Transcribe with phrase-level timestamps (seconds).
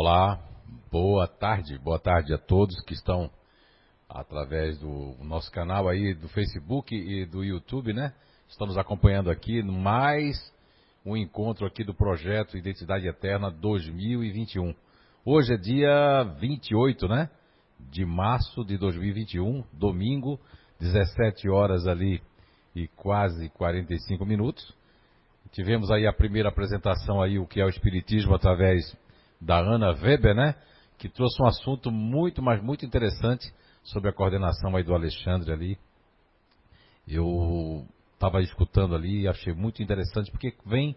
[0.00, 0.38] Olá,
[0.92, 3.28] boa tarde, boa tarde a todos que estão
[4.08, 8.14] através do nosso canal aí do Facebook e do YouTube, né?
[8.48, 10.54] Estamos acompanhando aqui mais
[11.04, 14.72] um encontro aqui do projeto Identidade Eterna 2021.
[15.24, 17.28] Hoje é dia 28, né?
[17.90, 20.38] De março de 2021, domingo,
[20.78, 22.22] 17 horas ali
[22.72, 24.72] e quase 45 minutos.
[25.50, 28.96] Tivemos aí a primeira apresentação aí, o que é o Espiritismo, através
[29.40, 30.54] da Ana Weber, né?
[30.98, 35.78] Que trouxe um assunto muito, mas muito interessante sobre a coordenação aí do Alexandre ali.
[37.06, 40.96] Eu estava escutando ali e achei muito interessante, porque vem,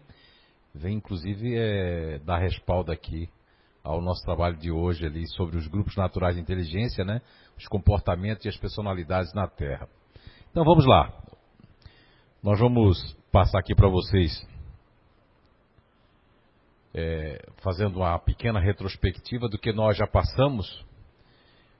[0.74, 3.28] vem inclusive é, dar respaldo aqui
[3.82, 7.20] ao nosso trabalho de hoje ali sobre os grupos naturais de inteligência, né?
[7.56, 9.88] Os comportamentos e as personalidades na Terra.
[10.50, 11.12] Então vamos lá.
[12.42, 14.46] Nós vamos passar aqui para vocês,
[16.94, 20.84] é, fazendo uma pequena retrospectiva do que nós já passamos.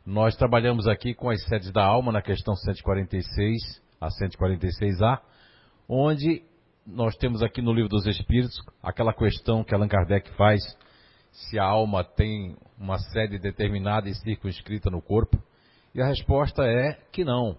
[0.05, 5.21] Nós trabalhamos aqui com as sedes da alma na questão 146 a 146A,
[5.89, 6.43] onde
[6.87, 10.63] nós temos aqui no Livro dos Espíritos aquela questão que Allan Kardec faz
[11.31, 15.43] se a alma tem uma sede determinada e circunscrita no corpo.
[15.95, 17.57] E a resposta é que não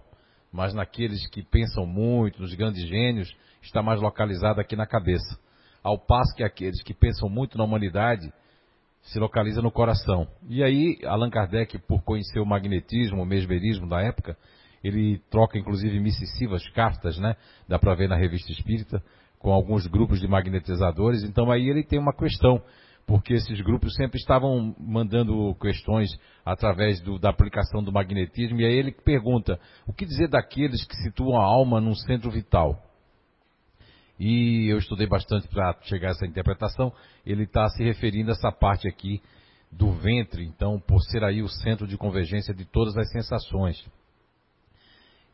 [0.54, 5.36] mas naqueles que pensam muito, nos grandes gênios, está mais localizado aqui na cabeça.
[5.84, 8.32] Ao passo que aqueles que pensam muito na humanidade
[9.02, 10.26] se localiza no coração.
[10.48, 14.34] E aí, Allan Kardec, por conhecer o magnetismo, o mesmerismo da época,
[14.82, 17.36] ele troca inclusive mississivas, cartas, né?
[17.68, 19.04] Dá para ver na revista espírita,
[19.38, 21.22] com alguns grupos de magnetizadores.
[21.22, 22.62] Então aí ele tem uma questão
[23.06, 26.08] porque esses grupos sempre estavam mandando questões
[26.44, 30.96] através do, da aplicação do magnetismo, e aí ele pergunta: o que dizer daqueles que
[30.96, 32.82] situam a alma num centro vital?
[34.18, 36.92] E eu estudei bastante para chegar a essa interpretação.
[37.26, 39.20] Ele está se referindo a essa parte aqui
[39.70, 43.84] do ventre, então, por ser aí o centro de convergência de todas as sensações.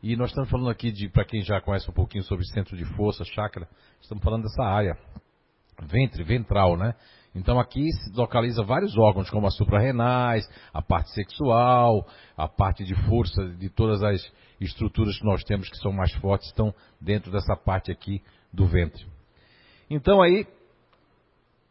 [0.01, 2.83] E nós estamos falando aqui de, para quem já conhece um pouquinho sobre centro de
[2.95, 3.67] força, chakra,
[4.01, 4.97] estamos falando dessa área
[5.83, 6.95] ventre, ventral, né?
[7.33, 12.05] Então aqui se localiza vários órgãos, como as suprarrenais, a parte sexual,
[12.35, 14.21] a parte de força de todas as
[14.59, 19.05] estruturas que nós temos que são mais fortes, estão dentro dessa parte aqui do ventre.
[19.89, 20.47] Então aí,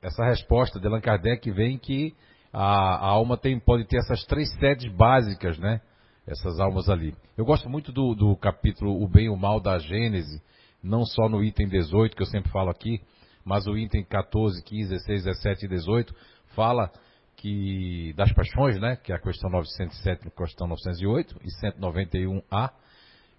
[0.03, 2.15] essa resposta de Allan Kardec vem que
[2.53, 5.81] a, a alma tem, pode ter essas três sedes básicas, né?
[6.27, 7.15] Essas almas ali.
[7.37, 10.43] Eu gosto muito do, do capítulo O Bem e o Mal da Gênese,
[10.83, 13.01] não só no item 18, que eu sempre falo aqui,
[13.45, 16.15] mas o item 14, 15, 16, 17 e 18
[16.55, 16.91] fala
[17.37, 22.71] que das paixões, né, que é a questão 907 e questão 908 e 191A,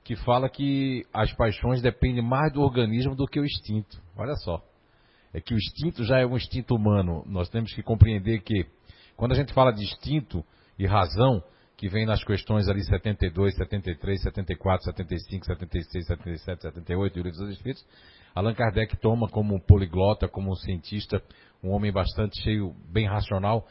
[0.03, 4.01] que fala que as paixões dependem mais do organismo do que o instinto.
[4.17, 4.63] Olha só.
[5.33, 7.23] É que o instinto já é um instinto humano.
[7.25, 8.65] Nós temos que compreender que
[9.15, 10.43] quando a gente fala de instinto
[10.77, 11.43] e razão,
[11.77, 17.39] que vem nas questões ali 72, 73, 74, 75, 76, 77, 78 e o Livro
[17.39, 17.85] dos Espíritos,
[18.35, 21.21] Allan Kardec toma como poliglota, como um cientista,
[21.63, 23.67] um homem bastante cheio, bem racional,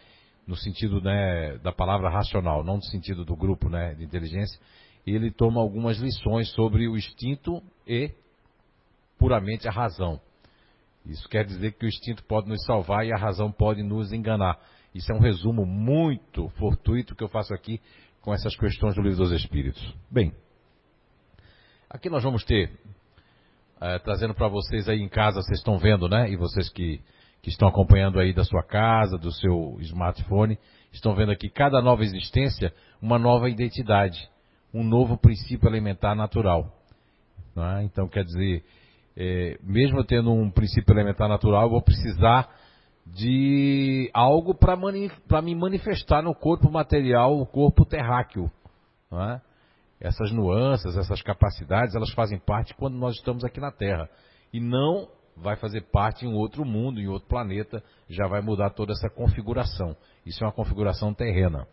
[0.47, 4.59] no sentido né, da palavra racional, não no sentido do grupo né, de inteligência.
[5.07, 8.11] Ele toma algumas lições sobre o instinto e
[9.19, 10.21] puramente a razão.
[11.05, 14.59] Isso quer dizer que o instinto pode nos salvar e a razão pode nos enganar.
[14.95, 17.81] Isso é um resumo muito fortuito que eu faço aqui
[18.21, 19.95] com essas questões do Livro dos Espíritos.
[20.11, 20.33] Bem,
[21.89, 22.71] aqui nós vamos ter
[23.81, 26.31] é, trazendo para vocês aí em casa, vocês estão vendo, né?
[26.31, 27.01] E vocês que,
[27.41, 30.59] que estão acompanhando aí da sua casa, do seu smartphone,
[30.93, 34.29] estão vendo aqui cada nova existência, uma nova identidade,
[34.73, 36.73] um novo princípio elementar natural.
[37.57, 37.83] É?
[37.83, 38.65] Então, quer dizer,
[39.17, 42.49] é, mesmo tendo um princípio elementar natural, eu vou precisar
[43.07, 45.11] de algo para mani
[45.43, 48.51] me manifestar no corpo material, o corpo terráqueo.
[49.13, 49.41] É?
[50.01, 54.09] essas nuances, essas capacidades, elas fazem parte quando nós estamos aqui na Terra.
[54.53, 58.93] E não vai fazer parte em outro mundo, em outro planeta, já vai mudar toda
[58.93, 59.95] essa configuração.
[60.25, 61.69] Isso é uma configuração terrena.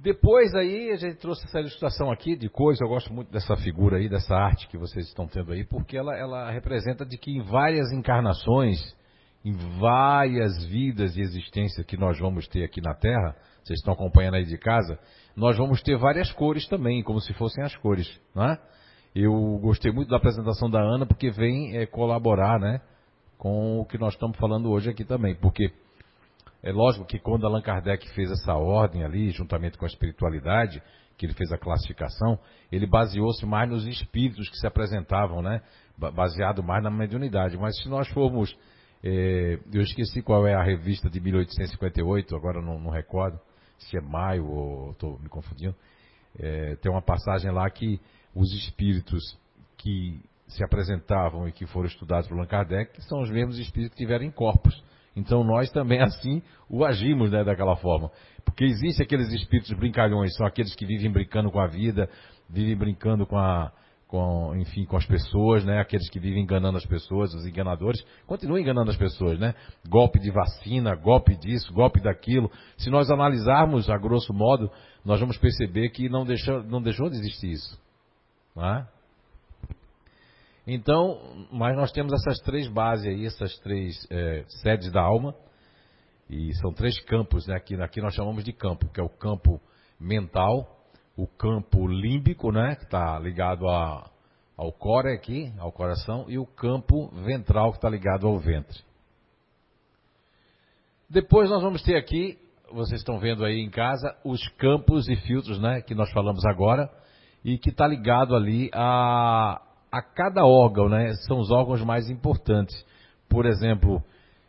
[0.00, 3.96] Depois aí a gente trouxe essa ilustração aqui de coisa, eu gosto muito dessa figura
[3.96, 7.42] aí, dessa arte que vocês estão tendo aí, porque ela, ela representa de que em
[7.42, 8.78] várias encarnações,
[9.44, 14.34] em várias vidas de existência que nós vamos ter aqui na Terra, vocês estão acompanhando
[14.34, 14.98] aí de casa,
[15.34, 18.58] nós vamos ter várias cores também, como se fossem as cores, não é?
[19.14, 22.80] Eu gostei muito da apresentação da Ana porque vem é, colaborar, né,
[23.36, 25.72] com o que nós estamos falando hoje aqui também, porque
[26.68, 30.82] é lógico que quando Allan Kardec fez essa ordem ali, juntamente com a espiritualidade,
[31.16, 32.38] que ele fez a classificação,
[32.70, 35.62] ele baseou-se mais nos espíritos que se apresentavam, né,
[35.96, 37.56] baseado mais na mediunidade.
[37.56, 38.54] Mas se nós formos
[39.02, 43.38] É, eu esqueci qual é a revista de 1858, agora não, não recordo
[43.78, 45.74] se é maio ou estou me confundindo.
[46.38, 48.00] É, tem uma passagem lá que
[48.34, 49.38] os espíritos
[49.76, 54.04] que se apresentavam e que foram estudados por Allan Kardec são os mesmos espíritos que
[54.04, 54.82] tiveram em corpos.
[55.18, 58.10] Então nós também assim o agimos né, daquela forma.
[58.44, 62.08] Porque existem aqueles espíritos brincalhões, são aqueles que vivem brincando com a vida,
[62.48, 63.72] vivem brincando com a,
[64.08, 65.80] com, enfim, com as pessoas, né?
[65.80, 69.54] Aqueles que vivem enganando as pessoas, os enganadores, continuam enganando as pessoas, né?
[69.86, 72.50] Golpe de vacina, golpe disso, golpe daquilo.
[72.78, 74.70] Se nós analisarmos a grosso modo,
[75.04, 77.78] nós vamos perceber que não deixou, não deixou de existir isso.
[78.56, 78.86] Né?
[80.70, 81.18] Então,
[81.50, 85.34] mas nós temos essas três bases aí, essas três é, sedes da alma,
[86.28, 87.56] e são três campos, né?
[87.56, 89.58] Aqui, aqui nós chamamos de campo, que é o campo
[89.98, 90.78] mental,
[91.16, 94.10] o campo límbico, né, que está ligado a,
[94.58, 98.78] ao core aqui, ao coração, e o campo ventral que está ligado ao ventre.
[101.08, 102.38] Depois nós vamos ter aqui,
[102.70, 106.90] vocês estão vendo aí em casa, os campos e filtros, né, que nós falamos agora,
[107.42, 112.84] e que está ligado ali a, a cada órgão, né, são os órgãos mais importantes.
[113.28, 114.02] Por exemplo,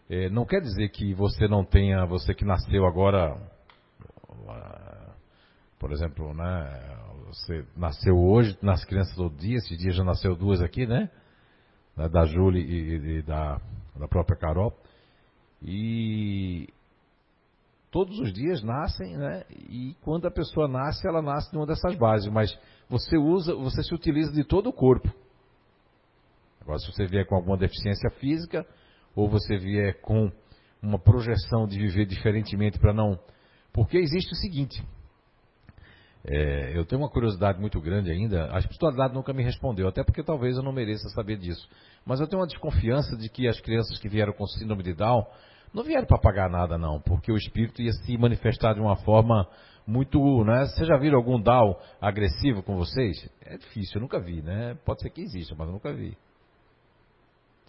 [0.09, 3.35] eh, não quer dizer que você não tenha, você que nasceu agora
[5.79, 10.61] por exemplo, né, você nasceu hoje, nas crianças todo dia, esse dia já nasceu duas
[10.61, 11.09] aqui, né?
[12.11, 13.61] Da Júlia e, e, da,
[13.97, 14.73] da própria Carol.
[15.61, 16.67] E
[17.91, 19.43] todos os dias nascem, né?
[19.49, 22.57] E quando a pessoa nasce, ela nasce numa dessas bases, mas
[22.89, 25.09] você usa, você se utiliza de todo o corpo.
[26.61, 28.65] Agora, se você vier com alguma deficiência física,
[29.15, 30.31] ou você vier com
[30.81, 33.19] uma projeção de viver diferentemente para não.
[33.73, 34.81] Porque existe o seguinte:
[36.23, 38.53] é, eu tenho uma curiosidade muito grande ainda.
[38.53, 41.67] A espiritualidade nunca me respondeu, até porque talvez eu não mereça saber disso.
[42.05, 45.25] Mas eu tenho uma desconfiança de que as crianças que vieram com síndrome de Down
[45.73, 49.47] não vieram para pagar nada, não, porque o espírito ia se manifestar de uma forma
[49.85, 50.43] muito.
[50.43, 50.65] Né?
[50.65, 53.29] Vocês já viram algum Down agressivo com vocês?
[53.41, 54.77] É difícil, eu nunca vi, né?
[54.85, 56.17] Pode ser que exista, mas eu nunca vi.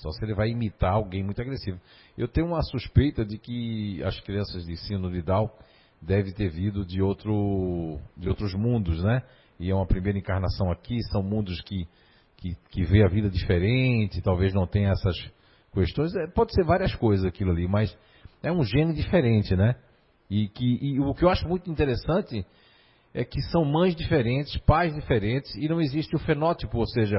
[0.00, 1.78] Só se ele vai imitar alguém muito agressivo.
[2.16, 5.50] Eu tenho uma suspeita de que as crianças de síndrome de Down
[6.00, 9.22] deve ter vindo de, outro, de outros mundos, né?
[9.58, 11.86] E é uma primeira encarnação aqui, são mundos que,
[12.38, 15.14] que, que vê a vida diferente, talvez não tenha essas
[15.74, 16.14] questões.
[16.16, 17.94] É, pode ser várias coisas aquilo ali, mas
[18.42, 19.76] é um gene diferente, né?
[20.30, 22.46] E, que, e o que eu acho muito interessante
[23.12, 27.18] é que são mães diferentes, pais diferentes, e não existe o fenótipo, ou seja,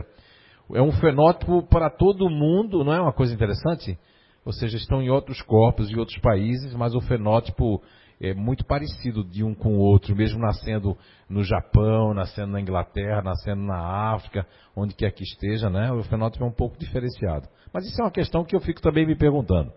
[0.74, 3.98] é um fenótipo para todo mundo, não é uma coisa interessante?
[4.46, 7.82] Ou seja, estão em outros corpos, em outros países, mas o fenótipo
[8.20, 10.96] é muito parecido de um com o outro, mesmo nascendo
[11.28, 14.46] no Japão, nascendo na Inglaterra, nascendo na África,
[14.76, 15.92] onde quer que esteja, né?
[15.92, 17.48] O fenótipo é um pouco diferenciado.
[17.74, 19.72] Mas isso é uma questão que eu fico também me perguntando.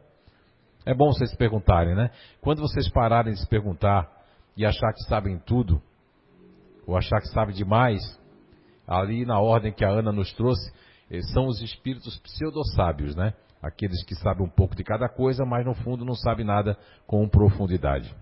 [0.85, 2.11] É bom vocês se perguntarem, né?
[2.43, 4.11] Quando vocês pararem de se perguntar
[4.57, 5.81] e achar que sabem tudo,
[6.87, 8.03] ou achar que sabem demais,
[8.87, 10.71] ali na ordem que a Ana nos trouxe,
[11.33, 13.35] são os espíritos pseudo-sábios, né?
[13.63, 17.27] Aqueles que sabem um pouco de cada coisa, mas no fundo não sabem nada com
[17.29, 18.15] profundidade.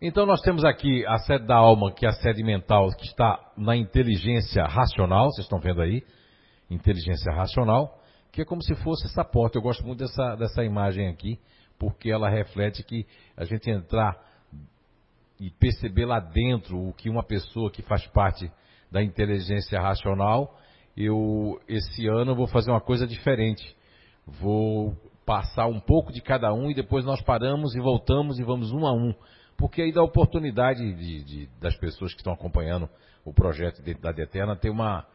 [0.00, 3.38] Então nós temos aqui a sede da alma, que é a sede mental, que está
[3.56, 6.02] na inteligência racional, vocês estão vendo aí,
[6.68, 8.00] inteligência racional,
[8.32, 9.58] que é como se fosse essa porta.
[9.58, 11.38] Eu gosto muito dessa, dessa imagem aqui,
[11.78, 13.06] porque ela reflete que
[13.36, 14.16] a gente entrar
[15.38, 18.50] e perceber lá dentro o que uma pessoa que faz parte
[18.90, 20.56] da inteligência racional,
[20.96, 23.76] eu esse ano vou fazer uma coisa diferente.
[24.26, 28.72] Vou passar um pouco de cada um e depois nós paramos e voltamos e vamos
[28.72, 29.14] um a um
[29.62, 32.88] porque aí dá oportunidade de, de, das pessoas que estão acompanhando
[33.24, 35.06] o projeto de Identidade Eterna ter uma,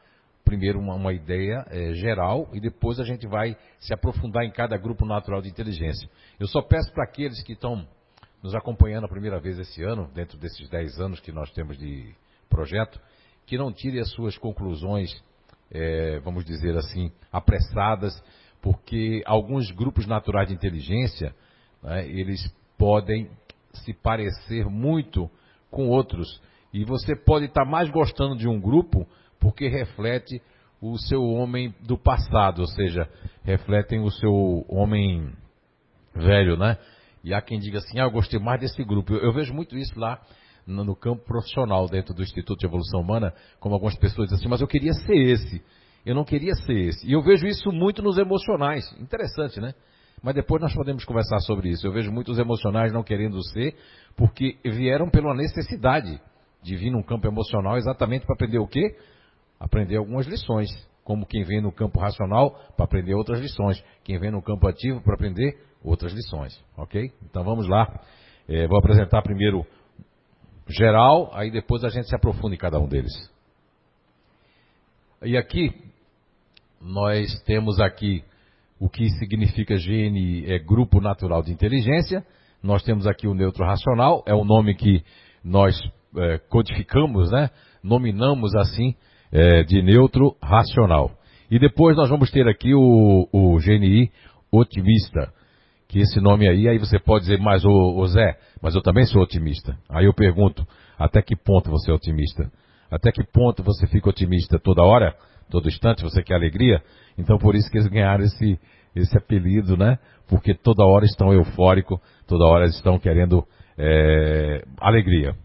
[0.46, 4.78] primeiro uma, uma ideia é, geral e depois a gente vai se aprofundar em cada
[4.78, 6.10] grupo natural de inteligência.
[6.40, 7.86] Eu só peço para aqueles que estão
[8.42, 12.16] nos acompanhando a primeira vez esse ano, dentro desses 10 anos que nós temos de
[12.50, 13.00] projeto,
[13.46, 15.12] que não tirem as suas conclusões,
[15.72, 18.22] é, vamos dizer assim, apressadas,
[18.62, 21.36] porque alguns grupos naturais de inteligência,
[21.82, 23.30] né, eles podem
[23.74, 25.30] se parecer muito
[25.70, 26.42] com outros.
[26.74, 29.08] E você pode estar mais gostando de um grupo
[29.40, 30.42] porque reflete
[30.82, 33.10] o seu homem do passado, ou seja,
[33.44, 35.32] refletem o seu homem
[36.14, 36.78] velho, né?
[37.24, 39.14] E há quem diga assim, ah, eu gostei mais desse grupo.
[39.14, 40.22] Eu, eu vejo muito isso lá
[40.68, 44.50] no, no, campo profissional, dentro do Instituto de Evolução Humana, como algumas pessoas dizem assim,
[44.50, 45.64] mas eu queria ser esse.
[46.06, 47.08] Eu não queria ser esse.
[47.08, 48.86] E eu vejo isso muito nos emocionais.
[49.00, 49.74] Interessante, né?
[50.22, 51.86] Mas depois nós podemos conversar sobre isso.
[51.86, 53.76] Eu vejo muitos emocionais não querendo ser,
[54.16, 56.20] porque vieram pela necessidade
[56.62, 58.96] de vir num campo emocional exatamente para aprender o quê?
[59.60, 60.70] Aprender algumas lições.
[61.04, 65.00] como quem vem no campo racional para aprender outras lições, quem vem no campo ativo
[65.02, 67.14] para aprender outras lições, ok?
[67.24, 68.02] Então vamos lá.
[68.46, 69.66] É, vou apresentar primeiro
[70.70, 73.14] geral, aí depois a gente se aprofunda em cada um deles.
[75.24, 75.74] E aqui
[76.82, 78.24] nós temos aqui
[78.80, 82.24] o que significa GNI, é Grupo Natural de Inteligência.
[82.62, 85.04] Nós temos aqui o neutro racional, é o nome que
[85.44, 85.80] nós
[86.16, 87.50] é, codificamos, né?
[87.84, 88.96] Nominamos assim
[89.32, 91.12] é, de neutro racional.
[91.50, 94.12] E depois nós vamos ter aqui o, o GNI
[94.52, 95.34] otimista,
[95.88, 99.22] que esse nome aí, aí você pode dizer, mas o, Zé, mas eu também sou
[99.22, 99.78] otimista.
[99.90, 100.68] Aí eu pergunto,
[100.98, 102.52] até que ponto você é otimista?
[102.92, 105.16] Até que ponto você fica otimista toda hora,
[105.50, 106.82] todo instante, você quer alegria?
[107.18, 108.60] Então por isso que eles ganharam esse,
[108.96, 109.98] esse apelido, né?
[110.28, 113.46] Porque toda hora estão eufóricos, toda hora estão querendo
[113.78, 115.36] é, alegria.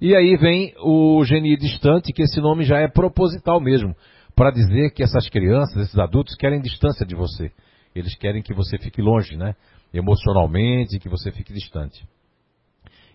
[0.00, 3.96] E aí vem o genie distante, que esse nome já é proposital mesmo,
[4.36, 7.50] para dizer que essas crianças, esses adultos querem distância de você.
[7.94, 9.56] Eles querem que você fique longe, né?
[9.92, 12.06] Emocionalmente, que você fique distante.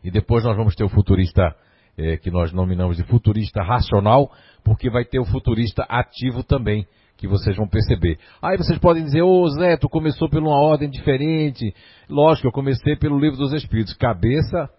[0.03, 1.55] E depois nós vamos ter o futurista,
[1.97, 4.31] é, que nós nominamos de futurista racional,
[4.63, 8.17] porque vai ter o futurista ativo também, que vocês vão perceber.
[8.41, 11.73] Aí vocês podem dizer, ô Zé, tu começou por uma ordem diferente.
[12.09, 13.93] Lógico, eu comecei pelo livro dos Espíritos.
[13.93, 14.69] Cabeça,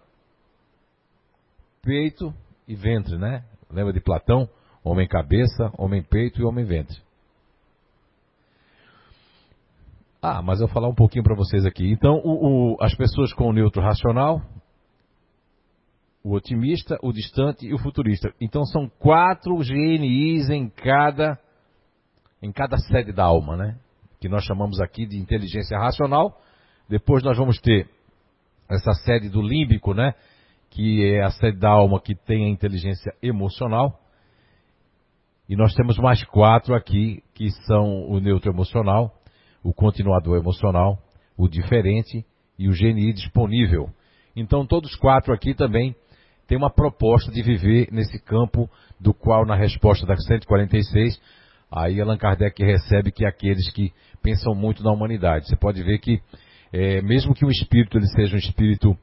[1.83, 2.35] peito
[2.67, 3.45] e ventre, né?
[3.71, 4.49] Lembra de Platão?
[4.83, 7.04] Homem cabeça, homem peito e homem ventre.
[10.27, 11.93] Ah, mas eu vou falar um pouquinho para vocês aqui.
[11.93, 14.41] Então, o, o, as pessoas com o neutro racional,
[16.25, 18.33] o otimista, o distante e o futurista.
[18.41, 21.39] Então, são quatro GNIs em cada,
[22.43, 23.79] em cada sede da alma, né?
[24.19, 26.41] Que nós chamamos aqui de inteligência racional.
[26.89, 27.87] Depois nós vamos ter
[28.71, 30.15] essa sede do límbico, né?
[30.71, 34.01] que é a sede da alma que tem a inteligência emocional.
[35.47, 39.15] E nós temos mais quatro aqui, que são o neutro emocional,
[39.65, 40.99] o continuador emocional,
[41.37, 42.25] o diferente
[42.59, 43.89] e o GNI disponível.
[44.37, 45.97] Então todos quatro aqui também
[46.47, 48.69] têm uma proposta de viver nesse campo
[49.01, 51.19] do qual na resposta da 146,
[51.73, 53.91] aí Allan Kardec recebe que aqueles que
[54.23, 55.49] pensam muito na humanidade.
[55.49, 56.21] Você pode ver que
[56.73, 58.99] é, mesmo que o espírito ele seja um espírito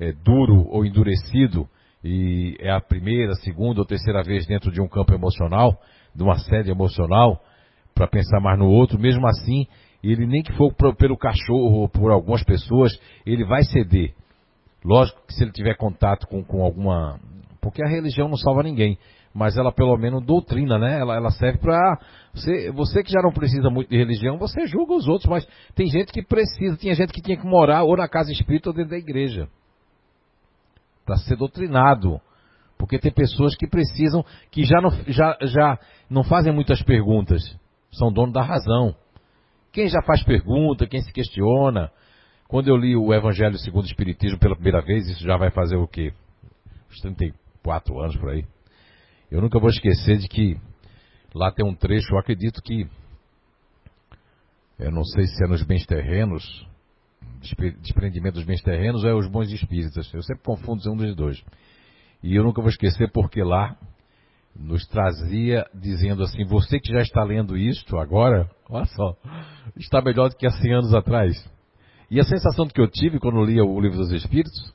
[0.00, 1.68] é, duro ou endurecido,
[2.04, 5.76] e é a primeira, segunda ou terceira vez dentro de um campo emocional,
[6.14, 7.42] de uma sede emocional,
[7.94, 9.66] para pensar mais no outro, mesmo assim,
[10.12, 12.92] ele nem que for pelo cachorro ou por algumas pessoas,
[13.24, 14.14] ele vai ceder.
[14.84, 17.18] Lógico que se ele tiver contato com, com alguma.
[17.60, 18.98] Porque a religião não salva ninguém,
[19.34, 21.00] mas ela pelo menos doutrina, né?
[21.00, 21.98] Ela, ela serve para.
[22.32, 25.86] Você, você que já não precisa muito de religião, você julga os outros, mas tem
[25.86, 28.90] gente que precisa, tinha gente que tinha que morar ou na casa espírita ou dentro
[28.90, 29.48] da igreja
[31.04, 32.20] para ser doutrinado.
[32.78, 35.78] Porque tem pessoas que precisam, que já não, já, já
[36.10, 37.42] não fazem muitas perguntas,
[37.90, 38.94] são donos da razão.
[39.76, 41.92] Quem já faz pergunta, quem se questiona.
[42.48, 45.76] Quando eu li o Evangelho segundo o Espiritismo pela primeira vez, isso já vai fazer
[45.76, 46.14] o quê?
[46.90, 48.46] Uns 34 anos por aí.
[49.30, 50.58] Eu nunca vou esquecer de que
[51.34, 52.88] lá tem um trecho, eu acredito que,
[54.78, 56.66] eu não sei se é nos bens terrenos,
[57.82, 60.10] desprendimento dos bens terrenos ou é os bons espíritas.
[60.14, 61.44] Eu sempre confundo um dos dois.
[62.22, 63.76] E eu nunca vou esquecer porque lá
[64.58, 69.16] nos trazia dizendo assim, você que já está lendo isto agora, olha só,
[69.76, 71.32] está melhor do que há 100 anos atrás.
[72.10, 74.74] E a sensação que eu tive quando lia o Livro dos Espíritos,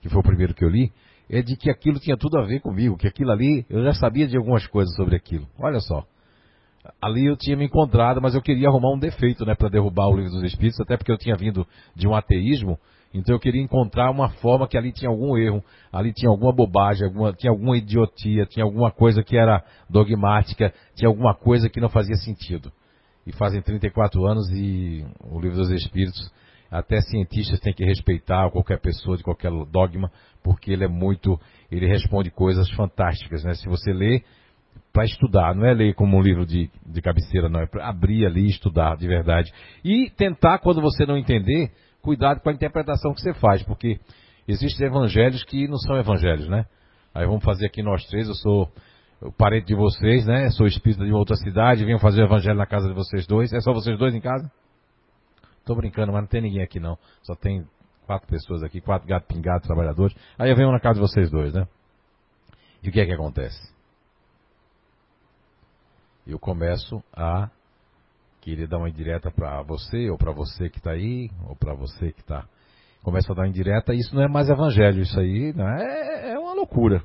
[0.00, 0.92] que foi o primeiro que eu li,
[1.30, 4.26] é de que aquilo tinha tudo a ver comigo, que aquilo ali, eu já sabia
[4.26, 5.46] de algumas coisas sobre aquilo.
[5.58, 6.04] Olha só
[7.00, 10.16] ali eu tinha me encontrado, mas eu queria arrumar um defeito, né, para derrubar o
[10.16, 12.78] livro dos Espíritos, até porque eu tinha vindo de um ateísmo,
[13.12, 15.62] então eu queria encontrar uma forma que ali tinha algum erro,
[15.92, 21.08] ali tinha alguma bobagem, alguma, tinha alguma idiotia, tinha alguma coisa que era dogmática, tinha
[21.08, 22.72] alguma coisa que não fazia sentido.
[23.26, 26.30] E fazem 34 anos e o livro dos Espíritos,
[26.70, 30.10] até cientistas têm que respeitar qualquer pessoa de qualquer dogma,
[30.42, 31.40] porque ele é muito,
[31.70, 33.54] ele responde coisas fantásticas, né?
[33.54, 34.22] Se você lê,
[34.92, 38.26] para estudar, não é ler como um livro de, de cabeceira, não, é para abrir
[38.26, 39.52] ali e estudar de verdade.
[39.84, 43.98] E tentar, quando você não entender, cuidado com a interpretação que você faz, porque
[44.46, 46.64] existem evangelhos que não são evangelhos, né?
[47.14, 48.70] Aí vamos fazer aqui nós três, eu sou
[49.24, 50.50] o parente de vocês, né?
[50.50, 53.52] Sou espírita de outra cidade, venho fazer o evangelho na casa de vocês dois.
[53.52, 54.50] É só vocês dois em casa?
[55.64, 56.98] Tô brincando, mas não tem ninguém aqui não.
[57.22, 57.66] Só tem
[58.06, 60.14] quatro pessoas aqui, quatro gatos pingados, trabalhadores.
[60.38, 61.66] Aí eu venho na casa de vocês dois, né?
[62.82, 63.74] E o que é que acontece?
[66.26, 67.50] eu começo a
[68.40, 72.12] querer dar uma indireta para você, ou para você que está aí, ou para você
[72.12, 72.46] que está.
[73.02, 75.82] Começa a dar indireta, isso não é mais evangelho, isso aí né?
[75.82, 77.02] é, é uma loucura.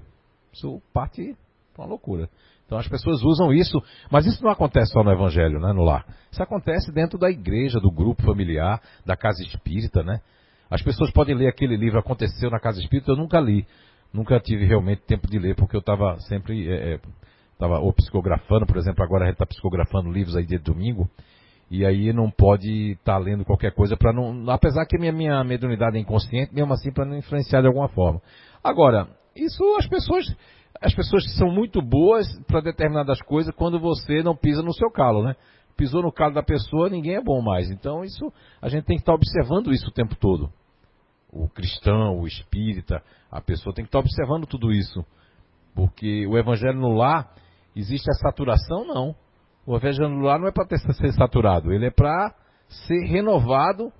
[0.53, 1.35] Isso parte
[1.79, 2.29] uma loucura.
[2.65, 3.81] Então as pessoas usam isso,
[4.12, 6.05] mas isso não acontece só no evangelho, né, no lar.
[6.31, 10.21] Isso acontece dentro da igreja, do grupo familiar, da casa espírita, né?
[10.69, 13.65] As pessoas podem ler aquele livro Aconteceu na Casa Espírita, eu nunca li.
[14.13, 16.67] Nunca tive realmente tempo de ler, porque eu estava sempre.
[17.53, 21.09] Estava é, ou psicografando, por exemplo, agora a gente está psicografando livros aí de domingo.
[21.71, 24.50] E aí não pode estar tá lendo qualquer coisa para não.
[24.50, 28.21] Apesar que minha, minha mediunidade é inconsciente, mesmo assim para não influenciar de alguma forma.
[28.63, 30.25] Agora, isso as pessoas.
[30.81, 35.24] As pessoas são muito boas para determinadas coisas quando você não pisa no seu calo,
[35.24, 35.36] né?
[35.75, 37.69] Pisou no calo da pessoa, ninguém é bom mais.
[37.69, 38.31] Então isso
[38.62, 40.51] a gente tem que estar tá observando isso o tempo todo.
[41.31, 45.05] O cristão, o espírita, a pessoa tem que estar tá observando tudo isso.
[45.75, 47.33] Porque o evangelho no lar,
[47.75, 48.86] existe a saturação?
[48.86, 49.15] Não.
[49.65, 52.33] O evangelho lá não é para ser saturado, ele é para
[52.67, 53.91] ser renovado,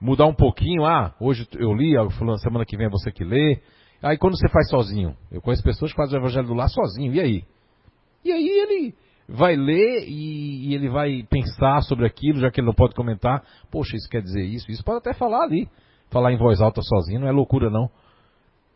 [0.00, 0.84] mudar um pouquinho.
[0.84, 1.94] Ah, hoje eu li,
[2.38, 3.60] semana que vem é você que lê.
[4.04, 7.14] Aí quando você faz sozinho, eu conheço pessoas que fazem o evangelho do lar sozinho,
[7.14, 7.44] e aí?
[8.22, 8.94] E aí ele
[9.26, 13.42] vai ler e, e, ele vai pensar sobre aquilo, já que ele não pode comentar.
[13.70, 15.66] Poxa, isso quer dizer isso, isso pode até falar ali.
[16.10, 17.88] Falar em voz alta sozinho não é loucura não.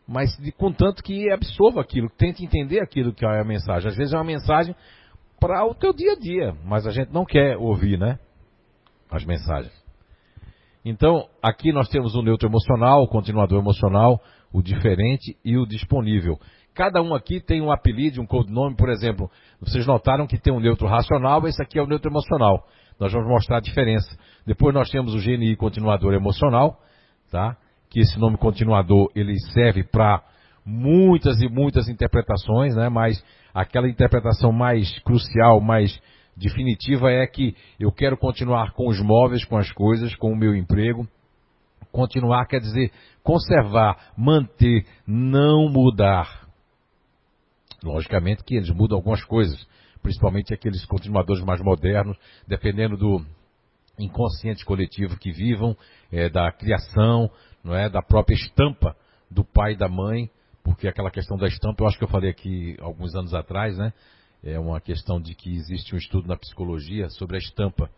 [0.07, 3.87] Mas de, contanto que absorva aquilo, tente entender aquilo que é a mensagem.
[3.87, 4.75] Às vezes é uma mensagem
[5.39, 8.17] para o teu dia a dia, mas a gente não quer ouvir, né?
[9.11, 9.77] As mensagens.
[10.83, 14.19] Então, aqui nós temos o neutro emocional, o continuador emocional,
[14.51, 16.39] o diferente e o disponível.
[16.73, 19.29] Cada um aqui tem um apelido, um codinome, por exemplo.
[19.59, 22.65] Vocês notaram que tem um neutro racional, esse aqui é o neutro emocional.
[22.99, 24.17] Nós vamos mostrar a diferença.
[24.45, 26.79] Depois nós temos o GNI continuador emocional,
[27.31, 27.57] tá?
[27.89, 30.23] Que esse nome continuador ele serve para
[30.65, 32.89] muitas e muitas interpretações, né?
[32.89, 35.99] Mas aquela interpretação mais crucial, mais
[36.35, 40.55] definitiva é que eu quero continuar com os móveis, com as coisas, com o meu
[40.55, 41.07] emprego.
[41.91, 42.91] Continuar quer dizer
[43.23, 46.47] conservar, manter, não mudar.
[47.83, 49.67] Logicamente que eles mudam algumas coisas,
[50.01, 52.17] principalmente aqueles continuadores mais modernos,
[52.47, 53.25] dependendo do
[53.97, 55.75] inconsciente coletivo que vivam,
[56.11, 57.29] é, da criação,
[57.63, 58.95] não é, da própria estampa
[59.29, 60.29] do pai e da mãe,
[60.63, 63.93] porque aquela questão da estampa, eu acho que eu falei aqui alguns anos atrás, né?
[64.43, 67.89] É uma questão de que existe um estudo na psicologia sobre a estampa.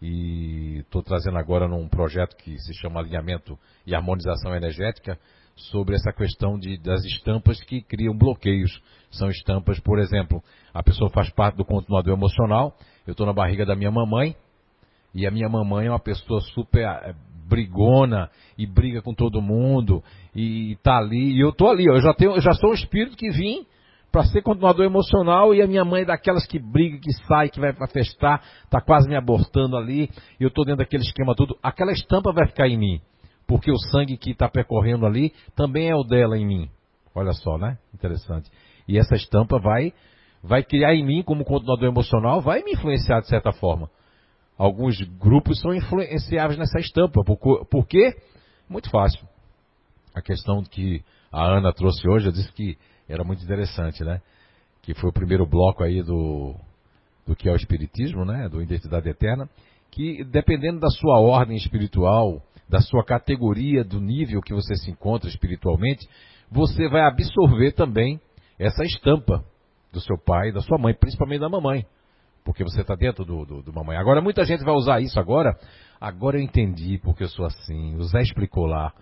[0.00, 5.18] E estou trazendo agora num projeto que se chama Alinhamento e Harmonização Energética
[5.54, 8.80] sobre essa questão de, das estampas que criam bloqueios.
[9.10, 12.74] São estampas, por exemplo, a pessoa faz parte do continuador emocional.
[13.06, 14.34] Eu estou na barriga da minha mamãe
[15.14, 17.14] e a minha mamãe é uma pessoa super eh,
[17.46, 20.02] brigona e briga com todo mundo
[20.34, 21.36] e tá ali.
[21.36, 23.66] E eu tô ali, eu já tenho, eu já sou um espírito que vim
[24.10, 27.60] para ser continuador emocional e a minha mãe é daquelas que briga, que sai, que
[27.60, 30.10] vai para festar, tá quase me abortando ali.
[30.38, 31.56] Eu tô dentro daquele esquema tudo.
[31.62, 33.00] Aquela estampa vai ficar em mim,
[33.46, 36.70] porque o sangue que está percorrendo ali também é o dela em mim.
[37.14, 37.78] Olha só, né?
[37.94, 38.50] Interessante.
[38.86, 39.92] E essa estampa vai
[40.42, 43.90] vai criar em mim como continuador emocional, vai me influenciar de certa forma
[44.60, 47.24] alguns grupos são influenciáveis nessa estampa.
[47.24, 48.14] Por, por quê?
[48.68, 49.26] Muito fácil.
[50.14, 52.76] A questão que a Ana trouxe hoje, eu disse que
[53.10, 54.20] era muito interessante, né?
[54.82, 56.54] Que foi o primeiro bloco aí do,
[57.26, 58.48] do que é o Espiritismo, né?
[58.48, 59.48] Do Identidade Eterna.
[59.90, 65.28] Que dependendo da sua ordem espiritual, da sua categoria, do nível que você se encontra
[65.28, 66.08] espiritualmente,
[66.50, 68.20] você vai absorver também
[68.58, 69.44] essa estampa
[69.92, 71.84] do seu pai, da sua mãe, principalmente da mamãe
[72.44, 73.96] porque você está dentro do, do, do, mamãe.
[73.96, 75.58] Agora, muita gente vai usar isso agora.
[76.00, 77.96] Agora eu entendi porque eu sou assim.
[77.96, 78.92] O Zé explicou lá.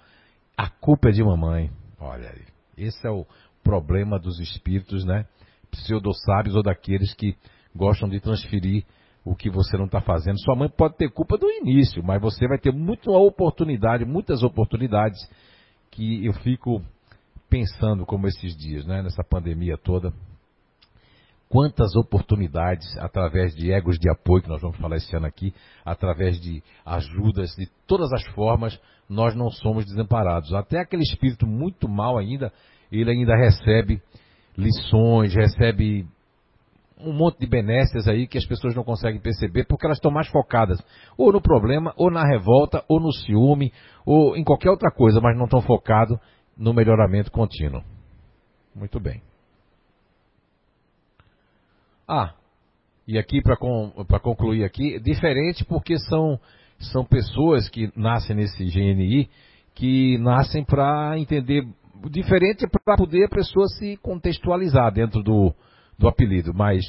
[0.57, 1.71] A culpa é de mamãe.
[1.99, 2.45] Olha aí.
[2.77, 3.27] Esse é o
[3.63, 5.27] problema dos espíritos, né?
[5.71, 7.37] Pseudo-sábios ou daqueles que
[7.75, 8.85] gostam de transferir
[9.25, 10.41] o que você não está fazendo.
[10.41, 15.19] Sua mãe pode ter culpa do início, mas você vai ter muita oportunidade, muitas oportunidades
[15.91, 16.83] que eu fico
[17.49, 19.03] pensando como esses dias, né?
[19.03, 20.13] Nessa pandemia toda
[21.49, 26.39] quantas oportunidades, através de egos de apoio, que nós vamos falar esse ano aqui, através
[26.41, 30.53] de ajudas, de todas as formas, nós não somos desamparados.
[30.53, 32.53] Até aquele espírito muito mal ainda,
[32.91, 34.01] ele ainda recebe
[34.57, 36.07] lições, recebe
[37.01, 40.27] um monte de benécias aí que as pessoas não conseguem perceber porque elas estão mais
[40.29, 40.83] focadas
[41.17, 43.73] ou no problema, ou na revolta, ou no ciúme,
[44.05, 46.19] ou em qualquer outra coisa, mas não estão focados
[46.57, 47.85] no melhoramento contínuo.
[48.75, 49.23] Muito bem.
[52.07, 52.35] Ah,
[53.07, 53.57] e aqui para
[54.21, 56.41] concluir aqui, diferente porque são,
[56.79, 59.31] são pessoas que nascem nesse GNI
[59.75, 61.65] que nascem para entender
[62.11, 65.55] diferente para poder a pessoa se contextualizar dentro do,
[65.99, 66.85] do apelido, mas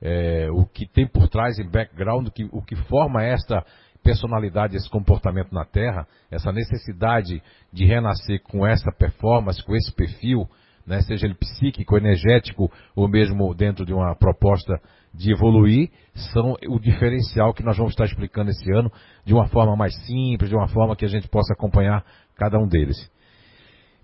[0.00, 3.64] é, o que tem por trás em background, o que, o que forma esta
[4.02, 10.48] personalidade, esse comportamento na Terra, essa necessidade de renascer com essa performance, com esse perfil,
[10.84, 14.80] né, seja ele psíquico, energético ou mesmo dentro de uma proposta
[15.14, 15.90] de evoluir,
[16.32, 18.90] são o diferencial que nós vamos estar explicando esse ano
[19.24, 22.66] de uma forma mais simples, de uma forma que a gente possa acompanhar cada um
[22.66, 23.10] deles.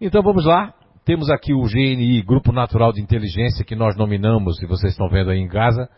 [0.01, 0.73] Então vamos lá,
[1.05, 5.31] temos aqui o GNI, Grupo Natural de Inteligência, que nós nominamos, e vocês estão vendo
[5.31, 5.91] aí em casa,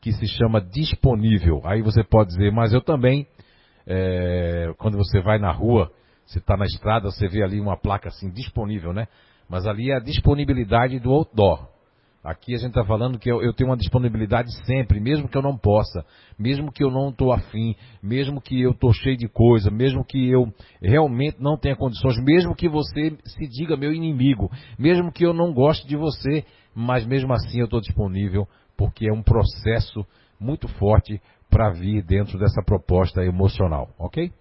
[0.00, 1.60] que se chama Disponível.
[1.64, 3.26] Aí você pode dizer, mas eu também,
[3.84, 5.90] é, quando você vai na rua,
[6.24, 9.08] você está na estrada, você vê ali uma placa assim, disponível, né?
[9.48, 11.68] Mas ali é a disponibilidade do outdoor.
[12.22, 15.42] Aqui a gente está falando que eu, eu, tenho uma disponibilidade sempre, mesmo que eu
[15.42, 16.04] não possa,
[16.36, 20.28] mesmo que eu não estou afim, mesmo que eu estou cheio de coisa, mesmo que
[20.28, 20.52] eu
[20.82, 25.54] realmente não tenha condições, mesmo que você se diga meu inimigo, mesmo que eu não
[25.54, 30.04] goste de você, mas mesmo assim eu estou disponível, porque é um processo
[30.40, 34.32] muito forte para vir dentro dessa proposta emocional, ok?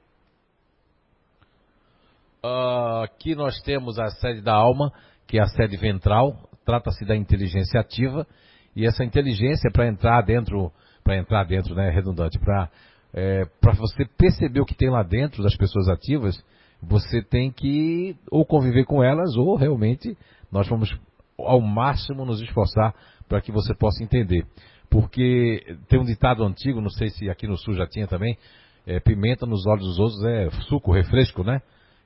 [2.43, 4.91] Uh, aqui nós temos a sede da alma,
[5.27, 8.27] que é a sede ventral, trata-se da inteligência ativa,
[8.75, 10.69] e essa inteligência para entrar dentro,
[11.01, 12.69] para entrar dentro, né, redundante, para
[13.13, 16.43] é, para você perceber o que tem lá dentro das pessoas ativas,
[16.83, 20.15] você tem que ou conviver com elas ou realmente
[20.51, 20.93] nós vamos
[21.39, 22.93] ao máximo nos esforçar
[23.29, 24.45] para que você possa entender.
[24.89, 28.37] Porque tem um ditado antigo, não sei se aqui no sul já tinha também,
[28.85, 31.61] é, pimenta nos olhos dos outros é suco, refresco, né?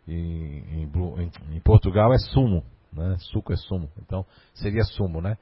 [0.08, 3.16] em, em, em Portugal é sumo, né?
[3.20, 3.90] Suco é sumo.
[4.02, 5.38] Então, seria sumo, né?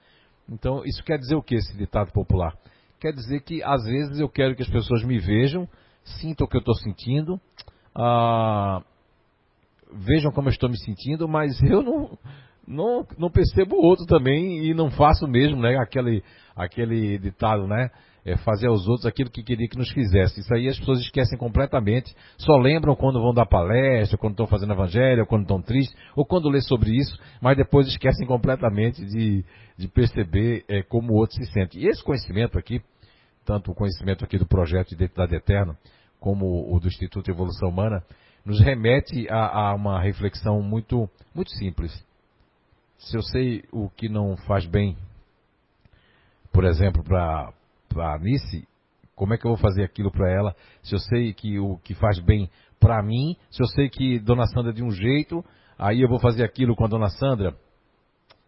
[0.47, 2.57] Então, isso quer dizer o que, esse ditado popular?
[2.99, 5.67] Quer dizer que, às vezes, eu quero que as pessoas me vejam,
[6.03, 7.39] sintam o que eu estou sentindo,
[7.95, 8.81] ah,
[9.93, 12.17] vejam como eu estou me sentindo, mas eu não,
[12.67, 15.77] não, não percebo o outro também e não faço mesmo, né?
[15.77, 16.23] Aquele,
[16.55, 17.89] aquele ditado, né?
[18.25, 20.39] É, fazer aos outros aquilo que queria que nos fizesse.
[20.39, 24.73] Isso aí as pessoas esquecem completamente, só lembram quando vão dar palestra, quando estão fazendo
[24.73, 29.43] evangelho, quando estão tristes, ou quando lê sobre isso, mas depois esquecem completamente de,
[29.77, 31.79] de perceber é, como o outro se sente.
[31.79, 32.81] E esse conhecimento aqui,
[33.45, 35.77] tanto o conhecimento aqui do projeto de Identidade Eterna,
[36.19, 38.03] como o do Instituto de Evolução Humana,
[38.45, 42.05] nos remete a, a uma reflexão muito, muito simples.
[42.97, 44.97] Se eu sei o que não faz bem,
[46.51, 47.53] por exemplo, para
[47.97, 48.67] a Anice,
[49.15, 50.55] como é que eu vou fazer aquilo para ela?
[50.81, 52.49] Se eu sei que o que faz bem
[52.79, 55.43] para mim, se eu sei que Dona Sandra é de um jeito,
[55.77, 57.55] aí eu vou fazer aquilo com a Dona Sandra.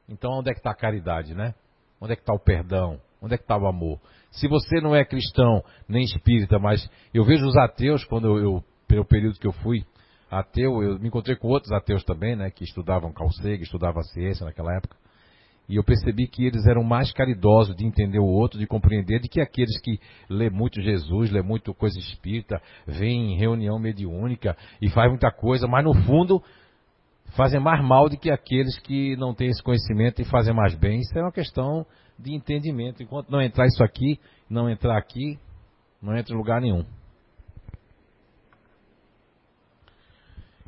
[0.08, 1.54] Então onde é que está a caridade, né?
[2.00, 3.00] Onde é que está o perdão?
[3.22, 4.00] Onde é que está o amor?
[4.32, 8.64] Se você não é cristão nem espírita, mas eu vejo os ateus quando eu, eu
[8.88, 9.86] pelo período que eu fui
[10.30, 14.74] ateu, eu me encontrei com outros ateus também, né, que estudavam Calcega, estudavam ciência naquela
[14.78, 14.96] época.
[15.72, 19.30] E eu percebi que eles eram mais caridosos de entender o outro, de compreender, do
[19.30, 24.90] que aqueles que lê muito Jesus, lê muito coisa espírita, vem em reunião mediúnica e
[24.90, 26.44] faz muita coisa, mas no fundo
[27.38, 31.00] fazem mais mal do que aqueles que não têm esse conhecimento e fazem mais bem.
[31.00, 31.86] Isso é uma questão
[32.20, 33.02] de entendimento.
[33.02, 35.40] Enquanto não entrar isso aqui, não entrar aqui,
[36.02, 36.84] não entra em lugar nenhum.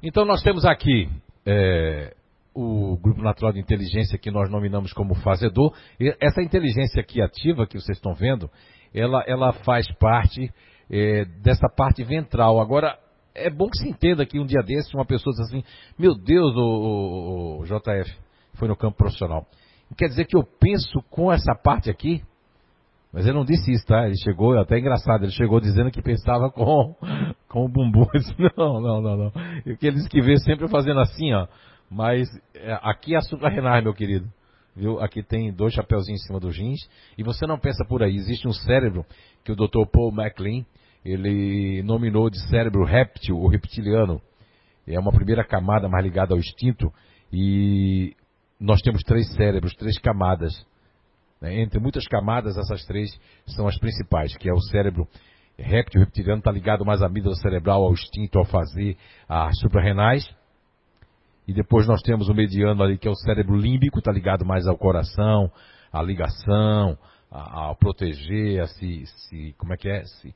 [0.02, 1.10] Então nós temos aqui
[1.46, 2.16] é,
[2.54, 5.74] o grupo natural de inteligência que nós nominamos como fazedor.
[6.20, 8.50] Essa inteligência aqui ativa que vocês estão vendo,
[8.94, 10.52] ela, ela faz parte
[10.89, 12.60] é, dessa parte ventral.
[12.60, 12.98] Agora,
[13.34, 15.63] é bom que se entenda que um dia desses uma pessoa diz assim,
[15.98, 18.16] meu Deus, o, o, o JF,
[18.54, 19.48] foi no campo profissional.
[19.98, 22.22] Quer dizer que eu penso com essa parte aqui?
[23.12, 24.08] Mas ele não disse isso, tá?
[24.08, 26.96] Ele chegou, até engraçado, ele chegou dizendo que pensava com,
[27.48, 28.08] com o bumbum.
[28.13, 29.28] Disse, não, não, não, não.
[29.28, 31.48] O que ele disse que vê sempre fazendo assim, ó.
[31.93, 34.27] Mas é, aqui é açúcar renar, meu querido.
[34.75, 34.99] Viu?
[34.99, 36.89] Aqui tem dois chapeuzinhos em cima do jeans.
[37.15, 38.15] E você não pensa por aí.
[38.15, 39.06] Existe um cérebro
[39.43, 39.86] que o Dr.
[39.91, 40.65] Paul MacLean,
[41.06, 44.19] ele nominou de cérebro réptil ou reptiliano.
[44.88, 46.91] É uma primeira camada mais ligada ao instinto.
[47.32, 48.15] E
[48.60, 50.65] nós temos três cérebros, três camadas.
[51.39, 51.62] Né?
[51.62, 53.12] Entre muitas camadas, essas três
[53.45, 55.08] são as principais, que é o cérebro
[55.60, 58.97] réptil, reptiliano, está ligado mais à amígdala cerebral, ao instinto, ao fazer,
[59.29, 60.27] às suprarrenais
[61.47, 64.67] e depois nós temos o mediano ali, que é o cérebro límbico, está ligado mais
[64.67, 65.51] ao coração,
[65.91, 66.97] à ligação,
[67.29, 70.03] a, a proteger, a se, se, como é que é?
[70.03, 70.34] Se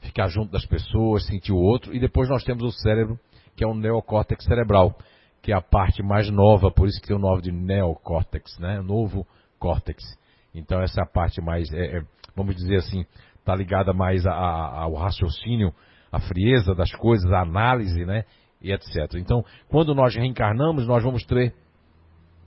[0.00, 1.94] ficar junto das pessoas, sentir o outro.
[1.94, 3.18] E depois nós temos o cérebro,
[3.56, 4.96] que é o neocórtex cerebral,
[5.42, 8.80] que é a parte mais nova, por isso que tem o nome de neocórtex, né?
[8.80, 9.26] Novo
[9.58, 10.02] córtex.
[10.54, 12.02] Então essa é a parte mais, é, é,
[12.34, 13.04] vamos dizer assim,
[13.38, 15.72] está ligada mais a, a, ao raciocínio,
[16.10, 18.24] à frieza das coisas, à análise, né?
[18.66, 19.14] E etc.
[19.14, 21.54] Então, quando nós reencarnamos, nós vamos ter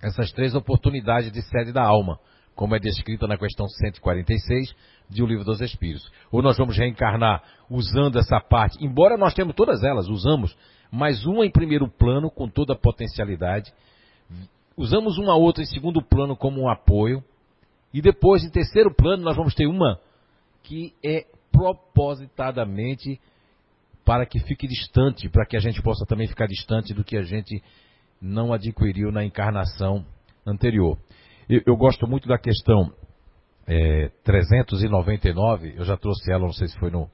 [0.03, 2.19] essas três oportunidades de sede da alma,
[2.55, 4.75] como é descrita na questão 146
[5.09, 6.11] de O Livro dos Espíritos.
[6.29, 10.57] Ou nós vamos reencarnar usando essa parte, embora nós temos todas elas, usamos,
[10.91, 13.71] mas uma em primeiro plano, com toda a potencialidade,
[14.75, 17.23] usamos uma outra em segundo plano como um apoio,
[17.93, 19.99] e depois, em terceiro plano, nós vamos ter uma
[20.63, 23.19] que é propositadamente
[24.09, 27.21] para que fique distante, para que a gente possa também ficar distante do que a
[27.21, 27.61] gente
[28.19, 30.03] não adquiriu na encarnação
[30.43, 30.97] anterior.
[31.47, 32.91] Eu, eu gosto muito da questão
[33.67, 37.07] é, 399, eu já trouxe ela, não sei se foi no,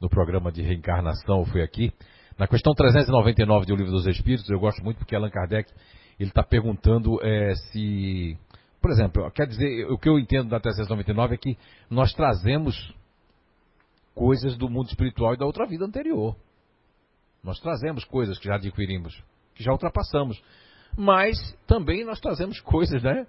[0.00, 1.92] no programa de reencarnação ou foi aqui.
[2.38, 5.70] Na questão 399 do Livro dos Espíritos, eu gosto muito porque Allan Kardec
[6.18, 8.38] ele está perguntando é, se,
[8.80, 11.58] por exemplo, quer dizer, o que eu entendo da 399 é que
[11.90, 12.74] nós trazemos
[14.18, 16.34] coisas do mundo espiritual e da outra vida anterior.
[17.42, 19.22] Nós trazemos coisas que já adquirimos,
[19.54, 20.42] que já ultrapassamos.
[20.96, 23.24] Mas também nós trazemos coisas, né?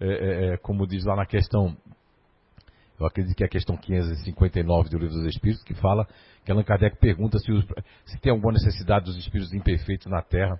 [0.00, 1.76] É, é, é como diz lá na questão,
[2.98, 6.08] eu acredito que é a questão 559 do Livro dos Espíritos, que fala
[6.42, 7.62] que Allan Kardec pergunta se, os,
[8.06, 10.58] se tem alguma necessidade dos espíritos imperfeitos na Terra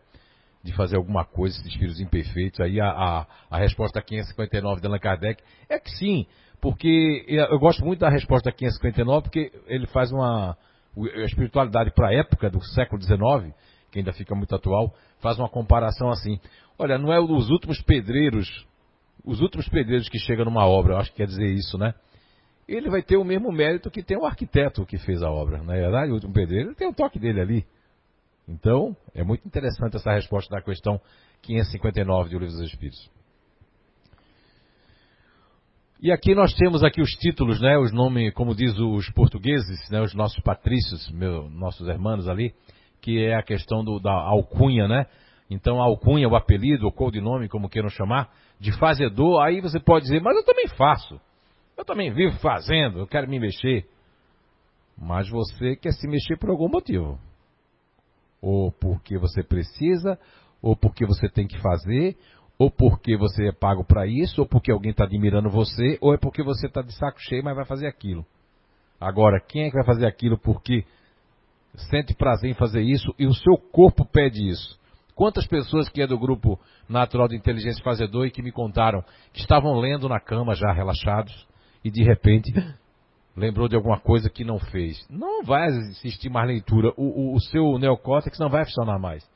[0.62, 2.60] de fazer alguma coisa, esses espíritos imperfeitos.
[2.60, 6.26] Aí a, a, a resposta 559 de Allan Kardec é que sim,
[6.62, 10.56] porque eu gosto muito da resposta 559, porque ele faz uma.
[10.96, 13.52] A espiritualidade para a época do século XIX,
[13.90, 16.38] que ainda fica muito atual, faz uma comparação assim.
[16.78, 18.46] Olha, não é os últimos pedreiros,
[19.24, 21.94] os últimos pedreiros que chegam numa obra, eu acho que quer dizer isso, né?
[22.68, 25.62] Ele vai ter o mesmo mérito que tem o arquiteto que fez a obra.
[25.62, 27.66] Na é verdade, o último pedreiro tem o toque dele ali.
[28.46, 31.00] Então, é muito interessante essa resposta da questão
[31.40, 33.10] 559 do Livro dos Espíritos.
[36.02, 40.02] E aqui nós temos aqui os títulos, né, os nomes, como diz os portugueses, né,
[40.02, 42.52] os nossos patrícios, meu, nossos irmãos ali,
[43.00, 45.06] que é a questão do, da alcunha, né?
[45.48, 50.06] Então a alcunha, o apelido, o codinome, como queiram chamar, de fazedor, aí você pode
[50.06, 51.20] dizer, mas eu também faço.
[51.78, 53.86] Eu também vivo fazendo, eu quero me mexer.
[54.98, 57.16] Mas você quer se mexer por algum motivo
[58.42, 60.18] ou porque você precisa,
[60.60, 62.16] ou porque você tem que fazer,
[62.62, 66.16] ou porque você é pago para isso, ou porque alguém está admirando você, ou é
[66.16, 68.24] porque você está de saco cheio, mas vai fazer aquilo.
[69.00, 70.84] Agora, quem é que vai fazer aquilo porque
[71.90, 74.78] sente prazer em fazer isso e o seu corpo pede isso?
[75.12, 76.56] Quantas pessoas que é do grupo
[76.88, 81.48] Natural de Inteligência Fazedor e que me contaram que estavam lendo na cama já relaxados
[81.84, 82.52] e de repente
[83.36, 85.04] lembrou de alguma coisa que não fez.
[85.10, 86.92] Não vai existir mais leitura.
[86.96, 89.28] O, o, o seu neocórtex não vai funcionar mais.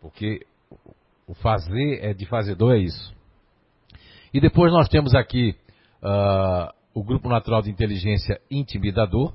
[0.00, 0.46] Porque
[1.26, 3.14] o fazer é de fazedor é isso.
[4.32, 5.54] E depois nós temos aqui
[6.02, 9.34] uh, o grupo natural de inteligência intimidador,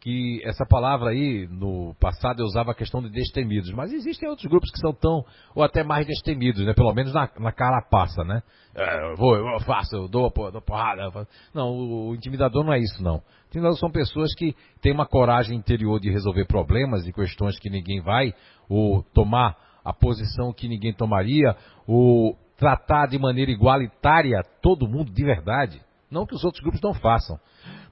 [0.00, 4.46] que essa palavra aí, no passado eu usava a questão de destemidos, mas existem outros
[4.46, 6.74] grupos que são tão, ou até mais destemidos, né?
[6.74, 8.42] Pelo menos na, na carapaça, né?
[8.74, 11.26] É, eu vou, eu faço, eu dou, dou porrada.
[11.54, 13.22] Não, o, o, intimidador não é isso, não.
[13.46, 18.02] Intimidador são pessoas que têm uma coragem interior de resolver problemas e questões que ninguém
[18.02, 18.34] vai,
[18.68, 25.24] ou tomar a posição que ninguém tomaria, ou tratar de maneira igualitária todo mundo de
[25.24, 25.82] verdade.
[26.10, 27.38] Não que os outros grupos não façam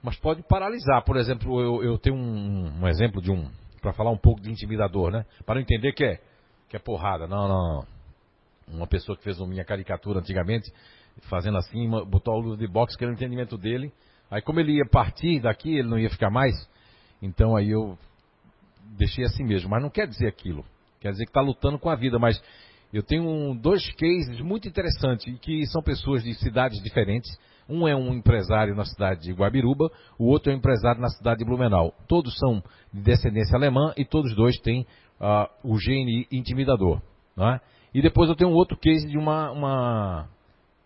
[0.03, 1.01] mas pode paralisar.
[1.03, 3.49] Por exemplo, eu, eu tenho um, um, exemplo de um,
[3.81, 5.25] para falar um pouco de intimidador, né?
[5.45, 6.19] Para não entender que é,
[6.67, 7.25] que é porrada.
[7.25, 7.87] Não, não.
[8.67, 10.69] Uma pessoa que fez uma minha caricatura antigamente,
[11.29, 13.93] fazendo assim, botou a luta de boxe, que era o entendimento dele.
[14.29, 16.53] Aí como ele ia partir daqui, ele não ia ficar mais.
[17.21, 17.97] Então aí eu
[18.97, 19.69] deixei assim mesmo.
[19.69, 20.65] Mas não quer dizer aquilo.
[21.03, 22.41] Quer dizer que está lutando com a vida, mas
[22.93, 27.29] eu tenho um, dois cases muito interessantes, que são pessoas de cidades diferentes,
[27.67, 31.39] um é um empresário na cidade de Guabiruba, o outro é um empresário na cidade
[31.39, 31.93] de Blumenau.
[32.07, 32.63] Todos são
[32.93, 34.87] de descendência alemã e todos dois têm
[35.19, 37.01] uh, o gene intimidador.
[37.37, 37.59] É?
[37.93, 40.29] E depois eu tenho um outro case de uma, uma,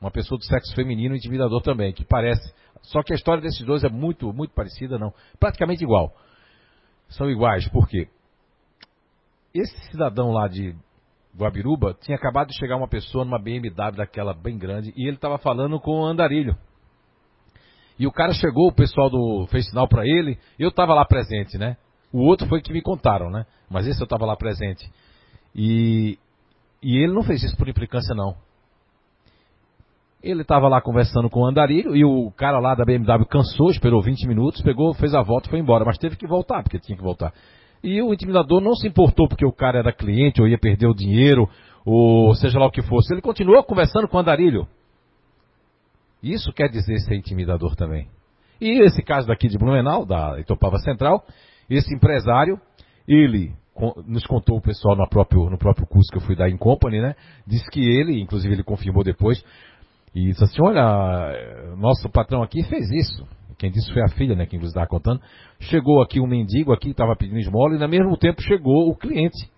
[0.02, 2.52] uma pessoa do sexo feminino intimidador também, que parece.
[2.82, 5.14] Só que a história desses dois é muito, muito parecida, não.
[5.40, 6.12] Praticamente igual.
[7.08, 8.08] São iguais, por quê?
[9.54, 10.76] Esse cidadão lá de
[11.36, 15.38] Guabiruba tinha acabado de chegar uma pessoa numa BMW daquela bem grande e ele estava
[15.38, 16.56] falando com o andarilho.
[18.00, 21.58] E o cara chegou, o pessoal do fez sinal para ele, eu estava lá presente,
[21.58, 21.78] né?
[22.12, 23.46] O outro foi que me contaram, né?
[23.70, 24.90] Mas esse eu estava lá presente.
[25.56, 26.18] E,
[26.82, 28.36] e ele não fez isso por implicância, não.
[30.22, 34.02] Ele estava lá conversando com o andarilho e o cara lá da BMW cansou, esperou
[34.02, 35.86] 20 minutos, pegou, fez a volta e foi embora.
[35.86, 37.34] Mas teve que voltar, porque tinha que voltar.
[37.84, 40.96] E o intimidador não se importou porque o cara era cliente ou ia perder o
[40.96, 41.50] dinheiro,
[41.86, 43.14] ou seja lá o que fosse.
[43.14, 44.68] Ele continuou conversando com o andarilho.
[46.22, 48.08] Isso quer dizer ser intimidador também.
[48.60, 51.24] E esse caso daqui de Blumenau, da Itopava Central,
[51.70, 52.60] esse empresário,
[53.08, 53.54] ele
[54.08, 57.00] nos contou o pessoal no próprio, no próprio curso que eu fui dar em Company,
[57.00, 57.16] né?
[57.46, 59.44] Disse que ele, inclusive ele confirmou depois,
[60.16, 63.28] e disse assim, olha, nosso patrão aqui fez isso.
[63.58, 64.46] Quem disse foi a filha, né?
[64.46, 65.22] Que inclusive estava contando.
[65.60, 69.50] Chegou aqui um mendigo aqui, estava pedindo esmola, e no mesmo tempo chegou o cliente.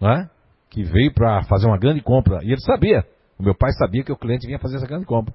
[0.00, 0.30] Não é?
[0.70, 2.40] que veio para fazer uma grande compra.
[2.42, 3.04] E ele sabia,
[3.38, 5.34] o meu pai sabia que o cliente vinha fazer essa grande compra.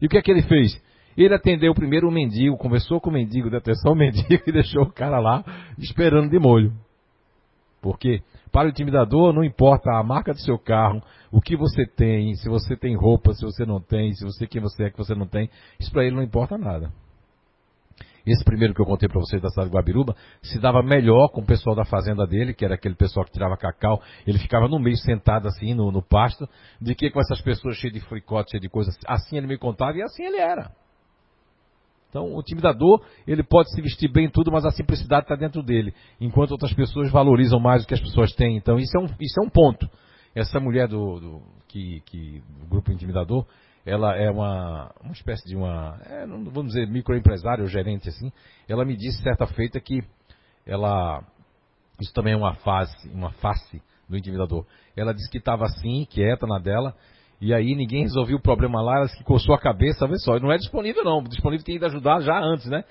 [0.00, 0.80] E o que é que ele fez?
[1.16, 4.82] Ele atendeu primeiro o mendigo, conversou com o mendigo, deu atenção ao mendigo e deixou
[4.82, 5.44] o cara lá
[5.78, 6.72] esperando de molho.
[7.80, 12.34] Porque para o intimidador não importa a marca do seu carro, o que você tem,
[12.34, 15.14] se você tem roupa, se você não tem, se você quem você é que você
[15.14, 15.48] não tem,
[15.80, 16.92] isso para ele não importa nada.
[18.24, 21.40] Esse primeiro que eu contei para vocês da cidade de Guabiruba se dava melhor com
[21.40, 24.00] o pessoal da fazenda dele, que era aquele pessoal que tirava cacau.
[24.24, 26.48] Ele ficava no meio sentado assim no, no pasto,
[26.80, 28.96] de que com essas pessoas cheias de fricote, cheias de coisas.
[29.06, 30.70] Assim ele me contava e assim ele era.
[32.12, 35.94] Então, o intimidador, ele pode se vestir bem tudo, mas a simplicidade está dentro dele.
[36.20, 38.58] Enquanto outras pessoas valorizam mais o que as pessoas têm.
[38.58, 39.88] Então, isso é um, isso é um ponto.
[40.34, 43.46] Essa mulher do, do que, que, do grupo intimidador,
[43.86, 48.30] ela é uma, uma espécie de uma, é, vamos dizer, microempresário ou gerente assim.
[48.68, 50.04] Ela me disse certa feita que
[50.66, 51.24] ela,
[51.98, 54.66] isso também é uma fase, uma face do intimidador.
[54.94, 56.94] Ela disse que estava assim, quieta na dela,
[57.42, 60.52] e aí ninguém resolveu o problema lá, ela que coçou a cabeça, vê só, não
[60.52, 62.84] é disponível não, disponível tem ido ajudar já antes, né?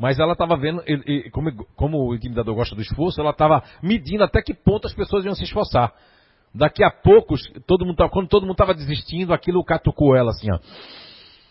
[0.00, 0.82] Mas ela estava vendo,
[1.30, 5.26] como, como o intimidador gosta do esforço, ela estava medindo até que ponto as pessoas
[5.26, 5.92] iam se esforçar.
[6.54, 10.58] Daqui a poucos, todo mundo quando todo mundo estava desistindo, aquilo catucou ela assim, ó.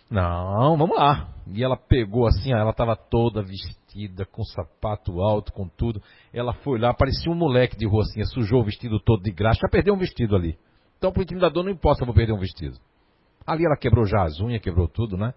[0.09, 1.27] Não, vamos lá.
[1.53, 6.01] E ela pegou assim, ó, ela estava toda vestida, com sapato alto, com tudo.
[6.33, 9.59] Ela foi lá, parecia um moleque de rua assim, sujou o vestido todo de graxa,
[9.61, 10.57] já perdeu um vestido ali.
[10.97, 12.77] Então, para o intimidador, não importa se eu vou perder um vestido.
[13.45, 15.33] Ali ela quebrou já as unhas, quebrou tudo, né?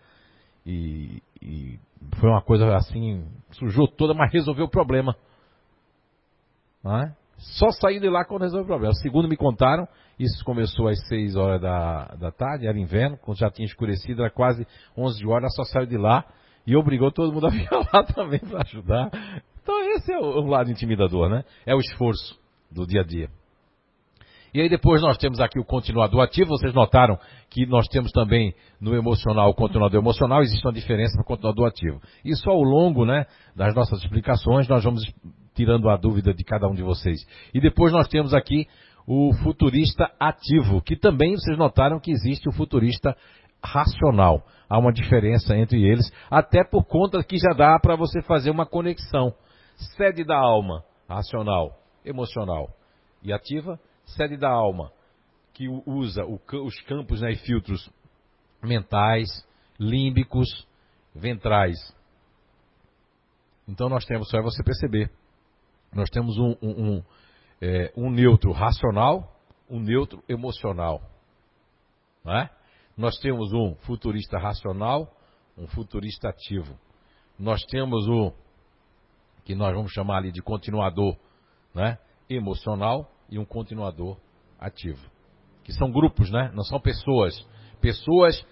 [0.67, 1.79] E, e
[2.19, 5.17] foi uma coisa assim, sujou toda, mas resolveu o problema.
[6.85, 7.13] É?
[7.37, 8.95] Só saindo de lá quando resolveu o problema.
[8.95, 9.87] Segundo me contaram,
[10.19, 14.31] isso começou às 6 horas da, da tarde, era inverno, quando já tinha escurecido, era
[14.31, 16.25] quase 11 horas, só saiu de lá
[16.67, 19.11] e obrigou todo mundo a vir lá também para ajudar.
[19.63, 21.45] Então esse é o, o lado intimidador, né?
[21.65, 22.39] É o esforço
[22.71, 23.31] do dia a dia.
[24.53, 26.51] E aí depois nós temos aqui o continuador ativo.
[26.51, 30.43] Vocês notaram que nós temos também no emocional o continuador emocional.
[30.43, 32.01] Existe uma diferença para o continuador ativo.
[32.25, 35.03] Isso ao longo né, das nossas explicações nós vamos
[35.55, 37.21] tirando a dúvida de cada um de vocês.
[37.55, 38.67] E depois nós temos aqui
[39.07, 43.17] o futurista ativo, que também vocês notaram que existe o futurista
[43.63, 44.43] racional.
[44.69, 48.65] Há uma diferença entre eles, até por conta que já dá para você fazer uma
[48.65, 49.35] conexão.
[49.97, 51.73] Sede da alma, racional,
[52.05, 52.69] emocional
[53.23, 53.79] e ativa,
[54.15, 54.93] sede da alma,
[55.53, 57.91] que usa os campos né, e filtros
[58.63, 59.29] mentais,
[59.79, 60.67] límbicos,
[61.15, 61.79] ventrais.
[63.67, 65.11] Então nós temos, só é você perceber,
[65.93, 67.05] nós temos um, um, um,
[67.61, 69.37] é, um neutro racional,
[69.69, 71.03] um neutro emocional.
[72.27, 72.49] É?
[72.97, 75.15] Nós temos um futurista racional,
[75.57, 76.79] um futurista ativo.
[77.39, 78.33] Nós temos o
[79.45, 81.17] que nós vamos chamar ali de continuador
[81.75, 81.99] né?
[82.29, 84.17] emocional e um continuador
[84.59, 85.01] ativo.
[85.65, 86.51] Que são grupos, né?
[86.55, 87.35] Não são pessoas.
[87.81, 88.45] Pessoas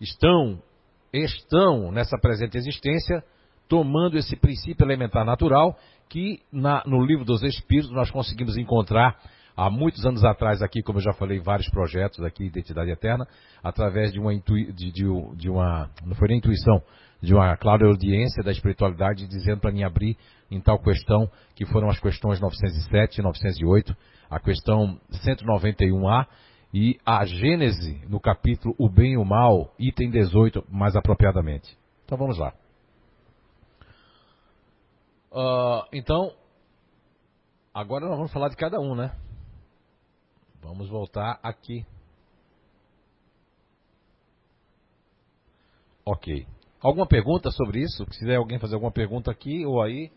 [0.00, 0.62] estão
[1.12, 3.24] estão nessa presente existência
[3.68, 5.76] tomando esse princípio elementar natural
[6.08, 9.18] que na, no livro dos Espíritos nós conseguimos encontrar
[9.56, 13.26] há muitos anos atrás aqui, como eu já falei, vários projetos aqui, Identidade Eterna,
[13.62, 15.04] através de uma, intui, de, de,
[15.36, 16.82] de uma não foi nem intuição,
[17.20, 20.16] de uma clara audiência da espiritualidade dizendo para mim abrir
[20.50, 23.96] em tal questão, que foram as questões 907 e 908,
[24.30, 26.26] a questão 191A
[26.72, 31.76] e a Gênese no capítulo O Bem e o Mal, item 18, mais apropriadamente.
[32.04, 32.54] Então vamos lá.
[35.30, 36.34] Uh, então,
[37.74, 39.14] agora nós vamos falar de cada um, né?
[40.62, 41.86] Vamos voltar aqui.
[46.04, 46.46] Ok.
[46.80, 48.04] Alguma pergunta sobre isso?
[48.12, 50.10] Se quiser alguém fazer alguma pergunta aqui ou aí,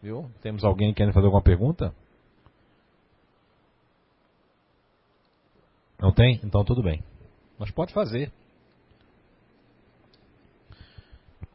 [0.00, 0.30] viu?
[0.40, 1.94] Temos alguém querendo fazer alguma pergunta?
[6.00, 6.40] Não tem?
[6.44, 7.02] Então tudo bem.
[7.58, 8.32] Mas pode fazer.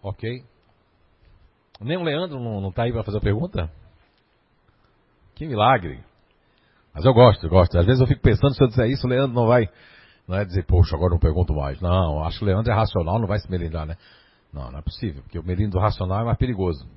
[0.02, 0.44] Ok.
[1.80, 3.72] Nem o Leandro não está aí para fazer a pergunta?
[5.36, 6.04] Que milagre.
[6.94, 7.78] Mas eu gosto, eu gosto.
[7.78, 9.70] Às vezes eu fico pensando, se eu disser isso, o Leandro não vai.
[10.28, 11.80] Não é dizer, poxa, agora não pergunto mais.
[11.80, 13.96] Não, acho que o Leandro é racional, não vai se melindrar, né?
[14.52, 16.88] Não, não é possível, porque o melindro racional é mais perigoso.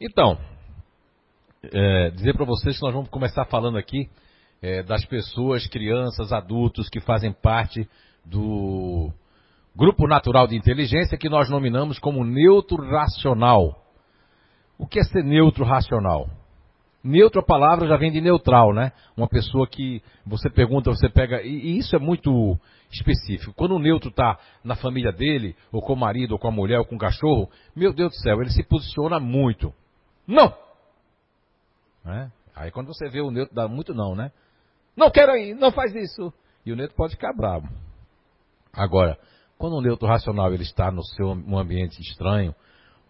[0.00, 0.38] Então,
[1.72, 4.08] é, dizer para vocês que nós vamos começar falando aqui
[4.62, 7.88] é, das pessoas, crianças, adultos que fazem parte
[8.24, 9.10] do
[9.76, 13.82] grupo natural de inteligência que nós nominamos como neutro racional.
[14.78, 16.28] O que é ser neutro racional?
[17.02, 18.92] Neutro, a palavra já vem de neutral, né?
[19.14, 21.42] Uma pessoa que você pergunta, você pega.
[21.42, 22.58] E, isso é muito
[22.94, 23.52] específico.
[23.54, 26.78] Quando o neutro está na família dele, ou com o marido, ou com a mulher,
[26.78, 29.72] ou com o cachorro, meu Deus do céu, ele se posiciona muito.
[30.26, 30.54] Não!
[32.06, 32.30] É?
[32.54, 34.30] Aí quando você vê o neutro, dá muito não, né?
[34.96, 36.32] Não quero ir, não faz isso.
[36.64, 37.68] E o neutro pode ficar bravo.
[38.72, 39.18] Agora,
[39.58, 42.54] quando o neutro racional ele está no seu um ambiente estranho,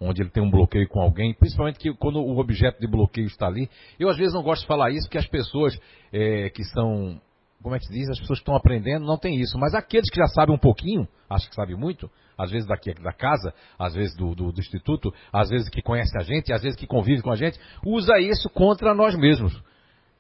[0.01, 3.47] onde ele tem um bloqueio com alguém, principalmente que quando o objeto de bloqueio está
[3.47, 5.79] ali, eu às vezes não gosto de falar isso, porque as pessoas
[6.13, 7.21] é, que são,
[7.65, 10.11] como é que se diz, as pessoas que estão aprendendo não tem isso, mas aqueles
[10.11, 13.95] que já sabem um pouquinho, acho que sabem muito, às vezes daqui da casa, às
[13.95, 17.23] vezes do, do, do instituto, às vezes que conhece a gente, às vezes que convive
[17.23, 19.59] com a gente, usa isso contra nós mesmos.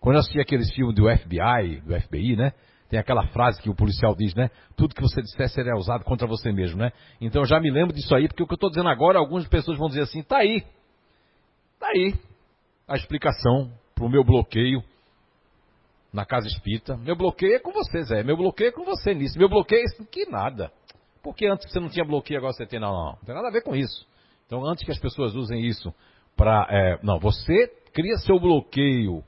[0.00, 2.52] Quando eu assisti aqueles filmes do FBI, do FBI, né?
[2.88, 4.48] Tem aquela frase que o policial diz, né?
[4.74, 6.92] Tudo que você disser será usado contra você mesmo, né?
[7.20, 9.46] Então eu já me lembro disso aí, porque o que eu estou dizendo agora, algumas
[9.48, 10.62] pessoas vão dizer assim, tá aí.
[11.78, 12.14] Tá aí
[12.88, 14.82] a explicação para o meu bloqueio
[16.14, 16.96] na casa espírita.
[16.96, 18.22] Meu bloqueio é com você, Zé.
[18.22, 19.38] Meu bloqueio é com você nisso.
[19.38, 20.06] Meu bloqueio é isso.
[20.10, 20.72] Que nada.
[21.22, 22.80] Porque antes você não tinha bloqueio, agora você tem.
[22.80, 23.06] Não, não.
[23.06, 24.06] Não tem nada a ver com isso.
[24.46, 25.92] Então, antes que as pessoas usem isso
[26.36, 26.66] para.
[26.70, 29.22] É, não, você cria seu bloqueio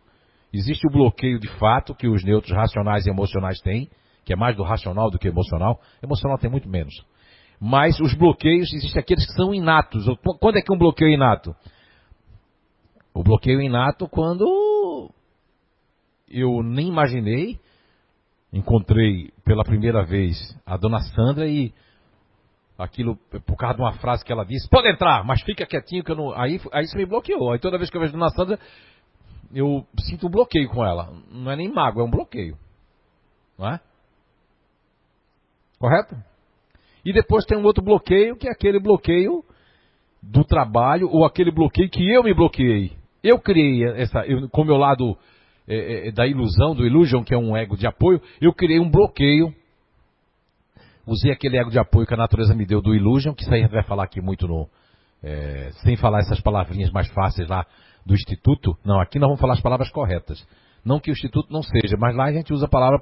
[0.57, 3.91] Existe o bloqueio de fato que os neutros racionais e emocionais têm,
[4.25, 5.79] que é mais do racional do que emocional.
[6.03, 6.95] Emocional tem muito menos.
[7.61, 10.07] Mas os bloqueios, existem aqueles que são inatos.
[10.41, 11.55] Quando é que um bloqueio é inato?
[13.13, 14.47] O bloqueio inato quando
[16.29, 17.59] eu nem imaginei,
[18.53, 21.73] encontrei pela primeira vez a dona Sandra e
[22.79, 23.17] aquilo,
[23.47, 26.17] por causa de uma frase que ela disse, pode entrar, mas fica quietinho que eu
[26.17, 26.33] não.
[26.35, 27.53] Aí, aí isso me bloqueou.
[27.53, 28.59] Aí toda vez que eu vejo a dona Sandra,
[29.55, 31.13] eu sinto um bloqueio com ela.
[31.31, 32.57] Não é nem mago, é um bloqueio.
[33.59, 33.81] Não é?
[35.79, 36.17] Correto?
[37.05, 39.45] E depois tem um outro bloqueio, que é aquele bloqueio
[40.23, 42.93] do trabalho, ou aquele bloqueio que eu me bloqueei.
[43.23, 45.17] Eu criei essa, eu, com o meu lado
[45.69, 48.91] é, é, da ilusão, do illusion, que é um ego de apoio, eu criei um
[48.91, 49.53] bloqueio.
[51.07, 53.67] Usei aquele ego de apoio que a natureza me deu do illusion, que isso aí
[53.69, 54.69] vai falar aqui muito no.
[55.23, 57.65] É, sem falar essas palavrinhas mais fáceis lá
[58.05, 60.47] do Instituto, não, aqui nós vamos falar as palavras corretas.
[60.85, 63.01] Não que o Instituto não seja, mas lá a gente usa a palavra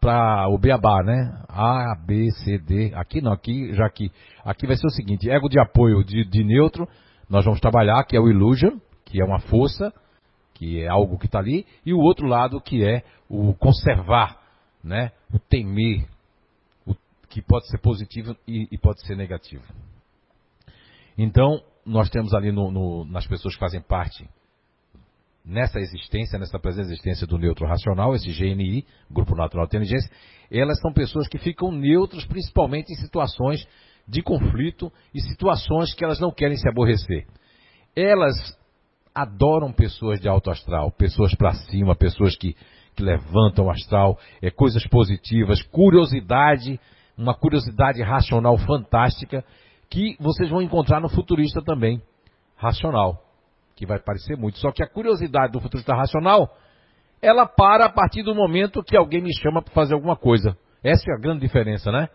[0.00, 1.44] para o beabá, né?
[1.48, 2.92] A, B, C, D.
[2.94, 4.12] Aqui não, aqui já que.
[4.44, 6.86] Aqui vai ser o seguinte: ego de apoio de, de neutro,
[7.28, 9.92] nós vamos trabalhar, que é o illusion, que é uma força,
[10.56, 14.40] que é algo que está ali, e o outro lado que é o conservar,
[14.82, 15.12] né?
[15.32, 16.08] O temer,
[16.86, 16.94] o,
[17.28, 19.64] que pode ser positivo e, e pode ser negativo.
[21.18, 24.26] Então, nós temos ali no, no, nas pessoas que fazem parte
[25.44, 30.10] nessa existência, nessa presença existência do neutro racional, esse GNI, Grupo Natural de Inteligência,
[30.50, 33.64] elas são pessoas que ficam neutras principalmente em situações
[34.08, 37.26] de conflito e situações que elas não querem se aborrecer.
[37.94, 38.34] Elas
[39.16, 42.54] adoram pessoas de alto astral, pessoas para cima, pessoas que,
[42.94, 46.78] que levantam o astral, é, coisas positivas, curiosidade,
[47.16, 49.42] uma curiosidade racional fantástica
[49.88, 52.02] que vocês vão encontrar no futurista também,
[52.56, 53.22] racional,
[53.74, 54.58] que vai parecer muito.
[54.58, 56.54] Só que a curiosidade do futurista racional,
[57.22, 60.58] ela para a partir do momento que alguém me chama para fazer alguma coisa.
[60.84, 62.10] Essa é a grande diferença, né?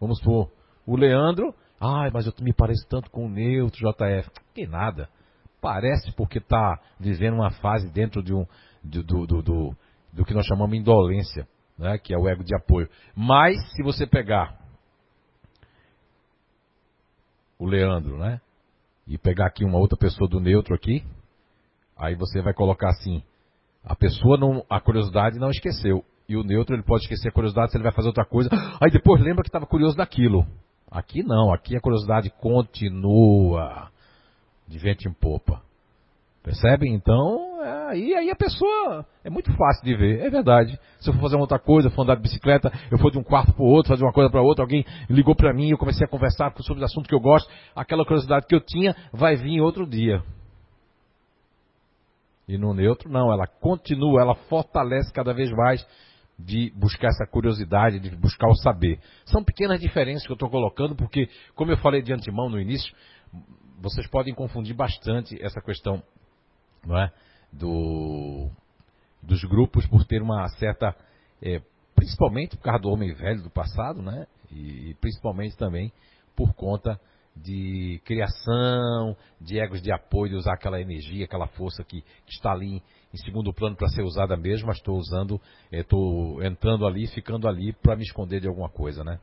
[0.00, 0.50] Vamos supor,
[0.86, 4.30] o Leandro, ai, mas eu me pareço tanto com o neutro JF.
[4.54, 5.06] Que nada.
[5.64, 8.44] Parece porque está vivendo uma fase dentro de um,
[8.82, 9.76] do, do, do, do,
[10.12, 11.48] do que nós chamamos de indolência,
[11.78, 11.96] né?
[11.96, 12.86] que é o ego de apoio.
[13.16, 14.60] Mas, se você pegar
[17.58, 18.42] o Leandro, né?
[19.06, 21.02] E pegar aqui uma outra pessoa do neutro aqui,
[21.96, 23.22] aí você vai colocar assim,
[23.82, 26.04] a pessoa não, a curiosidade não esqueceu.
[26.28, 28.50] E o neutro ele pode esquecer a curiosidade se ele vai fazer outra coisa.
[28.84, 30.46] Aí depois lembra que estava curioso daquilo.
[30.90, 33.93] Aqui não, aqui a curiosidade continua
[34.66, 35.62] de vento em popa.
[36.42, 36.92] Percebem?
[36.92, 40.78] Então, é, aí, aí a pessoa é muito fácil de ver, é verdade.
[41.00, 43.22] Se eu for fazer uma outra coisa, for andar de bicicleta, eu for de um
[43.22, 46.06] quarto para o outro, fazer uma coisa para outra, alguém ligou para mim, eu comecei
[46.06, 49.62] a conversar sobre o assunto que eu gosto, aquela curiosidade que eu tinha vai vir
[49.62, 50.22] outro dia.
[52.46, 55.86] E no neutro, não, ela continua, ela fortalece cada vez mais
[56.38, 58.98] de buscar essa curiosidade, de buscar o saber.
[59.24, 62.94] São pequenas diferenças que eu estou colocando, porque, como eu falei de antemão no início,
[63.84, 66.02] vocês podem confundir bastante essa questão
[66.86, 67.12] não é?
[67.52, 68.50] Do,
[69.22, 70.94] dos grupos por ter uma certa.
[71.42, 71.60] É,
[71.94, 74.26] principalmente por causa do homem velho do passado, né?
[74.50, 75.92] E principalmente também
[76.34, 77.00] por conta
[77.36, 82.52] de criação, de egos de apoio, de usar aquela energia, aquela força que, que está
[82.52, 82.82] ali
[83.12, 87.48] em segundo plano para ser usada mesmo, mas estou usando, estou é, entrando ali, ficando
[87.48, 89.18] ali para me esconder de alguma coisa, né?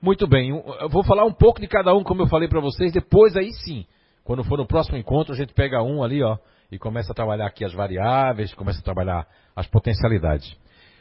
[0.00, 2.92] Muito bem, eu vou falar um pouco de cada um, como eu falei para vocês,
[2.92, 3.86] depois aí sim,
[4.22, 6.36] quando for no próximo encontro, a gente pega um ali, ó,
[6.70, 10.56] e começa a trabalhar aqui as variáveis, começa a trabalhar as potencialidades.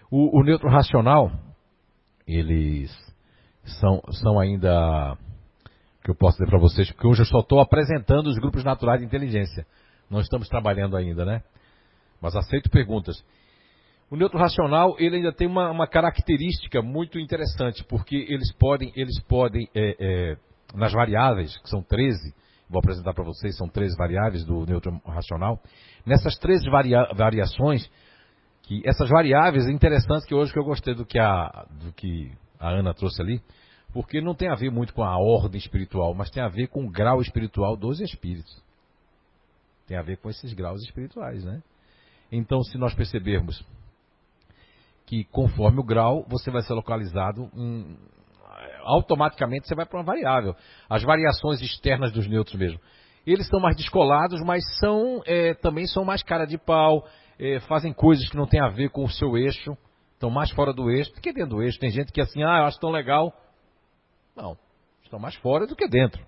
[0.09, 1.31] O, o neutro racional,
[2.27, 2.91] eles
[3.79, 5.17] são, são ainda,
[6.03, 8.99] que eu posso dizer para vocês, porque hoje eu só estou apresentando os grupos naturais
[8.99, 9.65] de inteligência.
[10.09, 11.41] Não estamos trabalhando ainda, né?
[12.21, 13.23] Mas aceito perguntas.
[14.13, 19.19] O neutro racional ele ainda tem uma, uma característica muito interessante, porque eles podem, eles
[19.21, 20.37] podem é, é,
[20.75, 22.31] nas variáveis, que são 13,
[22.69, 25.59] vou apresentar para vocês, são 13 variáveis do neutro racional,
[26.05, 27.89] nessas 13 varia variações,
[28.61, 32.31] que essas variáveis, é interessante que hoje que eu gostei do que a, do que
[32.59, 33.41] a Ana trouxe ali,
[33.91, 36.85] porque não tem a ver muito com a ordem espiritual, mas tem a ver com
[36.85, 38.63] o grau espiritual dos espíritos.
[39.87, 41.63] Tem a ver com esses graus espirituais, né?
[42.31, 43.65] Então, se nós percebermos
[45.05, 47.49] que conforme o grau, você vai ser localizado
[48.83, 50.55] automaticamente você vai para uma variável.
[50.89, 52.79] As variações externas dos neutros mesmo.
[53.25, 57.07] Eles são mais descolados, mas são é, também são mais cara de pau,
[57.39, 59.77] é, fazem coisas que não tem a ver com o seu eixo,
[60.13, 61.79] estão mais fora do eixo do que dentro do eixo.
[61.79, 63.33] Tem gente que é assim, ah, eu acho tão legal,
[64.35, 64.57] não,
[65.03, 66.21] estão mais fora do que dentro.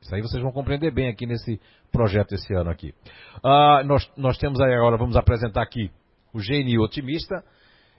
[0.00, 2.94] Isso aí vocês vão compreender bem aqui nesse projeto esse ano aqui.
[3.42, 5.90] Ah, nós, nós temos aí agora, vamos apresentar aqui
[6.32, 7.42] o GNI otimista.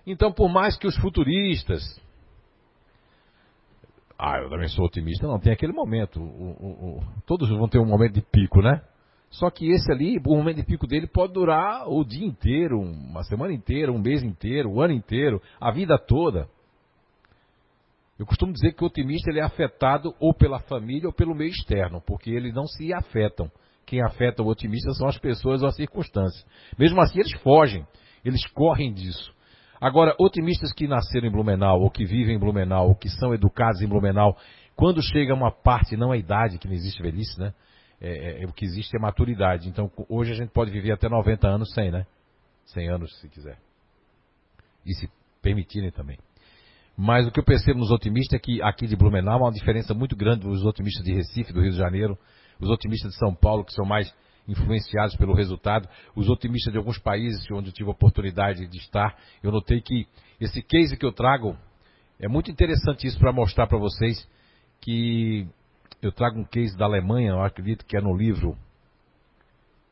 [0.10, 1.84] Então, por mais que os futuristas.
[4.18, 6.20] Ah, eu também sou otimista, não, tem aquele momento.
[6.20, 8.82] O, o, o, todos vão ter um momento de pico, né?
[9.30, 13.22] Só que esse ali, o momento de pico dele pode durar o dia inteiro, uma
[13.24, 16.50] semana inteira, um mês inteiro, o ano inteiro, a vida toda.
[18.18, 21.52] Eu costumo dizer que o otimista ele é afetado ou pela família ou pelo meio
[21.52, 23.50] externo, porque eles não se afetam.
[23.86, 26.44] Quem afeta o otimista são as pessoas ou as circunstâncias.
[26.80, 27.86] Mesmo assim, eles fogem,
[28.26, 29.32] eles correm disso.
[29.80, 33.82] Agora, otimistas que nasceram em Blumenau, ou que vivem em Blumenau, ou que são educados
[33.82, 34.38] em Blumenau,
[34.76, 37.54] quando chega uma parte, não a idade, que não existe velhice, né?
[38.02, 39.68] É, é, o que existe é maturidade.
[39.68, 42.06] Então, hoje a gente pode viver até 90 anos sem, né?
[42.66, 43.58] 100 anos, se quiser.
[44.86, 45.10] E se
[45.42, 46.18] permitirem também.
[46.98, 49.94] Mas o que eu percebo nos otimistas é que aqui de Blumenau há uma diferença
[49.94, 52.18] muito grande dos otimistas de Recife, do Rio de Janeiro,
[52.60, 54.14] os otimistas de São Paulo, que são mais
[54.50, 59.16] influenciados pelo resultado, os otimistas de alguns países onde eu tive a oportunidade de estar.
[59.44, 60.08] Eu notei que
[60.40, 61.56] esse case que eu trago
[62.20, 64.28] é muito interessante isso para mostrar para vocês
[64.82, 65.48] que
[66.02, 68.58] eu trago um case da Alemanha, eu acredito que é no livro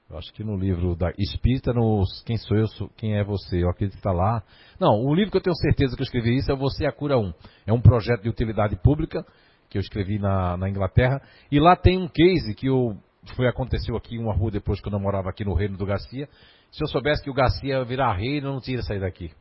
[0.09, 3.69] eu acho que no livro da Espírita, no Quem Sou Eu, Quem é Você, eu
[3.69, 4.41] acredito que está lá.
[4.79, 7.17] Não, o livro que eu tenho certeza que eu escrevi isso é Você a Cura
[7.17, 7.33] 1.
[7.65, 9.25] É um projeto de utilidade pública
[9.69, 11.21] que eu escrevi na, na Inglaterra.
[11.51, 12.97] E lá tem um case que eu,
[13.35, 16.27] foi, aconteceu aqui uma rua depois que eu namorava aqui no Reino do Garcia.
[16.71, 19.31] Se eu soubesse que o Garcia ia virar rei, eu não tinha sair daqui.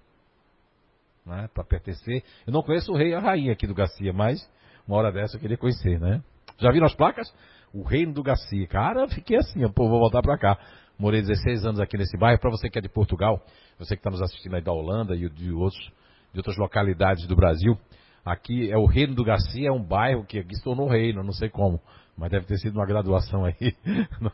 [1.24, 2.22] Né, para pertencer.
[2.46, 4.48] Eu não conheço o rei e a rainha aqui do Garcia, mas
[4.86, 6.22] uma hora dessa eu queria conhecer, né?
[6.58, 7.32] Já viram as placas?
[7.76, 8.66] o reino do Garcia.
[8.66, 10.58] Cara, fiquei assim, pô, vou voltar para cá.
[10.98, 12.40] Morei 16 anos aqui nesse bairro.
[12.40, 13.42] Para você que é de Portugal,
[13.78, 15.92] você que está nos assistindo aí da Holanda e de, outros,
[16.32, 17.78] de outras localidades do Brasil,
[18.24, 21.32] aqui é o Reino do Garcia, é um bairro que aqui se tornou reino, não
[21.32, 21.80] sei como,
[22.16, 23.74] mas deve ter sido uma graduação aí.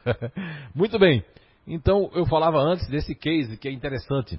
[0.75, 1.25] Muito bem.
[1.67, 4.39] Então, eu falava antes desse case que é interessante.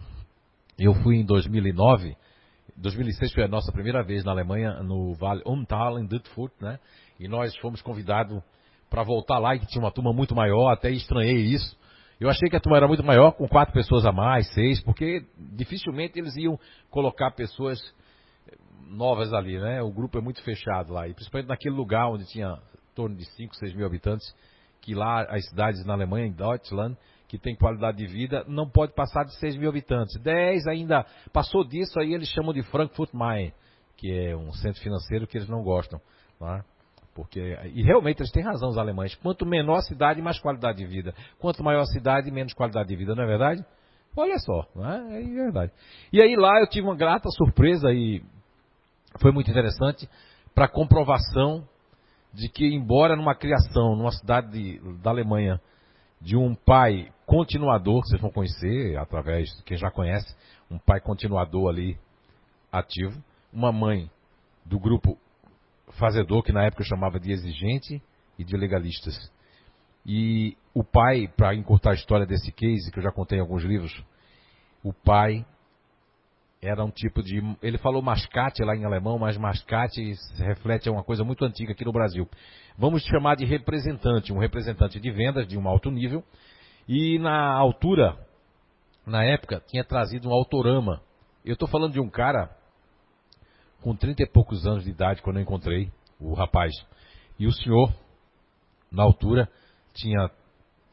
[0.78, 2.16] Eu fui em 2009,
[2.76, 6.80] 2006 foi a nossa primeira vez na Alemanha, no Vale Umtal, em Duttfurt, né?
[7.20, 8.42] E nós fomos convidados
[8.90, 11.78] para voltar lá e que tinha uma turma muito maior, até estranhei isso.
[12.20, 15.26] Eu achei que a turma era muito maior, com quatro pessoas a mais, seis, porque
[15.38, 17.80] dificilmente eles iam colocar pessoas
[18.88, 19.82] novas ali, né?
[19.82, 22.58] O grupo é muito fechado lá, e principalmente naquele lugar onde tinha
[22.94, 24.34] torno de 5, 6 mil habitantes,
[24.82, 28.94] que lá as cidades na Alemanha, em Deutschland, que tem qualidade de vida, não pode
[28.94, 30.20] passar de 6 mil habitantes.
[30.22, 33.52] 10 ainda, passou disso, aí eles chamam de Frankfurt Main,
[33.98, 36.00] que é um centro financeiro que eles não gostam.
[36.38, 36.64] Tá?
[37.16, 37.40] Porque,
[37.74, 39.16] e realmente eles têm razão, os alemães.
[39.16, 41.14] Quanto menor a cidade, mais qualidade de vida.
[41.40, 43.66] Quanto maior a cidade, menos qualidade de vida, não é verdade?
[44.16, 45.22] Olha só, não é?
[45.22, 45.72] É verdade.
[46.12, 48.22] E aí lá eu tive uma grata surpresa e
[49.20, 50.08] foi muito interessante
[50.54, 51.68] para comprovação
[52.34, 55.62] de que, embora numa criação, numa cidade de, da Alemanha,
[56.20, 60.36] de um pai continuador, que vocês vão conhecer através de quem já conhece,
[60.72, 61.98] um pai continuador ali
[62.72, 63.22] ativo,
[63.52, 64.10] uma mãe
[64.66, 65.18] do grupo
[66.00, 68.02] fazedor, que na época eu chamava de exigente
[68.40, 69.32] e de legalistas.
[70.06, 73.64] E o pai, para encurtar a história desse case, que eu já contei em alguns
[73.64, 74.04] livros,
[74.84, 75.46] o pai
[76.64, 77.42] era um tipo de.
[77.62, 80.02] Ele falou mascate lá em alemão, mas mascate
[80.38, 82.28] reflete uma coisa muito antiga aqui no Brasil.
[82.78, 86.24] Vamos chamar de representante, um representante de vendas de um alto nível.
[86.88, 88.18] E na altura,
[89.06, 91.02] na época, tinha trazido um autorama.
[91.44, 92.50] Eu estou falando de um cara
[93.82, 96.74] com 30 e poucos anos de idade quando eu encontrei o rapaz.
[97.38, 97.94] E o senhor,
[98.90, 99.50] na altura,
[99.94, 100.32] tinha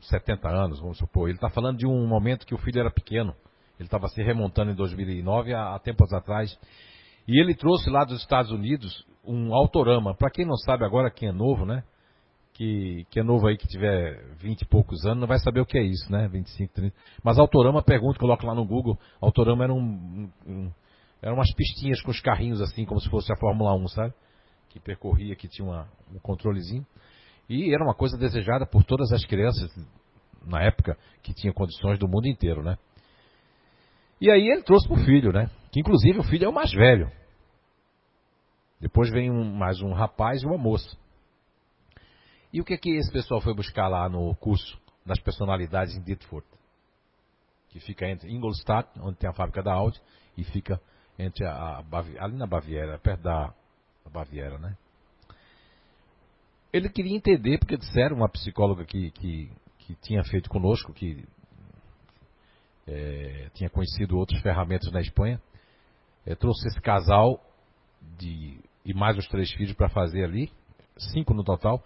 [0.01, 1.29] 70 anos, vamos supor.
[1.29, 3.37] Ele está falando de um momento que o filho era pequeno.
[3.81, 6.57] Ele estava se remontando em 2009, há, tempos atrás.
[7.26, 10.14] E ele trouxe lá dos Estados Unidos um autorama.
[10.14, 11.83] Para quem não sabe agora, quem é novo, né?
[12.61, 15.66] que, que é novo aí, que tiver 20 e poucos anos, não vai saber o
[15.66, 16.28] que é isso, né?
[16.28, 16.95] 25, 30.
[17.24, 18.99] Mas Autorama, pergunta, coloca lá no Google.
[19.18, 20.70] Autorama era um, um,
[21.22, 24.12] eram umas pistinhas com os carrinhos assim, como se fosse a Fórmula 1, sabe?
[24.68, 26.87] Que percorria, que tinha uma, um controlezinho.
[27.49, 29.74] E era uma coisa desejada por todas as crianças,
[30.45, 32.76] na época, que tinha condições do mundo inteiro, né?
[34.21, 35.51] E aí ele trouxe pro filho, né?
[35.73, 37.11] Que inclusive o filho é o mais velho.
[38.81, 40.97] Depois vem um, mais um rapaz e uma moça.
[42.53, 46.03] E o que é que esse pessoal foi buscar lá no curso das personalidades em
[46.03, 46.47] Ditford?
[47.68, 50.01] Que fica entre Ingolstadt, onde tem a fábrica da Audi,
[50.37, 50.81] e fica
[51.18, 53.55] entre a, a ali na Baviera, perto da,
[54.05, 54.77] da Baviera, né?
[56.73, 61.25] Ele queria entender, porque disseram uma psicóloga que, que, que tinha feito conosco, que
[62.91, 65.41] é, tinha conhecido outras ferramentas na Espanha,
[66.26, 67.41] é, trouxe esse casal
[68.18, 70.51] de, e mais os três filhos para fazer ali,
[70.99, 71.82] cinco no total,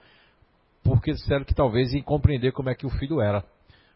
[0.82, 3.44] porque disseram que talvez iam compreender como é que o filho era.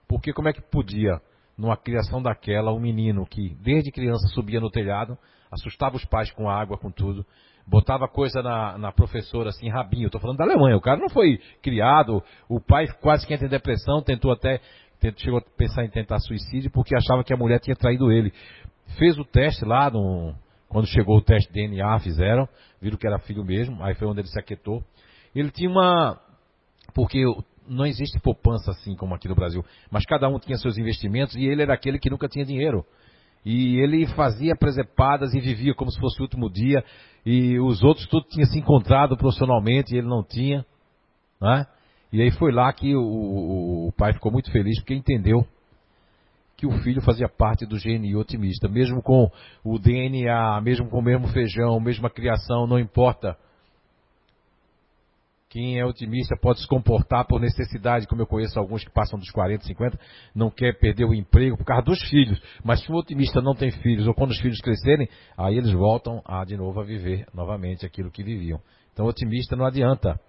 [0.06, 1.20] Porque como é que podia,
[1.56, 5.16] numa criação daquela, um menino que desde criança subia no telhado,
[5.50, 7.26] assustava os pais com água, com tudo,
[7.66, 10.08] botava coisa na, na professora assim, rabinho.
[10.08, 13.50] Tô falando da Alemanha, o cara não foi criado, o pai quase que entra em
[13.50, 14.60] depressão, tentou até,
[15.16, 18.32] chegou a pensar em tentar suicídio porque achava que a mulher tinha traído ele.
[18.98, 20.34] Fez o teste lá, no,
[20.68, 22.48] quando chegou o teste DNA, fizeram,
[22.80, 24.82] viram que era filho mesmo, aí foi onde ele se aquietou.
[25.34, 26.18] Ele tinha uma,
[26.94, 27.22] porque
[27.68, 31.44] não existe poupança assim como aqui no Brasil, mas cada um tinha seus investimentos e
[31.44, 32.84] ele era aquele que nunca tinha dinheiro.
[33.44, 36.84] E ele fazia presepadas e vivia como se fosse o último dia.
[37.24, 40.66] E os outros tudo tinham se encontrado profissionalmente e ele não tinha.
[41.40, 41.66] Né?
[42.12, 45.46] E aí foi lá que o, o, o pai ficou muito feliz porque entendeu
[46.56, 48.68] que o filho fazia parte do GNI otimista.
[48.68, 49.30] Mesmo com
[49.62, 53.36] o DNA, mesmo com o mesmo feijão, mesma criação, não importa
[55.48, 59.30] quem é otimista pode se comportar por necessidade, como eu conheço alguns que passam dos
[59.30, 59.98] 40, 50,
[60.34, 62.40] não quer perder o emprego por causa dos filhos.
[62.62, 66.20] Mas se o otimista não tem filhos, ou quando os filhos crescerem, aí eles voltam
[66.26, 68.60] a de novo a viver novamente aquilo que viviam.
[68.92, 70.20] Então otimista não adianta.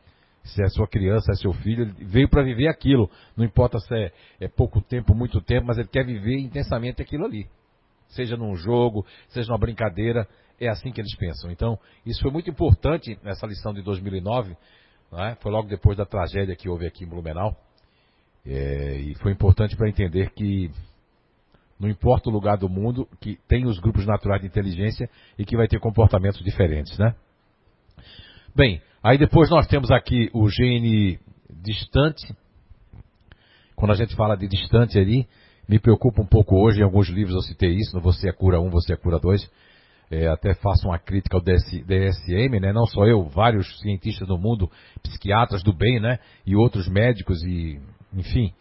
[0.44, 3.10] Se é sua criança, é seu filho, ele veio para viver aquilo.
[3.36, 7.26] Não importa se é, é pouco tempo, muito tempo, mas ele quer viver intensamente aquilo
[7.26, 7.48] ali.
[8.08, 10.28] Seja num jogo, seja numa brincadeira,
[10.60, 11.52] é assim que eles pensam.
[11.52, 14.56] Então, isso foi muito importante nessa lição de 2009,
[15.14, 15.36] é?
[15.36, 17.56] Foi logo depois da tragédia que houve aqui em Blumenau.
[18.46, 20.72] É, e foi importante para entender que
[21.80, 25.56] não importa o lugar do mundo, que tem os grupos naturais de inteligência e que
[25.56, 27.16] vai ter comportamentos diferentes, né?
[28.56, 31.20] Bem, aí depois nós temos aqui o gene
[31.50, 32.36] distante.
[33.76, 35.28] Quando a gente fala de distante ali,
[35.68, 38.60] me preocupa um pouco hoje, em alguns livros eu citei isso, no Você é Cura
[38.60, 39.50] 1, Você é Cura 2,
[40.12, 42.74] é, até faço uma crítica ao DS, DSM, né?
[42.74, 44.70] Não só eu, vários cientistas do mundo,
[45.04, 46.18] psiquiatras do bem, né?
[46.46, 47.80] E outros médicos e,
[48.14, 48.52] enfim,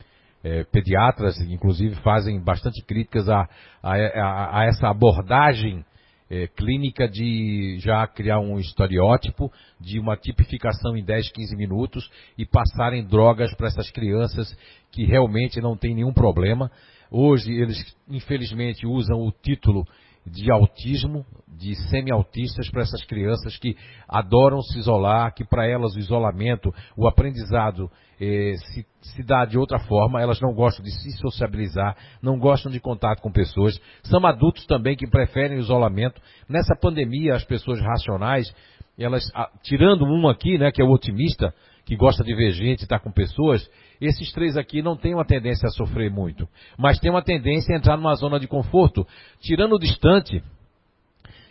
[0.44, 3.48] é, pediatras, inclusive, fazem bastante críticas a,
[3.82, 5.84] a, a, a essa abordagem
[6.30, 9.50] é, clínica de já criar um estereótipo,
[9.80, 14.56] de uma tipificação em 10, 15 minutos e passarem drogas para essas crianças
[14.92, 16.70] que realmente não têm nenhum problema.
[17.10, 19.86] Hoje eles, infelizmente, usam o título
[20.28, 21.24] de autismo,
[21.58, 23.76] de semi-autistas para essas crianças que
[24.08, 29.58] adoram se isolar, que para elas o isolamento, o aprendizado eh, se, se, dá de
[29.58, 34.24] outra forma, elas não gostam de se sociabilizar, não gostam de contato com pessoas, são
[34.26, 36.20] adultos também que preferem o isolamento.
[36.48, 38.52] Nessa pandemia, as pessoas racionais,
[38.98, 39.24] elas,
[39.62, 41.54] tirando um aqui, né, que é o otimista,
[41.84, 43.68] que gosta de ver gente, estar tá com pessoas,
[44.00, 47.78] esses três aqui não têm uma tendência a sofrer muito, mas tem uma tendência a
[47.78, 49.06] entrar numa zona de conforto,
[49.40, 50.42] tirando o distante,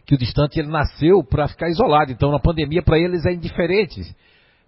[0.06, 4.16] que o distante ele nasceu para ficar isolado, então na pandemia para eles é indiferente.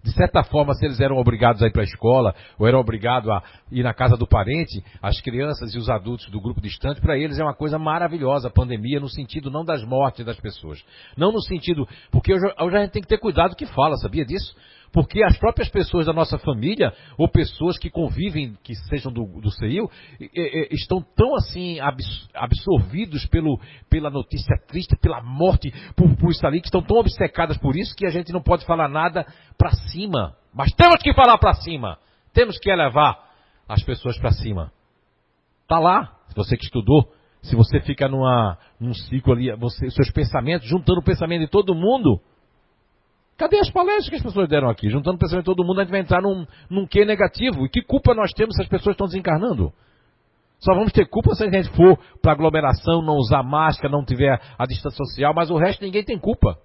[0.02, 3.28] De certa forma, se eles eram obrigados a ir para a escola, ou eram obrigados
[3.28, 7.18] a ir na casa do parente, as crianças e os adultos do grupo distante, para
[7.18, 10.82] eles é uma coisa maravilhosa a pandemia, no sentido não das mortes das pessoas.
[11.16, 11.86] Não no sentido.
[12.10, 14.56] Porque hoje, hoje a gente tem que ter cuidado do que fala, sabia disso?
[14.92, 19.50] Porque as próprias pessoas da nossa família, ou pessoas que convivem, que sejam do, do
[19.50, 19.88] CEIU,
[20.70, 21.78] estão tão assim
[22.34, 27.56] absorvidos pelo, pela notícia triste, pela morte, por, por isso ali, que estão tão obcecadas
[27.58, 29.24] por isso que a gente não pode falar nada
[29.56, 30.36] para cima.
[30.52, 31.98] Mas temos que falar para cima.
[32.32, 33.30] Temos que elevar
[33.68, 34.72] as pessoas para cima.
[35.68, 37.12] Tá lá, você que estudou,
[37.42, 41.74] se você fica numa, num ciclo ali, você, seus pensamentos, juntando o pensamento de todo
[41.74, 42.20] mundo,
[43.40, 44.90] Cadê as palestras que as pessoas deram aqui?
[44.90, 47.64] Juntando o pensamento de todo mundo, a gente vai entrar num, num quê negativo.
[47.64, 49.72] E que culpa nós temos se as pessoas estão desencarnando?
[50.58, 54.38] Só vamos ter culpa se a gente for para aglomeração, não usar máscara, não tiver
[54.58, 56.58] a distância social, mas o resto ninguém tem culpa.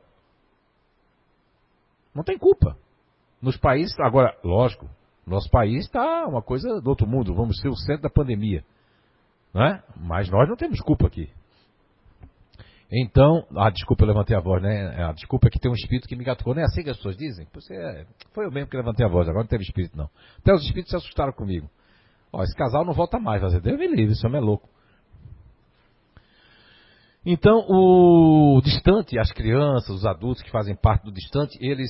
[2.14, 2.76] Não tem culpa.
[3.42, 4.86] Nos países, agora, lógico,
[5.26, 8.66] nosso país está uma coisa do outro mundo, vamos ser o centro da pandemia.
[9.54, 9.82] Né?
[9.96, 11.30] Mas nós não temos culpa aqui.
[12.92, 15.04] Então, ah, desculpa, eu levantei a voz, né?
[15.04, 16.54] A desculpa é que tem um espírito que me gatou.
[16.54, 17.48] Não é assim que as pessoas dizem?
[17.54, 18.06] Você é...
[18.32, 20.10] Foi eu mesmo que levantei a voz, agora não teve espírito, não.
[20.38, 21.70] Até os espíritos se assustaram comigo.
[22.32, 24.70] Ó, esse casal não volta mais, fazer Deus me livre, esse homem é louco.
[27.26, 31.90] Então, o distante, as crianças, os adultos que fazem parte do distante, eles,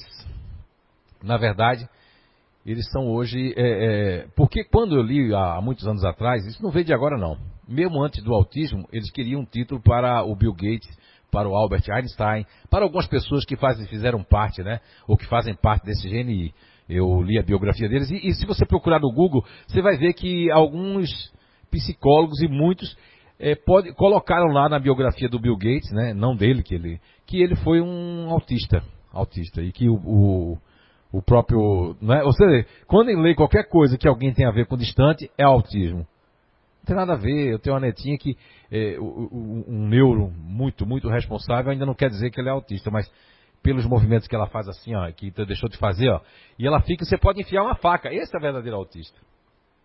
[1.22, 1.90] na verdade,
[2.66, 3.54] eles são hoje.
[3.58, 3.64] É,
[4.22, 7.38] é, porque quando eu li há muitos anos atrás, isso não veio de agora não.
[7.68, 10.90] Mesmo antes do autismo, eles queriam um título para o Bill Gates,
[11.32, 14.80] para o Albert Einstein, para algumas pessoas que fazem, fizeram parte, né?
[15.08, 16.54] Ou que fazem parte desse GNI.
[16.88, 20.14] Eu li a biografia deles e, e se você procurar no Google, você vai ver
[20.14, 21.34] que alguns
[21.72, 22.96] psicólogos e muitos
[23.40, 27.42] é, pode, colocaram lá na biografia do Bill Gates, né, não dele, que ele, que
[27.42, 30.58] ele foi um autista, autista, e que o, o,
[31.12, 34.68] o próprio, né, ou seja, quando ele lê qualquer coisa que alguém tem a ver
[34.68, 36.08] com distante, é autismo.
[36.86, 38.38] Não tem nada a ver, eu tenho uma netinha que,
[38.72, 43.12] é, um, neuro muito, muito responsável, ainda não quer dizer que ele é autista, mas
[43.64, 46.22] pelos movimentos que ela faz assim, ó, que deixou de fazer, ó,
[46.60, 49.20] e ela fica, você pode enfiar uma faca, esse é verdadeiro autista.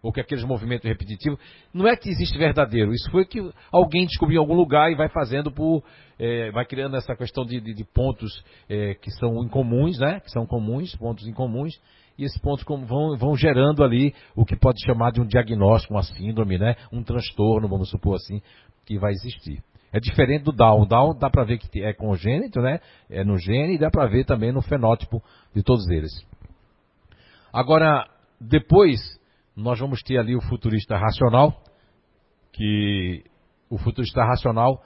[0.03, 1.38] Ou que aqueles movimentos repetitivos,
[1.72, 2.92] não é que existe verdadeiro.
[2.92, 3.38] Isso foi que
[3.70, 5.82] alguém descobriu em algum lugar e vai fazendo por,
[6.18, 10.20] é, vai criando essa questão de, de, de pontos é, que são incomuns, né?
[10.20, 11.78] Que são comuns, pontos incomuns,
[12.20, 16.02] e esses pontos vão, vão gerando ali o que pode chamar de um diagnóstico, uma
[16.02, 16.76] síndrome, né?
[16.92, 18.42] Um transtorno, vamos supor assim,
[18.84, 19.62] que vai existir.
[19.90, 20.82] É diferente do Down.
[20.82, 22.78] O Down dá para ver que é congênito, né?
[23.08, 25.22] É no gene e dá para ver também no fenótipo
[25.54, 26.12] de todos eles.
[27.50, 28.06] Agora,
[28.38, 29.00] depois
[29.56, 31.62] nós vamos ter ali o futurista racional,
[32.52, 33.24] que
[33.70, 34.82] o futurista racional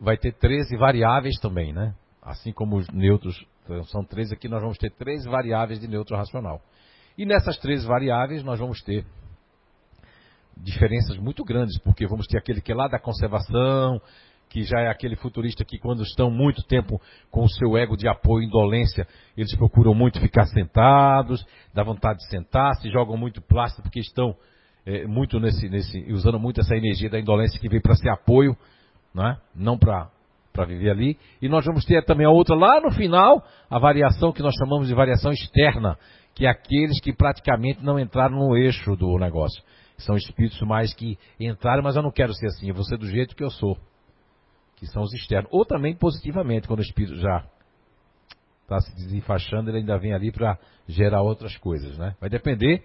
[0.00, 1.94] vai ter 13 variáveis também, né?
[2.20, 3.46] Assim como os neutros
[3.84, 6.60] são 13, aqui nós vamos ter 13 variáveis de neutro racional.
[7.16, 9.04] E nessas 13 variáveis nós vamos ter
[10.56, 14.00] diferenças muito grandes, porque vamos ter aquele que é lá da conservação,
[14.48, 17.00] que já é aquele futurista que quando estão muito tempo
[17.30, 19.06] com o seu ego de apoio e indolência,
[19.36, 21.44] eles procuram muito ficar sentados,
[21.74, 24.34] dá vontade de sentar, se jogam muito plástico porque estão
[24.84, 28.56] é, muito nesse, nesse, usando muito essa energia da indolência que vem para ser apoio,
[29.14, 29.36] né?
[29.54, 30.10] não para
[30.56, 31.18] para viver ali.
[31.40, 34.88] E nós vamos ter também a outra lá no final, a variação que nós chamamos
[34.88, 35.98] de variação externa,
[36.34, 39.62] que é aqueles que praticamente não entraram no eixo do negócio.
[39.98, 43.06] São espíritos mais que entraram, mas eu não quero ser assim, eu vou ser do
[43.06, 43.76] jeito que eu sou
[44.76, 45.48] que são os externos.
[45.50, 47.44] Ou também positivamente, quando o espírito já
[48.62, 52.14] está se desenfaixando, ele ainda vem ali para gerar outras coisas, né?
[52.20, 52.84] Vai depender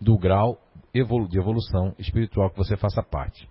[0.00, 0.60] do grau
[0.92, 3.48] de evolução espiritual que você faça parte.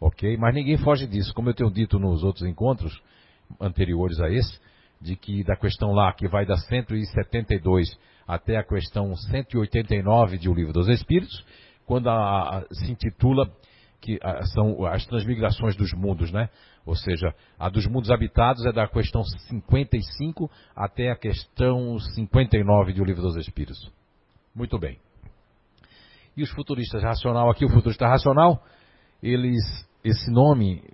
[0.00, 0.36] Ok?
[0.36, 1.32] Mas ninguém foge disso.
[1.34, 3.00] Como eu tenho dito nos outros encontros
[3.60, 4.58] anteriores a esse,
[5.00, 10.54] de que da questão lá que vai da 172 até a questão 189 de O
[10.54, 11.44] Livro dos Espíritos,
[11.86, 13.50] quando a, a, se intitula
[14.00, 16.48] que a, são as transmigrações dos mundos, né?
[16.86, 23.04] Ou seja, a dos mundos habitados é da questão 55 até a questão 59 do
[23.04, 23.90] Livro dos Espíritos.
[24.54, 24.98] Muito bem.
[26.36, 28.62] E os futuristas racional, aqui o futurista racional,
[29.24, 29.64] eles,
[30.04, 30.84] esse nome,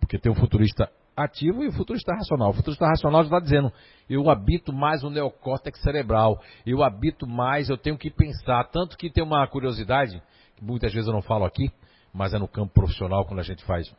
[0.00, 2.50] porque tem o futurista ativo e o futurista racional.
[2.50, 3.70] O futurista racional está dizendo,
[4.08, 8.64] eu habito mais o neocórtex cerebral, eu habito mais, eu tenho que pensar.
[8.70, 10.22] Tanto que tem uma curiosidade,
[10.56, 11.70] que muitas vezes eu não falo aqui,
[12.14, 13.94] mas é no campo profissional quando a gente faz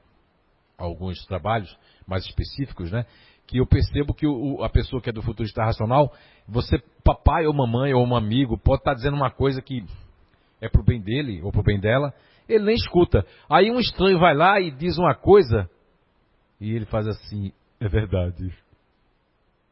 [0.75, 1.75] alguns trabalhos
[2.07, 3.05] mais específicos, né?
[3.45, 6.11] Que eu percebo que o, a pessoa que é do futurista racional,
[6.47, 9.85] você, papai ou mamãe ou um amigo, pode estar tá dizendo uma coisa que
[10.59, 12.11] é pro bem dele ou pro bem dela,
[12.47, 13.25] ele nem escuta.
[13.49, 15.69] Aí um estranho vai lá e diz uma coisa
[16.59, 18.53] e ele faz assim, é verdade.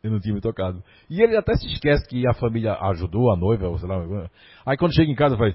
[0.04, 0.84] Eu não tinha me tocado.
[1.10, 4.30] E ele até se esquece que a família ajudou, a noiva, ou sei lá.
[4.66, 5.54] Aí quando chega em casa vai,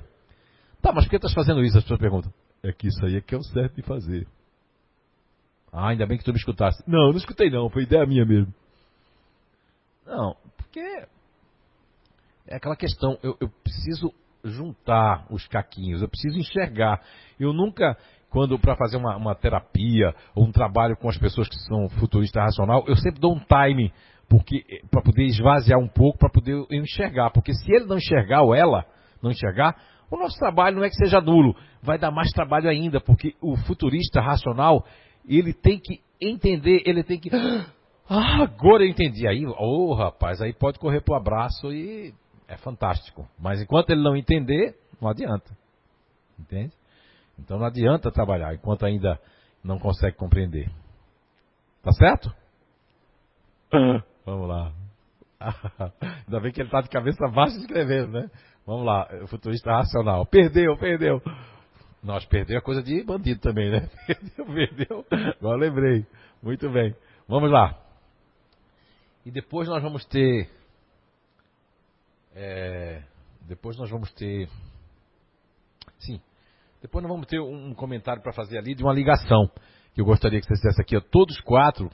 [0.82, 1.78] tá, mas por que estás fazendo isso?
[1.78, 2.32] As pessoas perguntam.
[2.62, 4.26] É que isso aí é que é o certo de fazer.
[5.72, 6.82] Ah, ainda bem que tu me escutasse.
[6.86, 8.52] Não, não escutei não, foi ideia minha mesmo.
[10.04, 10.80] Não, porque
[12.48, 14.12] é aquela questão, eu, eu preciso
[14.44, 17.00] juntar os caquinhos, eu preciso enxergar.
[17.38, 17.96] Eu nunca,
[18.30, 22.42] quando para fazer uma, uma, terapia ou um trabalho com as pessoas que são futuristas
[22.42, 23.92] racional, eu sempre dou um time
[24.28, 28.54] porque para poder esvaziar um pouco, para poder enxergar, porque se ele não enxergar ou
[28.54, 28.86] ela
[29.20, 29.76] não enxergar,
[30.10, 33.56] o nosso trabalho não é que seja nulo, vai dar mais trabalho ainda, porque o
[33.56, 34.84] futurista racional,
[35.28, 37.30] ele tem que entender, ele tem que.
[38.12, 39.24] Ah, agora eu entendi.
[39.28, 42.12] Aí, ô oh, rapaz, aí pode correr pro abraço e
[42.50, 43.26] é fantástico.
[43.38, 45.56] Mas enquanto ele não entender, não adianta.
[46.38, 46.72] Entende?
[47.38, 49.18] Então não adianta trabalhar enquanto ainda
[49.62, 50.68] não consegue compreender.
[51.82, 52.34] Tá certo?
[53.72, 54.02] Uhum.
[54.26, 54.72] Vamos lá.
[56.26, 58.30] Ainda bem que ele está de cabeça baixa escrevendo, né?
[58.66, 60.26] Vamos lá, futurista racional.
[60.26, 61.22] Perdeu, perdeu.
[62.02, 63.88] Nós perdeu é coisa de bandido também, né?
[64.06, 65.06] Perdeu, perdeu.
[65.38, 66.06] Agora lembrei.
[66.42, 66.94] Muito bem.
[67.28, 67.78] Vamos lá.
[69.24, 70.48] E depois nós vamos ter.
[72.42, 73.02] É,
[73.46, 74.48] depois nós vamos ter.
[75.98, 76.18] Sim.
[76.80, 79.50] Depois nós vamos ter um comentário para fazer ali de uma ligação.
[79.92, 80.98] Que eu gostaria que você fizesse aqui.
[81.10, 81.90] Todos quatro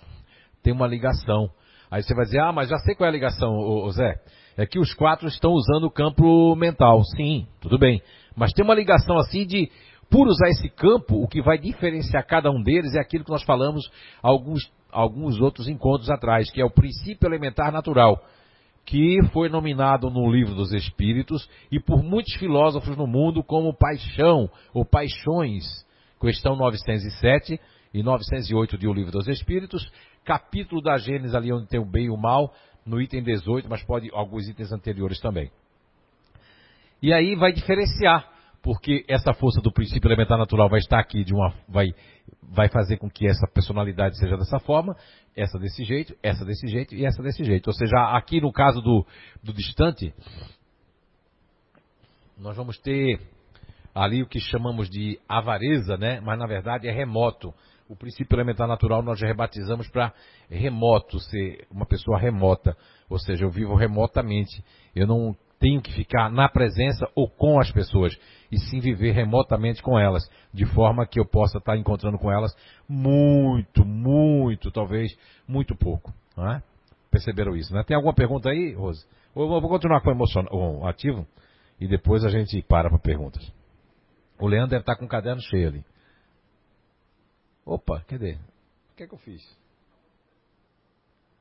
[0.63, 1.51] têm uma ligação.
[1.91, 4.23] Aí você vai dizer, ah, mas já sei qual é a ligação, ô, ô Zé.
[4.57, 7.03] É que os quatro estão usando o campo mental.
[7.17, 8.01] Sim, tudo bem.
[8.37, 9.69] Mas tem uma ligação assim de
[10.09, 13.43] por usar esse campo, o que vai diferenciar cada um deles é aquilo que nós
[13.43, 13.91] falamos
[14.23, 18.23] alguns, alguns outros encontros atrás, que é o princípio elementar natural,
[18.87, 24.49] que foi nominado no livro dos Espíritos e por muitos filósofos no mundo como paixão
[24.73, 25.65] ou paixões.
[26.21, 27.61] Questão 907
[27.93, 29.91] e 908 de O Livro dos Espíritos,
[30.25, 32.55] capítulo da Gênesis ali onde tem o bem e o mal,
[32.87, 35.51] no item 18, mas pode alguns itens anteriores também.
[37.03, 38.36] E aí vai diferenciar
[38.67, 41.95] porque essa força do princípio elementar natural vai estar aqui de uma vai
[42.43, 44.97] vai fazer com que essa personalidade seja dessa forma,
[45.37, 47.69] essa desse jeito, essa desse jeito e essa desse jeito.
[47.69, 49.07] Ou seja, aqui no caso do,
[49.41, 50.13] do distante,
[52.37, 53.21] nós vamos ter
[53.95, 56.19] ali o que chamamos de avareza, né?
[56.21, 57.55] Mas na verdade é remoto.
[57.89, 60.13] O princípio elementar natural nós já rebatizamos para
[60.51, 62.77] remoto, ser uma pessoa remota.
[63.09, 64.61] Ou seja, eu vivo remotamente.
[64.93, 68.17] Eu não tenho que ficar na presença ou com as pessoas,
[68.51, 72.55] e sim viver remotamente com elas, de forma que eu possa estar encontrando com elas
[72.89, 75.17] muito, muito, talvez
[75.49, 76.13] muito pouco.
[76.39, 76.63] É?
[77.11, 77.83] Perceberam isso, né?
[77.83, 79.07] Tem alguma pergunta aí, Rose?
[79.35, 81.27] Eu vou continuar com o emocional, ativo
[81.81, 83.53] e depois a gente para para perguntas.
[84.39, 85.85] O Leandro deve estar com o caderno cheio ali.
[87.65, 88.39] Opa, cadê?
[88.93, 89.43] O que é que eu fiz?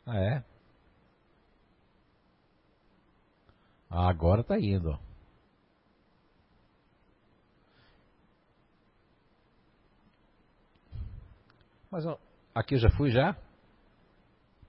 [0.05, 0.43] Ah, é?
[3.89, 4.97] Agora tá indo.
[11.89, 12.03] Mas
[12.53, 13.37] aqui eu já fui já?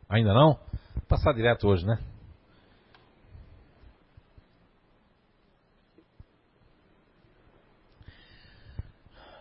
[0.08, 0.54] Ainda não?
[0.94, 1.98] Vou passar direto hoje, né?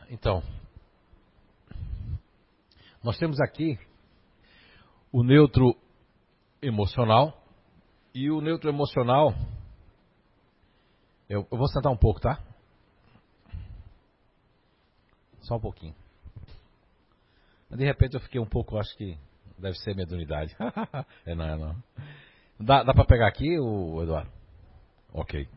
[0.09, 0.41] Então,
[3.03, 3.77] nós temos aqui
[5.11, 5.75] o neutro
[6.61, 7.39] emocional
[8.13, 9.33] e o neutro emocional
[11.29, 12.39] eu, eu vou sentar um pouco, tá?
[15.41, 15.95] Só um pouquinho.
[17.69, 19.17] De repente eu fiquei um pouco, acho que
[19.57, 20.55] deve ser mediunidade.
[21.25, 21.75] é não, é não.
[22.59, 24.31] Dá, dá para pegar aqui, o Eduardo?
[25.13, 25.47] Ok.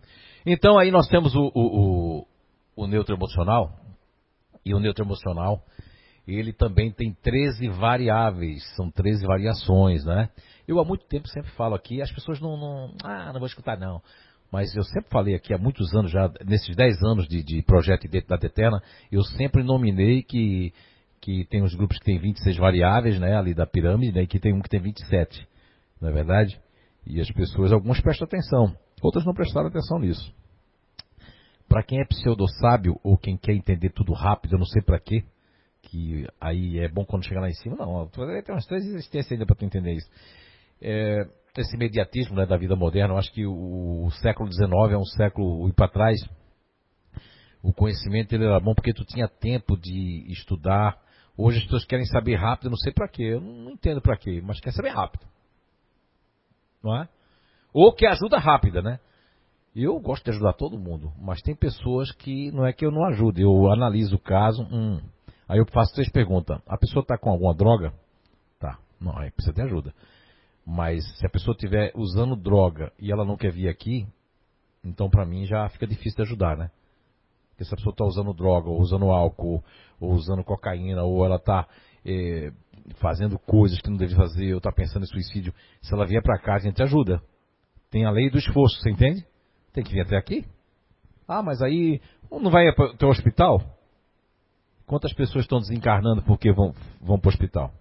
[0.44, 2.26] Então aí nós temos o, o, o,
[2.76, 3.78] o neutro emocional.
[4.64, 5.62] E o neutro emocional,
[6.26, 10.30] ele também tem 13 variáveis, são 13 variações, né?
[10.66, 13.78] Eu há muito tempo sempre falo aqui, as pessoas não, não ah, não vou escutar
[13.78, 14.02] não
[14.50, 18.08] mas eu sempre falei aqui há muitos anos já, nesses 10 anos de, de projeto
[18.08, 18.82] dentro da Tetena,
[19.12, 20.72] eu sempre nominei que,
[21.20, 24.38] que tem os grupos que tem 26 variáveis, né, ali da pirâmide, né, e que
[24.38, 25.46] tem um que tem 27,
[26.00, 26.58] não é verdade?
[27.06, 30.32] E as pessoas, algumas prestam atenção, outras não prestaram atenção nisso.
[31.68, 35.22] Para quem é pseudo-sábio ou quem quer entender tudo rápido, eu não sei para quê,
[35.82, 39.44] que aí é bom quando chegar lá em cima, não, tem umas três existências ainda
[39.44, 40.10] para tu entender isso.
[40.80, 41.26] É,
[41.56, 43.14] esse imediatismo né, da vida moderna.
[43.14, 46.18] Eu acho que o, o século XIX é um século ir para trás.
[47.62, 50.98] O conhecimento ele era bom porque tu tinha tempo de estudar.
[51.36, 54.40] Hoje as pessoas querem saber rápido, não sei para quê, eu não entendo para quê,
[54.44, 55.24] mas quer saber rápido.
[56.82, 57.08] Não é?
[57.72, 58.98] Ou que ajuda rápida, né?
[59.74, 63.04] Eu gosto de ajudar todo mundo, mas tem pessoas que não é que eu não
[63.04, 65.00] ajude, eu analiso o caso, hum,
[65.48, 66.60] aí eu faço três perguntas.
[66.66, 67.92] A pessoa está com alguma droga?
[68.58, 69.94] Tá, não, aí precisa de ajuda.
[70.70, 74.06] Mas se a pessoa estiver usando droga e ela não quer vir aqui,
[74.84, 76.70] então para mim já fica difícil de ajudar, né?
[77.48, 79.64] Porque se a pessoa está usando droga, ou usando álcool,
[79.98, 81.66] ou usando cocaína, ou ela está
[82.04, 82.52] é,
[82.96, 86.38] fazendo coisas que não deve fazer, ou está pensando em suicídio, se ela vier para
[86.38, 87.22] cá, a gente ajuda.
[87.90, 89.26] Tem a lei do esforço, você entende?
[89.72, 90.44] Tem que vir até aqui.
[91.26, 91.98] Ah, mas aí
[92.30, 93.62] não vai para o hospital?
[94.86, 97.72] Quantas pessoas estão desencarnando porque vão, vão para o hospital?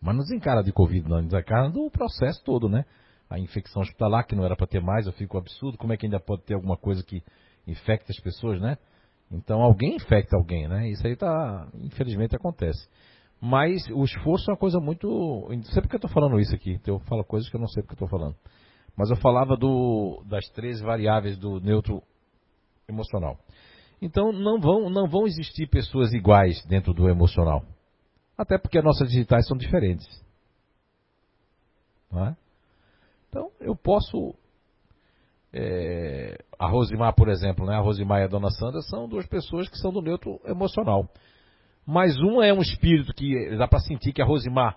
[0.00, 2.84] Mas não desencara de Covid, não, desencara do processo todo, né?
[3.28, 5.76] A infecção hospitalar, que não era para ter mais, eu fico absurdo.
[5.76, 7.22] Como é que ainda pode ter alguma coisa que
[7.66, 8.78] infecta as pessoas, né?
[9.30, 10.88] Então alguém infecta alguém, né?
[10.88, 12.88] Isso aí tá, infelizmente acontece.
[13.40, 15.06] Mas o esforço é uma coisa muito.
[15.50, 16.72] Não sei porque eu estou falando isso aqui.
[16.72, 18.36] Então eu falo coisas que eu não sei porque eu estou falando.
[18.96, 22.02] Mas eu falava do, das três variáveis do neutro
[22.88, 23.38] emocional.
[24.02, 27.62] Então não vão, não vão existir pessoas iguais dentro do emocional.
[28.38, 30.06] Até porque as nossas digitais são diferentes.
[32.14, 32.36] É?
[33.28, 34.34] Então, eu posso.
[35.52, 37.74] É, a Rosimar, por exemplo, né?
[37.74, 41.08] a Rosimar e a Dona Sandra são duas pessoas que são do neutro emocional.
[41.84, 44.76] Mas um é um espírito que dá para sentir que a Rosimar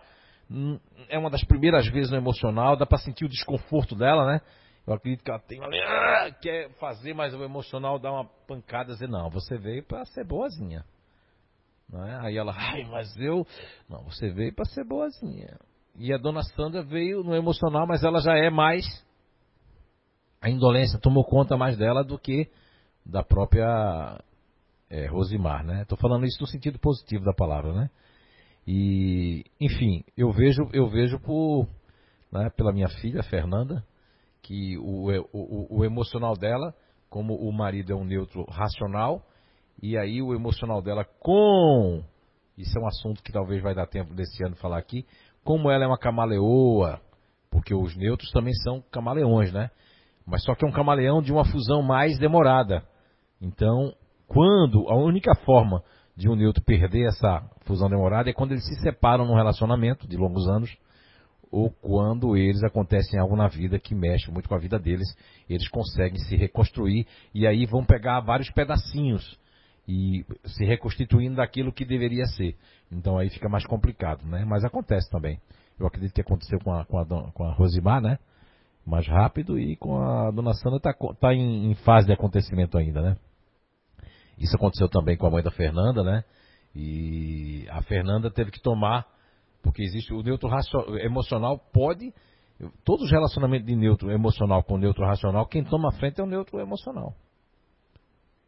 [0.50, 4.42] hum, é uma das primeiras vezes no emocional, dá para sentir o desconforto dela, né?
[4.88, 8.94] Eu acredito que ela tem ah, quer fazer, mas o emocional dá uma pancada e
[8.94, 10.84] dizer, não, você veio para ser boazinha.
[11.92, 12.28] Não é?
[12.28, 13.46] Aí ela, ai, mas eu.
[13.90, 15.60] Não, você veio para ser boazinha.
[15.96, 18.86] E a dona Sandra veio no emocional, mas ela já é mais.
[20.40, 22.50] A indolência tomou conta mais dela do que
[23.06, 24.20] da própria
[24.90, 25.82] é, Rosimar, né?
[25.82, 27.90] Estou falando isso no sentido positivo da palavra, né?
[28.66, 31.68] E, enfim, eu vejo, eu vejo por,
[32.32, 33.84] né, pela minha filha, Fernanda,
[34.42, 36.74] que o, o, o emocional dela,
[37.10, 39.26] como o marido é um neutro racional,
[39.82, 42.04] e aí o emocional dela com,
[42.58, 45.06] isso é um assunto que talvez vai dar tempo desse ano falar aqui,
[45.44, 47.00] como ela é uma camaleoa,
[47.50, 49.70] porque os neutros também são camaleões, né?
[50.26, 52.84] Mas só que é um camaleão de uma fusão mais demorada.
[53.42, 53.94] Então,
[54.28, 55.84] quando a única forma
[56.16, 60.16] de um neutro perder essa fusão demorada é quando eles se separam num relacionamento de
[60.16, 60.78] longos anos
[61.52, 65.08] ou quando eles acontecem algo na vida que mexe muito com a vida deles,
[65.50, 69.38] eles conseguem se reconstruir e aí vão pegar vários pedacinhos
[69.92, 72.56] e se reconstituindo daquilo que deveria ser.
[72.90, 74.46] Então aí fica mais complicado, né?
[74.46, 75.38] Mas acontece também.
[75.78, 78.18] Eu acredito que aconteceu com a, com a, com a Rosimar, né?
[78.86, 83.02] Mais rápido e com a Dona Sandra está tá em, em fase de acontecimento ainda,
[83.02, 83.18] né?
[84.38, 86.24] Isso aconteceu também com a mãe da Fernanda, né?
[86.74, 89.06] E a Fernanda teve que tomar
[89.62, 90.50] porque existe o neutro
[91.00, 92.14] emocional pode.
[92.86, 96.28] Todos os relacionamentos de neutro emocional com neutro racional, quem toma a frente é o
[96.28, 97.14] neutro emocional.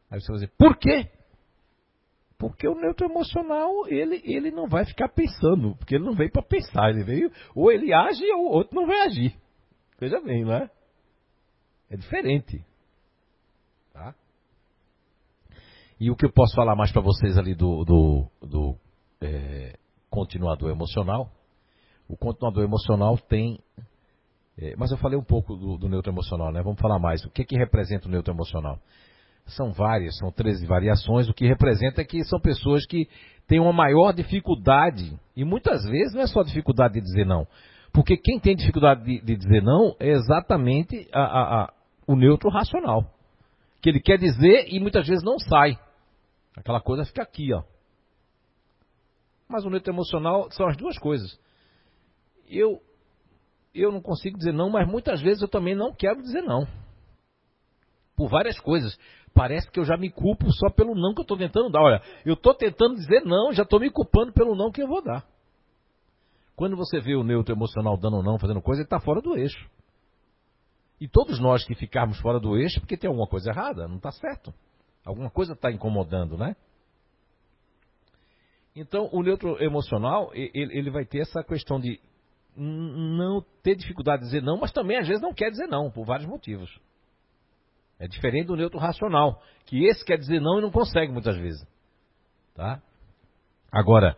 [0.10, 1.10] Aí você vai dizer, por quê?
[2.50, 6.44] Porque o neutro emocional, ele, ele não vai ficar pensando, porque ele não veio para
[6.44, 9.36] pensar, ele veio, ou ele age ou o outro não vai agir.
[10.00, 10.70] Veja bem, não é?
[11.90, 12.66] É diferente.
[13.94, 14.16] Tá?
[16.00, 18.76] E o que eu posso falar mais para vocês ali do, do, do
[19.22, 19.78] é,
[20.10, 21.32] continuador emocional.
[22.08, 23.60] O continuador emocional tem.
[24.58, 26.62] É, mas eu falei um pouco do, do, neutro emocional, né?
[26.62, 27.24] Vamos falar mais.
[27.26, 28.80] O que, que representa o neutro emocional?
[29.46, 31.30] São várias, são 13 variações.
[31.30, 33.08] O que representa é que são pessoas que
[33.48, 37.46] têm uma maior dificuldade, e muitas vezes não é só dificuldade de dizer não.
[37.92, 41.74] Porque quem tem dificuldade de, de dizer não é exatamente a, a, a,
[42.08, 43.06] o neutro racional.
[43.82, 45.78] Que ele quer dizer e muitas vezes não sai.
[46.56, 47.64] Aquela coisa fica aqui, ó.
[49.48, 51.40] Mas o neutro emocional são as duas coisas.
[52.50, 52.82] Eu,
[53.74, 56.68] eu não consigo dizer não, mas muitas vezes eu também não quero dizer não.
[58.16, 58.98] Por várias coisas.
[59.34, 61.82] Parece que eu já me culpo só pelo não que eu estou tentando dar.
[61.82, 65.02] Olha, eu estou tentando dizer não, já estou me culpando pelo não que eu vou
[65.02, 65.26] dar.
[66.56, 69.68] Quando você vê o neutro emocional dando não, fazendo coisa, ele está fora do eixo.
[71.02, 74.12] E todos nós que ficarmos fora do eixo, porque tem alguma coisa errada, não está
[74.12, 74.54] certo.
[75.04, 76.56] Alguma coisa está incomodando, né?
[78.76, 82.00] Então, o neutro emocional, ele, ele vai ter essa questão de
[82.56, 86.06] não ter dificuldade de dizer não, mas também às vezes não quer dizer não, por
[86.06, 86.70] vários motivos.
[88.04, 91.66] É diferente do neutro racional, que esse quer dizer não e não consegue muitas vezes.
[92.54, 92.82] Tá?
[93.72, 94.18] Agora,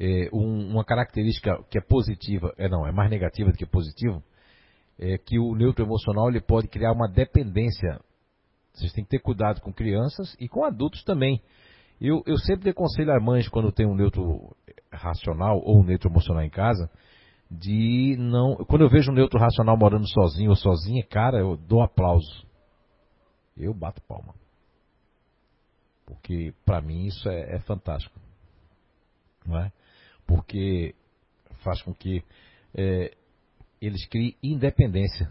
[0.00, 4.22] é, um, uma característica que é positiva, é não, é mais negativa do que positiva,
[4.98, 8.00] é que o neutro emocional ele pode criar uma dependência.
[8.72, 11.42] Vocês têm que ter cuidado com crianças e com adultos também.
[12.00, 14.56] Eu, eu sempre aconselho as mães, quando tem um neutro
[14.90, 16.90] racional ou um neutro emocional em casa,
[17.50, 18.56] de não.
[18.66, 22.47] Quando eu vejo um neutro racional morando sozinho ou sozinha, cara, eu dou aplauso.
[23.58, 24.34] Eu bato palma.
[26.06, 28.18] Porque para mim isso é, é, fantástico.
[29.44, 29.72] Não é?
[30.26, 30.94] Porque
[31.62, 32.22] faz com que
[32.74, 33.14] é,
[33.80, 35.30] eles criem independência.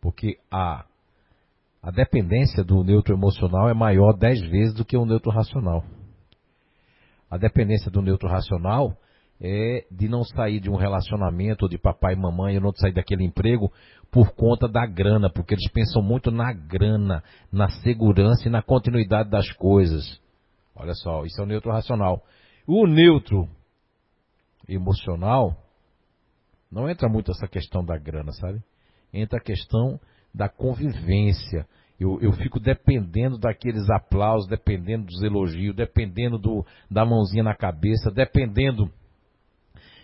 [0.00, 0.86] Porque a
[1.82, 5.84] a dependência do neutro emocional é maior dez vezes do que o neutro racional.
[7.28, 8.96] A dependência do neutro racional
[9.40, 13.24] é de não sair de um relacionamento de papai e mamãe, ou não sair daquele
[13.24, 13.72] emprego
[14.12, 19.30] por conta da grana, porque eles pensam muito na grana, na segurança e na continuidade
[19.30, 20.20] das coisas.
[20.76, 22.22] Olha só, isso é o neutro racional.
[22.66, 23.48] O neutro
[24.68, 25.56] emocional
[26.70, 28.62] não entra muito essa questão da grana, sabe?
[29.14, 29.98] Entra a questão
[30.34, 31.66] da convivência.
[31.98, 38.10] Eu, eu fico dependendo daqueles aplausos, dependendo dos elogios, dependendo do, da mãozinha na cabeça,
[38.10, 38.90] dependendo.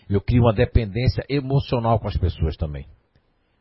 [0.09, 2.87] Eu crio uma dependência emocional com as pessoas também.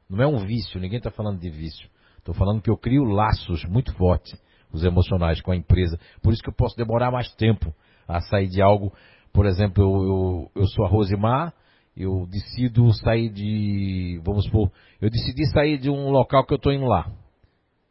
[0.09, 1.89] Não é um vício, ninguém está falando de vício.
[2.17, 4.39] Estou falando que eu crio laços muito fortes,
[4.71, 5.99] os emocionais, com a empresa.
[6.21, 7.73] Por isso que eu posso demorar mais tempo
[8.07, 8.93] a sair de algo.
[9.33, 11.53] Por exemplo, eu, eu, eu sou a Rosimar
[11.97, 16.71] eu decido sair de, vamos supor, eu decidi sair de um local que eu estou
[16.71, 17.11] indo lá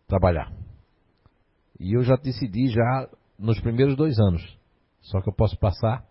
[0.07, 0.53] trabalhar.
[1.81, 4.43] E eu já decidi já nos primeiros dois anos.
[5.01, 6.05] Só que eu posso passar,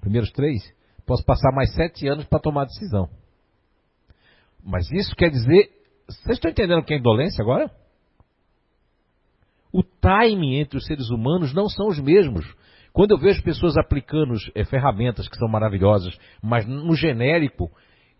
[0.00, 0.62] primeiros três,
[1.06, 3.08] posso passar mais sete anos para tomar a decisão.
[4.64, 5.70] Mas isso quer dizer,
[6.06, 7.70] vocês estão entendendo o que é indolência agora?
[9.72, 12.44] O timing entre os seres humanos não são os mesmos.
[12.92, 17.70] Quando eu vejo pessoas aplicando é, ferramentas que são maravilhosas, mas no genérico,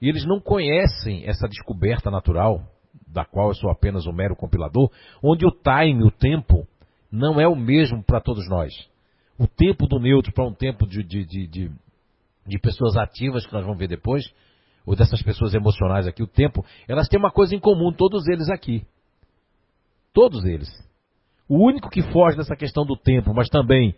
[0.01, 2.67] eles não conhecem essa descoberta natural,
[3.07, 4.91] da qual eu sou apenas um mero compilador,
[5.23, 6.67] onde o time, o tempo,
[7.11, 8.73] não é o mesmo para todos nós.
[9.39, 11.71] O tempo do neutro para um tempo de, de, de,
[12.47, 14.25] de pessoas ativas, que nós vamos ver depois,
[14.85, 18.49] ou dessas pessoas emocionais aqui, o tempo, elas têm uma coisa em comum, todos eles
[18.51, 18.85] aqui.
[20.13, 20.69] Todos eles.
[21.49, 23.95] O único que foge dessa questão do tempo, mas também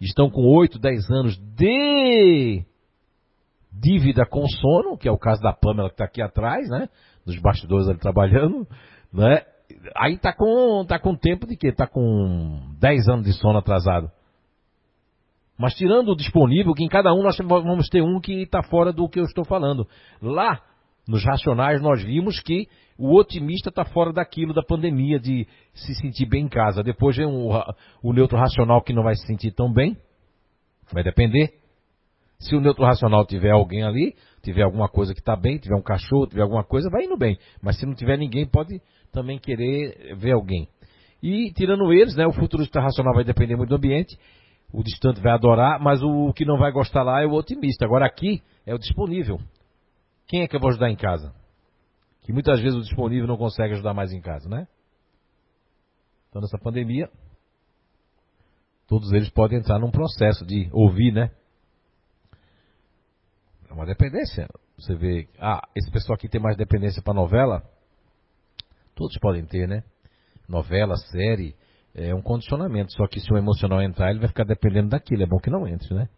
[0.00, 2.64] estão com 8, 10 anos de
[3.72, 6.88] dívida com sono, que é o caso da Pamela que está aqui atrás, né?
[7.26, 8.66] Nos bastidores ali trabalhando,
[9.12, 9.42] né?
[9.96, 11.72] Aí tá com, tá com tempo de quê?
[11.72, 14.10] Tá com 10 anos de sono atrasado.
[15.58, 18.92] Mas tirando o disponível, que em cada um nós vamos ter um que está fora
[18.92, 19.86] do que eu estou falando.
[20.20, 20.60] Lá,
[21.06, 22.66] nos racionais, nós vimos que
[22.98, 26.82] o otimista está fora daquilo da pandemia, de se sentir bem em casa.
[26.82, 27.50] Depois vem o,
[28.02, 29.96] o neutro racional que não vai se sentir tão bem.
[30.92, 31.54] Vai depender.
[32.38, 35.82] Se o neutro racional tiver alguém ali, tiver alguma coisa que está bem, tiver um
[35.82, 37.38] cachorro, tiver alguma coisa, vai indo bem.
[37.62, 38.80] Mas se não tiver ninguém, pode
[39.12, 40.68] também querer ver alguém.
[41.22, 44.18] E tirando eles, né, o futurista racional vai depender muito do ambiente.
[44.74, 47.84] O distante vai adorar, mas o que não vai gostar lá é o otimista.
[47.84, 49.38] Agora aqui é o disponível.
[50.26, 51.32] Quem é que eu vou ajudar em casa?
[52.24, 54.66] que muitas vezes o disponível não consegue ajudar mais em casa, né?
[56.28, 57.10] Então nessa pandemia,
[58.88, 61.30] todos eles podem entrar num processo de ouvir, né?
[63.68, 64.48] É uma dependência.
[64.78, 67.62] Você vê, ah, esse pessoal aqui tem mais dependência para novela.
[68.94, 69.84] Todos podem ter, né?
[70.48, 71.54] Novela, série,
[71.94, 72.92] é um condicionamento.
[72.92, 75.22] Só que se o emocional entrar, ele vai ficar dependendo daquilo.
[75.22, 76.08] É bom que não entre, né?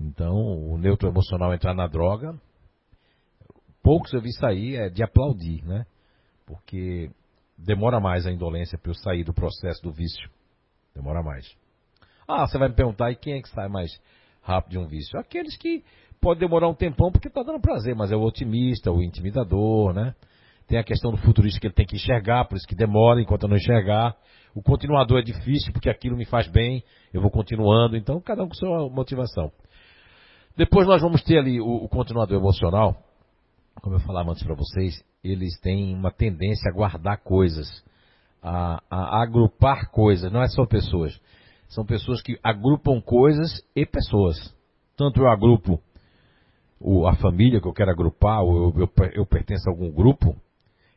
[0.00, 2.34] Então, o neutro emocional entrar na droga,
[3.82, 5.86] poucos eu vi sair é de aplaudir, né?
[6.46, 7.10] Porque
[7.56, 10.28] demora mais a indolência para eu sair do processo do vício.
[10.94, 11.56] Demora mais.
[12.26, 13.90] Ah, você vai me perguntar, e quem é que sai mais
[14.42, 15.18] rápido de um vício?
[15.18, 15.84] Aqueles que
[16.20, 20.14] pode demorar um tempão porque está dando prazer, mas é o otimista, o intimidador, né?
[20.66, 23.42] Tem a questão do futurista que ele tem que enxergar, por isso que demora enquanto
[23.42, 24.16] eu não enxergar.
[24.54, 27.96] O continuador é difícil porque aquilo me faz bem, eu vou continuando.
[27.96, 29.52] Então, cada um com sua motivação.
[30.56, 32.96] Depois nós vamos ter ali o, o continuador emocional,
[33.82, 37.68] como eu falava antes para vocês, eles têm uma tendência a guardar coisas,
[38.42, 41.18] a, a, agrupar coisas, não é só pessoas.
[41.68, 44.36] São pessoas que agrupam coisas e pessoas.
[44.96, 45.80] Tanto eu agrupo
[47.08, 50.36] a família que eu quero agrupar, ou eu, eu, eu pertenço a algum grupo.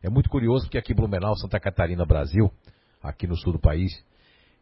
[0.01, 2.51] É muito curioso porque aqui em Blumenau, Santa Catarina, Brasil,
[3.01, 3.91] aqui no sul do país,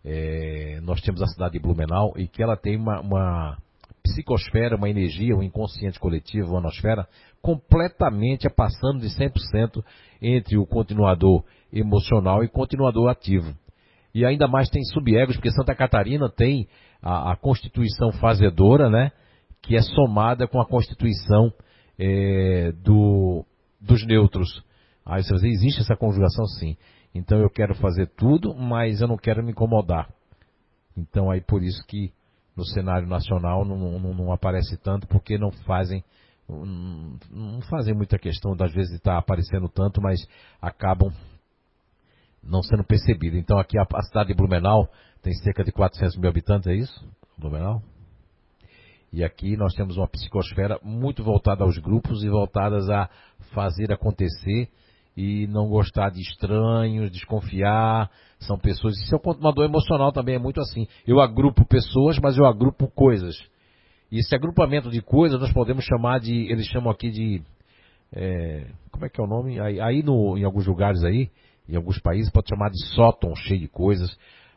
[0.04, 3.58] é, nós temos a cidade de Blumenau e que ela tem uma, uma
[4.04, 7.08] psicosfera, uma energia, um inconsciente coletivo, uma nosfera,
[7.42, 9.84] completamente passando de 100%
[10.22, 13.54] entre o continuador emocional e continuador ativo.
[14.14, 16.68] E ainda mais tem subegos, porque Santa Catarina tem
[17.02, 19.12] a, a constituição fazedora, né?
[19.62, 21.52] Que é somada com a constituição
[22.00, 23.44] é, do,
[23.82, 24.64] dos neutros.
[25.06, 26.46] Aí você vai existe essa conjugação?
[26.46, 26.76] Sim.
[27.14, 30.10] Então eu quero fazer tudo, mas eu não quero me incomodar.
[30.98, 32.12] Então aí por isso que
[32.56, 36.04] no cenário nacional não, não, não aparece tanto porque não fazem
[36.48, 40.20] não fazem muita questão das vezes de estar aparecendo tanto, mas
[40.62, 41.12] acabam
[42.44, 43.40] não sendo percebidos.
[43.40, 44.88] Então aqui a, a, cidade de Blumenau
[45.24, 47.04] tem cerca de 400 mil habitantes, é isso?
[47.38, 47.82] Blumenau?
[49.12, 53.10] E aqui nós temos uma psicosfera muito voltada aos grupos e voltadas a
[53.54, 54.70] fazer acontecer
[55.16, 58.10] e não gostar de estranhos, desconfiar,
[58.40, 58.98] são pessoas.
[58.98, 60.88] Isso é um continuador emocional também, é muito assim.
[61.08, 63.36] Eu agrupo pessoas, mas eu agrupo coisas.
[64.12, 67.42] E esse agrupamento de coisas nós podemos chamar de, eles chamam aqui de,
[68.14, 69.60] é, como é que é o nome?
[69.60, 71.30] Aí, aí no, em alguns lugares aí,
[71.68, 74.16] em alguns países, pode chamar de sótão cheio de coisas,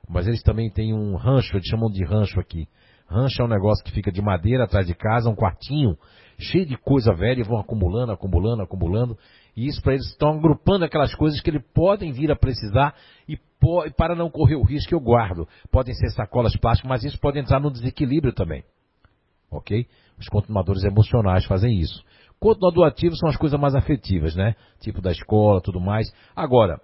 [0.08, 2.68] mas eles também têm um rancho, eles chamam de rancho aqui.
[3.06, 5.96] Rancho é um negócio que fica de madeira atrás de casa, um quartinho,
[6.38, 9.18] cheio de coisa velha, e vão acumulando, acumulando, acumulando.
[9.58, 12.94] E isso para eles estão agrupando aquelas coisas que eles podem vir a precisar
[13.28, 13.36] e
[13.96, 15.48] para não correr o risco eu guardo.
[15.68, 18.62] Podem ser sacolas plásticas, mas isso pode entrar no desequilíbrio também.
[19.50, 19.84] Ok?
[20.16, 22.04] Os continuadores emocionais fazem isso.
[22.38, 24.54] Continuador ativo são as coisas mais afetivas, né?
[24.78, 26.14] Tipo da escola, tudo mais.
[26.36, 26.80] Agora,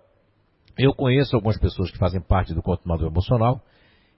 [0.77, 3.63] eu conheço algumas pessoas que fazem parte do continuador emocional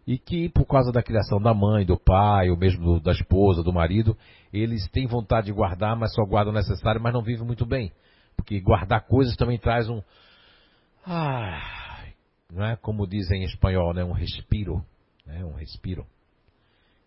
[0.06, 3.62] e que por causa da criação da mãe, do pai, ou mesmo do, da esposa,
[3.62, 4.16] do marido,
[4.50, 7.92] eles têm vontade de guardar, mas só guardam o necessário, mas não vivem muito bem.
[8.36, 10.02] Porque guardar coisas também traz um.
[11.04, 12.04] Ah,
[12.52, 14.04] não é como dizem em espanhol, né?
[14.04, 14.84] Um respiro.
[15.24, 15.44] Né?
[15.44, 16.06] Um respiro.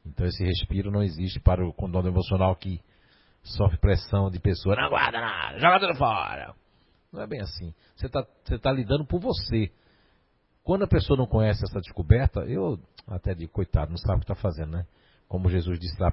[0.06, 2.82] Então esse respiro não existe para o condono emocional que
[3.44, 4.76] sofre pressão de pessoa.
[4.76, 6.54] Não guarda nada, joga tudo fora.
[7.12, 7.74] Não é bem assim.
[7.96, 8.24] Você está
[8.62, 9.72] tá lidando por você.
[10.64, 14.32] Quando a pessoa não conhece essa descoberta, eu até digo, coitado, não sabe o que
[14.32, 14.86] está fazendo, né?
[15.28, 16.12] Como Jesus disse lá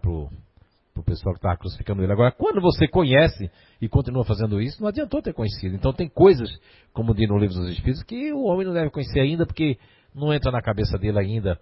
[0.97, 2.12] pro, pro pessoal que estava crucificando ele.
[2.12, 3.51] Agora, quando você conhece
[3.81, 5.74] e continua fazendo isso, não adiantou ter conhecido.
[5.74, 6.51] Então tem coisas,
[6.93, 9.78] como diz no livro dos Espíritos, que o homem não deve conhecer ainda, porque
[10.14, 11.60] não entra na cabeça dele ainda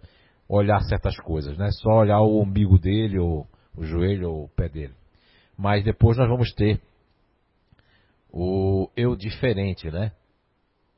[0.48, 1.70] olhar certas coisas, né?
[1.73, 3.47] Só olhar o umbigo dele, ou
[3.77, 4.94] o joelho, ou o pé dele.
[5.56, 6.81] Mas depois nós vamos ter
[8.31, 10.12] o eu diferente, né?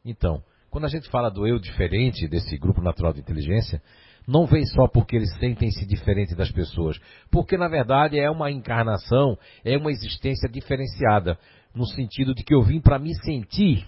[0.05, 3.83] Então, quando a gente fala do eu diferente, desse grupo natural de inteligência,
[4.27, 6.99] não vem só porque eles sentem-se diferente das pessoas,
[7.31, 11.39] porque na verdade é uma encarnação, é uma existência diferenciada,
[11.75, 13.87] no sentido de que eu vim para me sentir,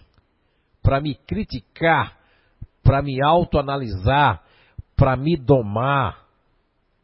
[0.82, 2.16] para me criticar,
[2.82, 4.43] para me autoanalisar,
[4.97, 6.27] para me domar.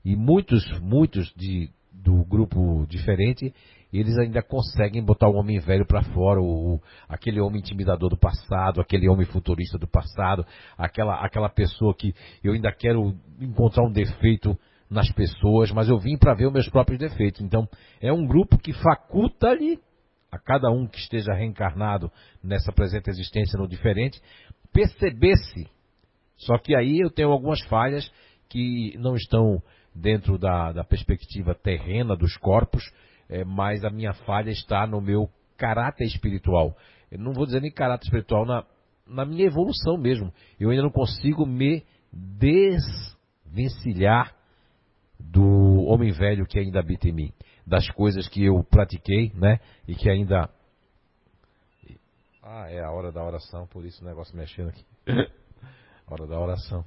[0.05, 3.55] E muitos, muitos de, do grupo diferente,
[4.00, 8.16] eles ainda conseguem botar o homem velho para fora, o, o, aquele homem intimidador do
[8.16, 10.44] passado, aquele homem futurista do passado,
[10.76, 14.58] aquela, aquela pessoa que eu ainda quero encontrar um defeito
[14.90, 17.40] nas pessoas, mas eu vim para ver os meus próprios defeitos.
[17.40, 17.68] Então,
[18.00, 19.78] é um grupo que faculta-lhe
[20.30, 22.10] a cada um que esteja reencarnado
[22.42, 24.20] nessa presente existência no diferente,
[24.72, 25.68] perceber-se.
[26.36, 28.10] Só que aí eu tenho algumas falhas
[28.48, 29.62] que não estão
[29.94, 32.82] dentro da, da perspectiva terrena dos corpos,
[33.28, 36.76] é, mas a minha falha está no meu caráter espiritual.
[37.10, 38.64] Eu não vou dizer nem caráter espiritual, na,
[39.06, 40.32] na minha evolução mesmo.
[40.59, 44.34] Eu ainda não consigo me desvencilhar
[45.18, 47.32] do homem velho que ainda habita em mim,
[47.66, 50.51] das coisas que eu pratiquei, né, e que ainda
[52.46, 54.84] ah, é a hora da oração, por isso o negócio mexendo aqui.
[56.06, 56.84] hora da oração.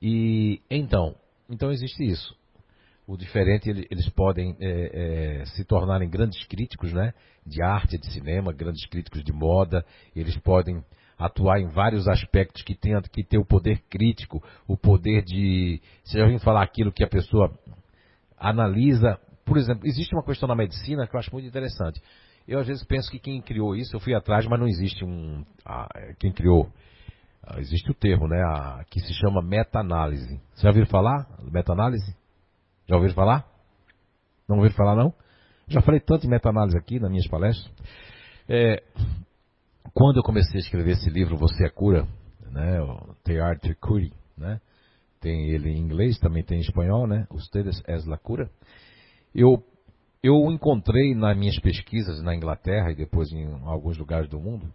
[0.00, 1.14] E então,
[1.46, 2.34] então existe isso
[3.08, 7.14] o diferente, eles podem é, é, se tornarem grandes críticos né,
[7.44, 9.82] de arte, de cinema, grandes críticos de moda,
[10.14, 10.84] eles podem
[11.18, 15.80] atuar em vários aspectos que tenham que ter o poder crítico, o poder de.
[16.04, 17.50] Você já ouviu falar aquilo que a pessoa
[18.38, 19.18] analisa.
[19.42, 22.02] Por exemplo, existe uma questão na medicina que eu acho muito interessante.
[22.46, 25.46] Eu às vezes penso que quem criou isso, eu fui atrás, mas não existe um.
[26.18, 26.70] quem criou.
[27.56, 28.38] existe o termo, né?
[28.90, 30.38] Que se chama meta-análise.
[30.52, 31.26] Você já ouviu falar?
[31.50, 32.14] Meta-análise?
[32.88, 33.46] Já ouviram falar?
[34.48, 35.12] Não ouviram falar, não?
[35.68, 37.70] Já falei tanto em meta-análise aqui nas minhas palestras.
[38.48, 38.82] É,
[39.92, 42.08] quando eu comecei a escrever esse livro, Você é Cura,
[42.50, 42.78] né,
[43.24, 44.58] The Art to Cure, né,
[45.20, 48.50] tem ele em inglês, também tem em espanhol, né, Ustedes es la cura.
[49.34, 49.62] Eu,
[50.22, 54.72] eu encontrei nas minhas pesquisas na Inglaterra e depois em alguns lugares do mundo,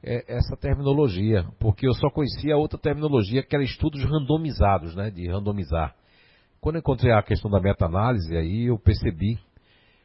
[0.00, 5.28] é, essa terminologia, porque eu só conhecia outra terminologia que era estudos randomizados, né, de
[5.28, 5.96] randomizar.
[6.66, 9.38] Quando eu encontrei a questão da meta-análise, aí eu percebi,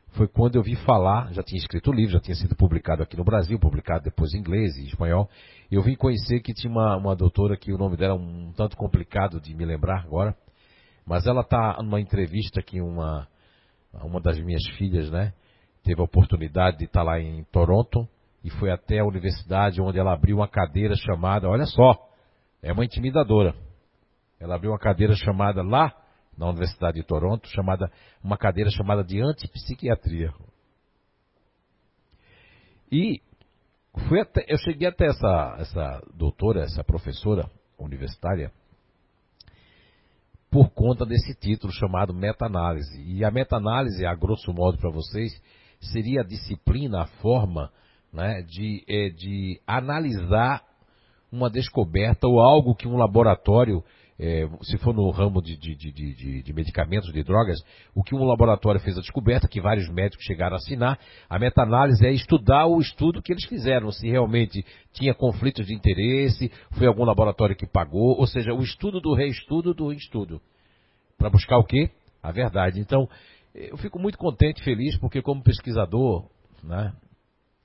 [0.10, 3.18] foi quando eu vi falar, já tinha escrito o livro, já tinha sido publicado aqui
[3.18, 5.28] no Brasil, publicado depois em inglês e espanhol,
[5.72, 8.78] eu vim conhecer que tinha uma, uma doutora que o nome dela é um tanto
[8.78, 10.36] complicado de me lembrar agora,
[11.04, 13.28] mas ela está numa entrevista que uma,
[13.92, 15.34] uma das minhas filhas, né,
[15.84, 18.08] teve a oportunidade de estar tá lá em Toronto
[18.44, 21.96] e foi até a universidade onde ela abriu uma cadeira chamada, olha só,
[22.62, 23.56] é uma intimidadora.
[24.40, 25.92] Ela abriu uma cadeira chamada lá
[26.42, 27.92] na Universidade de Toronto, chamada
[28.24, 30.34] uma cadeira chamada de antipsiquiatria.
[32.92, 33.22] E
[34.08, 37.48] fui até, eu cheguei até essa, essa doutora, essa professora
[37.78, 38.52] universitária,
[40.50, 43.00] por conta desse título chamado meta-análise.
[43.04, 45.32] E a meta-análise, a grosso modo para vocês,
[45.80, 47.72] seria a disciplina, a forma
[48.12, 50.64] né, de, é, de analisar
[51.32, 53.84] uma descoberta ou algo que um laboratório
[54.24, 57.58] é, se for no ramo de, de, de, de, medicamentos, de drogas,
[57.96, 62.06] o que um laboratório fez a descoberta, que vários médicos chegaram a assinar, a meta-análise
[62.06, 67.04] é estudar o estudo que eles fizeram, se realmente tinha conflitos de interesse, foi algum
[67.04, 70.40] laboratório que pagou, ou seja, o estudo do reestudo do estudo.
[71.18, 71.90] Para buscar o quê?
[72.22, 72.80] A verdade.
[72.80, 73.10] Então,
[73.56, 76.30] eu fico muito contente, feliz, porque como pesquisador,
[76.64, 76.94] né,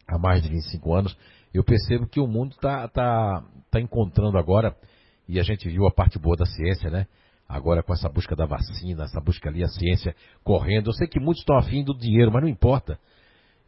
[0.09, 1.19] há mais de 25 anos,
[1.53, 4.75] eu percebo que o mundo está tá, tá encontrando agora
[5.29, 7.07] e a gente viu a parte boa da ciência, né?
[7.49, 10.91] Agora com essa busca da vacina, essa busca ali, a ciência correndo.
[10.91, 12.99] Eu sei que muitos estão afim do dinheiro, mas não importa.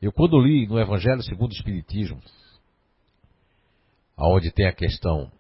[0.02, 2.20] Eu quando li no Evangelho segundo o Espiritismo,
[4.16, 5.30] aonde tem a questão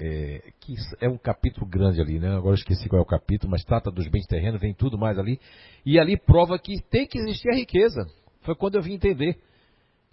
[0.00, 2.36] é, que é um capítulo grande ali, né?
[2.36, 5.40] Agora esqueci qual é o capítulo, mas trata dos bens terrenos, vem tudo mais ali.
[5.84, 8.06] E ali prova que tem que existir a riqueza.
[8.42, 9.36] Foi quando eu vim entender.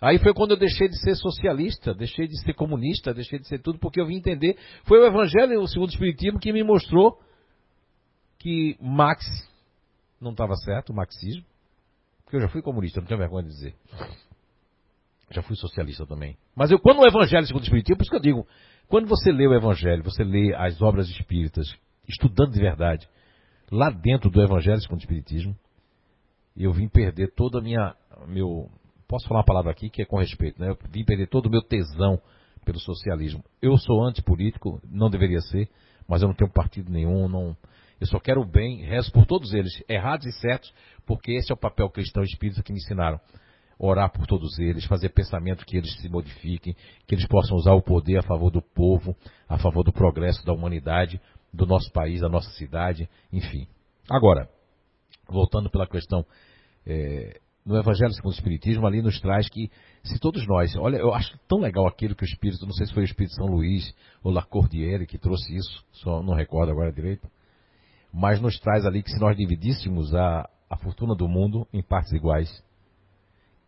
[0.02, 3.60] Aí foi quando eu deixei de ser socialista, deixei de ser comunista, deixei de ser
[3.60, 4.58] tudo, porque eu vim entender.
[4.84, 7.18] Foi o Evangelho, o segundo Espiritismo, que me mostrou
[8.38, 9.26] que Marx
[10.20, 11.46] não estava certo, o marxismo.
[12.24, 13.76] Porque eu já fui comunista, não tenho vergonha de dizer.
[15.32, 16.38] Já fui socialista também.
[16.56, 18.48] Mas eu, quando o Evangelho segundo o Espiritismo, por isso que eu digo,
[18.88, 21.68] quando você lê o Evangelho, você lê as obras espíritas,
[22.08, 23.08] estudando de verdade,
[23.72, 25.58] lá dentro do Evangelho segundo o Espiritismo,
[26.56, 27.96] eu vim perder toda a minha.
[28.28, 28.70] Meu,
[29.07, 30.69] posso falar uma palavra aqui que é com respeito, né?
[30.69, 32.19] Eu vim perder todo o meu tesão
[32.64, 33.44] pelo socialismo.
[33.61, 35.69] Eu sou antipolítico, não deveria ser,
[36.07, 37.56] mas eu não tenho partido nenhum, não.
[37.99, 40.73] Eu só quero o bem, rezo por todos eles, errados e certos,
[41.06, 43.19] porque esse é o papel cristão espírita que me ensinaram
[43.77, 46.76] orar por todos eles, fazer pensamento que eles se modifiquem,
[47.06, 49.15] que eles possam usar o poder a favor do povo,
[49.48, 51.19] a favor do progresso da humanidade,
[51.53, 53.68] do nosso país, da nossa cidade, enfim.
[54.10, 54.49] Agora,
[55.27, 56.26] voltando pela questão,
[56.86, 59.72] é, no Evangelho segundo o Espiritismo, ali nos traz que
[60.04, 62.94] se todos nós, olha, eu acho tão legal aquilo que o Espírito, não sei se
[62.94, 63.92] foi o Espírito São Luís
[64.24, 67.28] ou Lacordiere que trouxe isso, só não recordo agora direito,
[68.14, 72.14] mas nos traz ali que se nós dividíssemos a, a fortuna do mundo em partes
[72.14, 72.64] iguais,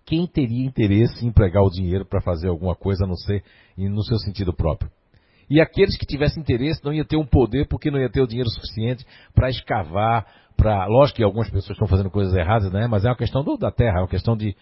[0.06, 3.44] quem teria interesse em empregar o dinheiro para fazer alguma coisa a não ser
[3.76, 4.90] no seu sentido próprio?
[5.50, 8.28] E aqueles que tivessem interesse não iam ter um poder porque não ia ter o
[8.28, 10.26] dinheiro suficiente para escavar,
[10.58, 10.86] para.
[10.88, 12.88] Lógico que algumas pessoas estão fazendo coisas erradas, né?
[12.88, 14.56] Mas é uma questão do, da terra, é uma questão de,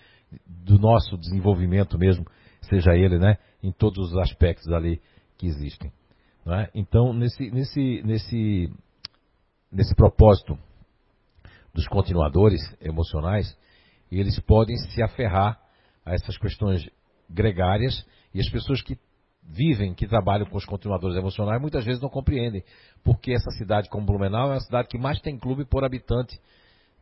[0.45, 2.26] do nosso desenvolvimento mesmo,
[2.61, 3.38] seja ele, né?
[3.63, 5.01] Em todos os aspectos ali
[5.38, 5.91] que existem.
[6.47, 6.69] É?
[6.76, 8.72] Então, nesse, nesse, nesse,
[9.72, 10.55] nesse propósito
[11.73, 13.57] dos continuadores emocionais,
[14.11, 15.59] eles podem se aferrar
[16.05, 16.88] a essas questões
[17.27, 18.95] gregárias e as pessoas que
[19.47, 22.63] vivem, que trabalham com os continuadores emocionais, muitas vezes não compreendem
[23.03, 26.39] porque essa cidade como Blumenau é a cidade que mais tem clube por habitante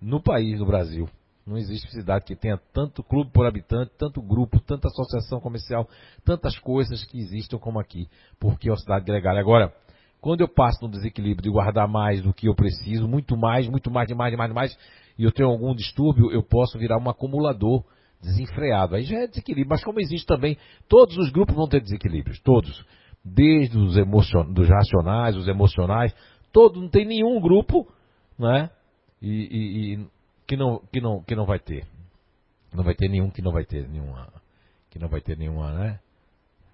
[0.02, 1.10] no país, no Brasil.
[1.46, 5.88] Não existe cidade que tenha tanto clube por habitante, tanto grupo, tanta associação comercial,
[6.24, 8.08] tantas coisas que existam como aqui,
[8.40, 9.42] porque é uma cidade gregária.
[9.42, 9.74] Agora,
[10.22, 13.92] quando eu passo no desequilíbrio de guardar mais do que eu preciso, muito mais, muito
[13.92, 14.78] mais, demais, demais, demais,
[15.18, 17.84] e eu tenho algum distúrbio, eu posso virar um acumulador
[18.24, 18.96] desenfreado.
[18.96, 19.70] Aí já é desequilíbrio.
[19.70, 22.84] Mas como existe também, todos os grupos vão ter desequilíbrios, todos.
[23.24, 24.52] Desde os emocion...
[24.52, 26.14] dos racionais, os emocionais,
[26.52, 27.88] todos, não tem nenhum grupo,
[28.38, 28.70] né?
[29.22, 30.08] E, e, e,
[30.48, 31.86] que, não, que, não, que não vai ter.
[32.74, 34.28] Não vai ter nenhum que não vai ter nenhuma,
[34.90, 36.00] que não vai ter nenhuma, né?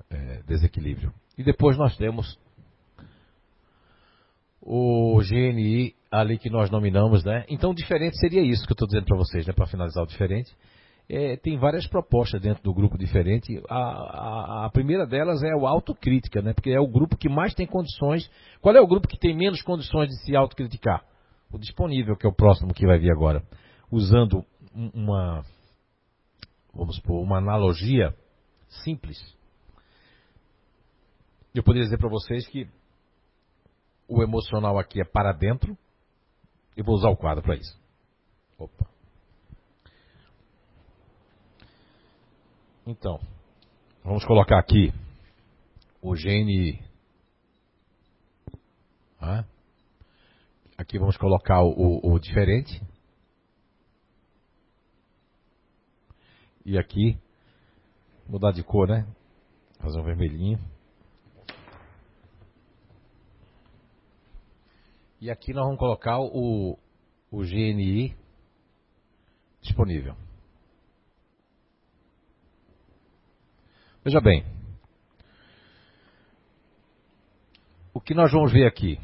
[0.09, 1.13] É, desequilíbrio.
[1.37, 2.39] E depois nós temos
[4.61, 7.45] o GNI ali que nós nominamos, né?
[7.47, 9.53] Então, diferente seria isso que eu estou dizendo para vocês, né?
[9.53, 10.51] Para finalizar o diferente.
[11.11, 13.59] É, tem várias propostas dentro do grupo diferente.
[13.67, 16.53] A, a, a, primeira delas é o autocrítica, né?
[16.53, 18.29] Porque é o grupo que mais tem condições.
[18.61, 21.03] Qual é o grupo que tem menos condições de se autocriticar?
[21.51, 23.43] O disponível, que é o próximo que vai vir agora.
[23.91, 25.43] Usando uma,
[26.71, 28.15] vamos supor, uma analogia
[28.83, 29.17] simples.
[31.55, 32.67] Eu poderia dizer para vocês que
[34.07, 35.75] o emocional aqui é para dentro.
[36.77, 37.75] E vou usar o quadro para isso.
[38.59, 38.88] Opa.
[42.91, 43.19] Então,
[44.03, 44.91] vamos colocar aqui
[46.01, 46.83] o gene.
[50.75, 52.81] Aqui vamos colocar o, o diferente.
[56.65, 57.15] E aqui,
[58.27, 59.05] mudar de cor, né?
[59.77, 60.57] Fazer um vermelhinho.
[65.21, 66.75] E aqui nós vamos colocar o,
[67.29, 68.17] o GNI
[69.61, 70.15] disponível.
[74.03, 74.45] Veja bem.
[77.93, 78.99] O que nós vamos ver aqui?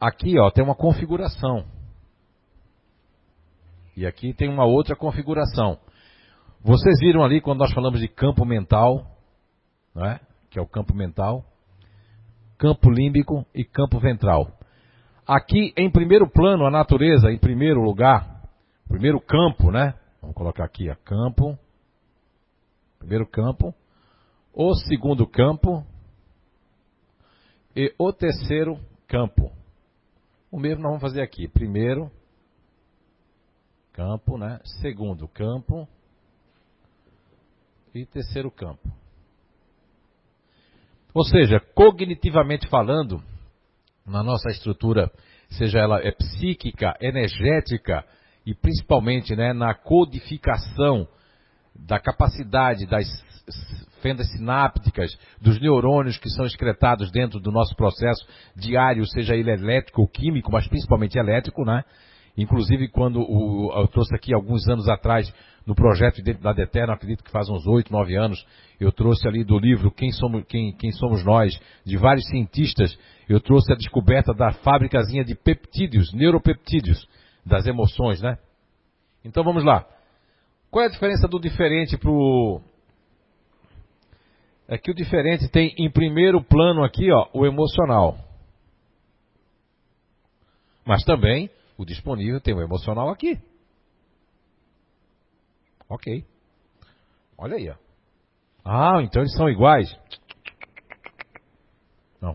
[0.00, 1.66] Aqui ó, tem uma configuração.
[3.96, 5.78] E aqui tem uma outra configuração.
[6.60, 9.06] Vocês viram ali quando nós falamos de campo mental,
[9.94, 10.20] né?
[10.50, 11.44] que é o campo mental
[12.58, 14.50] campo límbico e campo ventral.
[15.26, 18.42] Aqui, em primeiro plano, a natureza, em primeiro lugar,
[18.88, 19.94] primeiro campo, né?
[20.20, 21.58] Vamos colocar aqui, a campo.
[23.06, 23.72] Primeiro campo.
[24.52, 25.86] O segundo campo.
[27.76, 29.52] E o terceiro campo.
[30.50, 31.46] O mesmo nós vamos fazer aqui.
[31.46, 32.10] Primeiro
[33.92, 34.58] campo, né?
[34.82, 35.86] Segundo campo.
[37.94, 38.90] E terceiro campo.
[41.14, 43.22] Ou seja, cognitivamente falando,
[44.04, 45.12] na nossa estrutura,
[45.48, 48.04] seja ela é psíquica, energética
[48.44, 51.06] e principalmente né, na codificação
[51.78, 53.06] da capacidade das
[54.00, 60.02] fendas sinápticas, dos neurônios que são excretados dentro do nosso processo diário, seja ele elétrico
[60.02, 61.84] ou químico, mas principalmente elétrico, né?
[62.36, 65.32] Inclusive, quando o, eu trouxe aqui alguns anos atrás,
[65.66, 68.46] no projeto da Deterno, acredito que faz uns oito, nove anos,
[68.78, 72.96] eu trouxe ali do livro Quem Somos, Quem, Quem Somos Nós, de vários cientistas,
[73.28, 77.08] eu trouxe a descoberta da fábricazinha de peptídeos, neuropeptídeos,
[77.44, 78.36] das emoções, né?
[79.24, 79.86] Então vamos lá.
[80.70, 82.60] Qual é a diferença do diferente para o.
[84.68, 88.18] É que o diferente tem em primeiro plano aqui, ó, o emocional.
[90.84, 93.38] Mas também o disponível tem o emocional aqui.
[95.88, 96.24] Ok.
[97.38, 97.74] Olha aí, ó.
[98.64, 99.96] Ah, então eles são iguais.
[102.20, 102.34] Não.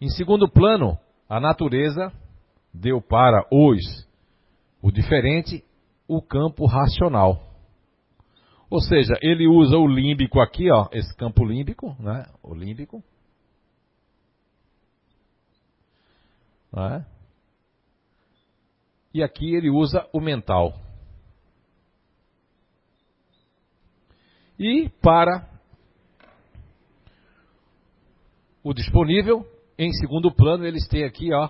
[0.00, 0.98] Em segundo plano,
[1.28, 2.12] a natureza
[2.72, 4.06] deu para os
[4.80, 5.64] o diferente
[6.08, 7.46] o campo racional.
[8.70, 12.26] Ou seja, ele usa o límbico aqui, ó, esse campo límbico, né?
[12.42, 13.02] O límbico.
[16.72, 17.06] Né?
[19.12, 20.74] E aqui ele usa o mental.
[24.58, 25.48] E para
[28.62, 29.46] o disponível,
[29.78, 31.48] em segundo plano, eles têm aqui, ó,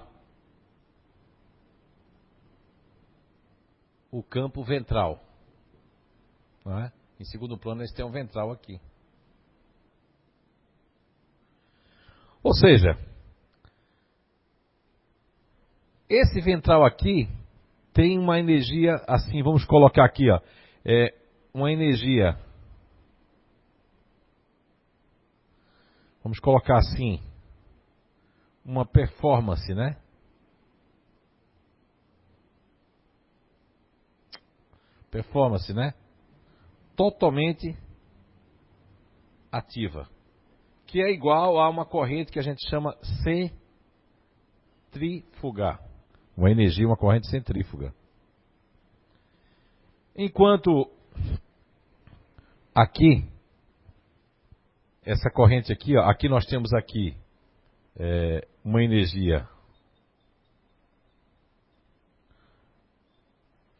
[4.10, 5.20] o campo ventral.
[6.66, 6.92] É?
[7.20, 8.80] Em segundo plano, eles têm um ventral aqui.
[12.42, 12.96] Ou seja,
[16.08, 17.28] esse ventral aqui
[17.92, 20.40] tem uma energia assim, vamos colocar aqui, ó,
[20.84, 21.14] é
[21.52, 22.38] uma energia.
[26.22, 27.20] Vamos colocar assim,
[28.64, 29.96] uma performance, né?
[35.10, 35.94] Performance, né?
[36.96, 37.76] Totalmente
[39.50, 40.08] ativa.
[40.86, 42.96] Que é igual a uma corrente que a gente chama
[44.92, 45.78] centrífuga.
[46.36, 47.92] Uma energia, uma corrente centrífuga.
[50.16, 50.90] Enquanto
[52.74, 53.24] aqui,
[55.04, 57.16] essa corrente aqui, ó, aqui nós temos aqui
[57.96, 59.48] é, uma energia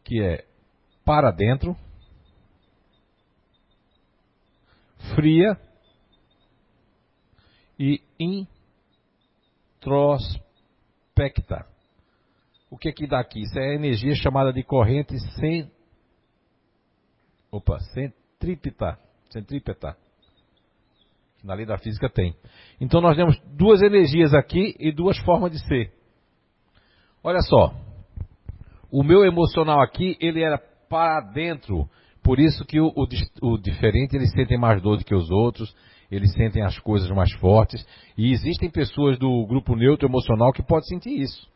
[0.03, 0.48] que é
[1.09, 1.75] para dentro,
[5.15, 5.59] fria
[7.79, 7.99] e
[9.79, 11.65] introspecta.
[12.69, 13.41] O que é que dá aqui?
[13.41, 15.67] Isso é a energia chamada de corrente cent...
[17.51, 18.99] Opa, centrípeta.
[19.31, 19.97] Centrípeta.
[21.39, 22.35] Que na lei da física tem.
[22.79, 25.91] Então nós temos duas energias aqui e duas formas de ser.
[27.23, 27.73] Olha só.
[28.91, 31.87] O meu emocional aqui, ele era para dentro.
[32.23, 33.07] Por isso que o, o,
[33.53, 35.73] o diferente, eles sentem mais dor do que os outros,
[36.11, 37.85] eles sentem as coisas mais fortes.
[38.17, 41.47] E existem pessoas do grupo neutro emocional que podem sentir isso.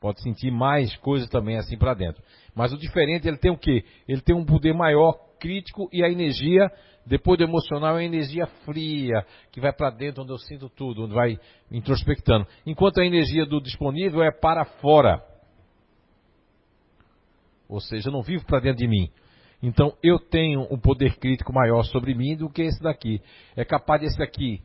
[0.00, 2.22] Pode sentir mais coisas também assim para dentro.
[2.54, 3.84] Mas o diferente, ele tem o quê?
[4.06, 6.70] Ele tem um poder maior crítico e a energia,
[7.06, 11.04] depois do emocional, é a energia fria, que vai para dentro, onde eu sinto tudo,
[11.04, 11.38] onde vai
[11.70, 12.46] introspectando.
[12.66, 15.22] Enquanto a energia do disponível é para fora.
[17.68, 19.10] Ou seja, eu não vivo para dentro de mim.
[19.62, 23.20] Então eu tenho um poder crítico maior sobre mim do que esse daqui.
[23.56, 24.62] É capaz desse daqui.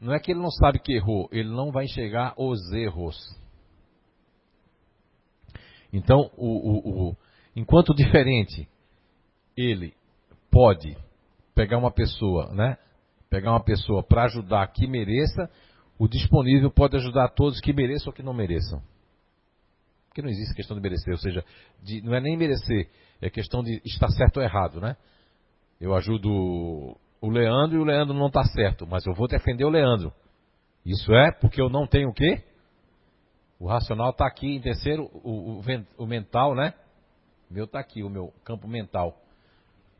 [0.00, 3.16] Não é que ele não sabe que errou, ele não vai enxergar os erros.
[5.92, 7.16] Então, o, o, o,
[7.54, 8.68] enquanto diferente,
[9.56, 9.94] ele
[10.50, 10.96] pode
[11.54, 12.76] pegar uma pessoa, né?
[13.30, 15.50] Pegar uma pessoa para ajudar que mereça,
[15.98, 18.82] o disponível pode ajudar todos que mereçam ou que não mereçam.
[20.16, 21.44] Porque não existe questão de merecer, ou seja,
[21.82, 22.88] de, não é nem merecer,
[23.20, 24.96] é questão de estar certo ou errado, né?
[25.78, 26.30] Eu ajudo
[27.20, 30.10] o Leandro e o Leandro não está certo, mas eu vou defender o Leandro.
[30.86, 32.42] Isso é porque eu não tenho o quê?
[33.60, 35.62] O racional está aqui em terceiro, o, o,
[35.98, 36.72] o mental, né?
[37.50, 39.20] O meu está aqui, o meu campo mental.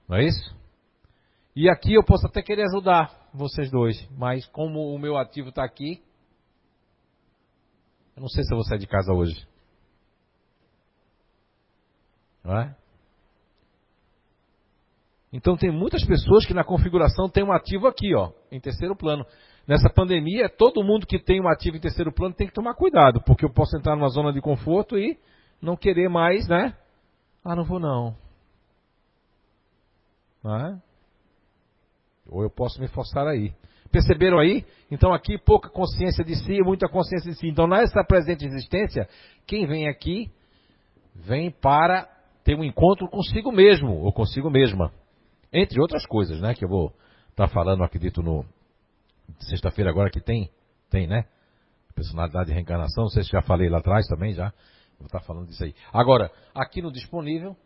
[0.08, 0.56] Não é isso?
[1.54, 5.62] E aqui eu posso até querer ajudar vocês dois, mas como o meu ativo está
[5.62, 6.02] aqui,
[8.16, 9.46] eu não sei se eu vou sair de casa hoje.
[12.46, 12.76] Não é?
[15.32, 19.26] Então tem muitas pessoas que na configuração tem um ativo aqui, ó, em terceiro plano.
[19.66, 23.20] Nessa pandemia, todo mundo que tem um ativo em terceiro plano tem que tomar cuidado,
[23.20, 25.18] porque eu posso entrar numa zona de conforto e
[25.60, 26.76] não querer mais, né?
[27.44, 28.16] Ah, não vou não.
[30.42, 30.80] não é?
[32.28, 33.52] Ou eu posso me forçar aí.
[33.90, 34.64] Perceberam aí?
[34.88, 37.48] Então aqui pouca consciência de si, muita consciência de si.
[37.48, 39.08] Então nessa presente existência,
[39.44, 40.30] quem vem aqui
[41.12, 42.15] vem para
[42.46, 44.92] ter um encontro consigo mesmo ou consigo mesma.
[45.52, 46.54] Entre outras coisas, né?
[46.54, 46.94] Que eu vou
[47.30, 48.46] estar tá falando, acredito, no
[49.40, 50.48] sexta-feira agora que tem,
[50.88, 51.24] tem, né?
[51.92, 54.52] Personalidade de reencarnação, não sei se já falei lá atrás também, já.
[54.96, 55.74] Vou estar tá falando disso aí.
[55.92, 57.56] Agora, aqui no disponível,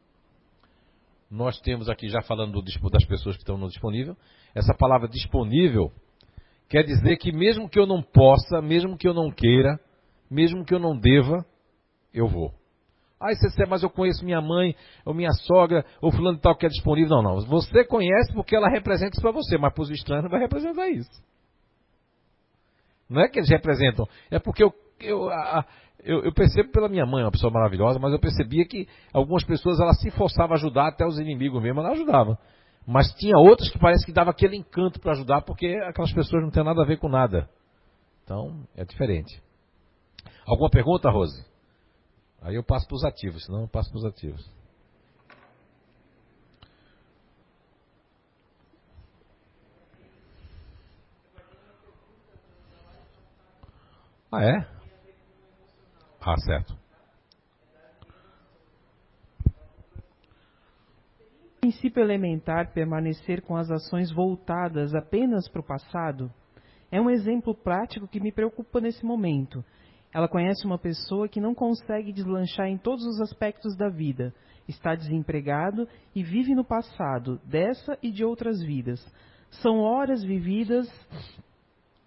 [1.31, 4.16] nós temos aqui, já falando do, das pessoas que estão no disponível,
[4.55, 5.93] essa palavra disponível
[6.70, 9.78] quer dizer que mesmo que eu não possa, mesmo que eu não queira,
[10.31, 11.44] mesmo que eu não deva,
[12.15, 12.55] eu vou.
[13.21, 14.75] Ah, você mas eu conheço minha mãe,
[15.05, 17.17] ou minha sogra, ou fulano de tal que é disponível.
[17.17, 17.41] Não, não.
[17.47, 20.89] Você conhece porque ela representa isso para você, mas para os estranhos não vai representar
[20.89, 21.23] isso.
[23.11, 25.29] Não é que eles representam, é porque eu, eu,
[26.05, 29.81] eu, eu, percebo pela minha mãe, uma pessoa maravilhosa, mas eu percebia que algumas pessoas
[29.81, 32.39] ela se forçava a ajudar, até os inimigos mesmo, ela ajudava.
[32.87, 36.51] Mas tinha outros que parece que dava aquele encanto para ajudar, porque aquelas pessoas não
[36.51, 37.51] têm nada a ver com nada.
[38.25, 39.43] Então, é diferente.
[40.47, 41.50] Alguma pergunta, Rose?
[42.43, 44.51] Aí eu passo para os ativos, senão eu passo para os ativos.
[54.33, 54.67] Ah, é?
[56.21, 56.81] Ah, certo.
[61.71, 66.33] princípio elementar permanecer com as ações voltadas apenas para o passado
[66.91, 69.65] é um exemplo prático que me preocupa nesse momento,
[70.12, 74.35] ela conhece uma pessoa que não consegue deslanchar em todos os aspectos da vida,
[74.66, 79.01] está desempregado e vive no passado, dessa e de outras vidas.
[79.62, 80.89] São horas vividas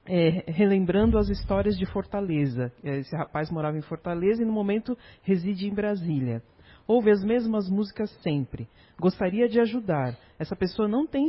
[0.05, 2.71] é, relembrando as histórias de Fortaleza.
[2.83, 6.41] Esse rapaz morava em Fortaleza e no momento reside em Brasília.
[6.85, 8.67] Ouve as mesmas músicas sempre.
[8.99, 10.17] Gostaria de ajudar.
[10.37, 11.27] Essa pessoa não tem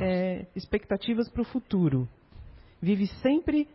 [0.00, 2.08] é, expectativas para o futuro.
[2.80, 3.68] Vive sempre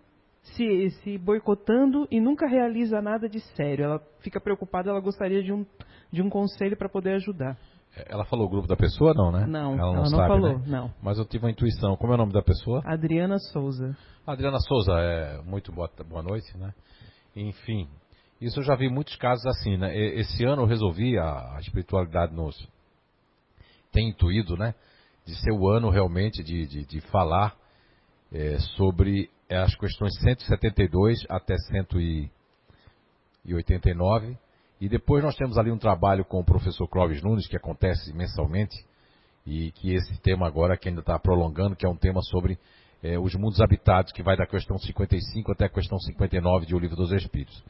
[0.56, 3.86] se, se boicotando e nunca realiza nada de sério.
[3.86, 5.66] Ela fica preocupada, ela gostaria de um,
[6.12, 7.58] de um conselho para poder ajudar.
[7.96, 9.46] É, ela falou o grupo da pessoa, não, né?
[9.48, 10.66] Não, ela não, ela não sabe, falou, né?
[10.68, 10.94] não.
[11.02, 11.96] Mas eu tive uma intuição.
[11.98, 12.82] Como é o nome da pessoa?
[12.86, 13.98] Adriana Souza.
[14.26, 16.74] Adriana Souza, é, muito boa, boa noite, né?
[17.36, 17.88] Enfim,
[18.40, 19.96] isso eu já vi muitos casos assim, né?
[19.98, 22.56] Esse ano eu resolvi, a, a espiritualidade nos
[23.92, 24.76] tem intuído, né?
[25.26, 27.56] De ser o ano realmente de, de, de falar
[28.32, 34.38] é, sobre é as questões 172 até 189.
[34.80, 38.86] E depois nós temos ali um trabalho com o professor Clóvis Nunes, que acontece mensalmente,
[39.46, 42.60] e que esse tema agora que ainda está prolongando, que é um tema sobre
[43.02, 46.80] é, os mundos habitados, que vai da questão 55 até a questão 59 de O
[46.80, 47.64] Livro dos Espíritos.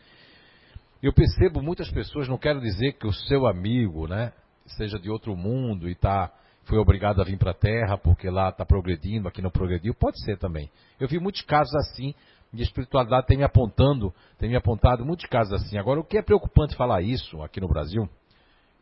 [1.02, 4.34] Eu percebo muitas pessoas, não quero dizer que o seu amigo, né,
[4.66, 6.30] seja de outro mundo e está
[6.70, 10.24] foi obrigado a vir para a Terra porque lá está progredindo, aqui não progrediu, pode
[10.24, 10.70] ser também.
[11.00, 12.14] Eu vi muitos casos assim,
[12.54, 15.78] e a espiritualidade tem me apontando, tem me apontado muitos casos assim.
[15.78, 18.08] Agora, o que é preocupante falar isso aqui no Brasil,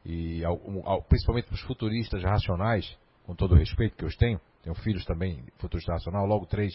[0.06, 0.42] e
[1.08, 5.44] principalmente para os futuristas racionais, com todo o respeito que eu tenho, tenho filhos também,
[5.58, 6.74] futurista racional, logo três,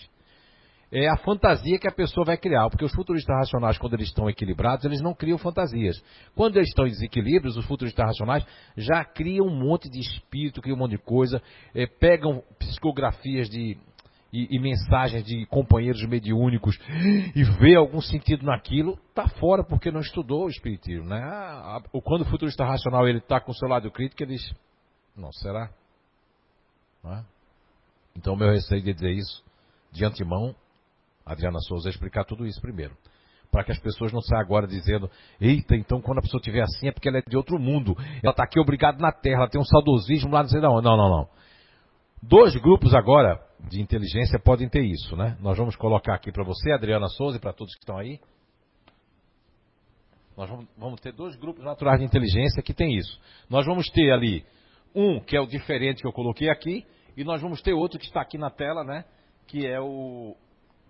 [0.92, 2.68] é a fantasia que a pessoa vai criar.
[2.68, 5.96] Porque os futuristas racionais, quando eles estão equilibrados, eles não criam fantasias.
[6.34, 8.46] Quando eles estão em desequilíbrios, os futuristas racionais
[8.76, 11.42] já criam um monte de espírito, criam um monte de coisa,
[11.74, 13.78] é, pegam psicografias de,
[14.30, 16.78] e, e, mensagens de companheiros mediúnicos
[17.34, 21.06] e vê algum sentido naquilo, está fora porque não estudou o espiritismo.
[21.06, 21.20] Né?
[22.04, 24.54] Quando o futurista racional ele está com o seu lado crítico, ele diz,
[25.16, 25.70] não, será?
[27.02, 27.24] Não é?
[28.14, 29.42] Então, meu receio de dizer isso,
[29.90, 30.54] de antemão,
[31.24, 32.96] Adriana Souza explicar tudo isso primeiro.
[33.50, 36.88] Para que as pessoas não saiam agora dizendo, eita, então quando a pessoa estiver assim
[36.88, 37.94] é porque ela é de outro mundo.
[38.22, 40.80] Ela está aqui obrigada na Terra, ela tem um saudosismo lá, não sei não.
[40.80, 41.28] Não, não, não.
[42.22, 45.36] Dois grupos agora de inteligência podem ter isso, né?
[45.40, 48.18] Nós vamos colocar aqui para você, Adriana Souza, e para todos que estão aí.
[50.36, 53.20] Nós vamos, vamos ter dois grupos naturais de inteligência que tem isso.
[53.50, 54.44] Nós vamos ter ali
[54.94, 56.86] um que é o diferente que eu coloquei aqui,
[57.16, 59.04] e nós vamos ter outro que está aqui na tela, né?
[59.46, 60.36] Que é o,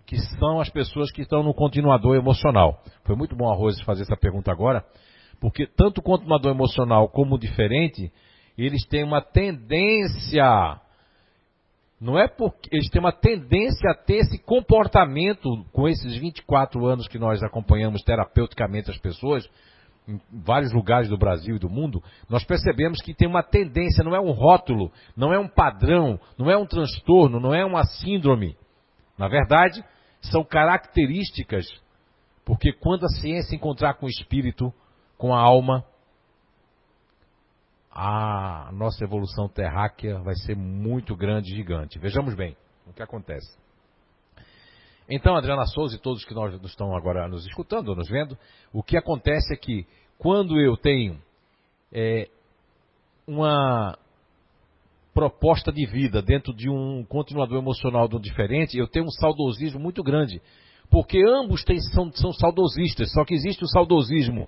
[0.05, 2.81] que são as pessoas que estão no continuador emocional.
[3.03, 4.83] Foi muito bom a Rose fazer essa pergunta agora,
[5.39, 8.11] porque tanto o continuador emocional como o diferente,
[8.57, 10.79] eles têm uma tendência,
[11.99, 17.07] não é porque eles têm uma tendência a ter esse comportamento com esses 24 anos
[17.07, 19.49] que nós acompanhamos terapeuticamente as pessoas,
[20.07, 24.13] em vários lugares do Brasil e do mundo, nós percebemos que tem uma tendência, não
[24.13, 28.57] é um rótulo, não é um padrão, não é um transtorno, não é uma síndrome.
[29.17, 29.83] Na verdade,
[30.31, 31.67] são características,
[32.45, 34.73] porque quando a ciência encontrar com o espírito,
[35.17, 35.85] com a alma,
[37.91, 41.99] a nossa evolução terráquea vai ser muito grande gigante.
[41.99, 43.57] Vejamos bem o que acontece.
[45.07, 48.37] Então, Adriana Souza e todos que nós estão agora nos escutando nos vendo,
[48.71, 49.85] o que acontece é que
[50.17, 51.21] quando eu tenho
[51.91, 52.29] é,
[53.27, 53.97] uma
[55.13, 60.01] proposta de vida dentro de um continuador emocional do diferente, eu tenho um saudosismo muito
[60.03, 60.41] grande.
[60.89, 64.47] Porque ambos têm, são, são saudosistas, só que existe o saudosismo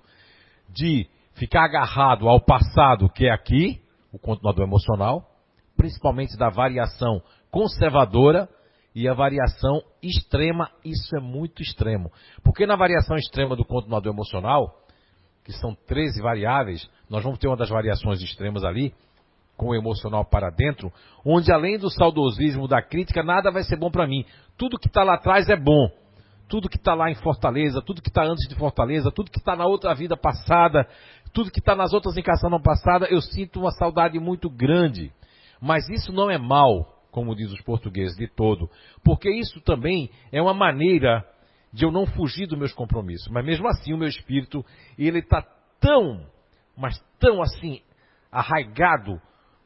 [0.68, 3.80] de ficar agarrado ao passado, que é aqui,
[4.12, 5.30] o continuador emocional,
[5.76, 8.48] principalmente da variação conservadora
[8.94, 12.10] e a variação extrema, isso é muito extremo.
[12.42, 14.74] Porque na variação extrema do continuador emocional,
[15.44, 18.94] que são 13 variáveis, nós vamos ter uma das variações extremas ali,
[19.56, 20.92] com o emocional para dentro,
[21.24, 24.24] onde além do saudosismo da crítica, nada vai ser bom para mim.
[24.56, 25.88] Tudo que está lá atrás é bom.
[26.48, 29.56] Tudo que está lá em Fortaleza, tudo que está antes de Fortaleza, tudo que está
[29.56, 30.86] na outra vida passada,
[31.32, 35.12] tudo que está nas outras encarnações passadas, eu sinto uma saudade muito grande.
[35.60, 38.70] Mas isso não é mal, como diz os portugueses, de todo.
[39.02, 41.26] Porque isso também é uma maneira
[41.72, 43.28] de eu não fugir dos meus compromissos.
[43.28, 44.64] Mas mesmo assim, o meu espírito,
[44.96, 45.42] ele está
[45.80, 46.24] tão,
[46.76, 47.80] mas tão assim,
[48.30, 49.20] arraigado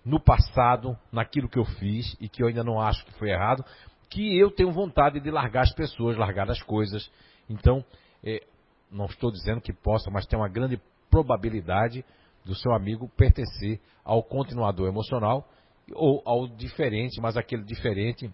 [0.05, 3.65] no passado, naquilo que eu fiz e que eu ainda não acho que foi errado,
[4.09, 7.11] que eu tenho vontade de largar as pessoas, largar as coisas.
[7.49, 7.85] Então,
[8.25, 8.43] é,
[8.91, 12.05] não estou dizendo que possa, mas tem uma grande probabilidade
[12.45, 15.47] do seu amigo pertencer ao continuador emocional
[15.95, 18.33] ou ao diferente, mas aquele diferente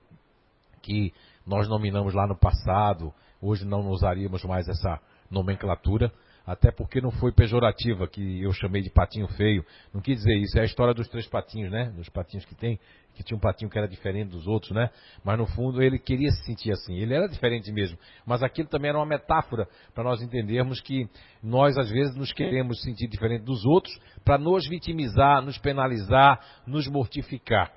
[0.82, 1.12] que
[1.46, 6.12] nós nominamos lá no passado, hoje não usaríamos mais essa nomenclatura,
[6.46, 9.64] até porque não foi pejorativa, que eu chamei de patinho feio.
[9.92, 11.90] Não quis dizer isso, é a história dos três patinhos, né?
[11.96, 12.78] Dos patinhos que tem,
[13.14, 14.88] que tinha um patinho que era diferente dos outros, né?
[15.24, 17.98] Mas no fundo ele queria se sentir assim, ele era diferente mesmo.
[18.24, 21.08] Mas aquilo também era uma metáfora para nós entendermos que
[21.42, 26.86] nós às vezes nos queremos sentir diferente dos outros para nos vitimizar, nos penalizar, nos
[26.86, 27.72] mortificar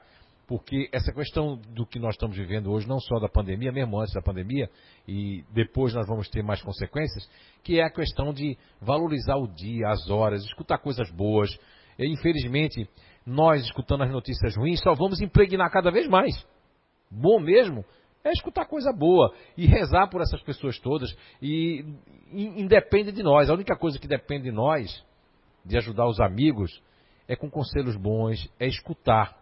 [0.49, 4.15] porque essa questão do que nós estamos vivendo hoje, não só da pandemia, mesmo antes
[4.15, 4.67] da pandemia,
[5.07, 7.29] e depois nós vamos ter mais consequências,
[7.63, 11.55] que é a questão de valorizar o dia, as horas, escutar coisas boas.
[11.99, 12.89] E, infelizmente,
[13.23, 16.43] nós escutando as notícias ruins só vamos impregnar cada vez mais.
[17.11, 17.85] Bom mesmo
[18.23, 21.15] é escutar coisa boa e rezar por essas pessoas todas.
[21.39, 21.85] E
[22.33, 23.51] independe de nós.
[23.51, 25.05] A única coisa que depende de nós,
[25.63, 26.81] de ajudar os amigos,
[27.27, 29.38] é com conselhos bons, é escutar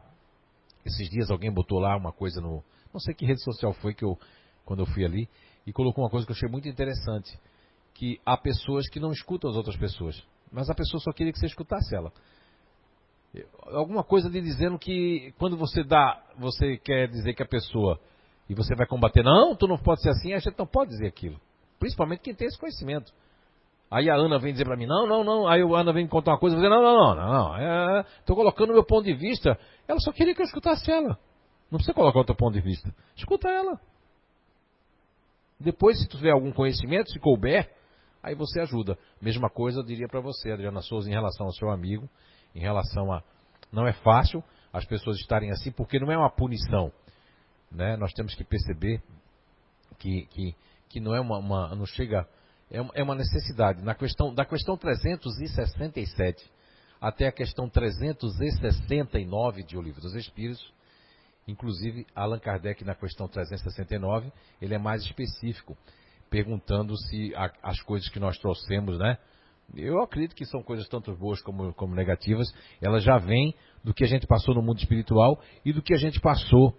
[0.88, 2.64] esses dias alguém botou lá uma coisa no.
[2.93, 4.18] Não sei que rede social foi que eu.
[4.65, 5.30] Quando eu fui ali.
[5.65, 7.38] E colocou uma coisa que eu achei muito interessante.
[7.93, 10.22] Que há pessoas que não escutam as outras pessoas.
[10.51, 12.11] Mas a pessoa só queria que você escutasse ela.
[13.64, 17.99] Alguma coisa de dizendo que quando você dá, você quer dizer que a pessoa
[18.49, 21.07] e você vai combater, não, tu não pode ser assim, a gente não pode dizer
[21.07, 21.39] aquilo.
[21.80, 23.14] Principalmente quem tem esse conhecimento.
[23.89, 25.47] Aí a Ana vem dizer para mim, não, não, não.
[25.47, 27.99] Aí a Ana vem contar uma coisa, vou dizer, não, não, não, não.
[28.19, 29.57] Estou é, colocando o meu ponto de vista.
[29.88, 31.18] Ela só queria que eu escutasse ela.
[31.72, 32.93] Não precisa colocar o teu ponto de vista.
[33.15, 33.80] Escuta ela.
[35.59, 37.69] Depois, se tu tiver algum conhecimento, se couber,
[38.22, 38.97] aí você ajuda.
[39.22, 42.09] Mesma coisa eu diria para você, Adriana Souza, em relação ao seu amigo,
[42.53, 43.23] em relação a.
[43.72, 46.91] Não é fácil as pessoas estarem assim, porque não é uma punição.
[47.72, 47.97] Né?
[47.97, 49.01] Nós temos que perceber
[49.97, 50.55] que, que,
[50.89, 51.76] que não é uma, uma.
[51.76, 52.27] não chega
[52.72, 53.81] é, é uma necessidade.
[53.84, 56.57] Na questão, da questão 367
[56.99, 60.73] até a questão 369 de O Livro dos Espíritos,
[61.48, 64.31] inclusive Allan Kardec na questão 369,
[64.61, 65.77] ele é mais específico,
[66.30, 69.18] perguntando se a, as coisas que nós trouxemos, né?
[69.76, 72.48] Eu acredito que são coisas tanto boas como, como negativas,
[72.81, 73.53] elas já vêm
[73.84, 76.73] do que a gente passou no mundo espiritual e do que a gente passou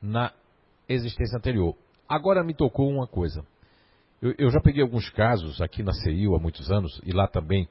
[0.00, 0.32] na
[0.88, 1.76] existência anterior.
[2.08, 3.44] Agora me tocou uma coisa.
[4.24, 7.68] Eu, eu já peguei alguns casos aqui na CEIU há muitos anos, e lá também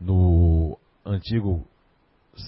[0.00, 1.62] no antigo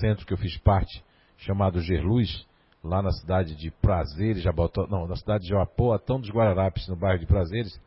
[0.01, 1.05] centro que eu fiz parte,
[1.37, 2.47] chamado Gerluz,
[2.83, 7.19] lá na cidade de Prazeres, Jabotó, não, na cidade de Japoatão dos Guararapes, no bairro
[7.19, 7.79] de Prazeres,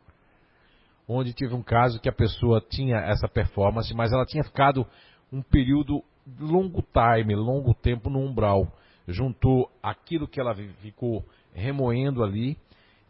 [1.08, 4.86] onde tive um caso que a pessoa tinha essa performance, mas ela tinha ficado
[5.32, 6.00] um período
[6.38, 8.72] longo time, longo tempo no umbral.
[9.08, 12.56] Juntou aquilo que ela ficou remoendo ali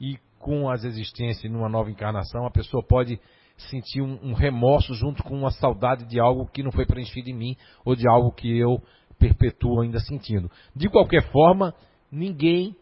[0.00, 3.20] e com as existências numa nova encarnação, a pessoa pode
[3.56, 7.34] sentir um, um, remorso junto com uma saudade de algo que não foi preenchido em
[7.34, 8.82] mim ou de algo que eu
[9.18, 10.50] perpetuo ainda sentindo.
[10.74, 11.74] De qualquer forma,
[12.12, 12.76] ninguém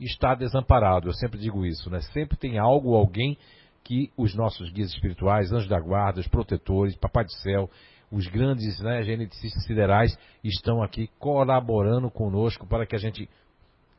[0.00, 1.08] está desamparado.
[1.08, 2.00] Eu sempre digo isso, né?
[2.12, 3.38] Sempre tem algo ou alguém
[3.84, 7.70] que os nossos guias espirituais, anjos da guarda, os protetores, papai do céu,
[8.10, 13.28] os grandes né, geneticistas siderais estão aqui colaborando conosco para que a gente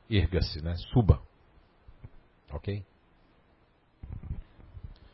[0.10, 0.76] erga-se, né?
[0.94, 1.22] Suba.
[2.52, 2.84] Ok?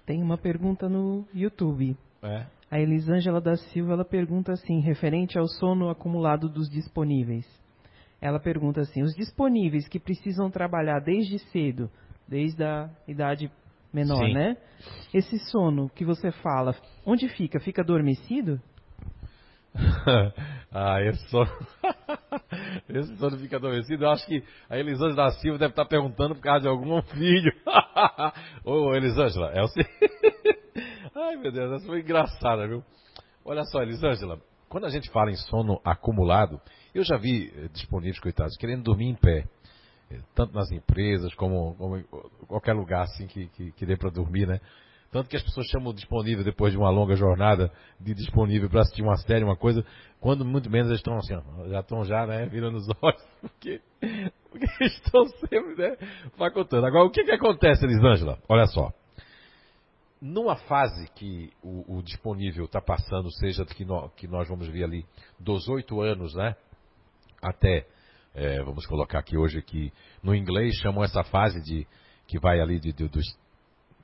[0.06, 1.96] Tem uma pergunta no YouTube.
[2.22, 2.46] É.
[2.70, 7.46] A Elisângela da Silva ela pergunta assim, referente ao sono acumulado dos disponíveis.
[8.20, 11.90] Ela pergunta assim: os disponíveis que precisam trabalhar desde cedo,
[12.28, 13.52] desde a idade
[13.94, 14.34] menor, Sim.
[14.34, 14.58] né?
[15.14, 16.76] Esse sono que você fala,
[17.06, 17.60] onde fica?
[17.60, 18.60] Fica adormecido?
[20.72, 21.52] ah, é sono.
[22.90, 24.04] Esse sono fica adormecido.
[24.04, 27.52] Eu acho que a Elisângela da Silva deve estar perguntando por causa de algum filho.
[28.64, 29.68] Ô, Elisângela, é o
[31.16, 32.84] Ai, meu Deus, essa foi engraçada, viu?
[33.46, 34.40] Olha só, Elisângela,
[34.70, 36.60] quando a gente fala em sono acumulado,
[36.94, 39.46] eu já vi eh, disponíveis, coitados, querendo dormir em pé.
[40.10, 42.06] Eh, tanto nas empresas como, como em
[42.48, 44.60] qualquer lugar assim que, que, que dê para dormir, né?
[45.14, 49.04] Tanto que as pessoas chamam disponível depois de uma longa jornada de disponível para assistir
[49.04, 49.86] uma série, uma coisa,
[50.20, 51.36] quando muito menos eles estão assim,
[51.70, 53.80] já estão já, né, virando os olhos, porque,
[54.50, 55.96] porque estão sempre, né,
[56.36, 56.88] facultando.
[56.88, 58.40] Agora, o que que acontece, Elisângela?
[58.50, 58.92] Olha só.
[60.20, 64.84] Numa fase que o, o disponível está passando, seja que, no, que nós vamos ver
[64.84, 65.06] ali
[65.40, 66.56] dos oito anos, né,
[67.40, 67.86] até,
[68.34, 71.86] é, vamos colocar aqui hoje que no inglês chamam essa fase de
[72.26, 73.43] que vai ali de, de, dos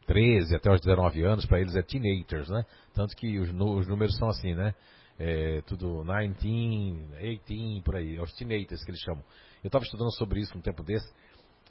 [0.09, 2.65] 13 até os 19 anos, para eles é teenagers, né?
[2.95, 4.73] Tanto que os, os números são assim, né?
[5.19, 9.23] É, tudo 19, 18, por aí, é os teenagers que eles chamam.
[9.63, 11.07] Eu estava estudando sobre isso um tempo desse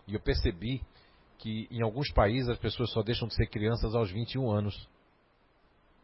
[0.06, 0.80] e eu percebi
[1.38, 4.88] que em alguns países as pessoas só deixam de ser crianças aos 21 anos.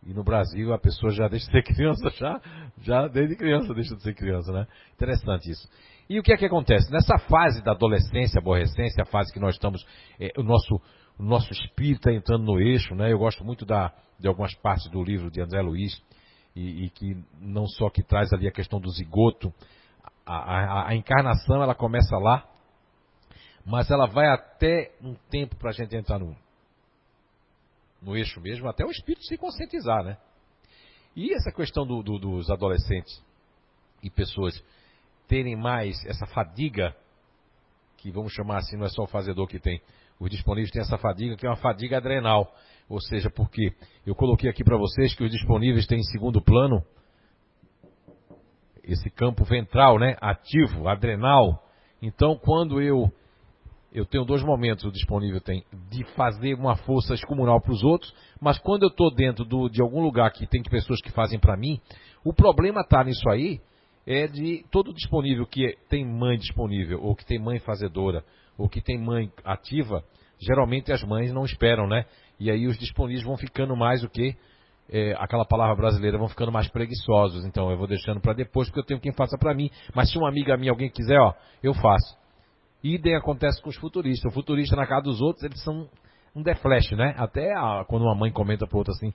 [0.04, 2.40] E no Brasil a pessoa já deixa de ser criança, já,
[2.80, 4.66] já desde criança deixa de ser criança, né?
[4.92, 5.68] Interessante isso.
[6.10, 6.90] E o que é que acontece?
[6.90, 9.86] Nessa fase da adolescência, aborrecência, a fase que nós estamos,
[10.18, 10.80] é, o nosso
[11.18, 13.12] o nosso espírito está entrando no eixo, né?
[13.12, 16.02] Eu gosto muito da, de algumas partes do livro de André Luiz,
[16.54, 19.52] e, e que não só que traz ali a questão do zigoto,
[20.24, 22.48] a, a, a encarnação ela começa lá,
[23.64, 26.36] mas ela vai até um tempo para a gente entrar no,
[28.00, 30.16] no eixo mesmo, até o espírito se conscientizar, né?
[31.16, 33.22] E essa questão do, do, dos adolescentes
[34.02, 34.62] e pessoas
[35.28, 36.94] terem mais essa fadiga,
[37.96, 39.80] que vamos chamar assim, não é só o fazedor que tem,
[40.18, 42.52] os disponíveis têm essa fadiga, que é uma fadiga adrenal.
[42.88, 43.72] Ou seja, porque
[44.06, 46.82] eu coloquei aqui para vocês que os disponíveis têm em segundo plano
[48.82, 51.62] esse campo ventral, né, ativo, adrenal.
[52.02, 53.10] Então, quando eu
[53.92, 58.12] eu tenho dois momentos o disponível tem de fazer uma força excomunal para os outros,
[58.40, 61.56] mas quando eu estou dentro do, de algum lugar que tem pessoas que fazem para
[61.56, 61.80] mim,
[62.24, 63.60] o problema está nisso aí
[64.04, 68.24] é de todo disponível que tem mãe disponível ou que tem mãe fazedora
[68.56, 70.04] ou que tem mãe ativa,
[70.38, 72.04] geralmente as mães não esperam, né?
[72.38, 74.36] E aí os disponíveis vão ficando mais o que?
[74.90, 77.44] É, aquela palavra brasileira, vão ficando mais preguiçosos.
[77.44, 79.70] Então eu vou deixando para depois, porque eu tenho quem faça para mim.
[79.94, 81.32] Mas se uma amiga minha, alguém quiser, ó,
[81.62, 82.16] eu faço.
[82.82, 84.30] Idem acontece com os futuristas.
[84.30, 85.88] O futurista na casa dos outros, eles são
[86.36, 87.14] um deflash, né?
[87.16, 89.12] Até a, quando uma mãe comenta para outra assim: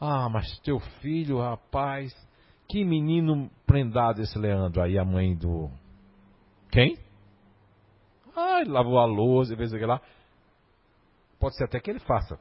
[0.00, 2.14] Ah, mas teu filho, rapaz,
[2.68, 4.80] que menino prendado esse Leandro.
[4.80, 5.68] Aí a mãe do.
[6.70, 6.96] Quem?
[8.40, 10.00] Ah, ele lavou a louça, vez lá.
[11.40, 12.38] Pode ser até que ele faça.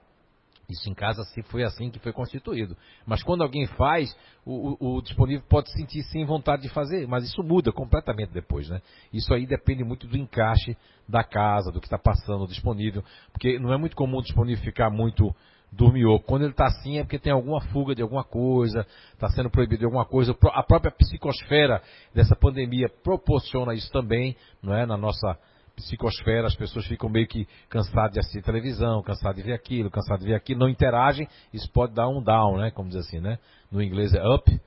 [0.69, 2.75] Isso em casa se foi assim que foi constituído.
[3.05, 4.15] Mas quando alguém faz,
[4.45, 8.69] o, o, o, disponível pode sentir sim vontade de fazer, mas isso muda completamente depois,
[8.69, 8.81] né?
[9.13, 10.75] Isso aí depende muito do encaixe
[11.07, 13.01] da casa, do que está passando disponível,
[13.31, 15.33] porque não é muito comum o disponível ficar muito
[15.71, 16.19] dormiu.
[16.19, 19.79] Quando ele está assim é porque tem alguma fuga de alguma coisa, está sendo proibido
[19.79, 20.35] de alguma coisa.
[20.53, 21.81] A própria psicosfera
[22.13, 24.85] dessa pandemia proporciona isso também, não é?
[24.85, 25.37] Na nossa
[25.77, 30.21] psicosfera, as pessoas ficam meio que cansadas de assistir televisão, cansadas de ver aquilo, cansadas
[30.21, 32.71] de ver aquilo, não interagem, isso pode dar um down, né?
[32.71, 33.37] Como diz assim, né?
[33.71, 34.59] No inglês é up,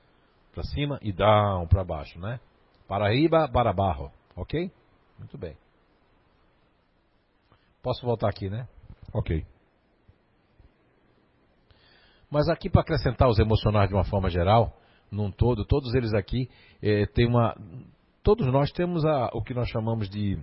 [0.53, 2.39] para cima, e down, para baixo, né?
[2.87, 4.71] Para riba, para baixo, ok?
[5.19, 5.55] Muito bem.
[7.83, 8.67] Posso voltar aqui, né?
[9.13, 9.45] Ok.
[12.29, 14.77] Mas aqui para acrescentar os emocionais de uma forma geral,
[15.11, 16.49] num todo, todos eles aqui
[16.81, 17.53] eh, têm uma.
[18.23, 20.39] Todos nós temos a, o que nós chamamos de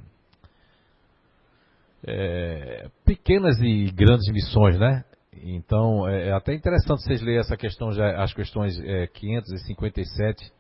[2.07, 5.05] é, pequenas e grandes missões, né?
[5.43, 10.53] Então é, é, até interessante vocês lerem essa questão, já, as questões é, 557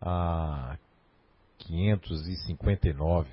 [0.00, 0.76] a
[1.58, 3.28] 559.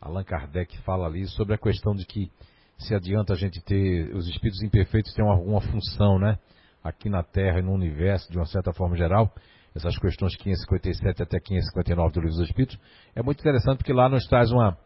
[0.00, 2.30] Allan Kardec fala ali sobre a questão de que
[2.78, 6.38] se adianta a gente ter os espíritos imperfeitos têm alguma função, né?
[6.82, 9.32] Aqui na Terra e no universo, de uma certa forma geral,
[9.74, 12.78] essas questões 557 até 559 do Livro dos Espíritos,
[13.14, 14.76] é muito interessante porque lá nos traz uma,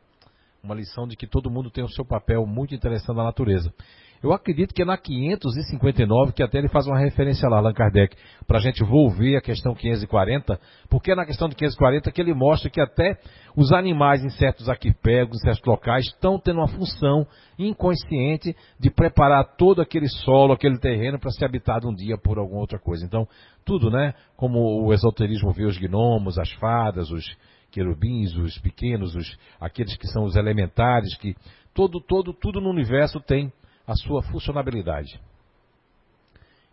[0.63, 3.73] uma lição de que todo mundo tem o seu papel muito interessante na natureza.
[4.21, 8.17] Eu acredito que é na 559 que até ele faz uma referência lá, Allan Kardec,
[8.49, 10.59] para a gente volver a questão 540,
[10.89, 13.17] porque é na questão de 540 que ele mostra que até
[13.57, 17.27] os animais em certos arquipélagos, em certos locais, estão tendo uma função
[17.57, 22.61] inconsciente de preparar todo aquele solo, aquele terreno para ser habitado um dia por alguma
[22.61, 23.05] outra coisa.
[23.05, 23.27] Então,
[23.65, 24.15] tudo, né?
[24.37, 27.25] Como o esoterismo vê os gnomos, as fadas, os
[27.71, 31.37] querubins, os pequenos, os, aqueles que são os elementares, que
[31.75, 33.53] todo, todo, tudo no universo tem
[33.87, 35.21] a sua funcionabilidade.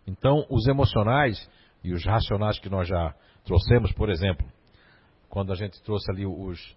[0.06, 1.50] Então, os emocionais
[1.82, 3.14] e os racionais que nós já
[3.44, 4.46] trouxemos, por exemplo,
[5.28, 6.76] quando a gente trouxe ali os,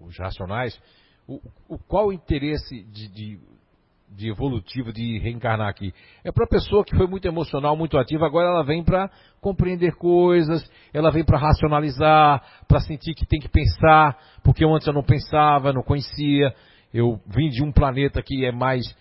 [0.00, 0.80] os racionais,
[1.26, 3.40] o, o qual o interesse de, de,
[4.10, 5.92] de, evolutivo de reencarnar aqui?
[6.24, 9.10] É para a pessoa que foi muito emocional, muito ativa, agora ela vem para
[9.40, 14.92] compreender coisas, ela vem para racionalizar, para sentir que tem que pensar, porque antes eu
[14.92, 16.54] não pensava, não conhecia.
[16.92, 18.96] Eu vim de um planeta que é mais,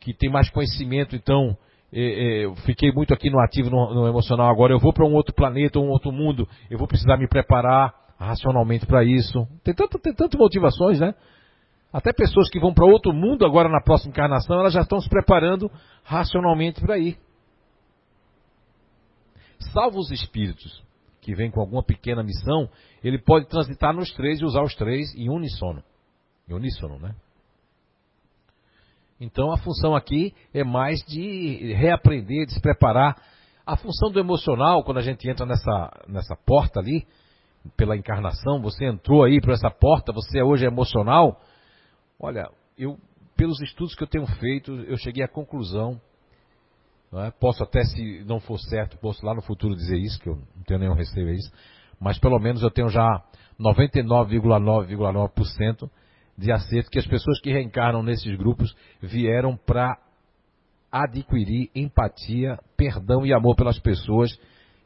[0.00, 1.56] que tem mais conhecimento, então
[1.92, 4.48] é, é, fiquei muito aqui no ativo, no, no emocional.
[4.50, 7.94] Agora eu vou para um outro planeta, um outro mundo, eu vou precisar me preparar
[8.18, 9.46] racionalmente para isso.
[9.64, 11.14] Tem, tanto, tem tantas motivações, né?
[11.92, 15.08] Até pessoas que vão para outro mundo agora na próxima encarnação, elas já estão se
[15.08, 15.70] preparando
[16.04, 17.18] racionalmente para ir.
[19.72, 20.82] Salvo os espíritos
[21.20, 22.68] que vêm com alguma pequena missão,
[23.04, 25.82] ele pode transitar nos três e usar os três em uníssono.
[26.48, 27.14] Em uníssono, né?
[29.20, 33.16] Então a função aqui é mais de reaprender, de se preparar.
[33.66, 37.06] A função do emocional, quando a gente entra nessa, nessa porta ali,
[37.76, 41.38] pela encarnação, você entrou aí por essa porta, você hoje é emocional.
[42.20, 42.98] Olha, eu,
[43.34, 45.98] pelos estudos que eu tenho feito, eu cheguei à conclusão,
[47.14, 47.30] é?
[47.30, 50.62] posso até, se não for certo, posso lá no futuro dizer isso, que eu não
[50.64, 51.50] tenho nenhum receio a isso,
[51.98, 53.24] mas pelo menos eu tenho já
[53.58, 55.90] 99,9,9%
[56.36, 59.96] de acerto que as pessoas que reencarnam nesses grupos vieram para
[60.92, 64.38] adquirir empatia, perdão e amor pelas pessoas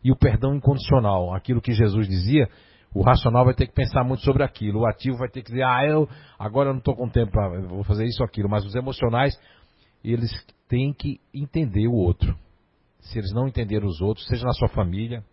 [0.03, 1.35] e o perdão incondicional.
[1.35, 2.49] Aquilo que Jesus dizia,
[2.95, 5.65] o racional vai ter que pensar muito sobre aquilo, o ativo vai ter que dizer,
[5.65, 6.09] ah, eu
[6.39, 9.39] agora eu não estou com tempo para vou fazer isso ou aquilo, mas os emocionais,
[10.05, 10.31] eles
[10.69, 12.39] têm que entender o outro.
[13.01, 15.25] Se eles não entenderem os outros, seja na sua família,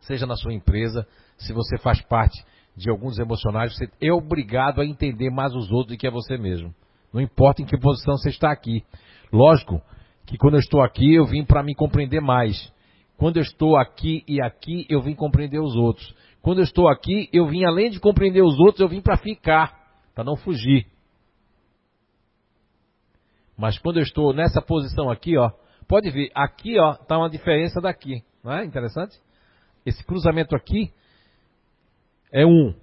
[0.00, 1.06] seja na sua empresa,
[1.38, 2.44] se você faz parte
[2.76, 6.36] de alguns emocionais, você é obrigado a entender mais os outros do que é você
[6.36, 6.74] mesmo.
[7.12, 8.84] Não importa em que posição você está aqui.
[9.32, 9.80] Lógico
[10.26, 12.72] que quando eu estou aqui, eu vim para me compreender mais.
[13.16, 16.14] Quando eu estou aqui e aqui, eu vim compreender os outros.
[16.42, 19.76] Quando eu estou aqui, eu vim além de compreender os outros, eu vim para ficar,
[20.14, 20.86] para não fugir.
[23.56, 25.50] Mas quando eu estou nessa posição aqui, ó,
[25.88, 28.22] pode ver, aqui, ó, tá uma diferença daqui.
[28.42, 29.18] Não é interessante?
[29.84, 30.92] Esse cruzamento aqui
[32.32, 32.74] é um,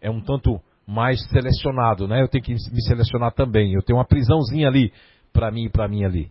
[0.00, 2.22] é um tanto mais selecionado, né?
[2.22, 3.74] Eu tenho que me selecionar também.
[3.74, 4.92] Eu tenho uma prisãozinha ali
[5.32, 6.30] para mim e para mim ali.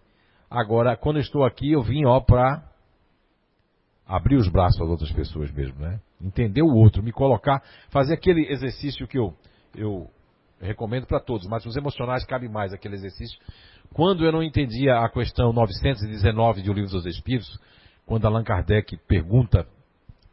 [0.49, 2.63] Agora, quando eu estou aqui, eu vim ó para
[4.05, 5.99] abrir os braços às outras pessoas mesmo, né?
[6.21, 9.33] Entender o outro, me colocar, fazer aquele exercício que eu
[9.75, 10.09] eu
[10.59, 13.39] recomendo para todos, mas os emocionais cabe mais aquele exercício.
[13.93, 17.59] Quando eu não entendia a questão 919 de O Livro dos Espíritos,
[18.05, 19.67] quando Allan Kardec pergunta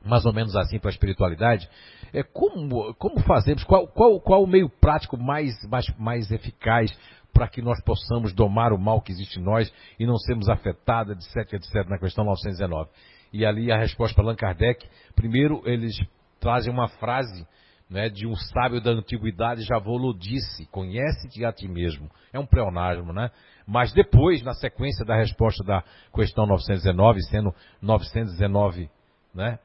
[0.05, 1.69] mais ou menos assim para a espiritualidade,
[2.13, 6.97] é como, como fazemos, qual, qual, qual o meio prático mais, mais, mais eficaz
[7.33, 11.13] para que nós possamos domar o mal que existe em nós e não sermos afetados,
[11.13, 12.89] etc, etc, na questão 919.
[13.33, 15.97] E ali a resposta para Allan Kardec, primeiro eles
[16.41, 17.47] trazem uma frase
[17.89, 22.11] né, de um sábio da antiguidade, Javolo disse, conhece-te a ti mesmo.
[22.33, 23.31] É um pleonasmo, né?
[23.67, 25.83] Mas depois, na sequência da resposta da
[26.15, 28.91] questão 919, sendo 919,
[29.35, 29.59] né,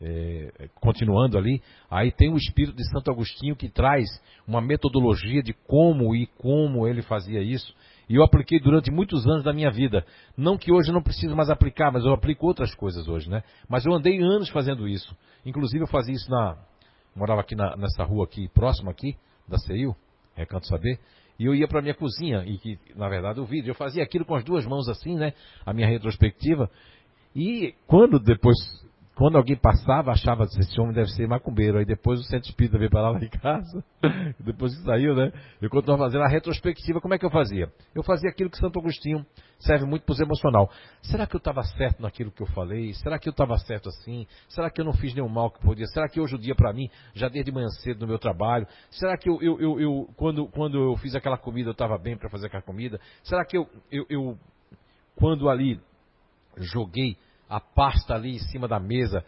[0.00, 1.60] é, continuando ali,
[1.90, 4.06] aí tem o espírito de Santo Agostinho que traz
[4.46, 7.74] uma metodologia de como e como ele fazia isso.
[8.08, 10.04] E eu apliquei durante muitos anos da minha vida.
[10.36, 13.42] Não que hoje eu não preciso mais aplicar, mas eu aplico outras coisas hoje, né?
[13.68, 15.14] Mas eu andei anos fazendo isso.
[15.44, 16.56] Inclusive eu fazia isso na.
[17.14, 19.16] Morava aqui na, nessa rua aqui, próxima aqui,
[19.46, 19.94] da CEIU,
[20.34, 20.98] Recanto Saber.
[21.38, 24.24] E eu ia para minha cozinha, e que, na verdade, o vídeo, eu fazia aquilo
[24.24, 25.32] com as duas mãos assim, né?
[25.64, 26.70] A minha retrospectiva.
[27.34, 28.56] E quando depois
[29.18, 31.78] quando alguém passava, achava que esse homem deve ser macumbeiro.
[31.78, 33.84] Aí depois o centro espírita veio para lá em casa.
[34.38, 35.32] depois que saiu, né?
[35.60, 37.00] Eu continuava fazendo a retrospectiva.
[37.00, 37.68] Como é que eu fazia?
[37.92, 39.26] Eu fazia aquilo que Santo Agostinho
[39.58, 40.70] serve muito para os emocional.
[41.02, 42.94] Será que eu estava certo naquilo que eu falei?
[42.94, 44.24] Será que eu estava certo assim?
[44.48, 45.86] Será que eu não fiz nenhum mal que podia?
[45.86, 48.68] Será que hoje o dia para mim, já desde manhã cedo no meu trabalho?
[48.88, 52.16] Será que eu, eu, eu, eu quando, quando eu fiz aquela comida, eu estava bem
[52.16, 53.00] para fazer aquela comida?
[53.24, 54.38] Será que eu, eu, eu
[55.16, 55.80] quando ali
[56.56, 57.16] joguei
[57.48, 59.24] a pasta ali em cima da mesa,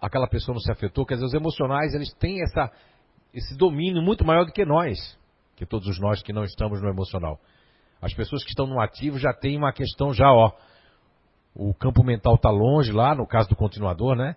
[0.00, 1.04] aquela pessoa não se afetou.
[1.04, 2.70] Quer dizer, os emocionais, eles têm essa,
[3.34, 5.18] esse domínio muito maior do que nós,
[5.56, 7.38] que todos nós que não estamos no emocional.
[8.00, 10.52] As pessoas que estão no ativo já têm uma questão já, ó,
[11.54, 14.36] o campo mental está longe lá, no caso do continuador, né?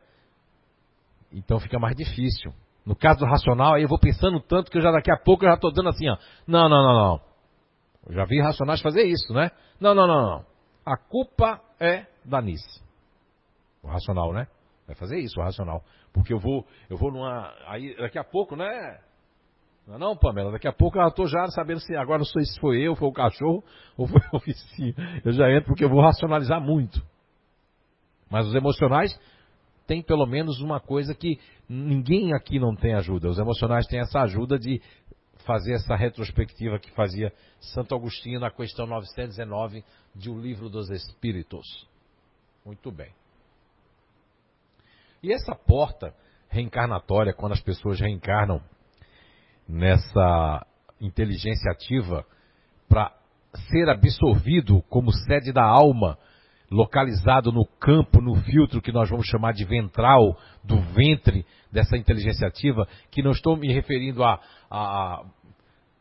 [1.32, 2.52] Então fica mais difícil.
[2.84, 5.46] No caso do racional, aí eu vou pensando tanto que eu já daqui a pouco
[5.46, 6.18] eu já estou dando assim, ó.
[6.48, 7.22] Não, não, não, não.
[8.08, 9.52] Eu já vi racionais fazer isso, né?
[9.80, 10.46] Não, não, não, não.
[10.84, 12.82] A culpa é da Nice.
[13.84, 14.48] O racional, né?
[14.86, 15.84] Vai fazer isso, o racional.
[16.14, 17.54] Porque eu vou, eu vou numa.
[17.68, 19.00] Aí daqui a pouco, né?
[19.88, 22.46] Não, é não, Pamela, daqui a pouco eu estou já sabendo se agora não sei
[22.46, 23.64] se foi eu, foi o cachorro
[23.98, 24.94] ou foi o vizinho.
[25.24, 27.02] Eu já entro porque eu vou racionalizar muito.
[28.30, 29.18] Mas os emocionais
[29.88, 33.30] tem pelo menos uma coisa que ninguém aqui não tem ajuda.
[33.30, 34.82] Os emocionais têm essa ajuda de
[35.46, 39.84] fazer essa retrospectiva que fazia Santo Agostinho na questão 919
[40.16, 41.66] de O Livro dos Espíritos.
[42.66, 43.12] Muito bem.
[45.24, 46.14] E essa porta
[46.50, 48.62] reencarnatória, quando as pessoas reencarnam
[49.68, 50.66] nessa
[51.00, 52.26] inteligência ativa
[52.90, 53.16] para
[53.70, 56.18] ser absorvido como sede da alma,
[56.70, 62.48] localizado no campo, no filtro que nós vamos chamar de ventral, do ventre dessa inteligência
[62.48, 64.40] ativa, que não estou me referindo a,
[64.70, 65.24] a,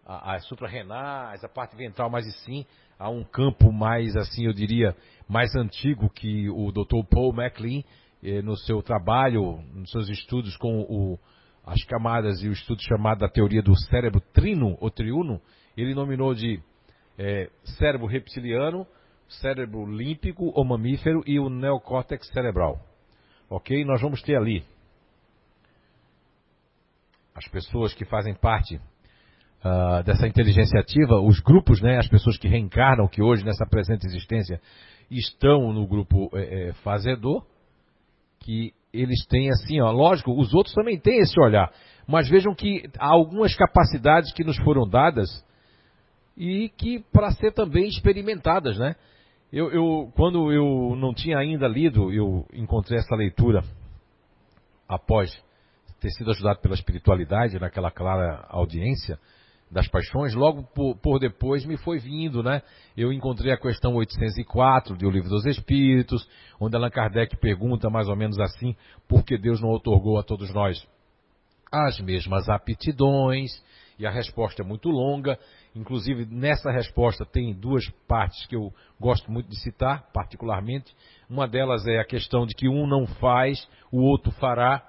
[0.07, 2.65] a, suprarrenais, a parte ventral, mas sim
[2.99, 4.95] a um campo mais, assim, eu diria,
[5.29, 7.03] mais antigo que o Dr.
[7.09, 7.83] Paul MacLean,
[8.45, 11.19] no seu trabalho, nos seus estudos com o,
[11.65, 15.41] as camadas e o estudo chamado da teoria do cérebro trino ou triuno,
[15.77, 16.61] ele nominou de
[17.19, 17.49] é,
[17.79, 18.87] cérebro reptiliano,
[19.29, 22.81] cérebro límpico ou mamífero e o neocórtex cerebral.
[23.49, 23.85] Ok?
[23.85, 24.65] Nós vamos ter ali
[27.35, 32.49] as pessoas que fazem parte uh, dessa inteligência ativa, os grupos, né, as pessoas que
[32.49, 34.61] reencarnam, que hoje nessa presente existência
[35.11, 37.45] estão no grupo é, é, fazedor,
[38.41, 41.73] que eles têm assim, ó, lógico, os outros também têm esse olhar,
[42.07, 45.29] mas vejam que há algumas capacidades que nos foram dadas
[46.37, 48.97] e que para ser também experimentadas, né?
[49.53, 53.63] Eu, eu, quando eu não tinha ainda lido, eu encontrei essa leitura
[54.89, 55.31] após
[56.01, 59.19] ter sido ajudado pela espiritualidade naquela clara audiência
[59.71, 62.63] das paixões, logo por, por, depois me foi vindo, né?
[62.97, 66.29] Eu encontrei a questão 804 do Livro dos Espíritos,
[66.59, 68.75] onde Allan Kardec pergunta mais ou menos assim,
[69.09, 70.85] por que Deus não otorgou a todos nós
[71.73, 73.49] as mesmas aptidões,
[73.97, 75.39] e a resposta é muito longa,
[75.75, 80.93] Inclusive, nessa resposta tem duas partes que eu gosto muito de citar, particularmente.
[81.29, 84.85] Uma delas é a questão de que um não faz, o outro fará.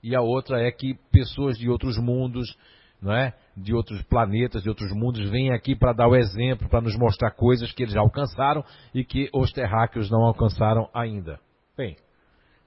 [0.00, 2.56] E a outra é que pessoas de outros mundos,
[3.02, 3.34] não é?
[3.56, 7.32] de outros planetas, de outros mundos, vêm aqui para dar o exemplo, para nos mostrar
[7.32, 8.64] coisas que eles já alcançaram
[8.94, 11.38] e que os terráqueos não alcançaram ainda.
[11.76, 11.96] Bem,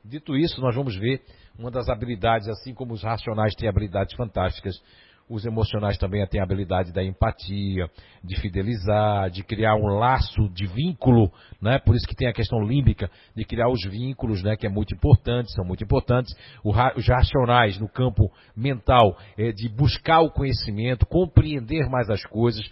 [0.04, 1.24] dito isso, nós vamos ver
[1.58, 4.76] uma das habilidades, assim como os racionais têm habilidades fantásticas,
[5.30, 7.90] os emocionais também têm a habilidade da empatia,
[8.24, 11.32] de fidelizar, de criar um laço de vínculo,
[11.62, 11.80] né?
[11.80, 14.56] Por isso que tem a questão límbica de criar os vínculos, né?
[14.56, 16.34] Que é muito importante, são muito importantes.
[16.64, 22.64] Os racionais no campo mental é de buscar o conhecimento, compreender mais as coisas,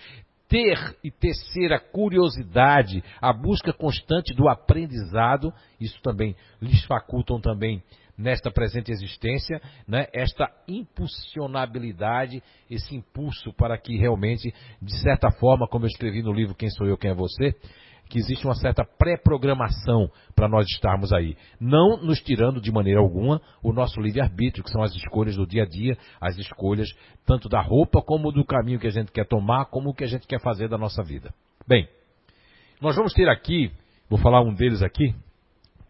[0.48, 7.82] ter e tecer a curiosidade, a busca constante do aprendizado, isso também lhes facultam também
[8.18, 15.86] nesta presente existência, né, esta impulsionabilidade, esse impulso para que realmente, de certa forma, como
[15.86, 17.56] eu escrevi no livro Quem Sou Eu, Quem é Você,
[18.10, 21.36] que existe uma certa pré-programação para nós estarmos aí.
[21.60, 25.64] Não nos tirando de maneira alguma o nosso livre-arbítrio, que são as escolhas do dia
[25.64, 26.90] a dia, as escolhas
[27.26, 30.08] tanto da roupa como do caminho que a gente quer tomar, como o que a
[30.08, 31.34] gente quer fazer da nossa vida.
[31.68, 31.88] Bem,
[32.80, 33.72] nós vamos ter aqui,
[34.10, 35.16] vou falar um deles aqui,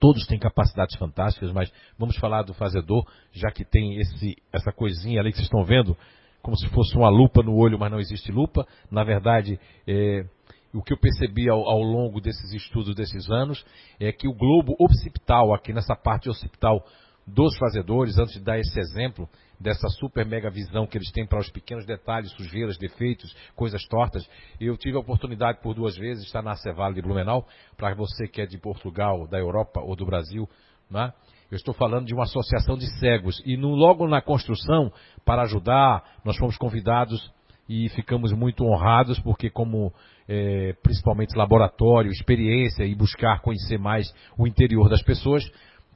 [0.03, 5.21] Todos têm capacidades fantásticas, mas vamos falar do fazedor, já que tem esse, essa coisinha
[5.21, 5.95] ali que vocês estão vendo,
[6.41, 8.67] como se fosse uma lupa no olho, mas não existe lupa.
[8.91, 9.57] Na verdade,
[9.87, 10.25] é,
[10.73, 13.65] o que eu percebi ao, ao, longo desses estudos desses anos
[13.97, 16.85] é que o globo occipital, aqui nessa parte occipital
[17.25, 19.27] dos fazedores, antes de dar esse exemplo
[19.59, 24.27] dessa super mega visão que eles têm para os pequenos detalhes, sujeiras, defeitos, coisas tortas,
[24.59, 27.47] eu tive a oportunidade por duas vezes de estar na Cevale de Blumenau,
[27.77, 30.47] para você que é de Portugal, da Europa ou do Brasil,
[30.89, 31.13] né?
[31.49, 33.39] Eu estou falando de uma associação de cegos.
[33.45, 34.91] E no, logo na construção,
[35.23, 37.31] para ajudar, nós fomos convidados
[37.69, 39.93] e ficamos muito honrados, porque como
[40.27, 45.43] é, principalmente laboratório, experiência e buscar conhecer mais o interior das pessoas,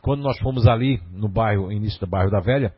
[0.02, 2.74] quando nós fomos ali no bairro, início do bairro da Velha,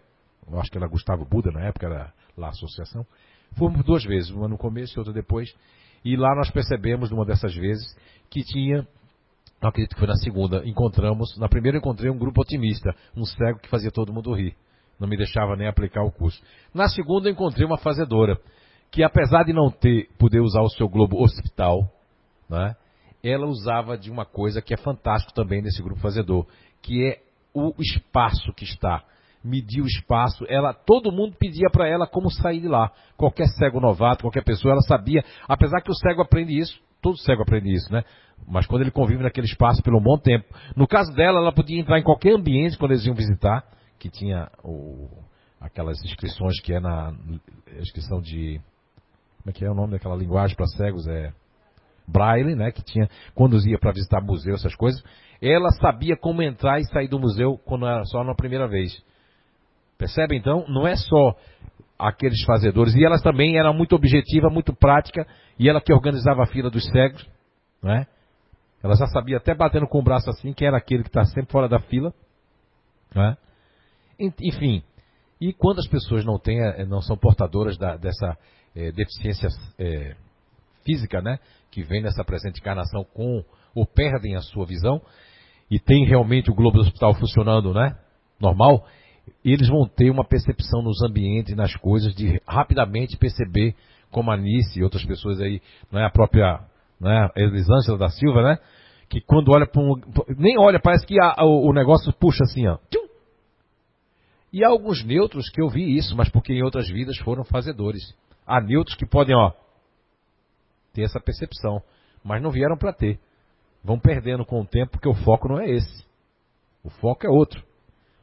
[0.50, 3.06] eu acho que era Gustavo Buda na época, era lá a associação,
[3.58, 5.54] fomos duas vezes, uma no começo e outra depois,
[6.04, 7.96] e lá nós percebemos, numa dessas vezes,
[8.30, 8.88] que tinha,
[9.62, 13.60] não acredito que foi na segunda, encontramos, na primeira encontrei um grupo otimista, um cego
[13.60, 14.56] que fazia todo mundo rir,
[15.00, 16.42] não me deixava nem aplicar o curso.
[16.74, 18.40] Na segunda encontrei uma fazedora,
[18.92, 21.92] que apesar de não ter, poder usar o seu globo hospital,
[22.50, 22.76] né,
[23.24, 26.46] ela usava de uma coisa que é fantástico também nesse grupo fazedor,
[26.82, 27.22] que é
[27.54, 29.04] o espaço que está.
[29.44, 32.92] Medir o espaço, ela, todo mundo pedia para ela como sair de lá.
[33.16, 37.44] Qualquer cego novato, qualquer pessoa, ela sabia, apesar que o cego aprende isso, todo cego
[37.44, 38.04] aprende isso, né?
[38.48, 40.46] Mas quando ele convive naquele espaço pelo um bom tempo.
[40.76, 43.64] No caso dela, ela podia entrar em qualquer ambiente quando eles iam visitar,
[43.98, 45.08] que tinha o,
[45.60, 47.14] aquelas inscrições que é na
[47.80, 48.62] inscrição de.
[49.38, 51.08] Como é que é o nome daquela linguagem para cegos?
[51.08, 51.34] É
[52.10, 52.72] Braille, né?
[52.72, 55.04] Que tinha, quando ia para visitar museu, essas coisas
[55.42, 59.02] ela sabia como entrar e sair do museu quando era só na primeira vez.
[59.98, 60.66] Percebe então?
[60.68, 61.36] Não é só
[61.98, 62.94] aqueles fazedores.
[62.96, 65.26] E ela também era muito objetiva, muito prática,
[65.58, 67.26] e ela que organizava a fila dos cegos,
[67.82, 68.06] né?
[68.82, 71.52] Ela já sabia até batendo com o braço assim quem era aquele que está sempre
[71.52, 72.14] fora da fila,
[73.14, 73.38] né?
[74.20, 74.84] Enfim,
[75.40, 78.38] e quando as pessoas não têm, eh, não são portadoras da, dessa
[78.76, 80.16] é, deficiência é,
[80.86, 81.40] física, né?
[81.72, 83.44] Que vem nessa presente encarnação com
[83.76, 85.02] ou perdem a sua visão
[85.70, 87.96] e tem realmente o globo do hospital funcionando, né?
[88.40, 88.86] Normal,
[89.44, 93.76] eles vão ter uma percepção nos ambientes, nas coisas, de rapidamente perceber,
[94.10, 96.62] como a Nice e outras pessoas aí, não é a própria
[97.00, 98.58] né, Elisângela da Silva, né?
[99.08, 99.96] Que quando olha para um.
[100.38, 102.78] Nem olha, parece que a, o, o, negócio puxa assim, ó.
[102.90, 103.08] Tchum!
[104.52, 108.16] E há alguns neutros que eu vi isso, mas porque em outras vidas foram fazedores.
[108.46, 109.52] Há neutros que podem, ó,
[110.94, 111.82] ter essa percepção,
[112.24, 113.20] mas não vieram para ter.
[113.84, 116.06] Vão perdendo com o tempo, porque o foco não é esse.
[116.84, 117.64] O foco é outro.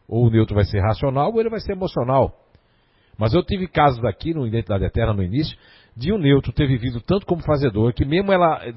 [0.08, 2.32] Ou o neutro vai ser racional ou ele vai ser emocional.
[3.18, 5.56] Mas eu tive casos aqui no Identidade Eterna no início,
[5.96, 8.74] de um neutro ter vivido tanto como fazedor, que mesmo ela eh,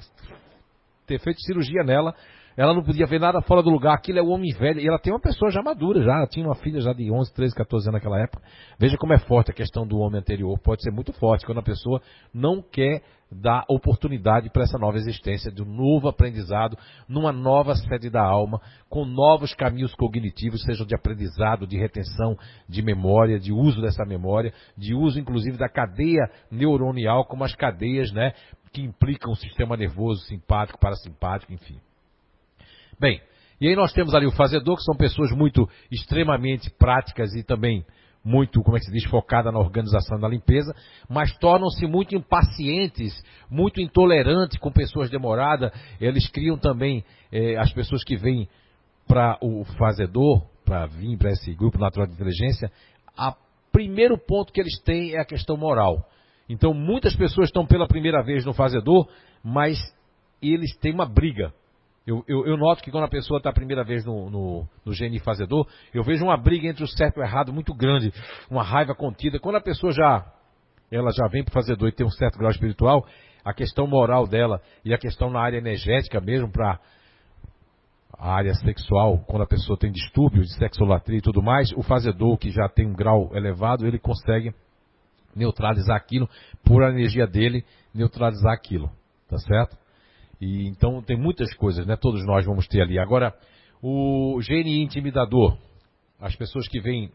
[1.06, 2.16] ter feito cirurgia nela,
[2.60, 3.94] ela não podia ver nada fora do lugar.
[3.94, 4.82] Aquilo é o homem velho.
[4.82, 6.28] E ela tem uma pessoa já madura, já.
[6.28, 8.44] Tinha uma filha já de 11, 13, 14 anos naquela época.
[8.78, 10.60] Veja como é forte a questão do homem anterior.
[10.60, 12.02] Pode ser muito forte quando a pessoa
[12.34, 16.78] não quer dar oportunidade para essa nova existência, de um novo aprendizado,
[17.08, 18.60] numa nova sede da alma,
[18.90, 22.36] com novos caminhos cognitivos, sejam de aprendizado, de retenção,
[22.68, 28.12] de memória, de uso dessa memória, de uso inclusive da cadeia neuronial, como as cadeias,
[28.12, 28.34] né,
[28.74, 31.80] que implicam o sistema nervoso simpático, parasimpático, enfim.
[33.00, 33.22] Bem,
[33.62, 37.86] e aí nós temos ali o fazedor, que são pessoas muito extremamente práticas e também
[38.24, 40.76] muito, como é que se diz, focada na organização da limpeza,
[41.08, 43.14] mas tornam-se muito impacientes,
[43.50, 45.72] muito intolerantes com pessoas demoradas.
[46.00, 48.50] Eles criam também eh, as pessoas que vêm
[49.08, 52.70] para o fazedor, para vir para esse grupo natural de inteligência,
[53.18, 53.34] o
[53.72, 56.06] primeiro ponto que eles têm é a questão moral.
[56.50, 59.08] Então muitas pessoas estão pela primeira vez no fazedor,
[59.44, 59.78] mas
[60.42, 61.54] eles têm uma briga
[62.06, 64.92] eu, eu, eu, noto que quando a pessoa está a primeira vez no, no, no
[64.92, 68.12] GNI fazedor, eu vejo uma briga entre o certo e o errado muito grande,
[68.50, 69.40] uma raiva contida.
[69.40, 70.26] Quando a pessoa já,
[70.92, 73.06] ela já vem para o fazedor e tem um certo grau espiritual,
[73.44, 76.80] a questão moral dela e a questão na área energética mesmo para
[78.18, 82.38] a área sexual, quando a pessoa tem distúrbios de sexolatria e tudo mais, o fazedor
[82.38, 84.54] que já tem um grau elevado, ele consegue
[85.36, 86.28] neutralizar aquilo,
[86.64, 87.64] por a energia dele,
[87.94, 88.90] neutralizar aquilo.
[89.30, 89.78] Tá certo?
[90.40, 91.96] E então tem muitas coisas, né?
[91.96, 92.98] Todos nós vamos ter ali.
[92.98, 93.36] Agora,
[93.82, 95.58] o GNI intimidador,
[96.20, 97.12] as pessoas que vêm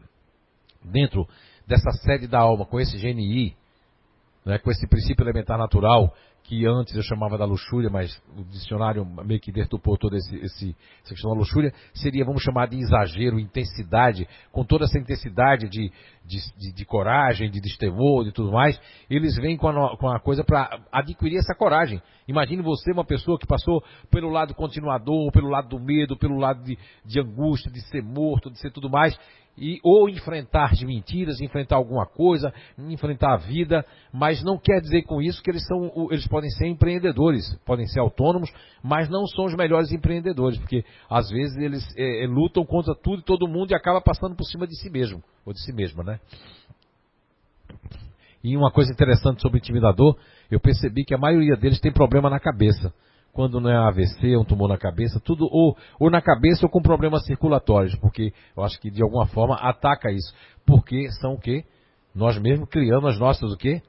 [0.83, 1.27] dentro
[1.67, 3.55] dessa sede da alma com esse GNI,
[4.45, 6.13] né, com esse princípio elementar natural,
[6.47, 10.75] que antes eu chamava da luxúria, mas o dicionário meio que detupou toda esse, esse,
[11.03, 15.91] essa questão da luxúria, seria, vamos chamar de exagero, intensidade, com toda essa intensidade de,
[16.23, 20.19] de, de, de coragem, de destemor, de tudo mais, eles vêm com a, com a
[20.19, 21.99] coisa para adquirir essa coragem.
[22.27, 26.63] Imagine você, uma pessoa que passou pelo lado continuador, pelo lado do medo, pelo lado
[26.63, 29.17] de, de angústia, de ser morto, de ser tudo mais,
[29.57, 35.03] e ou enfrentar de mentiras, enfrentar alguma coisa, enfrentar a vida, mas não quer dizer
[35.03, 38.49] com isso que eles são, eles podem ser empreendedores, podem ser autônomos,
[38.83, 43.25] mas não são os melhores empreendedores, porque às vezes eles é, lutam contra tudo e
[43.25, 46.19] todo mundo e acaba passando por cima de si mesmo ou de si mesma, né?
[48.43, 50.15] E uma coisa interessante sobre o intimidador,
[50.51, 52.93] eu percebi que a maioria deles tem problema na cabeça
[53.35, 56.81] quando não é AVC, um tumor na cabeça, tudo ou, ou na cabeça ou com
[56.81, 60.33] problemas circulatórios, porque eu acho que de alguma forma ataca isso.
[60.65, 61.65] Porque são o quê?
[62.15, 63.81] Nós mesmos criamos as nossas o quê?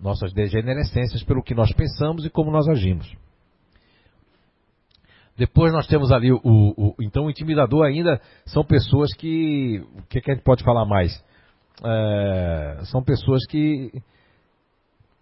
[0.00, 3.14] Nossas degenerescências pelo que nós pensamos e como nós agimos.
[5.36, 10.02] Depois nós temos ali o, o, o então o intimidador ainda são pessoas que o
[10.08, 11.22] que, que a gente pode falar mais?
[11.84, 13.92] É, são pessoas que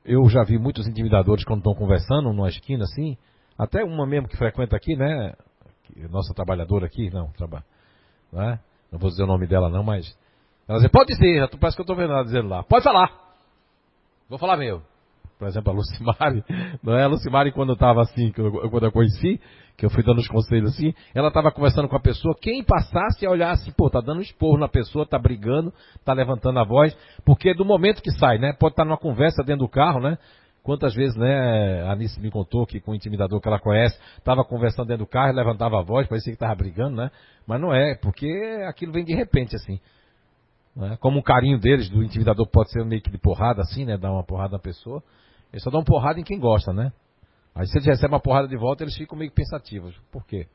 [0.09, 3.17] eu já vi muitos intimidadores quando estão conversando numa esquina assim,
[3.59, 5.35] até uma mesmo que frequenta aqui, né?
[6.11, 7.65] Nossa trabalhadora aqui, não, trabalha,
[8.33, 8.59] né?
[8.91, 10.17] Não vou dizer o nome dela não, mas
[10.67, 13.11] ela diz, pode dizer, parece que eu estou vendo ela dizendo lá, pode falar.
[14.29, 14.83] Vou falar meu
[15.39, 16.45] por exemplo, a Lucimari,
[16.83, 17.05] não é?
[17.05, 19.41] A Lucimari, quando eu estava assim, quando eu conheci,
[19.79, 23.25] que eu fui dando os conselhos assim, ela estava conversando com a pessoa, quem passasse
[23.25, 25.73] a olhar assim, pô, tá dando esporro na pessoa, tá brigando,
[26.05, 28.53] tá levantando a voz, porque do momento que sai, né?
[28.53, 30.19] Pode estar tá numa conversa dentro do carro, né?
[30.65, 34.45] Quantas vezes, né, a Anice me contou que com o intimidador que ela conhece, estava
[34.45, 37.11] conversando dentro do carro, levantava a voz, parecia que estava brigando, né?
[37.47, 38.29] Mas não é, porque
[38.69, 39.79] aquilo vem de repente, assim.
[40.75, 40.99] Né?
[41.01, 43.97] Como um carinho deles, do intimidador, pode ser meio que de porrada, assim, né?
[43.97, 45.03] Dar uma porrada na pessoa.
[45.53, 46.93] Ele só uma porrada em quem gosta, né?
[47.59, 49.93] Aí se eles recebem uma porrada de volta, eles ficam meio pensativos.
[50.13, 50.47] Por quê?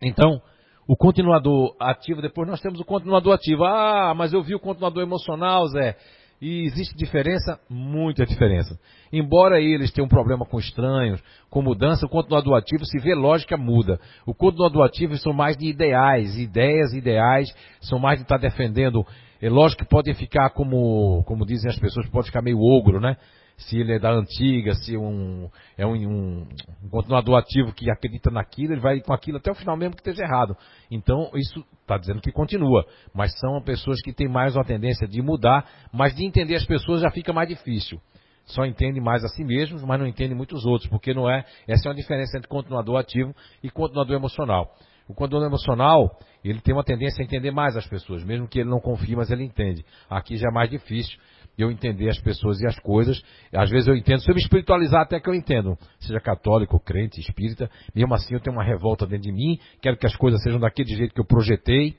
[0.00, 0.40] Então,
[0.88, 3.62] o continuador ativo, depois nós temos o continuador ativo.
[3.62, 5.94] Ah, mas eu vi o continuador emocional, Zé.
[6.40, 7.60] E existe diferença?
[7.68, 8.80] Muita diferença.
[9.12, 13.54] Embora eles tenham um problema com estranhos, com mudança, o continuador ativo, se vê lógica,
[13.54, 14.00] muda.
[14.24, 19.06] O continuador ativo são mais de ideais, ideias, ideais, são mais de estar defendendo.
[19.38, 23.18] É lógico que podem ficar como, como dizem as pessoas, pode ficar meio ogro, né?
[23.62, 26.46] Se ele é da antiga, se um, é um, um,
[26.84, 30.00] um, continuador ativo que acredita naquilo, ele vai com aquilo até o final mesmo que
[30.00, 30.56] esteja errado.
[30.90, 32.84] Então, isso está dizendo que continua.
[33.14, 37.00] Mas são pessoas que têm mais uma tendência de mudar, mas de entender as pessoas
[37.00, 38.00] já fica mais difícil.
[38.44, 41.44] Só entende mais a si mesmos, mas não entende muitos outros, porque não é.
[41.66, 44.74] Essa é uma diferença entre continuador ativo e continuador emocional.
[45.08, 48.70] O continuador emocional, ele tem uma tendência a entender mais as pessoas, mesmo que ele
[48.70, 49.84] não confie, mas ele entende.
[50.08, 51.18] Aqui já é mais difícil,
[51.56, 53.22] eu entender as pessoas e as coisas.
[53.52, 57.20] Às vezes eu entendo, se eu me espiritualizar até que eu entendo, seja católico, crente,
[57.20, 60.58] espírita, mesmo assim eu tenho uma revolta dentro de mim, quero que as coisas sejam
[60.58, 61.96] daquele jeito que eu projetei.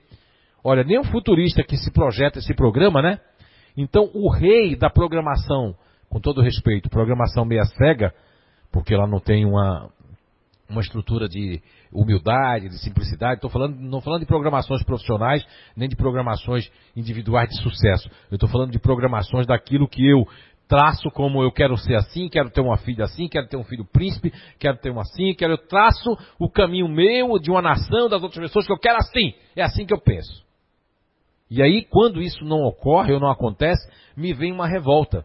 [0.63, 3.19] Olha, nem um futurista que se projeta esse programa, né?
[3.75, 5.75] Então o rei da programação,
[6.09, 8.13] com todo respeito, programação meia cega,
[8.71, 9.89] porque ela não tem uma,
[10.69, 11.61] uma estrutura de
[11.91, 13.35] humildade, de simplicidade.
[13.35, 15.45] Estou falando, não falando de programações profissionais,
[15.75, 18.09] nem de programações individuais de sucesso.
[18.31, 20.25] Eu estou falando de programações daquilo que eu
[20.67, 23.85] traço como eu quero ser assim, quero ter uma filha assim, quero ter um filho
[23.85, 28.23] príncipe, quero ter uma assim, quero eu traço o caminho meu, de uma nação, das
[28.23, 29.33] outras pessoas que eu quero assim.
[29.55, 30.43] É assim que eu penso.
[31.49, 33.87] E aí, quando isso não ocorre ou não acontece,
[34.17, 35.23] me vem uma revolta.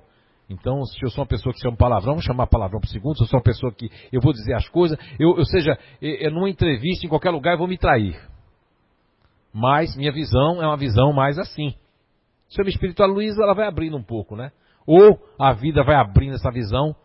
[0.49, 3.17] Então, se eu sou uma pessoa que chama palavrão, vou chamar palavrão por segundo.
[3.17, 6.31] Se eu sou uma pessoa que eu vou dizer as coisas, eu, ou seja, eu,
[6.31, 8.19] numa entrevista, em qualquer lugar, eu vou me trair.
[9.53, 11.75] Mas minha visão é uma visão mais assim.
[12.49, 14.51] Se eu me espiritualizo, ela vai abrindo um pouco, né?
[14.87, 16.97] Ou a vida vai abrindo essa visão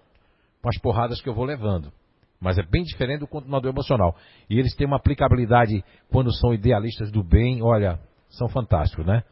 [0.62, 1.92] com as porradas que eu vou levando.
[2.40, 4.16] Mas é bem diferente do continuador emocional.
[4.50, 8.00] E eles têm uma aplicabilidade quando são idealistas do bem, olha,
[8.30, 9.24] são fantásticos, né?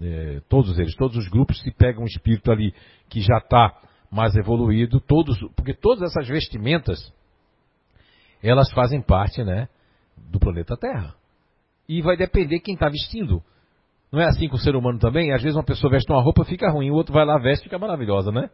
[0.00, 2.74] É, todos eles, todos os grupos que pegam um espírito ali
[3.08, 3.76] que já está
[4.10, 7.12] mais evoluído, todos, porque todas essas vestimentas,
[8.42, 9.68] elas fazem parte, né,
[10.16, 11.14] do planeta Terra.
[11.88, 13.42] E vai depender quem está vestindo.
[14.10, 15.32] Não é assim com o ser humano também?
[15.32, 17.78] Às vezes uma pessoa veste uma roupa, fica ruim, o outro vai lá, veste, fica
[17.78, 18.50] maravilhosa, né?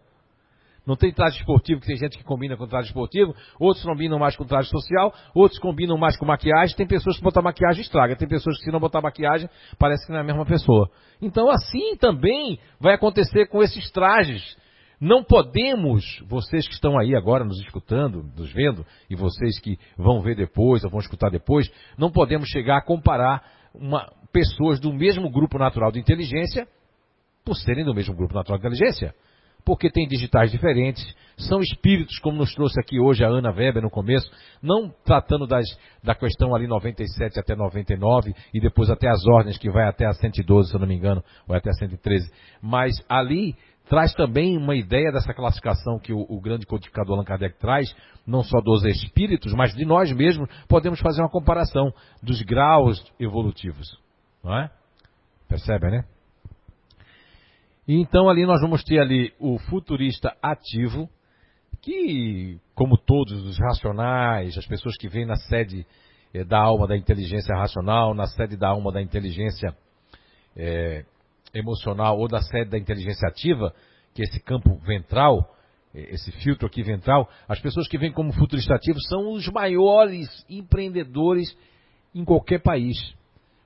[0.89, 4.35] Não tem traje esportivo, que tem gente que combina com traje esportivo, outros combinam mais
[4.35, 8.27] com traje social, outros combinam mais com maquiagem, tem pessoas que botar maquiagem estraga, tem
[8.27, 10.90] pessoas que se não botar maquiagem, parece que não é a mesma pessoa.
[11.20, 14.56] Então assim também vai acontecer com esses trajes.
[14.98, 20.23] Não podemos, vocês que estão aí agora nos escutando, nos vendo, e vocês que vão
[20.23, 23.44] ver depois ou vão escutar depois, não podemos chegar a comparar
[23.74, 26.66] uma, pessoas do mesmo grupo natural de inteligência
[27.44, 29.15] por serem do mesmo grupo natural de inteligência
[29.68, 31.04] porque tem digitais diferentes,
[31.36, 34.26] são espíritos, como nos trouxe aqui hoje a Ana Weber no começo,
[34.62, 35.66] não tratando das,
[36.02, 40.14] da questão ali 97 até 99 e depois até as ordens que vai até a
[40.14, 42.32] 112, se eu não me engano, ou até a 113,
[42.62, 43.54] mas ali
[43.90, 47.94] traz também uma ideia dessa classificação que o, o, grande codificador Allan Kardec traz,
[48.26, 51.92] não só dos espíritos, mas de nós mesmos, podemos fazer uma comparação
[52.22, 54.00] dos graus evolutivos.
[54.42, 54.70] Não é?
[55.46, 56.04] Percebem, né?
[57.89, 61.09] E então ali nós vamos ter ali o futurista ativo,
[61.81, 65.86] que, como todos os racionais, as pessoas que vêm na sede
[66.35, 69.74] eh, da alma da inteligência racional, na sede da alma da inteligência
[70.55, 71.06] eh,
[71.55, 73.74] emocional ou da sede da inteligência ativa,
[74.12, 75.56] que é esse campo ventral,
[75.94, 80.28] eh, esse filtro aqui ventral, as pessoas que vêm como futurista ativo são os maiores
[80.51, 81.56] empreendedores
[82.15, 83.16] em qualquer país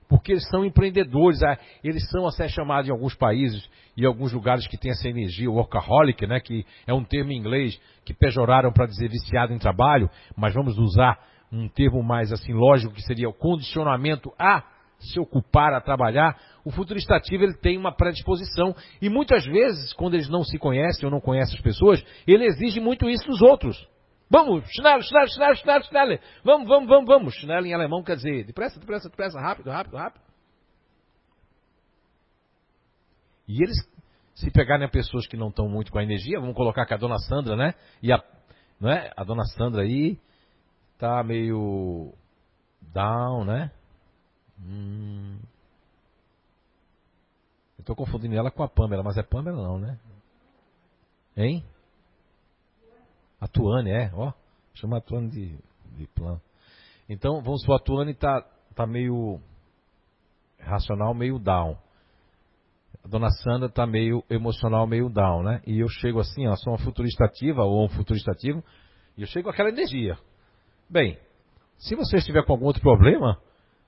[0.07, 4.67] porque eles são empreendedores, ah, eles são até chamados em alguns países e alguns lugares
[4.67, 8.85] que tem essa energia workaholic, né, que é um termo em inglês que pejoraram para
[8.85, 11.19] dizer viciado em trabalho, mas vamos usar
[11.51, 14.63] um termo mais assim lógico que seria o condicionamento a
[14.99, 18.73] se ocupar a trabalhar, o futurista ativo ele tem uma predisposição.
[19.01, 22.79] E muitas vezes quando eles não se conhecem ou não conhecem as pessoas, ele exige
[22.79, 23.77] muito isso dos outros.
[24.33, 26.19] Vamos, Schnell, Schnell, Schnell, Schnell, Schnell.
[26.43, 27.35] Vamos, vamos, vamos, vamos.
[27.35, 30.23] Schnell em alemão quer dizer depressa, depressa, depressa, rápido, rápido, rápido.
[33.47, 33.77] E eles,
[34.33, 37.19] se pegarem pessoas que não estão muito com a energia, vamos colocar com a dona
[37.19, 37.75] Sandra, né?
[38.01, 38.23] E a,
[38.79, 39.11] não é?
[39.15, 40.19] a dona Sandra aí
[40.97, 42.11] tá meio
[42.81, 43.71] down, né?
[44.59, 45.37] Hum.
[47.77, 49.99] Eu estou confundindo ela com a Pamela, mas é Pamela não, né?
[51.37, 51.63] Hein?
[53.43, 54.31] A Tuane, é, ó.
[54.73, 55.57] Chama a Tuane de,
[55.97, 56.39] de plano.
[57.09, 58.41] Então, vamos supor, a Tuane tá,
[58.73, 59.37] tá meio
[60.57, 61.75] racional, meio down.
[63.03, 65.61] A dona Sandra tá meio emocional, meio down, né?
[65.67, 68.63] E eu chego assim, ó, sou uma futurista ativa ou um futurista ativo,
[69.17, 70.17] E eu chego com aquela energia.
[70.89, 71.17] Bem,
[71.77, 73.37] se você estiver com algum outro problema,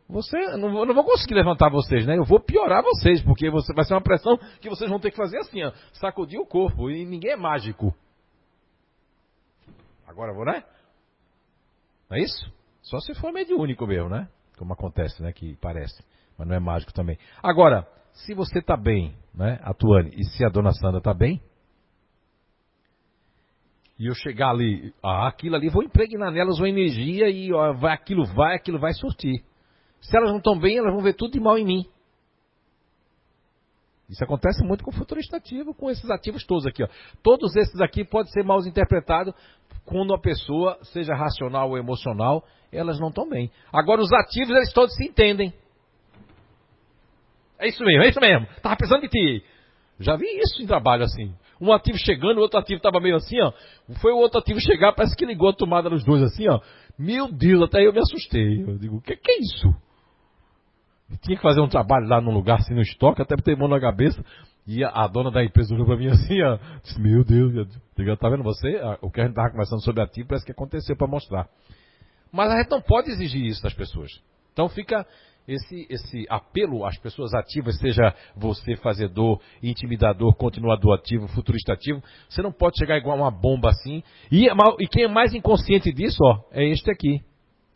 [0.10, 2.18] você não, eu não vou conseguir levantar vocês, né?
[2.18, 5.18] Eu vou piorar vocês, porque você, vai ser uma pressão que vocês vão ter que
[5.18, 6.92] fazer assim, ó, sacudir o corpo.
[6.92, 7.96] E ninguém é mágico.
[10.08, 10.64] Agora vou, né?
[12.10, 12.52] Não é isso?
[12.82, 14.28] Só se for mediúnico mesmo, né?
[14.58, 15.34] Como acontece, né?
[15.34, 16.04] Que parece.
[16.38, 17.18] Mas não é mágico também.
[17.42, 21.42] Agora, se você está bem, né, atuando, e se a dona Sandra está bem,
[23.98, 27.94] e eu chegar ali, ah, aquilo ali, vou impregnar nelas uma energia e ó, vai,
[27.94, 29.44] aquilo vai, aquilo vai surtir.
[30.02, 31.86] Se elas não estão bem, elas vão ver tudo de mal em mim.
[34.10, 36.84] Isso acontece muito com o futurista ativo, com esses ativos todos aqui.
[36.84, 36.88] Ó.
[37.24, 39.34] Todos esses aqui podem ser mal interpretados
[39.86, 43.52] quando a pessoa, seja racional ou emocional, elas não estão bem.
[43.72, 45.54] Agora, os ativos, eles todos se entendem.
[47.60, 48.48] É isso mesmo, é isso mesmo.
[48.56, 49.44] Estava pensando de ti.
[50.00, 51.34] Já vi isso em trabalho assim.
[51.60, 53.54] Um ativo chegando, o outro ativo estava meio assim, ó.
[54.02, 56.60] Foi o outro ativo chegar, parece que ligou a tomada nos dois assim, ó.
[56.98, 58.62] Meu Deus, até eu me assustei.
[58.62, 59.68] Eu digo, o que, que é isso?
[61.10, 63.68] Eu tinha que fazer um trabalho lá num lugar assim no estoque, até ter mão
[63.68, 64.24] na cabeça.
[64.68, 66.58] E a, a, dona da empresa olhou pra mim assim, ó.
[66.84, 67.68] Disse, meu Deus,
[67.98, 68.80] eu tá vendo você?
[69.02, 71.48] O que a gente estava conversando sobre ativo parece que aconteceu para mostrar.
[72.32, 74.12] Mas a gente não pode exigir isso das pessoas.
[74.52, 75.06] Então fica
[75.48, 82.42] esse, esse apelo às pessoas ativas, seja você fazedor, intimidador, continuador ativo, futurista ativo, você
[82.42, 84.02] não pode chegar igual uma bomba assim.
[84.32, 87.22] E, e quem é mais inconsciente disso, ó, é este aqui.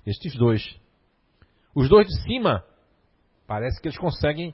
[0.06, 0.64] Estes dois.
[1.76, 2.64] Os dois de cima,
[3.46, 4.54] parece que eles conseguem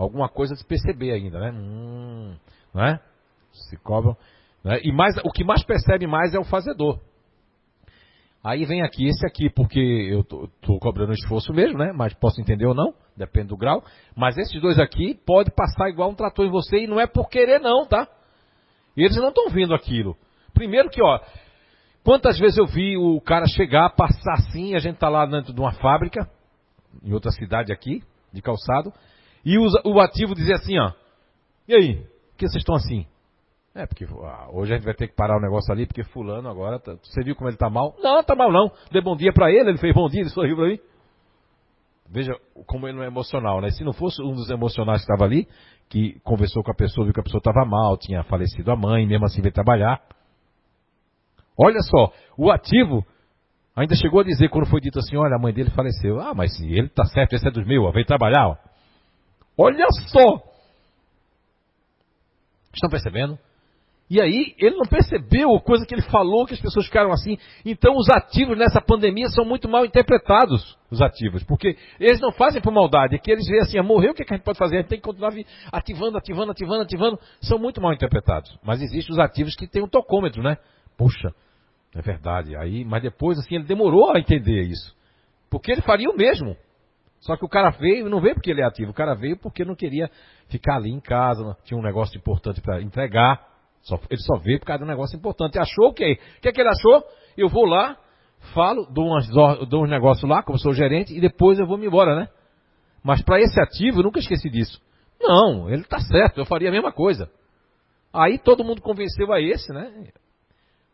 [0.00, 1.50] alguma coisa de perceber ainda, né?
[1.52, 2.36] Hum,
[2.72, 3.00] não é?
[3.52, 4.16] Se cobram.
[4.64, 4.80] Né?
[4.82, 6.98] E mais, o que mais percebe mais é o fazedor.
[8.42, 11.92] Aí vem aqui esse aqui, porque eu tô, cobrando esforço mesmo, né?
[11.94, 13.84] Mas posso entender ou não, depende do grau.
[14.16, 17.28] Mas esses dois aqui pode passar igual um trator em você e não é por
[17.28, 18.08] querer não, tá?
[18.96, 20.16] Eles não estão vendo aquilo.
[20.54, 21.20] Primeiro que, ó,
[22.02, 25.60] quantas vezes eu vi o cara chegar, passar assim, a gente tá lá dentro de
[25.60, 26.26] uma fábrica,
[27.04, 28.02] em outra cidade aqui,
[28.32, 28.90] de calçado,
[29.44, 30.92] e o, o ativo dizer assim, ó,
[31.66, 33.06] e aí, por que vocês estão assim?
[33.74, 36.48] É, porque ah, hoje a gente vai ter que parar o negócio ali, porque fulano
[36.48, 37.94] agora, tá, você viu como ele tá mal?
[38.02, 38.72] Não, tá mal não.
[38.90, 40.78] Dê bom dia para ele, ele fez bom dia, ele sorriu pra mim.
[42.08, 42.32] Veja
[42.66, 43.70] como ele não é emocional, né?
[43.70, 45.46] Se não fosse um dos emocionais que estava ali,
[45.88, 49.06] que conversou com a pessoa, viu que a pessoa estava mal, tinha falecido a mãe,
[49.06, 50.02] mesmo assim veio trabalhar.
[51.56, 53.06] Olha só, o ativo
[53.76, 56.20] ainda chegou a dizer, quando foi dito assim, olha, a mãe dele faleceu.
[56.20, 58.48] Ah, mas ele tá certo, esse é dos meus, veio trabalhar.
[58.48, 58.69] Ó.
[59.56, 60.42] Olha só!
[62.72, 63.38] Estão percebendo?
[64.10, 67.38] E aí, ele não percebeu coisa que ele falou, que as pessoas ficaram assim.
[67.64, 71.44] Então, os ativos nessa pandemia são muito mal interpretados, os ativos.
[71.44, 73.14] Porque eles não fazem por maldade.
[73.14, 74.78] É que eles veem assim, ah, morreu, o que, é que a gente pode fazer?
[74.78, 75.32] A gente tem que continuar
[75.70, 77.20] ativando, ativando, ativando, ativando.
[77.40, 78.58] São muito mal interpretados.
[78.64, 80.56] Mas existem os ativos que têm um tocômetro, né?
[80.98, 81.32] Puxa,
[81.94, 82.56] é verdade.
[82.56, 84.92] Aí, mas depois, assim, ele demorou a entender isso.
[85.48, 86.56] Porque ele faria o mesmo.
[87.20, 89.64] Só que o cara veio, não veio porque ele é ativo, o cara veio porque
[89.64, 90.10] não queria
[90.48, 93.46] ficar ali em casa, tinha um negócio importante para entregar.
[93.82, 95.58] Só, ele só veio por causa de um negócio importante.
[95.58, 96.18] Achou o quê?
[96.38, 97.04] O que é que ele achou?
[97.36, 97.96] Eu vou lá,
[98.54, 101.86] falo, dou, umas, dou uns negócios lá, como sou gerente, e depois eu vou me
[101.86, 102.28] embora, né?
[103.02, 104.80] Mas para esse ativo, eu nunca esqueci disso.
[105.20, 107.30] Não, ele está certo, eu faria a mesma coisa.
[108.12, 110.08] Aí todo mundo convenceu a esse, né?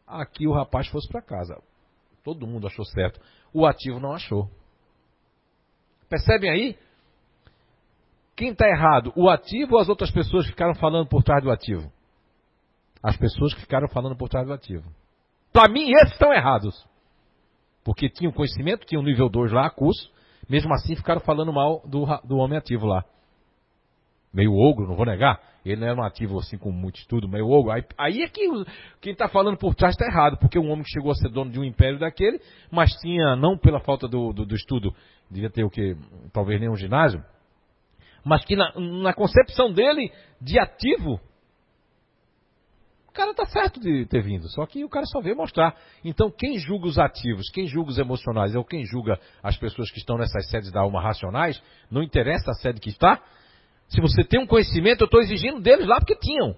[0.06, 1.60] Aqui o rapaz fosse para casa.
[2.22, 3.20] Todo mundo achou certo.
[3.52, 4.50] O ativo não achou.
[6.08, 6.78] Percebem aí?
[8.34, 9.12] Quem está errado?
[9.16, 11.90] O ativo ou as outras pessoas ficaram falando por trás do ativo?
[13.06, 14.84] as pessoas que ficaram falando por trás do ativo.
[15.52, 16.84] Para mim, esses estão errados.
[17.84, 20.10] Porque tinham conhecimento, tinham nível 2 lá, curso,
[20.48, 23.04] mesmo assim ficaram falando mal do, do homem ativo lá.
[24.34, 25.40] Meio ogro, não vou negar.
[25.64, 27.70] Ele não era um ativo assim com muito estudo, meio ogro.
[27.70, 28.40] Aí, aí é que
[29.00, 31.52] quem está falando por trás está errado, porque um homem que chegou a ser dono
[31.52, 32.40] de um império daquele,
[32.72, 34.92] mas tinha, não pela falta do, do, do estudo,
[35.30, 35.96] devia ter o que?
[36.32, 37.22] Talvez nem um ginásio,
[38.24, 41.20] mas que na, na concepção dele de ativo,
[43.16, 45.74] cara tá certo de ter vindo, só que o cara só veio mostrar.
[46.04, 49.98] Então, quem julga os ativos, quem julga os emocionais, ou quem julga as pessoas que
[49.98, 53.22] estão nessas sedes da alma racionais, não interessa a sede que está.
[53.88, 56.54] Se você tem um conhecimento, eu estou exigindo deles lá porque tinham.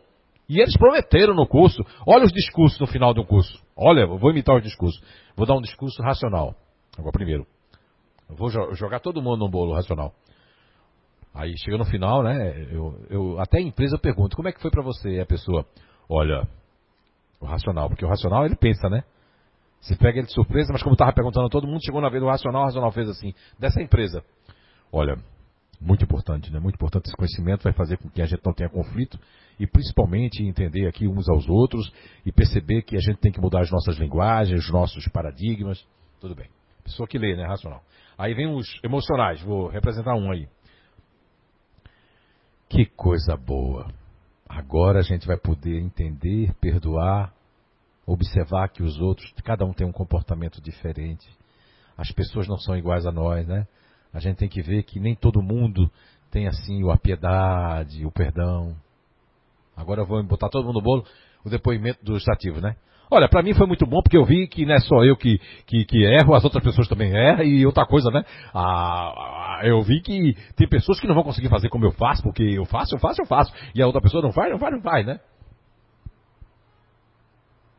[0.48, 1.80] E eles prometeram no curso.
[2.06, 3.62] Olha os discursos no final do curso.
[3.76, 5.00] Olha, eu vou imitar os discursos.
[5.36, 6.54] Vou dar um discurso racional.
[6.96, 7.46] Agora, primeiro.
[8.28, 10.12] Vou jogar todo mundo num bolo racional.
[11.34, 12.68] Aí chega no final, né?
[12.70, 15.20] Eu, eu até a empresa pergunta, como é que foi para você?
[15.20, 15.64] a pessoa,
[16.08, 16.48] Olha,
[17.40, 19.04] o racional, porque o racional ele pensa, né?
[19.80, 22.22] Se pega ele de surpresa, mas como estava perguntando a todo mundo, chegou na vez
[22.22, 24.24] do racional, o racional fez assim, dessa empresa.
[24.90, 25.16] Olha,
[25.80, 26.58] Muito importante, né?
[26.58, 29.16] Muito importante esse conhecimento, vai fazer com que a gente não tenha conflito
[29.60, 31.92] e principalmente entender aqui uns aos outros
[32.26, 35.86] e perceber que a gente tem que mudar as nossas linguagens, os nossos paradigmas.
[36.20, 36.48] Tudo bem.
[36.82, 37.46] Pessoa que lê, né?
[37.46, 37.80] Racional.
[38.18, 40.48] Aí vem os emocionais, vou representar um aí.
[42.68, 43.86] Que coisa boa.
[44.48, 47.32] Agora a gente vai poder entender, perdoar,
[48.04, 51.28] observar que os outros, cada um tem um comportamento diferente.
[51.96, 53.68] As pessoas não são iguais a nós, né?
[54.12, 55.88] A gente tem que ver que nem todo mundo
[56.30, 58.74] tem assim a piedade, o perdão.
[59.76, 61.06] Agora eu vou botar todo mundo no bolo
[61.44, 62.76] o depoimento dos ativos, né?
[63.10, 65.38] Olha, para mim foi muito bom porque eu vi que não é só eu que,
[65.66, 68.22] que, que erro, as outras pessoas também erram e outra coisa, né?
[68.54, 72.42] Ah, eu vi que tem pessoas que não vão conseguir fazer como eu faço, porque
[72.42, 73.52] eu faço, eu faço, eu faço.
[73.74, 75.20] E a outra pessoa não faz, não faz, não faz, né?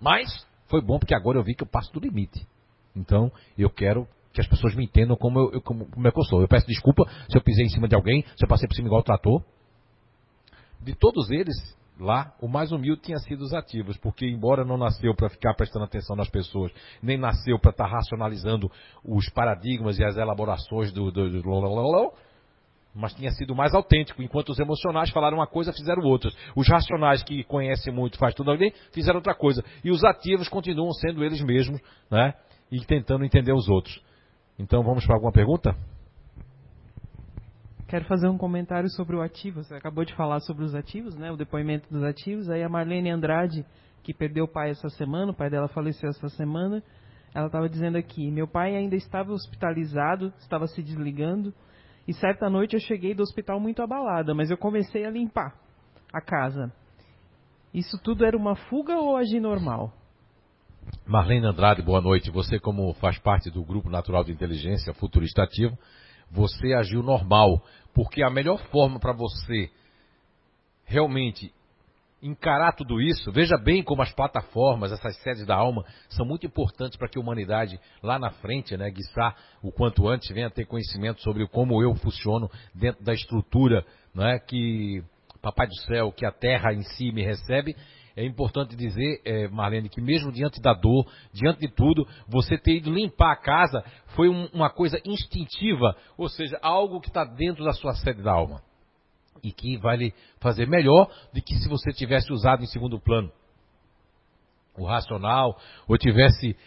[0.02, 2.48] Mas foi bom porque agora eu vi que eu passo do limite.
[2.96, 6.24] Então eu quero que as pessoas me entendam como, eu, como, como é que eu
[6.24, 6.42] sou.
[6.42, 8.88] Eu peço desculpa se eu pisei em cima de alguém, se eu passei por cima
[8.88, 9.44] igual o trator.
[10.82, 15.14] De todos eles, lá, o mais humilde tinha sido os ativos, porque embora não nasceu
[15.16, 16.72] para ficar prestando atenção nas pessoas,
[17.02, 18.72] nem nasceu para estar tá racionalizando
[19.04, 22.14] os paradigmas e as elaborações do, do, do, do
[22.94, 26.32] mas tinha sido mais autêntico, enquanto os emocionais falaram uma coisa, fizeram outra.
[26.56, 29.64] Os racionais, que conhecem muito, faz tudo ali, fizeram outra coisa.
[29.84, 32.34] E os ativos continuam sendo eles mesmos, né?
[32.72, 34.02] E tentando entender os outros.
[34.58, 35.76] Então vamos para alguma pergunta?
[37.90, 39.64] Quero fazer um comentário sobre o ativo.
[39.64, 41.32] Você acabou de falar sobre os ativos, né?
[41.32, 42.48] O depoimento dos ativos.
[42.48, 43.66] Aí a Marlene Andrade,
[44.04, 46.84] que perdeu o pai essa semana, o pai dela faleceu essa semana,
[47.34, 51.52] ela estava dizendo aqui: meu pai ainda estava hospitalizado, estava se desligando,
[52.08, 55.56] e certa noite eu cheguei do hospital muito abalada, mas eu comecei a limpar
[56.14, 56.72] a casa.
[57.74, 59.92] Isso tudo era uma fuga ou agir normal?
[61.08, 62.30] Marlene Andrade, boa noite.
[62.30, 65.76] Você, como faz parte do Grupo Natural de Inteligência Futurista Ativo,
[66.32, 69.70] você agiu normal, porque a melhor forma para você
[70.86, 71.54] realmente
[72.22, 76.98] encarar tudo isso, veja bem como as plataformas, essas sedes da alma, são muito importantes
[76.98, 81.22] para que a humanidade lá na frente, né, guiçar o quanto antes, venha ter conhecimento
[81.22, 85.02] sobre como eu funciono dentro da estrutura, não é, que
[85.42, 87.76] Papai do Céu, que a Terra em si me recebe,
[88.20, 92.76] é importante dizer, é, Marlene, que mesmo diante da dor, diante de tudo, você ter
[92.76, 97.64] ido limpar a casa foi um, uma coisa instintiva, ou seja, algo que está dentro
[97.64, 98.62] da sua sede da alma.
[99.42, 103.32] E que vai lhe fazer melhor do que se você tivesse usado em segundo plano
[104.78, 106.58] o racional, ou tivesse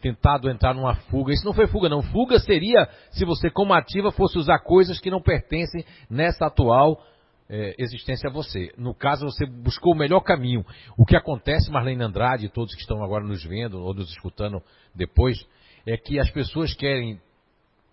[0.00, 1.32] tentado entrar numa fuga.
[1.32, 2.02] Isso não foi fuga, não.
[2.02, 7.02] Fuga seria se você, como ativa, fosse usar coisas que não pertencem nessa atual
[7.52, 8.72] é, existência a você.
[8.78, 10.64] No caso, você buscou o melhor caminho.
[10.96, 14.62] O que acontece, Marlene Andrade e todos que estão agora nos vendo ou nos escutando
[14.94, 15.36] depois,
[15.86, 17.20] é que as pessoas querem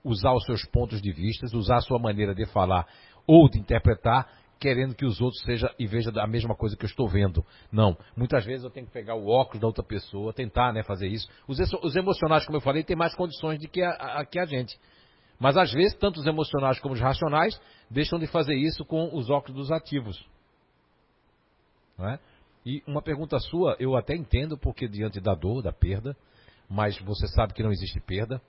[0.02, 2.88] usar os seus pontos de vista, usar a sua maneira de falar
[3.28, 6.90] ou de interpretar, querendo que os outros sejam e vejam a mesma coisa que eu
[6.90, 7.46] estou vendo.
[7.70, 7.98] Não.
[8.16, 11.28] Muitas vezes eu tenho que pegar o óculos da outra pessoa, tentar né, fazer isso.
[11.50, 14.46] Os, os emocionais, como eu falei, têm mais condições do que a, a, que a
[14.46, 14.80] gente.
[15.40, 17.60] Mas às vezes, tanto os emocionais como os racionais
[17.90, 20.24] deixam de fazer isso com os óculos dos ativos.
[22.00, 22.20] É?
[22.66, 26.16] E uma pergunta sua, eu até entendo, porque diante da dor, da perda,
[26.70, 28.42] mas você sabe que não existe perda,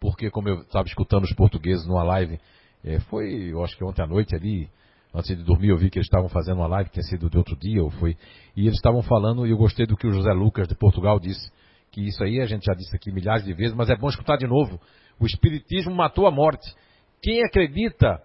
[0.00, 2.40] porque como eu estava escutando os portugueses numa live,
[2.84, 4.70] é, foi, eu acho que ontem à noite ali,
[5.14, 7.36] antes de dormir, eu vi que eles estavam fazendo uma live, que tinha sido de
[7.36, 8.16] outro dia, ou foi,
[8.56, 11.50] e eles estavam falando, e eu gostei do que o José Lucas de Portugal disse,
[11.90, 14.36] que isso aí a gente já disse aqui milhares de vezes, mas é bom escutar
[14.36, 14.80] de novo,
[15.20, 16.74] o Espiritismo matou a morte.
[17.22, 18.22] Quem acredita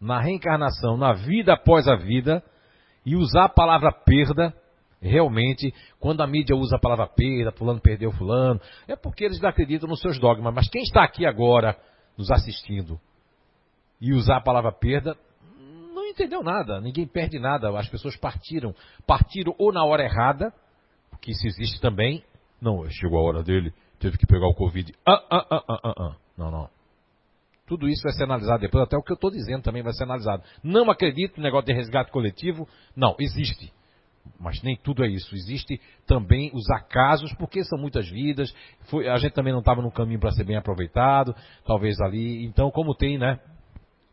[0.00, 2.42] na reencarnação, na vida após a vida,
[3.04, 4.52] e usar a palavra perda,
[5.00, 9.48] realmente, quando a mídia usa a palavra perda, fulano perdeu fulano, é porque eles não
[9.48, 10.52] acreditam nos seus dogmas.
[10.52, 11.76] Mas quem está aqui agora
[12.16, 12.98] nos assistindo
[14.00, 15.16] e usar a palavra perda,
[15.94, 18.74] não entendeu nada, ninguém perde nada, as pessoas partiram.
[19.06, 20.52] Partiram ou na hora errada,
[21.10, 22.24] porque isso existe também,
[22.60, 23.72] não, chegou a hora dele,
[24.06, 24.94] teve que pegar o Covid.
[25.04, 26.16] Ah, ah, ah, ah, ah, ah.
[26.38, 26.68] Não, não.
[27.66, 30.04] Tudo isso vai ser analisado depois, até o que eu estou dizendo também vai ser
[30.04, 30.44] analisado.
[30.62, 32.68] Não acredito no negócio de resgate coletivo.
[32.94, 33.72] Não, existe.
[34.38, 35.34] Mas nem tudo é isso.
[35.34, 38.54] Existe também os acasos, porque são muitas vidas.
[38.88, 41.34] Foi, a gente também não estava no caminho para ser bem aproveitado,
[41.64, 42.44] talvez ali.
[42.44, 43.40] Então, como tem, né?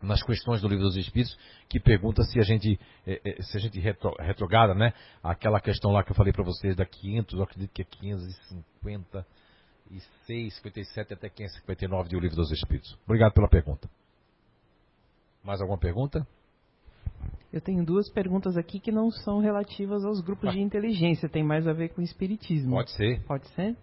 [0.01, 1.37] Nas questões do livro dos Espíritos,
[1.69, 4.93] que pergunta se a gente, é, é, se a gente retro, retrograda, né?
[5.23, 9.25] Aquela questão lá que eu falei para vocês da 500, eu acredito que é 550
[9.87, 12.97] 56, 57 até 559 de O Livro dos Espíritos.
[13.05, 13.89] Obrigado pela pergunta.
[15.43, 16.25] Mais alguma pergunta?
[17.51, 21.67] Eu tenho duas perguntas aqui que não são relativas aos grupos de inteligência, tem mais
[21.67, 22.71] a ver com espiritismo.
[22.71, 23.23] Pode ser.
[23.25, 23.75] Pode ser?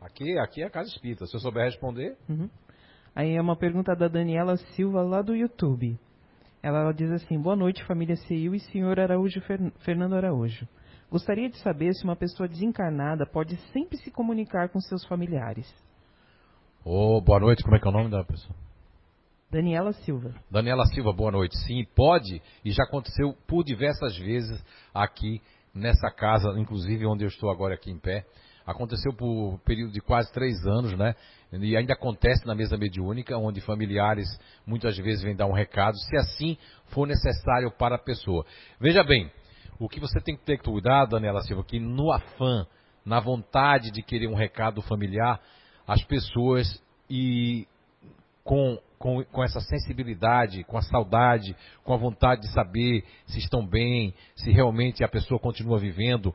[0.00, 1.26] Aqui, aqui é a casa espírita.
[1.26, 2.16] Se eu souber responder.
[2.28, 2.48] Uhum.
[3.14, 5.98] Aí é uma pergunta da Daniela Silva, lá do YouTube.
[6.62, 9.40] Ela diz assim: Boa noite, família CIU e senhor Araújo
[9.80, 10.66] Fernando Araújo.
[11.12, 15.70] Gostaria de saber se uma pessoa desencarnada pode sempre se comunicar com seus familiares.
[16.82, 18.56] Oh, boa noite, como é que é o nome da pessoa?
[19.50, 20.34] Daniela Silva.
[20.50, 21.54] Daniela Silva, boa noite.
[21.66, 24.64] Sim, pode, e já aconteceu por diversas vezes
[24.94, 25.42] aqui
[25.74, 28.24] nessa casa, inclusive onde eu estou agora aqui em pé.
[28.64, 31.14] Aconteceu por um período de quase três anos, né?
[31.52, 34.28] E ainda acontece na mesa mediúnica, onde familiares
[34.66, 36.56] muitas vezes vêm dar um recado, se assim
[36.86, 38.46] for necessário para a pessoa.
[38.80, 39.30] Veja bem,
[39.78, 42.66] o que você tem que ter cuidado, Daniela Silva, que no afã,
[43.04, 45.40] na vontade de querer um recado familiar,
[45.86, 47.66] as pessoas e
[48.44, 53.66] com, com, com essa sensibilidade, com a saudade, com a vontade de saber se estão
[53.66, 56.34] bem, se realmente a pessoa continua vivendo,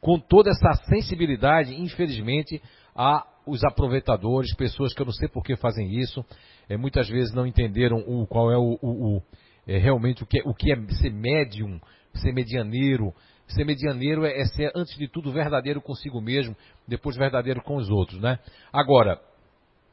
[0.00, 2.62] com toda essa sensibilidade, infelizmente,
[2.94, 6.24] há os aproveitadores, pessoas que eu não sei por que fazem isso,
[6.68, 9.22] é, muitas vezes não entenderam o, qual é o, o, o
[9.66, 11.80] é, realmente o que, é, o que é ser médium,
[12.18, 13.12] ser medianeiro.
[13.48, 16.54] Ser medianeiro é, é ser, antes de tudo, verdadeiro consigo mesmo,
[16.86, 18.38] depois verdadeiro com os outros, né?
[18.72, 19.18] Agora,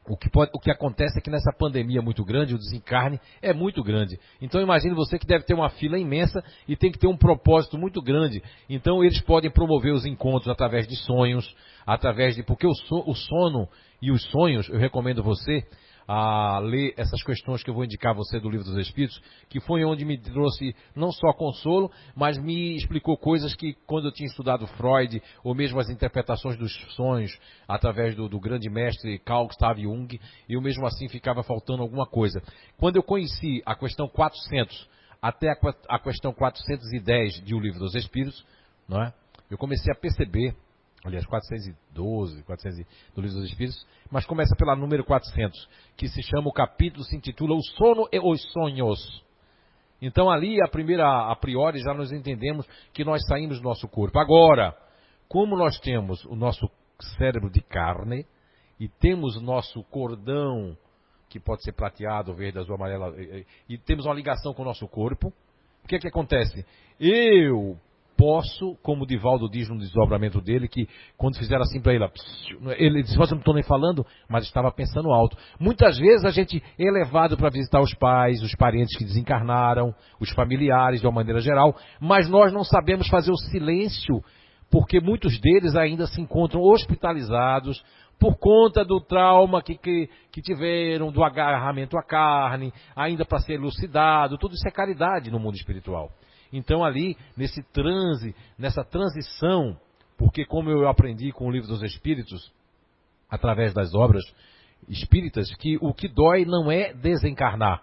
[0.08, 3.52] o que, pode, o que acontece é que nessa pandemia muito grande, o desencarne é
[3.52, 4.18] muito grande.
[4.40, 7.76] Então imagine você que deve ter uma fila imensa e tem que ter um propósito
[7.76, 8.42] muito grande.
[8.68, 11.52] Então eles podem promover os encontros através de sonhos,
[11.84, 12.44] através de.
[12.44, 13.68] Porque o, so, o sono
[14.00, 15.66] e os sonhos, eu recomendo você
[16.06, 19.60] a ler essas questões que eu vou indicar a você do Livro dos Espíritos, que
[19.60, 24.28] foi onde me trouxe não só consolo, mas me explicou coisas que quando eu tinha
[24.28, 29.78] estudado Freud, ou mesmo as interpretações dos sonhos, através do, do grande mestre Carl Gustav
[29.78, 32.40] Jung, eu mesmo assim ficava faltando alguma coisa.
[32.78, 34.88] Quando eu conheci a questão 400
[35.20, 35.56] até a,
[35.88, 38.44] a questão 410 de O Livro dos Espíritos,
[38.88, 39.12] não é?
[39.50, 40.54] eu comecei a perceber
[41.06, 46.48] aliás, 412, 400 do Livro dos Espíritos, mas começa pela número 400, que se chama,
[46.48, 49.24] o capítulo se intitula O Sono e os Sonhos.
[50.00, 54.18] Então ali, a primeira, a priori, já nós entendemos que nós saímos do nosso corpo.
[54.18, 54.76] Agora,
[55.28, 56.70] como nós temos o nosso
[57.16, 58.26] cérebro de carne
[58.78, 60.76] e temos o nosso cordão,
[61.28, 64.86] que pode ser prateado, verde, azul, amarelo, e, e temos uma ligação com o nosso
[64.86, 65.32] corpo,
[65.82, 66.66] o que é que acontece?
[66.98, 67.78] Eu
[68.16, 72.04] posso, como o Divaldo diz no desdobramento dele, que quando fizeram assim para ele,
[72.78, 75.36] ele disse, você não estou nem falando, mas estava pensando alto.
[75.60, 80.30] Muitas vezes a gente é levado para visitar os pais, os parentes que desencarnaram, os
[80.30, 84.22] familiares de uma maneira geral, mas nós não sabemos fazer o silêncio,
[84.70, 87.82] porque muitos deles ainda se encontram hospitalizados,
[88.18, 93.54] por conta do trauma que, que, que, tiveram, do agarramento à carne, ainda para ser
[93.54, 96.10] elucidado, tudo isso é caridade no mundo espiritual.
[96.52, 99.78] Então ali, nesse transe, nessa transição,
[100.16, 102.52] porque como eu aprendi com o livro dos Espíritos,
[103.28, 104.24] através das obras
[104.88, 107.82] espíritas, que o que dói não é desencarnar.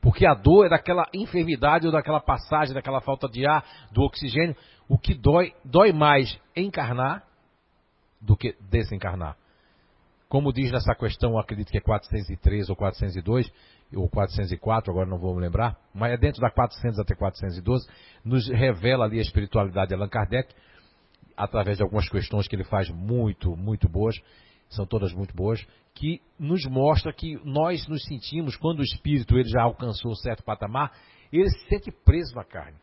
[0.00, 4.56] Porque a dor é daquela enfermidade ou daquela passagem, daquela falta de ar, do oxigênio.
[4.88, 7.24] O que dói, dói mais encarnar
[8.20, 9.36] do que desencarnar.
[10.28, 13.50] Como diz nessa questão, acredito que é 403 ou 402,
[13.94, 17.88] ou 404, agora não vou me lembrar, mas é dentro da 400 até 412,
[18.24, 20.52] nos revela ali a espiritualidade de Allan Kardec,
[21.36, 24.16] através de algumas questões que ele faz muito, muito boas,
[24.68, 25.64] são todas muito boas,
[25.94, 30.42] que nos mostra que nós nos sentimos, quando o espírito ele já alcançou um certo
[30.42, 30.92] patamar,
[31.32, 32.78] ele se sente preso na carne.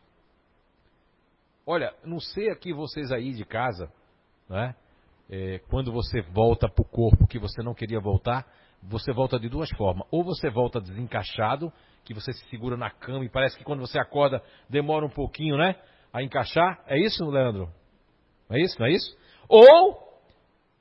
[1.66, 3.90] Olha, não sei aqui vocês aí de casa,
[4.48, 4.74] né?
[5.30, 8.46] É, quando você volta para o corpo que você não queria voltar,
[8.88, 10.06] você volta de duas formas.
[10.10, 11.72] Ou você volta desencaixado,
[12.04, 15.56] que você se segura na cama e parece que quando você acorda demora um pouquinho,
[15.56, 15.76] né?
[16.12, 16.82] A encaixar.
[16.86, 17.68] É isso, Leandro?
[18.50, 18.78] É isso?
[18.78, 19.16] Não é isso?
[19.48, 19.98] Ou,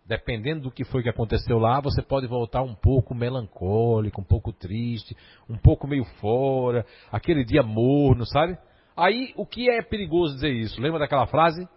[0.05, 4.51] dependendo do que foi que aconteceu lá, você pode voltar um pouco melancólico, um pouco
[4.51, 5.15] triste,
[5.49, 8.57] um pouco meio fora, aquele dia morno, sabe?
[8.95, 10.79] Aí, o que é perigoso dizer isso?
[10.79, 11.67] Lembra daquela frase?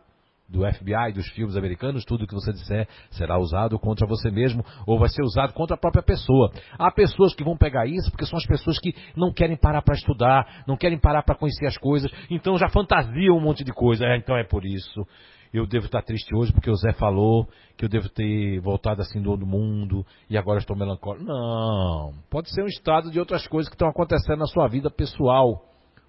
[0.49, 4.99] Do FBI, dos filmes americanos, tudo que você disser será usado contra você mesmo ou
[4.99, 6.53] vai ser usado contra a própria pessoa.
[6.79, 9.95] Há pessoas que vão pegar isso porque são as pessoas que não querem parar para
[9.95, 14.07] estudar, não querem parar para conhecer as coisas, então já fantasiam um monte de coisa.
[14.07, 15.07] É, então é por isso.
[15.53, 19.23] Eu devo estar triste hoje porque o Zé falou que eu devo ter voltado assim
[19.23, 21.25] do outro mundo e agora estou melancólico.
[21.25, 25.65] Não, pode ser um estado de outras coisas que estão acontecendo na sua vida pessoal,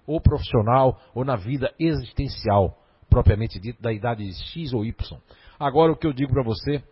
[0.06, 2.76] ou profissional, ou na vida existencial
[3.08, 5.18] propriamente dito, da idade X ou Y.
[5.58, 6.82] Agora, o que eu digo para você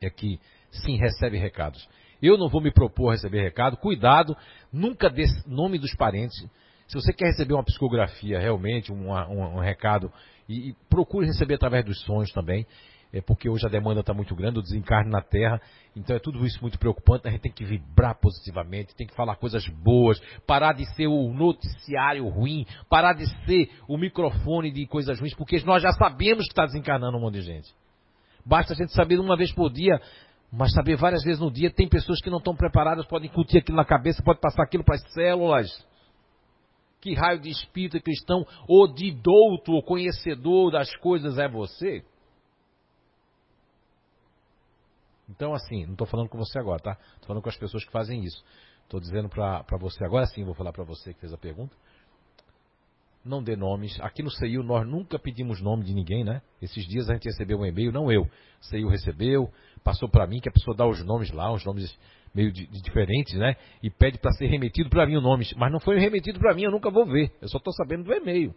[0.00, 0.40] é que
[0.70, 1.88] sim, recebe recados.
[2.20, 3.76] Eu não vou me propor a receber recado.
[3.76, 4.36] Cuidado,
[4.72, 6.36] nunca dê nome dos parentes.
[6.88, 10.10] Se você quer receber uma psicografia realmente, um, um, um recado,
[10.48, 12.66] e, e, procure receber através dos sonhos também.
[13.12, 15.60] É porque hoje a demanda está muito grande, o desencarne na Terra,
[15.94, 19.36] então é tudo isso muito preocupante, a gente tem que vibrar positivamente, tem que falar
[19.36, 25.18] coisas boas, parar de ser o noticiário ruim, parar de ser o microfone de coisas
[25.18, 27.74] ruins, porque nós já sabemos que está desencarnando um monte de gente.
[28.44, 30.00] Basta a gente saber uma vez por dia,
[30.52, 33.76] mas saber várias vezes no dia, tem pessoas que não estão preparadas, podem incutir aquilo
[33.76, 35.86] na cabeça, pode passar aquilo para as células.
[37.00, 42.04] Que raio de espírito cristão ou de douto ou conhecedor das coisas é você?
[45.28, 46.92] Então, assim, não estou falando com você agora, tá?
[47.14, 48.44] Estou falando com as pessoas que fazem isso.
[48.84, 51.74] Estou dizendo para você, agora sim vou falar para você que fez a pergunta.
[53.24, 53.98] Não dê nomes.
[54.00, 56.40] Aqui no CEIU nós nunca pedimos nome de ninguém, né?
[56.62, 58.22] Esses dias a gente recebeu um e-mail, não eu.
[58.22, 59.50] O CEIU recebeu,
[59.82, 61.98] passou para mim, que a pessoa dá os nomes lá, os nomes
[62.32, 63.56] meio de, de diferentes, né?
[63.82, 65.44] E pede para ser remetido para mim o nome.
[65.56, 67.32] Mas não foi remetido para mim, eu nunca vou ver.
[67.42, 68.54] Eu só estou sabendo do e-mail.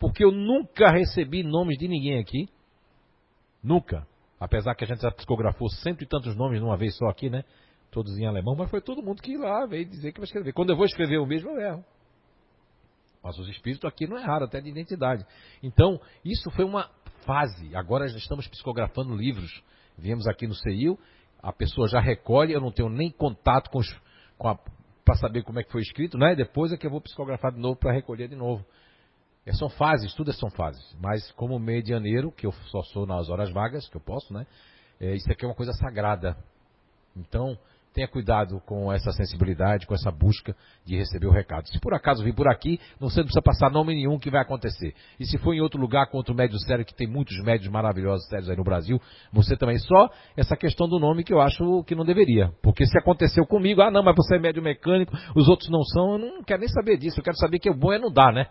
[0.00, 2.48] Porque eu nunca recebi nomes de ninguém aqui.
[3.62, 4.04] Nunca.
[4.44, 7.44] Apesar que a gente já psicografou cento e tantos nomes numa vez só aqui, né?
[7.90, 10.52] Todos em alemão, mas foi todo mundo que lá veio dizer que vai escrever.
[10.52, 11.84] Quando eu vou escrever o mesmo, eu erro.
[13.22, 15.24] Mas os espíritos aqui não erraram, até de identidade.
[15.62, 16.90] Então, isso foi uma
[17.24, 17.74] fase.
[17.74, 19.50] Agora já estamos psicografando livros.
[19.96, 20.98] Viemos aqui no CEIU,
[21.42, 23.80] a pessoa já recolhe, eu não tenho nem contato com,
[24.36, 24.58] com
[25.06, 26.34] para saber como é que foi escrito, né?
[26.34, 28.62] Depois é que eu vou psicografar de novo para recolher de novo.
[29.46, 30.96] É, são fases, tudo é são fases.
[31.00, 34.46] Mas como medianeiro, que eu só sou nas horas vagas, que eu posso, né?
[35.00, 36.36] É, isso aqui é uma coisa sagrada.
[37.16, 37.58] Então,
[37.94, 40.54] tenha cuidado com essa sensibilidade, com essa busca
[40.84, 41.68] de receber o recado.
[41.68, 44.94] Se por acaso vir por aqui, você não precisa passar nome nenhum que vai acontecer.
[45.18, 48.26] E se for em outro lugar com outro médio sério, que tem muitos médios maravilhosos
[48.28, 49.00] sérios aí no Brasil,
[49.32, 52.50] você também só essa questão do nome que eu acho que não deveria.
[52.60, 56.14] Porque se aconteceu comigo, ah não, mas você é médio mecânico, os outros não são,
[56.14, 57.20] eu não quero nem saber disso.
[57.20, 58.48] Eu quero saber que o bom é não dar, né?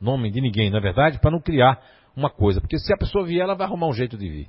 [0.00, 1.80] Nome de ninguém, na é verdade, para não criar
[2.16, 2.60] uma coisa.
[2.60, 4.48] Porque se a pessoa vier, ela vai arrumar um jeito de vir.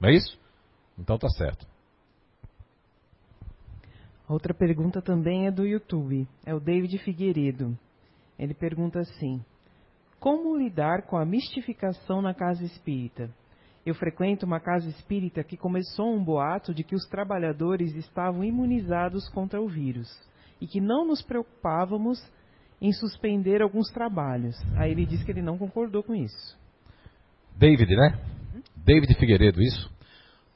[0.00, 0.38] Não é isso?
[0.98, 1.66] Então tá certo.
[4.28, 6.28] Outra pergunta também é do YouTube.
[6.44, 7.76] É o David Figueiredo.
[8.38, 9.42] Ele pergunta assim:
[10.20, 13.30] Como lidar com a mistificação na casa espírita?
[13.86, 19.26] Eu frequento uma casa espírita que começou um boato de que os trabalhadores estavam imunizados
[19.30, 20.08] contra o vírus
[20.60, 22.22] e que não nos preocupávamos
[22.80, 24.56] em suspender alguns trabalhos.
[24.76, 26.58] Aí ele disse que ele não concordou com isso.
[27.56, 28.18] David, né?
[28.76, 29.90] David Figueiredo, isso?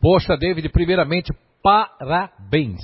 [0.00, 1.32] Poxa, David, primeiramente,
[1.62, 2.80] parabéns.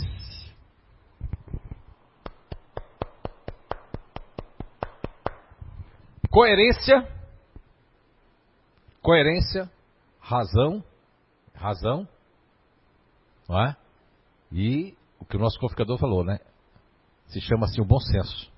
[6.31, 7.09] Coerência,
[9.01, 9.71] coerência,
[10.21, 10.85] razão,
[11.55, 12.07] razão,
[13.49, 13.77] não é?
[14.53, 16.39] E o que o nosso codificador falou, né?
[17.27, 18.53] Se chama assim o bom senso.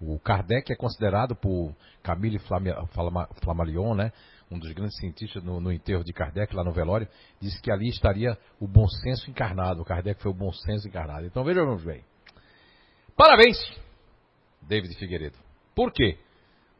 [0.00, 4.12] O Kardec é considerado por Camille Flammarion, né,
[4.50, 7.06] um dos grandes cientistas no, no, enterro de Kardec, lá no velório,
[7.40, 9.82] disse que ali estaria o bom senso encarnado.
[9.82, 11.26] O Kardec foi o bom senso encarnado.
[11.26, 12.02] Então vejamos bem.
[13.16, 13.58] Parabéns,
[14.62, 15.36] David Figueiredo.
[15.74, 16.18] Por quê?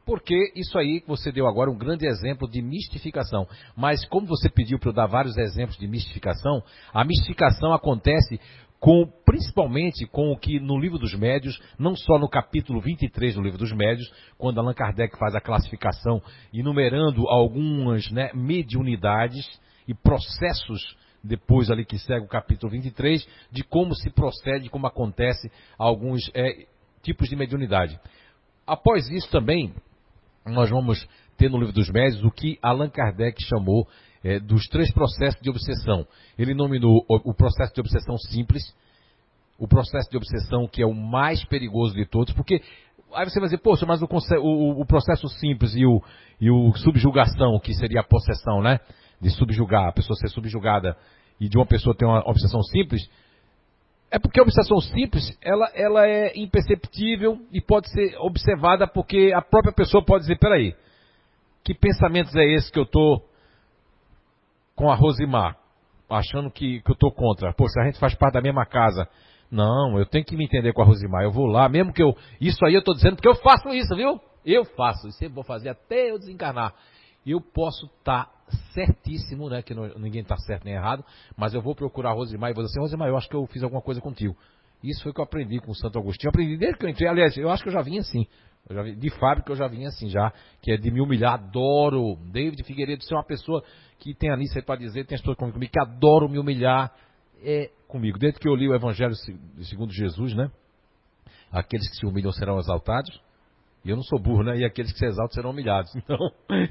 [0.05, 3.47] Porque isso aí que você deu agora um grande exemplo de mistificação.
[3.77, 8.41] Mas como você pediu para eu dar vários exemplos de mistificação, a mistificação acontece
[8.81, 13.43] com, principalmente com o que no livro dos médios, não só no capítulo 23 do
[13.43, 19.47] livro dos médios, quando Allan Kardec faz a classificação, enumerando algumas né, mediunidades
[19.87, 25.53] e processos depois ali que segue o capítulo 23, de como se procede, como acontece
[25.79, 26.67] alguns é,
[27.03, 28.01] tipos de mediunidade.
[28.67, 29.75] Após isso também,
[30.47, 33.87] nós vamos ter no livro dos médios o que Allan Kardec chamou
[34.23, 36.07] é, dos três processos de obsessão.
[36.39, 38.63] Ele nominou o, processo de obsessão simples,
[39.59, 42.63] o processo de obsessão que é o mais perigoso de todos, porque
[43.15, 46.03] aí você vai dizer, poxa, mas o, o, o processo simples e o,
[46.41, 48.81] e o subjugação, que seria a possessão, né?
[49.21, 50.97] De subjugar, a pessoa ser subjugada
[51.39, 53.09] e de uma pessoa ter uma obsessão simples,
[54.11, 59.41] é porque a obsessão simples, ela, ela é imperceptível e pode ser observada porque a
[59.41, 60.75] própria pessoa pode dizer, peraí,
[61.63, 63.23] que pensamentos é esse que eu estou
[64.81, 65.59] com a Rosimar,
[66.09, 67.53] achando que, que eu estou contra.
[67.53, 69.07] Pô, se a gente faz parte da mesma casa.
[69.51, 71.23] Não, eu tenho que me entender com a Rosimar.
[71.23, 72.17] Eu vou lá, mesmo que eu.
[72.41, 74.19] Isso aí eu estou dizendo porque eu faço isso, viu?
[74.47, 75.07] Eu faço.
[75.09, 76.73] E sempre vou fazer até eu desencarnar.
[77.27, 78.33] Eu posso estar tá
[78.73, 79.61] certíssimo, né?
[79.61, 81.05] Que não, ninguém está certo nem errado.
[81.37, 83.45] Mas eu vou procurar a Rosimar e vou dizer assim: Rosimar, eu acho que eu
[83.49, 84.35] fiz alguma coisa contigo.
[84.83, 86.29] Isso foi o que eu aprendi com o Santo Agostinho.
[86.29, 87.07] Eu aprendi desde que eu entrei.
[87.07, 88.27] Aliás, eu acho que eu já vim assim.
[88.69, 90.33] Vi, de fábrica eu já vinha assim já,
[90.63, 92.17] que é de me humilhar, adoro.
[92.31, 93.65] David Figueiredo ser uma pessoa
[93.99, 96.93] que tem ali para dizer, tem as pessoas comigo que adoro me humilhar
[97.43, 98.19] é comigo.
[98.19, 99.15] Desde que eu li o Evangelho
[99.63, 100.51] segundo Jesus, né?
[101.51, 103.21] Aqueles que se humilham serão exaltados.
[103.85, 104.59] E eu não sou burro, né?
[104.59, 105.91] E aqueles que se exaltam serão humilhados.
[105.97, 106.19] Então,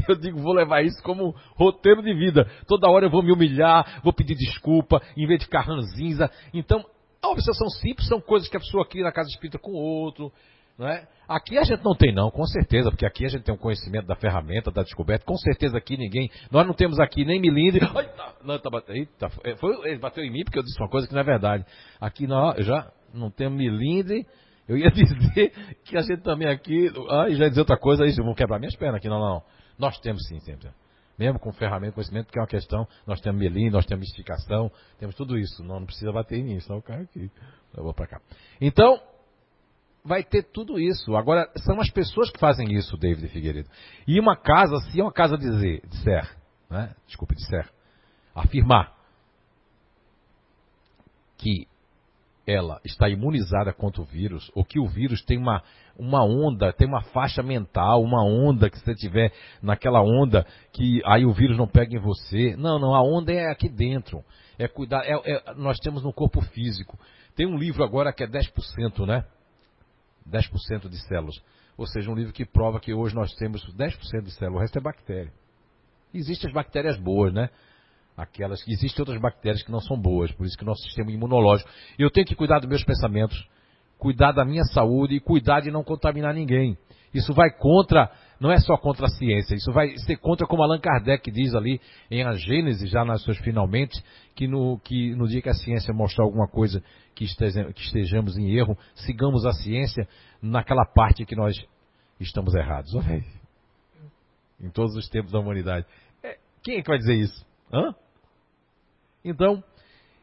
[0.07, 2.45] eu digo, vou levar isso como roteiro de vida.
[2.67, 6.29] Toda hora eu vou me humilhar, vou pedir desculpa, em vez de ficar ranzinza.
[6.53, 6.85] Então,
[7.21, 10.31] a obsessão simples são coisas que a pessoa cria na casa espírita com o outro.
[10.77, 11.07] Não é?
[11.29, 14.07] Aqui a gente não tem não, com certeza, porque aqui a gente tem um conhecimento
[14.07, 15.23] da ferramenta, da descoberta.
[15.23, 17.85] Com certeza aqui ninguém, nós não temos aqui nem milindre.
[17.85, 21.21] Eita, tá, eita, foi, ele bateu em mim porque eu disse uma coisa que não
[21.21, 21.63] é verdade.
[22.01, 24.25] Aqui nós já não temos milindre.
[24.67, 25.51] Eu ia dizer
[25.85, 28.75] que a gente também aqui, ah, já ia dizer outra coisa, aí vão quebrar minhas
[28.75, 29.43] pernas aqui, não, não.
[29.77, 30.71] Nós temos sim, sempre.
[31.15, 35.13] Mesmo com ferramenta, conhecimento, que é uma questão, nós temos melindre, nós temos mistificação, temos
[35.13, 35.63] tudo isso.
[35.63, 37.29] Não, não precisa bater em mim, senão eu caio aqui.
[37.77, 38.21] Eu vou para cá.
[38.59, 38.99] Então,
[40.09, 41.15] vai ter tudo isso.
[41.15, 43.69] Agora, são as pessoas que fazem isso, David Figueiredo.
[44.07, 46.35] E uma casa, se é uma casa dizer, disser,
[46.67, 46.95] né?
[47.05, 47.69] desculpe, disser,
[48.33, 48.91] afirmar
[51.37, 51.67] que
[52.45, 55.61] ela está imunizada contra o vírus, ou que o vírus tem uma,
[55.95, 59.31] uma onda, tem uma faixa mental, uma onda que você tiver
[59.61, 62.55] naquela onda que aí o vírus não pega em você.
[62.57, 64.23] Não, não, a onda é aqui dentro.
[64.57, 66.97] É cuidar, é, é, nós temos no corpo físico.
[67.35, 69.23] Tem um livro agora que é 10%, né?
[70.29, 71.35] 10% de células.
[71.77, 74.77] Ou seja, um livro que prova que hoje nós temos 10% de células, o resto
[74.77, 75.31] é bactéria.
[76.13, 77.49] Existem as bactérias boas, né?
[78.17, 81.11] Aquelas que existem outras bactérias que não são boas, por isso que o nosso sistema
[81.11, 81.69] imunológico.
[81.97, 83.47] Eu tenho que cuidar dos meus pensamentos,
[83.97, 86.77] cuidar da minha saúde e cuidar de não contaminar ninguém.
[87.13, 90.79] Isso vai contra, não é só contra a ciência, isso vai ser contra, como Allan
[90.79, 94.01] Kardec diz ali em A Gênese, já nas suas finalmente,
[94.35, 96.83] que no, que no dia que a ciência mostrar alguma coisa
[97.15, 97.25] que,
[97.73, 100.07] que estejamos em erro, sigamos a ciência
[100.41, 101.55] naquela parte que nós
[102.19, 102.93] estamos errados.
[102.93, 103.23] Okay.
[104.61, 105.85] Em todos os tempos da humanidade.
[106.21, 107.45] É, quem é que vai dizer isso?
[107.73, 107.95] Hã?
[109.23, 109.63] Então,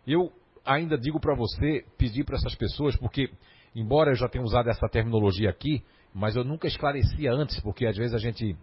[0.07, 0.33] eu
[0.65, 3.31] ainda digo para você, pedir para essas pessoas, porque,
[3.75, 5.83] embora eu já tenha usado essa terminologia aqui,
[6.17, 8.57] mas eu nunca esclarecia antes, porque às vezes a gente.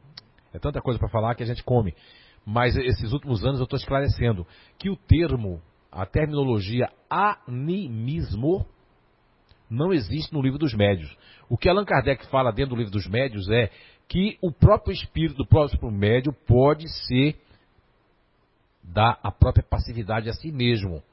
[0.51, 1.93] É tanta coisa para falar que a gente come.
[2.43, 4.45] Mas esses últimos anos eu estou esclarecendo
[4.79, 8.65] que o termo, a terminologia animismo,
[9.69, 11.15] não existe no livro dos médios.
[11.47, 13.69] O que Allan Kardec fala dentro do livro dos médios é
[14.07, 17.39] que o próprio espírito do próprio médio pode ser
[18.83, 21.03] dar a própria passividade a si mesmo.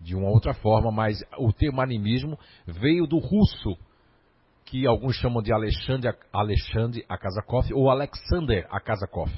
[0.00, 2.36] De uma outra forma, mas o termo animismo
[2.66, 3.78] veio do russo,
[4.66, 9.30] que alguns chamam de Alexandre, Alexandre Akazakov ou Alexander Akazakov,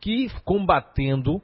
[0.00, 1.42] que combatendo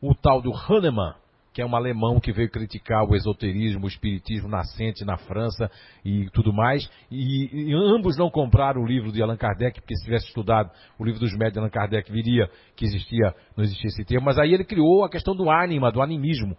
[0.00, 1.14] o tal do Hahnemann,
[1.52, 5.70] que é um alemão que veio criticar o esoterismo, o espiritismo nascente na França
[6.02, 10.04] e tudo mais, e, e, ambos não compraram o livro de Allan Kardec, porque se
[10.04, 14.04] tivesse estudado o livro dos médios de Allan Kardec, viria que existia, não existia esse
[14.04, 16.56] termo, mas aí ele criou a questão do ânima, do animismo,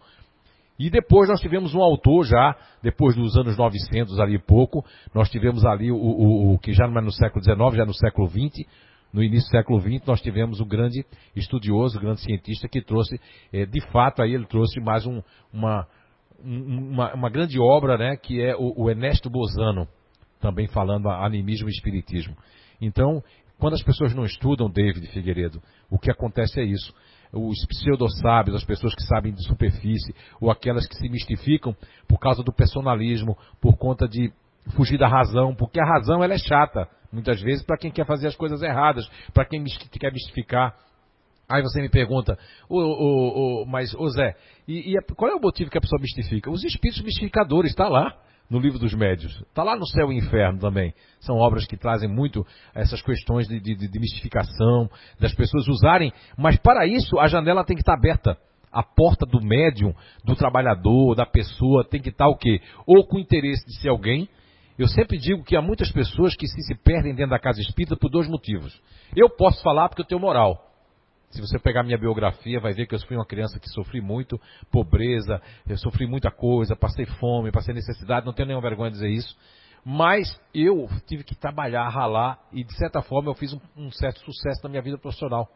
[0.88, 5.64] e depois nós tivemos um autor já, depois dos anos 900 ali pouco, nós tivemos
[5.64, 8.68] ali o, o, o que já não é no século XIX, já no século XX,
[9.14, 13.20] no início do século XX, nós tivemos um grande estudioso, um grande cientista que trouxe,
[13.54, 15.22] é, de fato, aí ele trouxe mais um,
[15.54, 15.88] uma,
[16.44, 19.88] uma, uma, grande obra, né, que é o, o Ernesto Bozano,
[20.40, 22.36] também falando animismo e espiritismo.
[22.82, 23.22] Então,
[23.60, 25.62] quando as pessoas não estudam David Figueiredo,
[25.92, 26.92] o que acontece é isso
[27.34, 31.76] os pseudo-sábios, as pessoas que sabem de superfície, ou aquelas que se mistificam
[32.08, 34.32] por causa do personalismo, por conta de
[34.76, 38.28] fugir da razão, porque a razão ela é chata, muitas vezes, para quem quer fazer
[38.28, 40.76] as coisas erradas, para quem quer mistificar.
[41.50, 42.38] Aí você me pergunta,
[43.68, 44.36] mas, ô Zé,
[44.68, 46.50] e, e, qual é o motivo que a pessoa mistifica?
[46.50, 48.16] Os espíritos mistificadores, está lá
[48.52, 49.42] no livro dos médios.
[49.48, 50.94] Está lá no céu e inferno também.
[51.22, 56.58] São obras que trazem muito essas questões de, de, de mistificação, das pessoas usarem, mas
[56.58, 58.38] para isso a janela tem que estar aberta.
[58.70, 62.62] A porta do médium, do trabalhador, da pessoa, tem que estar o quê?
[62.86, 64.28] Ou com interesse de ser alguém.
[64.78, 67.96] Eu sempre digo que há muitas pessoas que se, se perdem dentro da casa espírita
[67.96, 68.78] por dois motivos.
[69.16, 70.71] Eu posso falar porque eu tenho moral.
[71.32, 74.40] Se você pegar minha biografia, vai ver que eu fui uma criança que sofri muito
[74.70, 79.10] pobreza, eu sofri muita coisa, passei fome, passei necessidade, não tenho nenhuma vergonha de dizer
[79.10, 79.38] isso.
[79.84, 84.20] Mas eu tive que trabalhar, ralar, e de certa forma eu fiz um, um certo
[84.20, 85.50] sucesso na minha vida profissional.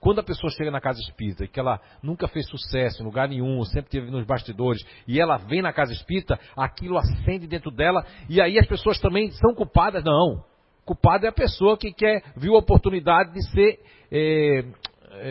[0.00, 3.28] Quando a pessoa chega na casa espírita e que ela nunca fez sucesso em lugar
[3.28, 8.04] nenhum, sempre teve nos bastidores, e ela vem na casa espírita, aquilo acende dentro dela,
[8.28, 10.02] e aí as pessoas também são culpadas?
[10.02, 10.42] Não.
[10.90, 13.78] Culpado é a pessoa que quer, viu a oportunidade de ser
[14.10, 14.64] é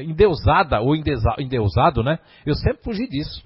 [0.03, 2.17] endeusada ou endeusado, né?
[2.45, 3.43] Eu sempre fugi disso.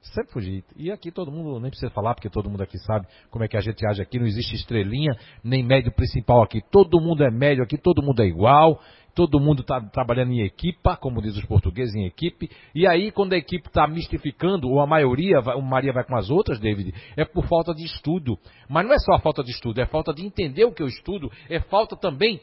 [0.00, 0.64] Sempre fugi.
[0.76, 3.56] E aqui todo mundo, nem precisa falar, porque todo mundo aqui sabe como é que
[3.56, 4.18] a gente age aqui.
[4.18, 6.60] Não existe estrelinha, nem médio principal aqui.
[6.68, 8.80] Todo mundo é médio aqui, todo mundo é igual.
[9.18, 13.32] Todo mundo está trabalhando em equipa, como diz os portugueses, em equipe, e aí quando
[13.32, 17.24] a equipe está mistificando, ou a maioria, o Maria vai com as outras, David, é
[17.24, 18.38] por falta de estudo.
[18.68, 20.86] Mas não é só a falta de estudo, é falta de entender o que eu
[20.86, 22.40] estudo, é falta também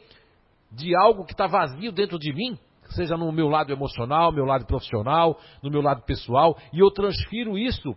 [0.70, 2.58] de algo que está vazio dentro de mim,
[2.90, 7.56] seja no meu lado emocional, meu lado profissional, no meu lado pessoal, e eu transfiro
[7.56, 7.96] isso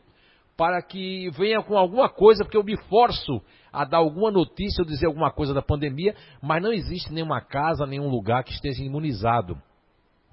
[0.55, 3.41] para que venha com alguma coisa, porque eu me forço
[3.71, 7.85] a dar alguma notícia ou dizer alguma coisa da pandemia, mas não existe nenhuma casa,
[7.85, 9.61] nenhum lugar que esteja imunizado.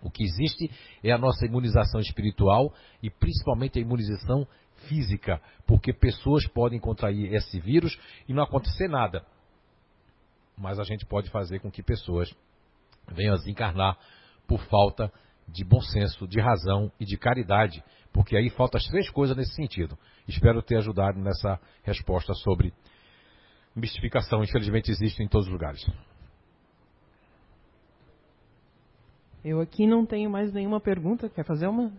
[0.03, 0.71] O que existe
[1.03, 4.47] é a nossa imunização espiritual e principalmente a imunização
[4.89, 7.99] física, porque pessoas podem contrair esse vírus
[8.29, 9.25] e não acontecer nada.
[10.57, 12.33] Mas a gente pode fazer com que pessoas
[13.09, 13.99] venham a desencarnar
[14.47, 15.13] por falta
[15.49, 17.83] de bom senso, de razão e de caridade,
[18.13, 19.97] porque aí faltam as três coisas nesse sentido.
[20.27, 22.73] Espero ter ajudado nessa resposta sobre
[23.77, 24.43] mistificação.
[24.43, 25.87] Infelizmente existe em todos os lugares.
[29.45, 31.29] Eu aqui não tenho mais nenhuma pergunta.
[31.29, 31.93] Quer fazer uma?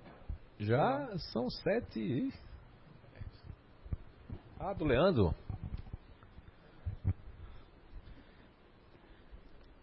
[0.60, 2.34] Já são sete.
[4.60, 5.34] Ah, do Leandro.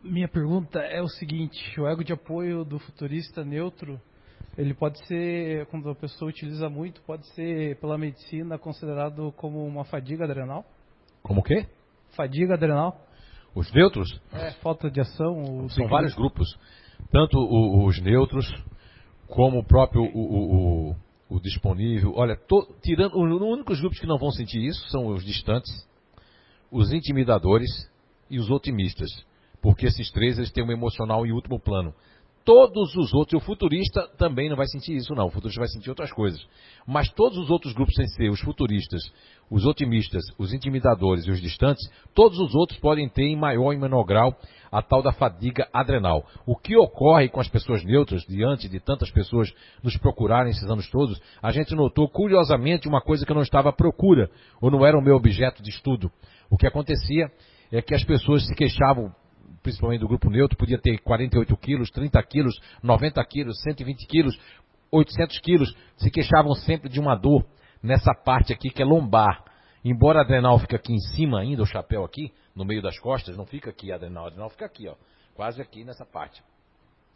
[0.02, 3.98] Minha pergunta é o seguinte: o ego de apoio do futurista neutro,
[4.58, 9.84] ele pode ser, quando a pessoa utiliza muito, pode ser pela medicina considerado como uma
[9.86, 10.66] fadiga adrenal?
[11.22, 11.66] Como o quê?
[12.14, 13.00] Fadiga adrenal?
[13.54, 14.20] Os neutros?
[14.32, 15.68] É, falta de ação.
[15.70, 16.58] São vários grupos.
[17.10, 18.46] Tanto os neutros,
[19.28, 20.96] como o próprio o, o, o,
[21.36, 22.12] o disponível.
[22.16, 25.70] Olha, to, tirando, os únicos grupos que não vão sentir isso são os distantes,
[26.70, 27.70] os intimidadores
[28.28, 29.10] e os otimistas
[29.64, 31.94] porque esses três eles têm um emocional em último plano.
[32.44, 35.28] Todos os outros, o futurista também não vai sentir isso, não.
[35.28, 36.46] O futurista vai sentir outras coisas.
[36.86, 39.02] Mas todos os outros grupos sem ser, os futuristas,
[39.50, 41.82] os otimistas, os intimidadores e os distantes,
[42.14, 44.36] todos os outros podem ter em maior e menor grau
[44.70, 46.26] a tal da fadiga adrenal.
[46.44, 49.50] O que ocorre com as pessoas neutras, diante de tantas pessoas
[49.82, 53.70] nos procurarem esses anos todos, a gente notou curiosamente uma coisa que eu não estava
[53.70, 56.10] à procura, ou não era o meu objeto de estudo.
[56.50, 57.30] O que acontecia
[57.72, 59.14] é que as pessoas se queixavam
[59.62, 64.38] principalmente do grupo neutro, podia ter 48 quilos, 30 quilos, 90 quilos, 120 quilos,
[64.90, 67.44] 800 quilos, se queixavam sempre de uma dor
[67.82, 69.44] nessa parte aqui que é lombar.
[69.84, 73.36] Embora a adrenal fique aqui em cima ainda, o chapéu aqui, no meio das costas,
[73.36, 74.94] não fica aqui a adrenal, a adrenal fica aqui, ó,
[75.34, 76.42] quase aqui nessa parte.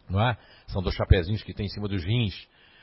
[0.08, 0.36] Não é?
[0.66, 2.34] São dois chapézinhos que tem em cima dos rins.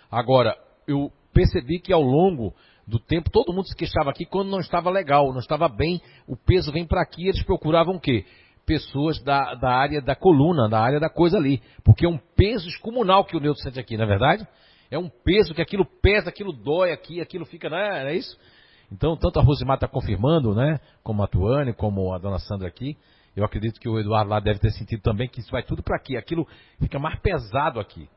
[0.09, 0.57] Agora,
[0.87, 2.53] eu percebi que ao longo
[2.87, 6.37] do tempo todo mundo se queixava aqui quando não estava legal, não estava bem, o
[6.37, 8.25] peso vem para aqui, eles procuravam o quê?
[8.65, 11.61] Pessoas da, da área da coluna, da área da coisa ali.
[11.83, 14.47] Porque é um peso excomunal que o neutro sente aqui, não é verdade?
[14.89, 18.15] É um peso que aquilo pesa, aquilo dói aqui, aquilo fica, não é, não é
[18.15, 18.37] isso?
[18.91, 20.79] Então, tanto a Rosimar está confirmando, né?
[21.03, 22.95] Como a Tuane, como a dona Sandra aqui.
[23.35, 25.97] Eu acredito que o Eduardo lá deve ter sentido também que isso vai tudo para
[25.97, 26.15] aqui.
[26.15, 26.47] Aquilo
[26.79, 28.07] fica mais pesado aqui.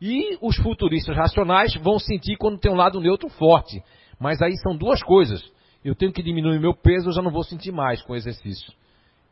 [0.00, 3.82] E os futuristas racionais vão sentir quando tem um lado neutro forte.
[4.18, 5.42] Mas aí são duas coisas.
[5.84, 8.72] Eu tenho que diminuir meu peso, eu já não vou sentir mais com o exercício.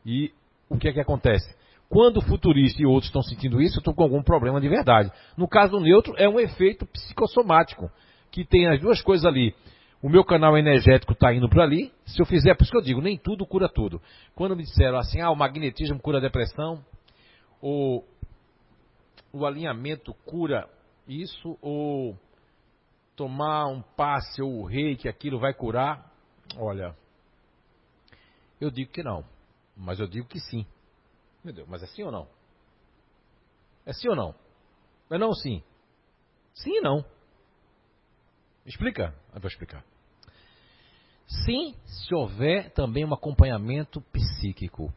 [0.05, 0.31] E
[0.69, 1.55] o que é que acontece?
[1.89, 5.11] Quando o futurista e outros estão sentindo isso, estão com algum problema de verdade.
[5.37, 7.91] No caso do neutro, é um efeito psicossomático,
[8.31, 9.53] que tem as duas coisas ali.
[10.01, 11.93] O meu canal energético está indo para ali.
[12.05, 14.01] Se eu fizer, por isso que eu digo, nem tudo cura tudo.
[14.35, 16.83] Quando me disseram assim, ah, o magnetismo cura a depressão,
[17.61, 18.03] ou
[19.31, 20.67] o alinhamento cura
[21.07, 22.17] isso, ou
[23.15, 26.11] tomar um passe ou o rei que aquilo vai curar,
[26.57, 26.95] olha,
[28.59, 29.23] eu digo que não.
[29.75, 30.65] Mas eu digo que sim.
[31.43, 32.27] Meu Deus, mas é sim ou não?
[33.85, 34.35] É sim ou não?
[35.09, 35.61] É não sim?
[36.53, 37.03] Sim e não.
[38.65, 39.13] Explica?
[39.33, 39.83] Eu vou explicar.
[41.27, 44.93] Sim, se houver também um acompanhamento psíquico,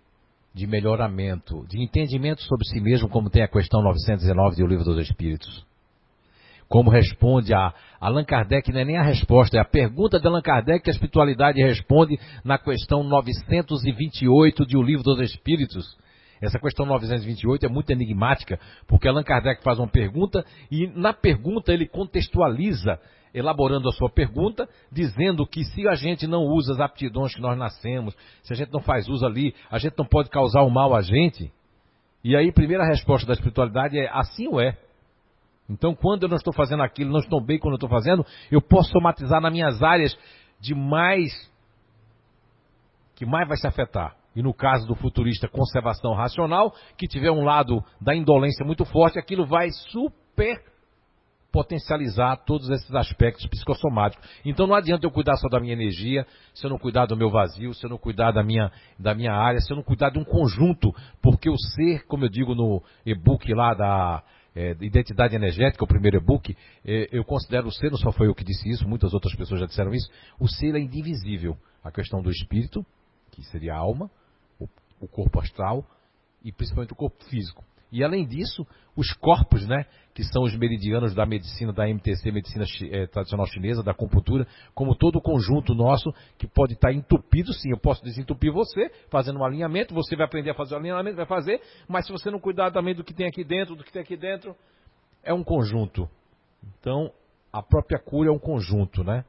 [0.54, 4.98] de melhoramento, de entendimento sobre si mesmo, como tem a questão 919 do Livro dos
[5.08, 5.66] Espíritos.
[6.68, 10.42] Como responde a Allan Kardec, não é nem a resposta, é a pergunta de Allan
[10.42, 15.96] Kardec que a espiritualidade responde na questão 928 de O Livro dos Espíritos.
[16.40, 21.72] Essa questão 928 é muito enigmática, porque Allan Kardec faz uma pergunta e na pergunta
[21.72, 22.98] ele contextualiza,
[23.32, 27.56] elaborando a sua pergunta, dizendo que se a gente não usa as aptidões que nós
[27.56, 30.94] nascemos, se a gente não faz uso ali, a gente não pode causar o mal
[30.94, 31.52] a gente.
[32.24, 34.76] E aí, primeira resposta da espiritualidade é assim ou é.
[35.68, 38.60] Então, quando eu não estou fazendo aquilo, não estou bem quando eu estou fazendo, eu
[38.60, 40.16] posso somatizar nas minhas áreas
[40.60, 41.32] de mais
[43.16, 44.14] que mais vai se afetar.
[44.36, 49.18] E no caso do futurista conservação racional, que tiver um lado da indolência muito forte,
[49.18, 50.62] aquilo vai super
[51.50, 54.28] potencializar todos esses aspectos psicossomáticos.
[54.44, 57.30] Então não adianta eu cuidar só da minha energia, se eu não cuidar do meu
[57.30, 60.18] vazio, se eu não cuidar da minha, da minha área, se eu não cuidar de
[60.18, 64.22] um conjunto, porque o ser, como eu digo no e-book lá da
[64.56, 68.34] é, Identidade Energética, o primeiro e-book, é, eu considero o ser, não só foi eu
[68.34, 70.10] que disse isso, muitas outras pessoas já disseram isso,
[70.40, 71.56] o ser é indivisível.
[71.84, 72.84] A questão do espírito,
[73.30, 74.10] que seria a alma,
[74.58, 74.66] o,
[74.98, 75.84] o corpo astral
[76.42, 77.62] e principalmente o corpo físico.
[77.90, 78.66] E além disso,
[78.96, 83.82] os corpos, né, que são os meridianos da medicina, da MTC, medicina é, tradicional chinesa,
[83.82, 88.52] da acupuntura, como todo o conjunto nosso que pode estar entupido, sim, eu posso desentupir
[88.52, 92.12] você, fazendo um alinhamento, você vai aprender a fazer o alinhamento, vai fazer, mas se
[92.12, 94.56] você não cuidar também do que tem aqui dentro, do que tem aqui dentro,
[95.22, 96.08] é um conjunto.
[96.80, 97.12] Então,
[97.52, 99.24] a própria cura é um conjunto, né,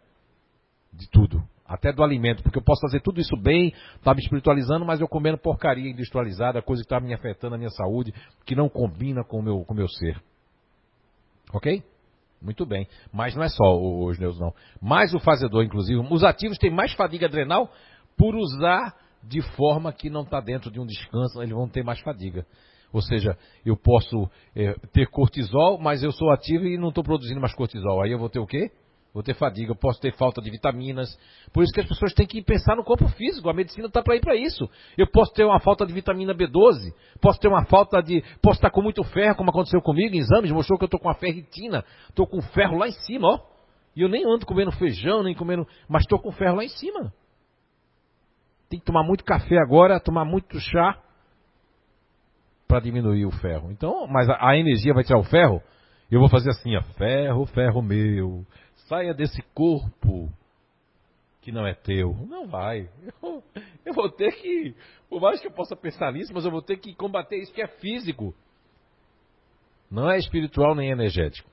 [0.94, 3.74] de tudo até do alimento, porque eu posso fazer tudo isso bem,
[4.04, 7.70] tá me espiritualizando, mas eu comendo porcaria industrializada, coisa que está me afetando a minha
[7.70, 8.14] saúde,
[8.46, 10.22] que não combina com o meu, o meu ser.
[11.54, 11.84] Ok?
[12.42, 12.88] Muito bem.
[13.12, 14.54] Mas não é só os neus, não.
[14.82, 16.00] Mais o fazedor, inclusive.
[16.10, 17.70] Os ativos têm mais fadiga adrenal
[18.16, 22.00] por usar de forma que não está dentro de um descanso, eles vão ter mais
[22.00, 22.46] fadiga.
[22.94, 27.42] Ou seja, eu posso é, ter cortisol, mas eu sou ativo e não estou produzindo
[27.42, 28.02] mais cortisol.
[28.02, 28.72] Aí eu vou ter o quê?
[29.18, 31.10] Vou ter fadiga, eu posso ter falta de vitaminas.
[31.52, 33.50] Por isso que as pessoas têm que pensar no corpo físico.
[33.50, 34.70] A medicina está para ir para isso.
[34.96, 38.24] Eu posso ter uma falta de vitamina B12, posso ter uma falta de.
[38.44, 41.08] Posso estar com muito ferro, como aconteceu comigo em exames, mostrou que eu estou com
[41.08, 43.40] uma ferritina, estou com ferro lá em cima, ó.
[43.96, 45.68] E eu nem ando comendo feijão, nem comendo.
[45.90, 47.12] Mas estou com ferro lá em cima.
[48.70, 51.02] Tem que tomar muito café agora, tomar muito chá
[52.68, 53.72] para diminuir o ferro.
[53.72, 55.60] Então, mas a, a energia vai tirar o ferro?
[56.10, 58.46] Eu vou fazer assim, ó, ferro, ferro meu,
[58.88, 60.30] Saia desse corpo
[61.42, 62.14] que não é teu.
[62.28, 62.90] Não vai.
[63.22, 63.44] Eu,
[63.86, 64.76] eu, vou ter que,
[65.10, 67.62] por mais que eu possa pensar nisso, mas eu vou ter que combater isso que
[67.62, 68.34] é físico.
[69.90, 71.50] Não é espiritual nem energético.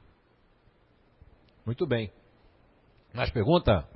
[1.65, 2.11] Muito bem.
[3.13, 3.89] Mais pergunta?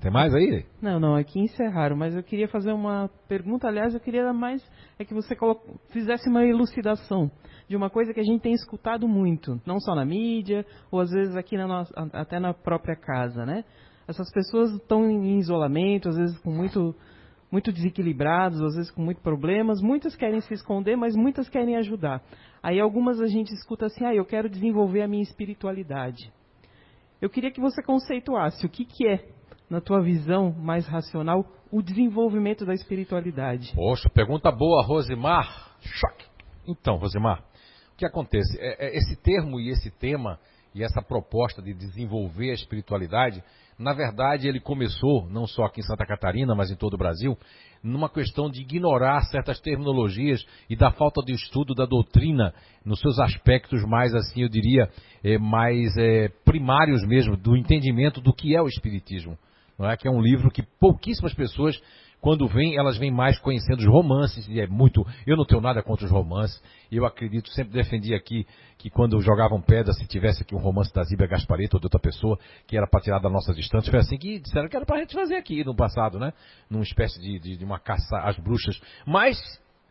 [0.00, 0.64] Tem mais aí?
[0.80, 4.62] Não, não, aqui encerraram, mas eu queria fazer uma pergunta, aliás, eu queria mais
[4.96, 5.36] é que você
[5.90, 7.30] fizesse uma elucidação
[7.68, 11.10] de uma coisa que a gente tem escutado muito, não só na mídia, ou às
[11.10, 13.64] vezes aqui na nossa, até na própria casa, né?
[14.06, 16.94] Essas pessoas estão em isolamento, às vezes com muito,
[17.50, 19.82] muito desequilibrados, às vezes com muitos problemas.
[19.82, 22.22] Muitas querem se esconder, mas muitas querem ajudar.
[22.62, 26.32] Aí algumas a gente escuta assim, ah, eu quero desenvolver a minha espiritualidade.
[27.20, 29.28] Eu queria que você conceituasse o que, que é,
[29.68, 33.72] na tua visão mais racional, o desenvolvimento da espiritualidade.
[33.74, 35.76] Poxa, pergunta boa, Rosimar.
[35.80, 36.26] Choque.
[36.66, 37.42] Então, Rosimar,
[37.98, 38.56] que acontece?
[38.60, 40.38] É, é, esse termo e esse tema
[40.72, 43.42] e essa proposta de desenvolver a espiritualidade,
[43.76, 47.36] na verdade, ele começou, não só aqui em Santa Catarina, mas em todo o Brasil,
[47.82, 53.18] numa questão de ignorar certas terminologias e da falta de estudo da doutrina nos seus
[53.18, 54.88] aspectos mais, assim, eu diria,
[55.24, 59.36] é, mais é, primários mesmo, do entendimento do que é o Espiritismo.
[59.78, 59.96] Não é?
[59.96, 61.80] Que é um livro que pouquíssimas pessoas
[62.20, 65.06] quando vêm, elas vêm mais conhecendo os romances, e é muito.
[65.26, 66.60] Eu não tenho nada contra os romances.
[66.90, 71.02] Eu acredito, sempre defendi aqui que quando jogavam pedra, se tivesse aqui um romance da
[71.04, 74.18] Zíbia Gaspareto ou de outra pessoa, que era para tirar das nossas distâncias, foi assim
[74.18, 76.32] que disseram que era para a gente fazer aqui no passado, né?
[76.68, 78.80] Numa espécie de, de, de uma caça às bruxas.
[79.06, 79.38] Mas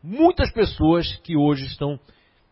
[0.03, 1.97] muitas pessoas que hoje estão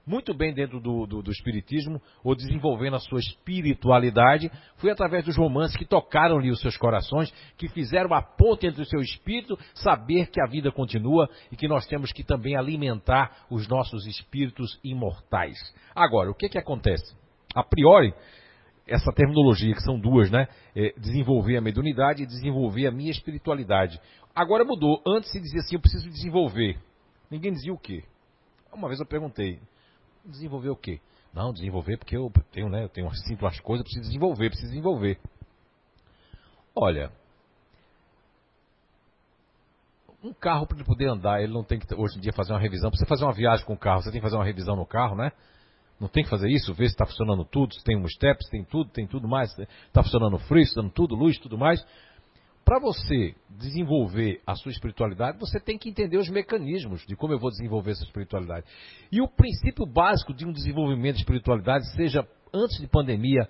[0.06, 5.36] muito bem dentro do, do, do, Espiritismo, ou desenvolvendo a sua espiritualidade, foi através dos
[5.36, 10.28] romances que tocaram-lhe os seus corações, que fizeram a ponte entre o seu espírito, saber
[10.28, 15.58] que a vida continua e que nós temos que também alimentar os nossos espíritos imortais.
[15.96, 17.16] Agora, o que, que acontece?
[17.56, 18.14] A priori,
[18.88, 20.48] essa terminologia, que são duas, né?
[20.76, 24.00] É desenvolver a mediunidade e desenvolver a minha espiritualidade.
[24.36, 25.02] Agora mudou.
[25.08, 26.78] Antes se dizia assim, eu preciso desenvolver.
[27.32, 28.04] Ninguém dizia o quê?
[28.72, 29.60] Uma vez eu perguntei,
[30.26, 31.00] Desenvolver o quê?
[31.34, 35.20] Não, desenvolver porque eu tenho, né, eu tenho simples coisas, preciso desenvolver, preciso desenvolver.
[36.76, 37.12] Olha,
[40.24, 42.60] um carro para ele poder andar, ele não tem que hoje em dia fazer uma
[42.60, 42.90] revisão.
[42.90, 44.86] Para você fazer uma viagem com o carro, você tem que fazer uma revisão no
[44.86, 45.32] carro, né?
[46.00, 48.52] Não tem que fazer isso, ver se está funcionando tudo, se tem um step, se
[48.52, 51.86] tem tudo, tem tudo mais, está funcionando frio, está dando tudo, luz, tudo mais
[52.66, 57.40] para você desenvolver a sua espiritualidade, você tem que entender os mecanismos de como eu
[57.40, 58.66] vou desenvolver essa espiritualidade.
[59.12, 63.48] E o princípio básico de um desenvolvimento de espiritualidade, seja antes de pandemia,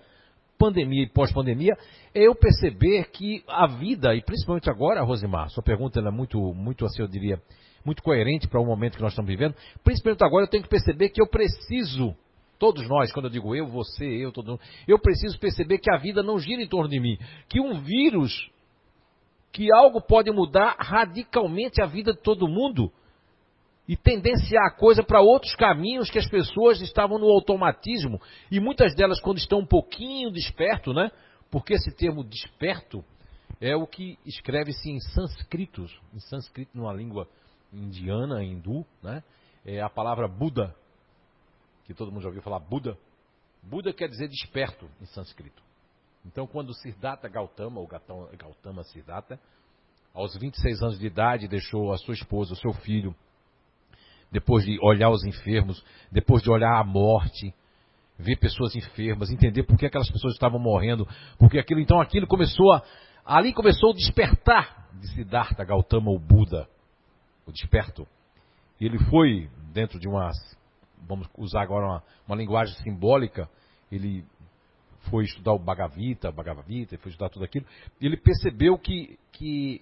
[0.57, 1.77] pandemia e pós-pandemia,
[2.13, 6.85] é eu perceber que a vida, e principalmente agora, Rosimar, sua pergunta é muito, muito
[6.85, 7.41] assim, eu diria,
[7.85, 11.09] muito coerente para o momento que nós estamos vivendo, principalmente agora eu tenho que perceber
[11.09, 12.15] que eu preciso
[12.57, 15.97] Todos nós, quando eu digo eu, você, eu, todo mundo, eu preciso perceber que a
[15.97, 17.17] vida não gira em torno de mim.
[17.49, 18.49] Que um vírus
[19.55, 22.91] que algo pode mudar radicalmente a vida de todo mundo.
[23.87, 28.19] e tendenciar a coisa para outros caminhos que as pessoas estavam no automatismo.
[28.49, 31.11] E muitas delas, quando estão um pouquinho desperto, né?
[31.51, 33.05] Porque esse termo desperto
[33.61, 37.27] é o que escreve-se em sânscrito, em sânscrito, numa língua
[37.71, 39.23] indiana, hindu, né?
[39.63, 40.75] É a palavra Buda,
[41.85, 42.97] que todo mundo já ouviu falar Buda.
[43.61, 45.61] Buda quer dizer desperto em sânscrito.
[46.25, 49.39] Então, quando Siddhartha Gautama, ou Gautama Siddhartha,
[50.13, 53.15] aos 26 anos de idade, deixou a sua esposa, o seu filho,
[54.31, 57.53] depois de olhar os enfermos, depois de olhar a morte,
[58.17, 62.73] ver pessoas enfermas, entender por que aquelas pessoas estavam morrendo, porque aquilo, então aquilo começou
[62.73, 62.81] a,
[63.25, 66.67] ali começou o despertar de Siddhartha Gautama, o Buda,
[67.45, 68.07] o desperto.
[68.79, 70.31] E ele foi dentro de uma,
[71.07, 73.49] vamos usar agora uma, uma linguagem simbólica,
[73.91, 74.25] ele
[75.09, 76.31] foi estudar o Bhagavad Gita,
[76.97, 77.65] foi estudar tudo aquilo,
[78.01, 79.81] ele percebeu que, que,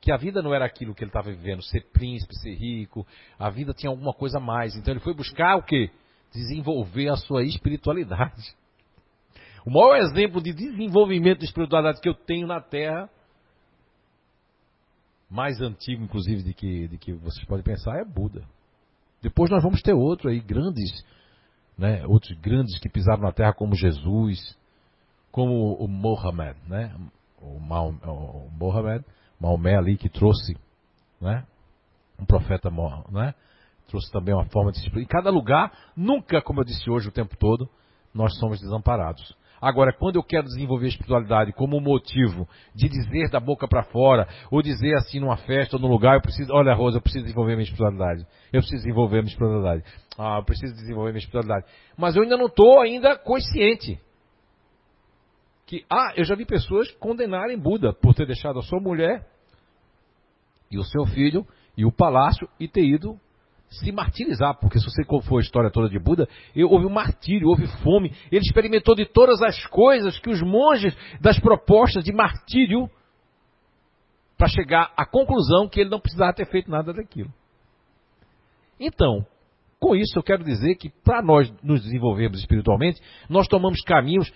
[0.00, 3.06] que a vida não era aquilo que ele estava vivendo, ser príncipe, ser rico,
[3.38, 4.76] a vida tinha alguma coisa a mais.
[4.76, 5.90] Então ele foi buscar o quê?
[6.32, 8.42] Desenvolver a sua espiritualidade.
[9.64, 13.08] O maior exemplo de desenvolvimento de espiritualidade que eu tenho na Terra,
[15.30, 18.44] mais antigo inclusive de que, de que vocês podem pensar, é Buda.
[19.22, 21.04] Depois nós vamos ter outro aí, grandes
[21.76, 22.06] né?
[22.06, 24.56] outros grandes que pisaram na terra como Jesus,
[25.30, 26.94] como o Mohammed, né?
[27.40, 29.04] o, o Mohammed,
[29.40, 30.56] Maomé ali que trouxe
[31.20, 31.44] né?
[32.18, 32.70] um profeta,
[33.10, 33.34] né?
[33.88, 37.12] trouxe também uma forma de se Em cada lugar, nunca, como eu disse hoje o
[37.12, 37.68] tempo todo,
[38.14, 39.36] nós somos desamparados.
[39.62, 44.26] Agora, quando eu quero desenvolver a espiritualidade como motivo de dizer da boca para fora,
[44.50, 47.52] ou dizer assim numa festa ou num lugar, eu preciso, olha Rosa, eu preciso desenvolver
[47.52, 48.26] minha espiritualidade.
[48.52, 49.84] Eu preciso desenvolver minha espiritualidade.
[50.18, 51.64] Ah, eu preciso desenvolver minha espiritualidade.
[51.96, 54.00] Mas eu ainda não estou ainda consciente.
[55.64, 59.24] Que, ah, eu já vi pessoas condenarem Buda por ter deixado a sua mulher
[60.72, 63.16] e o seu filho e o palácio e ter ido
[63.72, 66.28] se martirizar, porque se você for a história toda de Buda,
[66.68, 71.38] houve um martírio, houve fome, ele experimentou de todas as coisas que os monges das
[71.38, 72.88] propostas de martírio
[74.36, 77.32] para chegar à conclusão que ele não precisava ter feito nada daquilo.
[78.78, 79.24] Então,
[79.80, 84.32] com isso eu quero dizer que para nós nos desenvolvermos espiritualmente, nós tomamos caminhos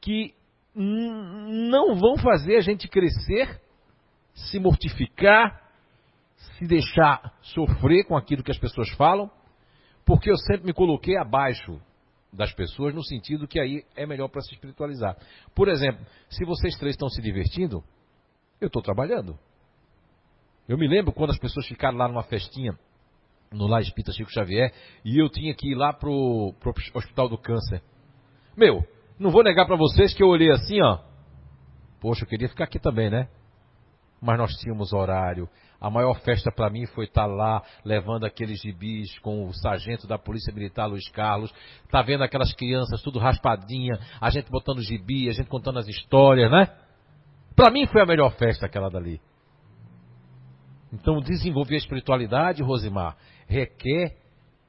[0.00, 0.32] que
[0.74, 3.60] não vão fazer a gente crescer,
[4.32, 5.67] se mortificar,
[6.38, 9.30] se deixar sofrer com aquilo que as pessoas falam,
[10.04, 11.80] porque eu sempre me coloquei abaixo
[12.32, 15.16] das pessoas no sentido que aí é melhor para se espiritualizar.
[15.54, 17.82] Por exemplo, se vocês três estão se divertindo,
[18.60, 19.38] eu estou trabalhando.
[20.68, 22.78] Eu me lembro quando as pessoas ficaram lá numa festinha
[23.50, 24.72] no Lá Espírita Chico Xavier
[25.04, 27.82] e eu tinha que ir lá pro, pro Hospital do Câncer.
[28.56, 28.84] Meu,
[29.18, 30.98] não vou negar para vocês que eu olhei assim, ó.
[32.00, 33.28] Poxa, eu queria ficar aqui também, né?
[34.20, 35.48] Mas nós tínhamos horário,
[35.80, 40.08] a maior festa para mim foi estar tá lá levando aqueles gibis com o sargento
[40.08, 41.54] da Polícia Militar Luiz Carlos,
[41.90, 46.50] tá vendo aquelas crianças tudo raspadinha, a gente botando gibi, a gente contando as histórias,
[46.50, 46.68] né?
[47.54, 49.20] Para mim foi a melhor festa aquela dali.
[50.92, 53.16] Então desenvolver a espiritualidade, Rosimar,
[53.46, 54.16] requer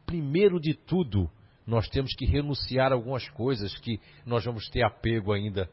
[0.05, 1.29] primeiro de tudo
[1.69, 5.69] nós temos que renunciar a algumas coisas que nós vamos ter apego ainda.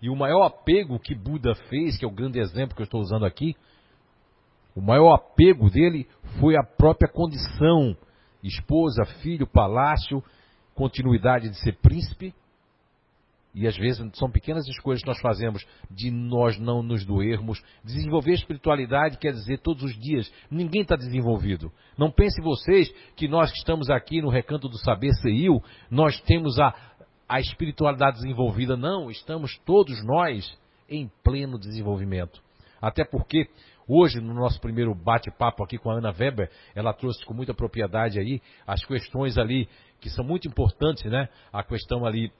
[0.00, 3.00] E o maior apego que Buda fez, que é o grande exemplo que eu estou
[3.00, 3.56] usando aqui,
[4.74, 6.06] o maior apego dele
[6.38, 7.96] foi a própria condição:
[8.42, 10.22] esposa, filho, palácio,
[10.74, 12.32] continuidade de ser príncipe.
[13.54, 17.60] E às vezes são pequenas escolhas que nós fazemos de nós não nos doermos.
[17.82, 20.30] Desenvolver espiritualidade quer dizer todos os dias.
[20.48, 21.72] Ninguém está desenvolvido.
[21.96, 25.60] Não pense vocês que nós que estamos aqui no recanto do saber CEIU,
[25.90, 26.72] nós temos a,
[27.28, 28.76] a espiritualidade desenvolvida.
[28.76, 30.58] Não, estamos todos nós
[30.88, 32.40] em pleno desenvolvimento.
[32.80, 33.48] Até porque
[33.90, 38.20] Hoje, no nosso primeiro bate-papo aqui com a Ana Weber, ela trouxe com muita propriedade
[38.20, 39.66] aí as questões ali
[39.98, 41.30] que são muito importantes, né?
[41.50, 42.30] A questão ali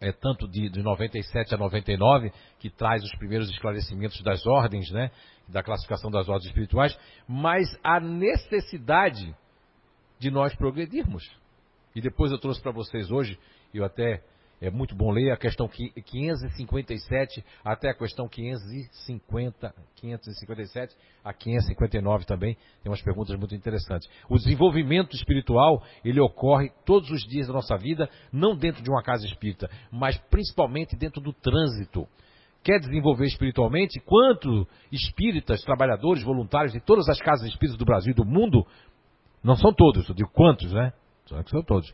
[0.00, 5.12] é, tanto de, de 97 a 99, que traz os primeiros esclarecimentos das ordens, né?
[5.48, 9.32] Da classificação das ordens espirituais, mas a necessidade
[10.18, 11.22] de nós progredirmos.
[11.94, 13.38] E depois eu trouxe para vocês hoje,
[13.78, 14.22] eu até
[14.62, 22.54] é muito bom ler a questão 557 até a questão 550, 557 a 559 também.
[22.80, 24.08] Tem umas perguntas muito interessantes.
[24.28, 29.02] O desenvolvimento espiritual, ele ocorre todos os dias da nossa vida, não dentro de uma
[29.02, 32.06] casa espírita, mas principalmente dentro do trânsito.
[32.62, 33.98] Quer desenvolver espiritualmente?
[33.98, 38.64] Quanto espíritas, trabalhadores, voluntários de todas as casas espíritas do Brasil e do mundo,
[39.42, 40.92] não são todos, eu digo quantos, né?
[41.26, 41.92] São todos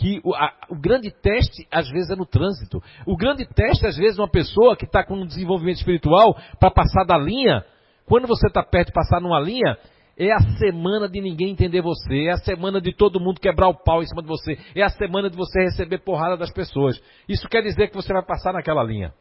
[0.00, 2.82] que o, a, o, grande teste, às vezes, é no trânsito.
[3.06, 6.70] O grande teste, às vezes, é uma pessoa que está com um desenvolvimento espiritual para
[6.70, 7.62] passar da linha.
[8.06, 9.76] Quando você está perto de passar numa linha,
[10.22, 13.74] É a semana de ninguém entender você, é a semana de todo mundo quebrar o
[13.74, 17.00] pau em cima de você, é a semana de você receber porrada das pessoas.
[17.26, 19.14] Isso quer dizer que você vai passar naquela linha.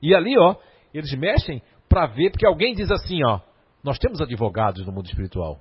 [0.00, 0.56] E ali, ó,
[0.94, 1.60] eles mexem
[1.90, 3.40] para ver, porque alguém diz assim, ó,
[3.84, 5.58] nós temos advogados no mundo espiritual.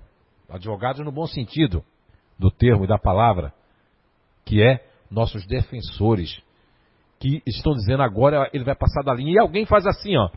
[0.50, 1.84] Advogados no bom sentido
[2.40, 3.54] do termo e da palavra,
[4.46, 6.42] que é nossos defensores,
[7.20, 9.34] que estão dizendo agora ele vai passar da linha.
[9.34, 10.30] E alguém faz assim, ó,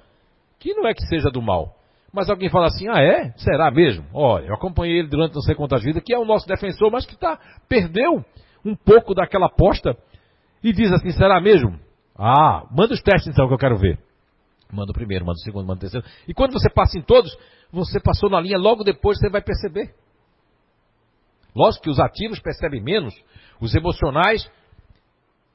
[0.58, 1.76] que não é que seja do mal,
[2.12, 3.32] mas alguém fala assim, ah é?
[3.36, 4.04] Será mesmo?
[4.12, 7.06] Olha, eu acompanhei ele durante não sei quantas vidas, que é o nosso defensor, mas
[7.06, 8.24] que tá, perdeu
[8.64, 9.96] um pouco daquela aposta
[10.62, 11.78] e diz assim, será mesmo?
[12.16, 13.98] Ah, manda os testes então que eu quero ver.
[14.72, 16.06] Manda o primeiro, manda o segundo, manda o terceiro.
[16.26, 17.36] E quando você passa em todos,
[17.72, 19.94] você passou na linha, logo depois você vai perceber.
[21.54, 23.14] Lógico que os ativos percebem menos,
[23.60, 24.50] os emocionais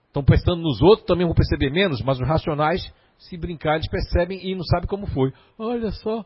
[0.07, 2.81] estão prestando nos outros, também vão perceber menos, mas os racionais,
[3.17, 5.33] se brincar, eles percebem e não sabem como foi.
[5.57, 6.25] Olha só,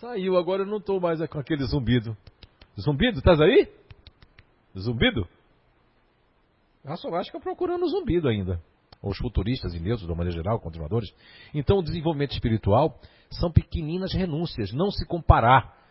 [0.00, 2.16] saiu, agora eu não estou mais com aquele zumbido.
[2.78, 3.68] Zumbido, estás aí?
[4.78, 5.26] Zumbido?
[6.84, 8.60] Acho que eu procurando zumbido ainda
[9.10, 11.14] os futuristas e neutros, de maneira geral, continuadores.
[11.52, 12.98] Então, o desenvolvimento espiritual
[13.30, 15.83] são pequeninas renúncias, não se comparar.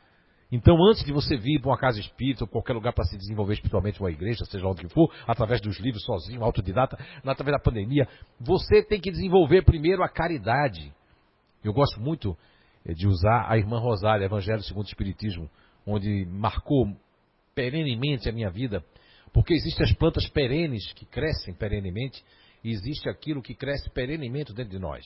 [0.55, 3.55] Então, antes de você vir para uma casa espírita ou qualquer lugar para se desenvolver
[3.55, 8.07] espiritualmente, uma igreja, seja onde for, através dos livros, sozinho, autodidata, através da pandemia,
[8.39, 10.93] você tem que desenvolver primeiro a caridade.
[11.63, 12.37] Eu gosto muito
[12.85, 15.49] eh, de usar a irmã Rosália, Evangelho segundo o Espiritismo,
[15.87, 16.85] onde marcou
[17.55, 18.85] perenemente a minha vida,
[19.33, 22.23] porque existem as plantas perenes que crescem perenemente
[22.63, 25.03] existe aquilo que cresce perenemente dentro de nós.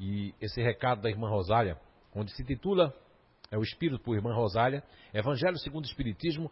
[0.00, 1.78] E esse recado da irmã Rosália,
[2.12, 2.92] onde se titula,
[3.50, 6.50] é o Espírito por irmã Rosália, Evangelho segundo o Espiritismo,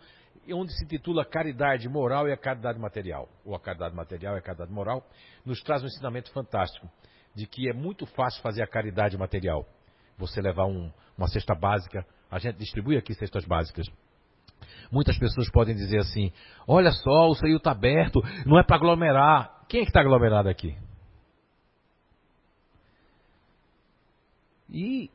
[0.53, 4.43] onde se titula Caridade Moral e a Caridade Material, ou a Caridade Material e a
[4.43, 5.07] Caridade Moral,
[5.45, 6.89] nos traz um ensinamento fantástico,
[7.35, 9.67] de que é muito fácil fazer a caridade material.
[10.17, 13.87] Você levar um, uma cesta básica, a gente distribui aqui cestas básicas,
[14.91, 16.33] Muitas pessoas podem dizer assim:
[16.67, 19.65] olha só, o seio está aberto, não é para aglomerar.
[19.69, 20.77] Quem é que está aglomerado aqui?
[24.69, 25.11] E,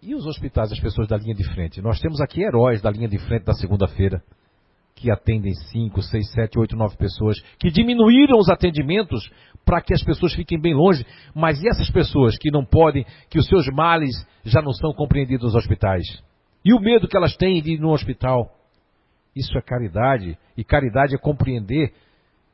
[0.00, 1.82] e os hospitais, as pessoas da linha de frente?
[1.82, 4.22] Nós temos aqui heróis da linha de frente da segunda-feira,
[4.94, 9.30] que atendem 5, 6, 7, 8, 9 pessoas, que diminuíram os atendimentos
[9.64, 11.04] para que as pessoas fiquem bem longe.
[11.34, 15.52] Mas e essas pessoas que não podem, que os seus males já não são compreendidos
[15.52, 16.04] nos hospitais?
[16.64, 18.50] E o medo que elas têm de ir no hospital?
[19.34, 20.36] Isso é caridade.
[20.56, 21.92] E caridade é compreender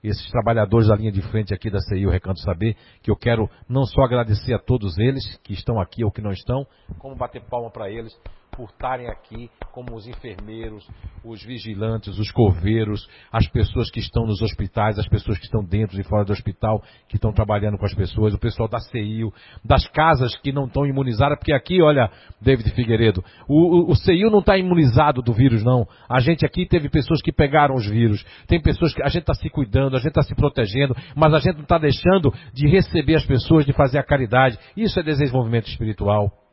[0.08, 3.48] esses trabalhadores da linha de frente aqui da CI, o Recanto Saber, que eu quero
[3.68, 6.66] não só agradecer a todos eles que estão aqui ou que não estão,
[6.98, 8.14] como bater palma para eles
[8.56, 10.86] por estarem aqui, como os enfermeiros,
[11.24, 16.00] os vigilantes, os coveiros, as pessoas que estão nos hospitais, as pessoas que estão dentro
[16.00, 19.32] e fora do hospital, que estão trabalhando com as pessoas, o pessoal da CIU,
[19.64, 22.10] das casas que não estão imunizadas, porque aqui, olha,
[22.40, 25.86] David Figueiredo, o, o, o CIU não está imunizado do vírus, não.
[26.08, 29.34] A gente aqui teve pessoas que pegaram os vírus, tem pessoas que a gente está
[29.34, 33.16] se cuidando, a gente está se protegendo, mas a gente não está deixando de receber
[33.16, 34.58] as pessoas, de fazer a caridade.
[34.76, 36.43] Isso é desenvolvimento espiritual.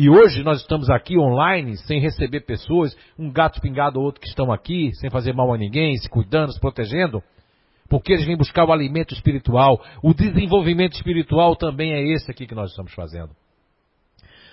[0.00, 4.28] E hoje nós estamos aqui online, sem receber pessoas, um gato pingado ou outro que
[4.28, 7.20] estão aqui, sem fazer mal a ninguém, se cuidando, se protegendo,
[7.88, 9.84] porque eles vêm buscar o alimento espiritual.
[10.00, 13.30] O desenvolvimento espiritual também é esse aqui que nós estamos fazendo.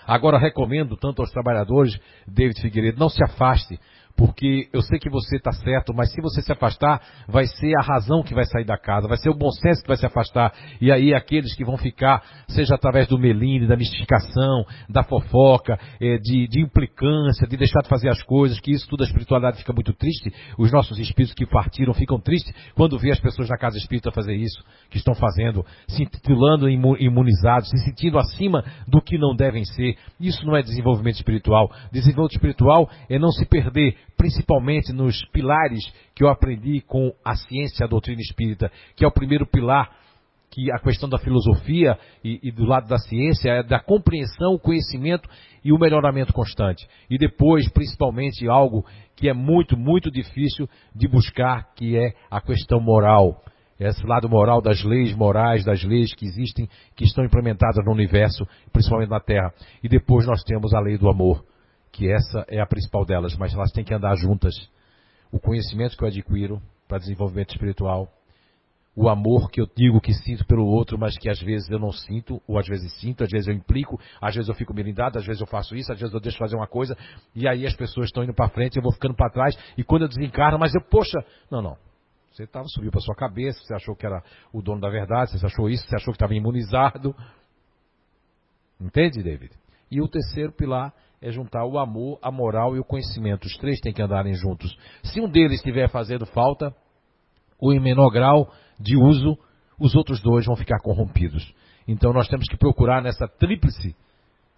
[0.08, 1.96] Agora recomendo tanto aos trabalhadores,
[2.28, 3.80] David Figueiredo, não se afaste
[4.16, 7.82] porque eu sei que você está certo, mas se você se afastar, vai ser a
[7.82, 10.54] razão que vai sair da casa, vai ser o bom senso que vai se afastar,
[10.80, 16.18] e aí aqueles que vão ficar, seja através do melindre, da mistificação, da fofoca, é,
[16.18, 19.74] de, de, implicância, de deixar de fazer as coisas, que isso tudo a espiritualidade fica
[19.74, 23.78] muito triste, os nossos espíritos que partiram ficam tristes quando vê as pessoas na casa
[23.78, 29.36] espírita fazer isso, que estão fazendo, se intitulando imunizados, se sentindo acima do que não
[29.36, 29.98] devem ser.
[30.20, 31.70] Isso não é desenvolvimento espiritual.
[31.92, 37.84] Desenvolvimento espiritual é não se perder principalmente nos pilares que eu aprendi com a ciência
[37.84, 39.90] e a doutrina espírita, que é o primeiro pilar,
[40.56, 44.60] que a questão da filosofia e, e, do lado da ciência é da compreensão, o
[44.60, 45.28] conhecimento
[45.64, 46.88] e o melhoramento constante.
[47.10, 48.86] E depois, principalmente, algo
[49.18, 53.42] que é muito, muito difícil de buscar, que é a questão moral.
[53.78, 58.48] Esse lado moral das leis morais, das leis que existem, que estão implementadas no universo,
[58.72, 59.54] principalmente na Terra.
[59.84, 61.44] E depois nós temos a lei do amor
[61.96, 64.54] que essa é a principal delas, mas elas têm que andar juntas.
[65.32, 68.12] O conhecimento que eu adquiro para desenvolvimento espiritual,
[68.94, 71.92] o amor que eu digo que sinto pelo outro, mas que às vezes eu não
[71.92, 75.26] sinto, ou às vezes sinto, às vezes eu implico, às vezes eu fico melindado, às
[75.26, 76.98] vezes eu faço isso, às vezes eu deixo fazer uma coisa,
[77.34, 80.02] e aí as pessoas estão indo para frente, eu vou ficando para trás, e quando
[80.02, 81.78] eu desencarno, mas eu, poxa, não, não.
[82.32, 85.46] Você tava, subiu para sua cabeça, você achou que era o dono da verdade, você
[85.46, 87.16] achou isso, você achou que estava imunizado.
[88.82, 89.54] Entende, David?
[89.90, 90.94] E o terceiro pilar
[91.26, 93.46] é juntar o amor, a moral e o conhecimento.
[93.46, 94.78] Os três têm que andarem juntos.
[95.02, 96.72] Se um deles estiver fazendo falta,
[97.60, 99.36] ou em menor grau de uso,
[99.80, 101.52] os outros dois vão ficar corrompidos.
[101.88, 103.96] Então nós temos que procurar nessa tríplice,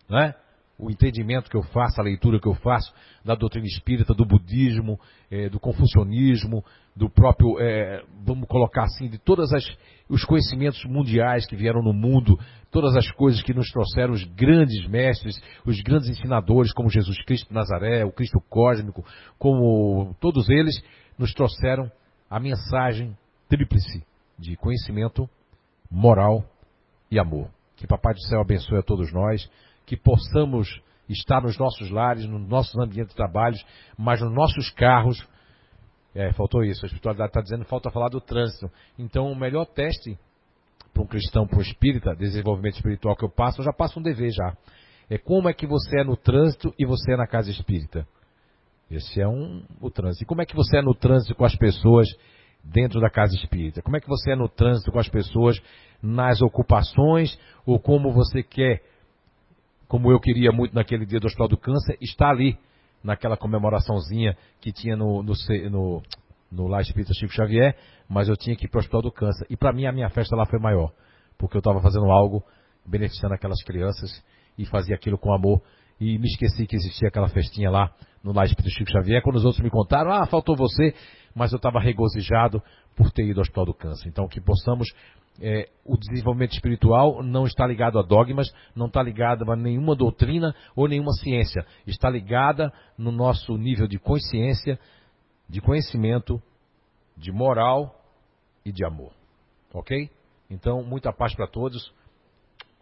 [0.10, 0.36] né?
[0.78, 2.94] O entendimento que eu faço, a leitura que eu faço
[3.26, 5.00] da doutrina espírita, do budismo,
[5.32, 6.64] eh, do confucionismo,
[6.96, 9.50] do próprio, eh, vamos colocar assim, de todos
[10.08, 12.40] os conhecimentos mundiais que vieram no mundo,
[12.70, 17.50] todas as coisas que nos trouxeram os grandes mestres, os grandes ensinadores, como Jesus Cristo
[17.50, 19.04] de Nazaré, o Cristo cósmico,
[19.40, 20.80] como todos eles,
[21.18, 21.92] nos trouxeram
[22.30, 23.18] a mensagem
[23.50, 24.04] tríplice
[24.38, 25.28] de conhecimento,
[25.90, 26.44] moral
[27.10, 27.50] e amor.
[27.76, 29.50] Que Papai do Céu abençoe a todos nós
[29.88, 33.57] que possamos estar nos nossos lares, nos nossos ambientes de trabalho,
[33.98, 35.25] mas nos nossos carros.
[36.14, 38.69] É, faltou isso, a espiritualidade está dizendo, falta falar do trânsito.
[38.99, 40.19] Então, o melhor teste
[40.93, 44.03] para um cristão, para um espírita, desenvolvimento espiritual que eu passo, eu já passo um
[44.03, 44.57] dever já.
[45.09, 48.06] É como é que você é no trânsito e você é na casa espírita.
[48.91, 50.24] Esse é um, o trânsito.
[50.24, 52.07] E como é que você é no trânsito com as pessoas
[52.64, 53.82] dentro da casa espírita?
[53.82, 55.61] Como é que você é no trânsito com as pessoas
[56.01, 58.82] nas ocupações ou como você quer
[59.88, 62.57] como eu queria muito naquele dia do Hospital do Câncer, está ali,
[63.03, 65.33] naquela comemoraçãozinha que tinha no, no,
[65.69, 66.03] no,
[66.51, 67.75] no Lá Espírita Chico Xavier,
[68.09, 69.45] mas eu tinha que ir para o Hospital do Câncer.
[69.49, 70.91] E para mim a minha festa lá foi maior,
[71.38, 72.43] porque eu estava fazendo algo
[72.85, 74.24] beneficiando aquelas crianças
[74.57, 75.61] e fazia aquilo com amor.
[75.99, 77.91] E me esqueci que existia aquela festinha lá
[78.24, 79.22] no Lá Espírita Chico Xavier.
[79.22, 80.93] Quando os outros me contaram, ah, faltou você,
[81.33, 82.61] mas eu estava regozijado
[82.95, 84.07] por ter ido ao Hospital do Câncer.
[84.07, 84.88] Então que possamos
[85.40, 90.56] é, o desenvolvimento espiritual não está ligado a dogmas, não está ligado a nenhuma doutrina
[90.75, 91.66] ou nenhuma ciência.
[91.85, 94.80] Está ligada no nosso nível de consciência,
[95.48, 96.41] de conhecimento,
[97.16, 98.03] de moral
[98.66, 99.11] e de amor.
[99.74, 100.09] Ok?
[100.49, 101.93] Então, muita paz para todos.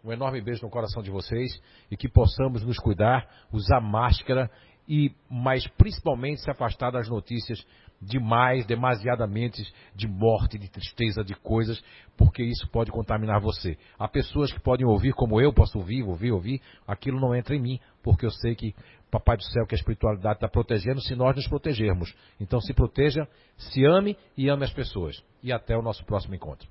[0.04, 1.60] Um enorme beijo no coração de vocês
[1.90, 4.50] e que possamos nos cuidar, usar máscara
[4.88, 7.64] e, mais principalmente, se afastar das notícias
[8.00, 9.62] demais, demasiadamente
[9.94, 11.82] de morte, de tristeza, de coisas,
[12.16, 13.76] porque isso pode contaminar você.
[13.98, 17.60] Há pessoas que podem ouvir, como eu posso ouvir, ouvir, ouvir, aquilo não entra em
[17.60, 18.74] mim, porque eu sei que
[19.10, 22.14] Papai do Céu, que a espiritualidade está protegendo, se nós nos protegermos.
[22.40, 23.26] Então se proteja,
[23.56, 25.22] se ame e ame as pessoas.
[25.42, 26.68] E até o nosso próximo encontro.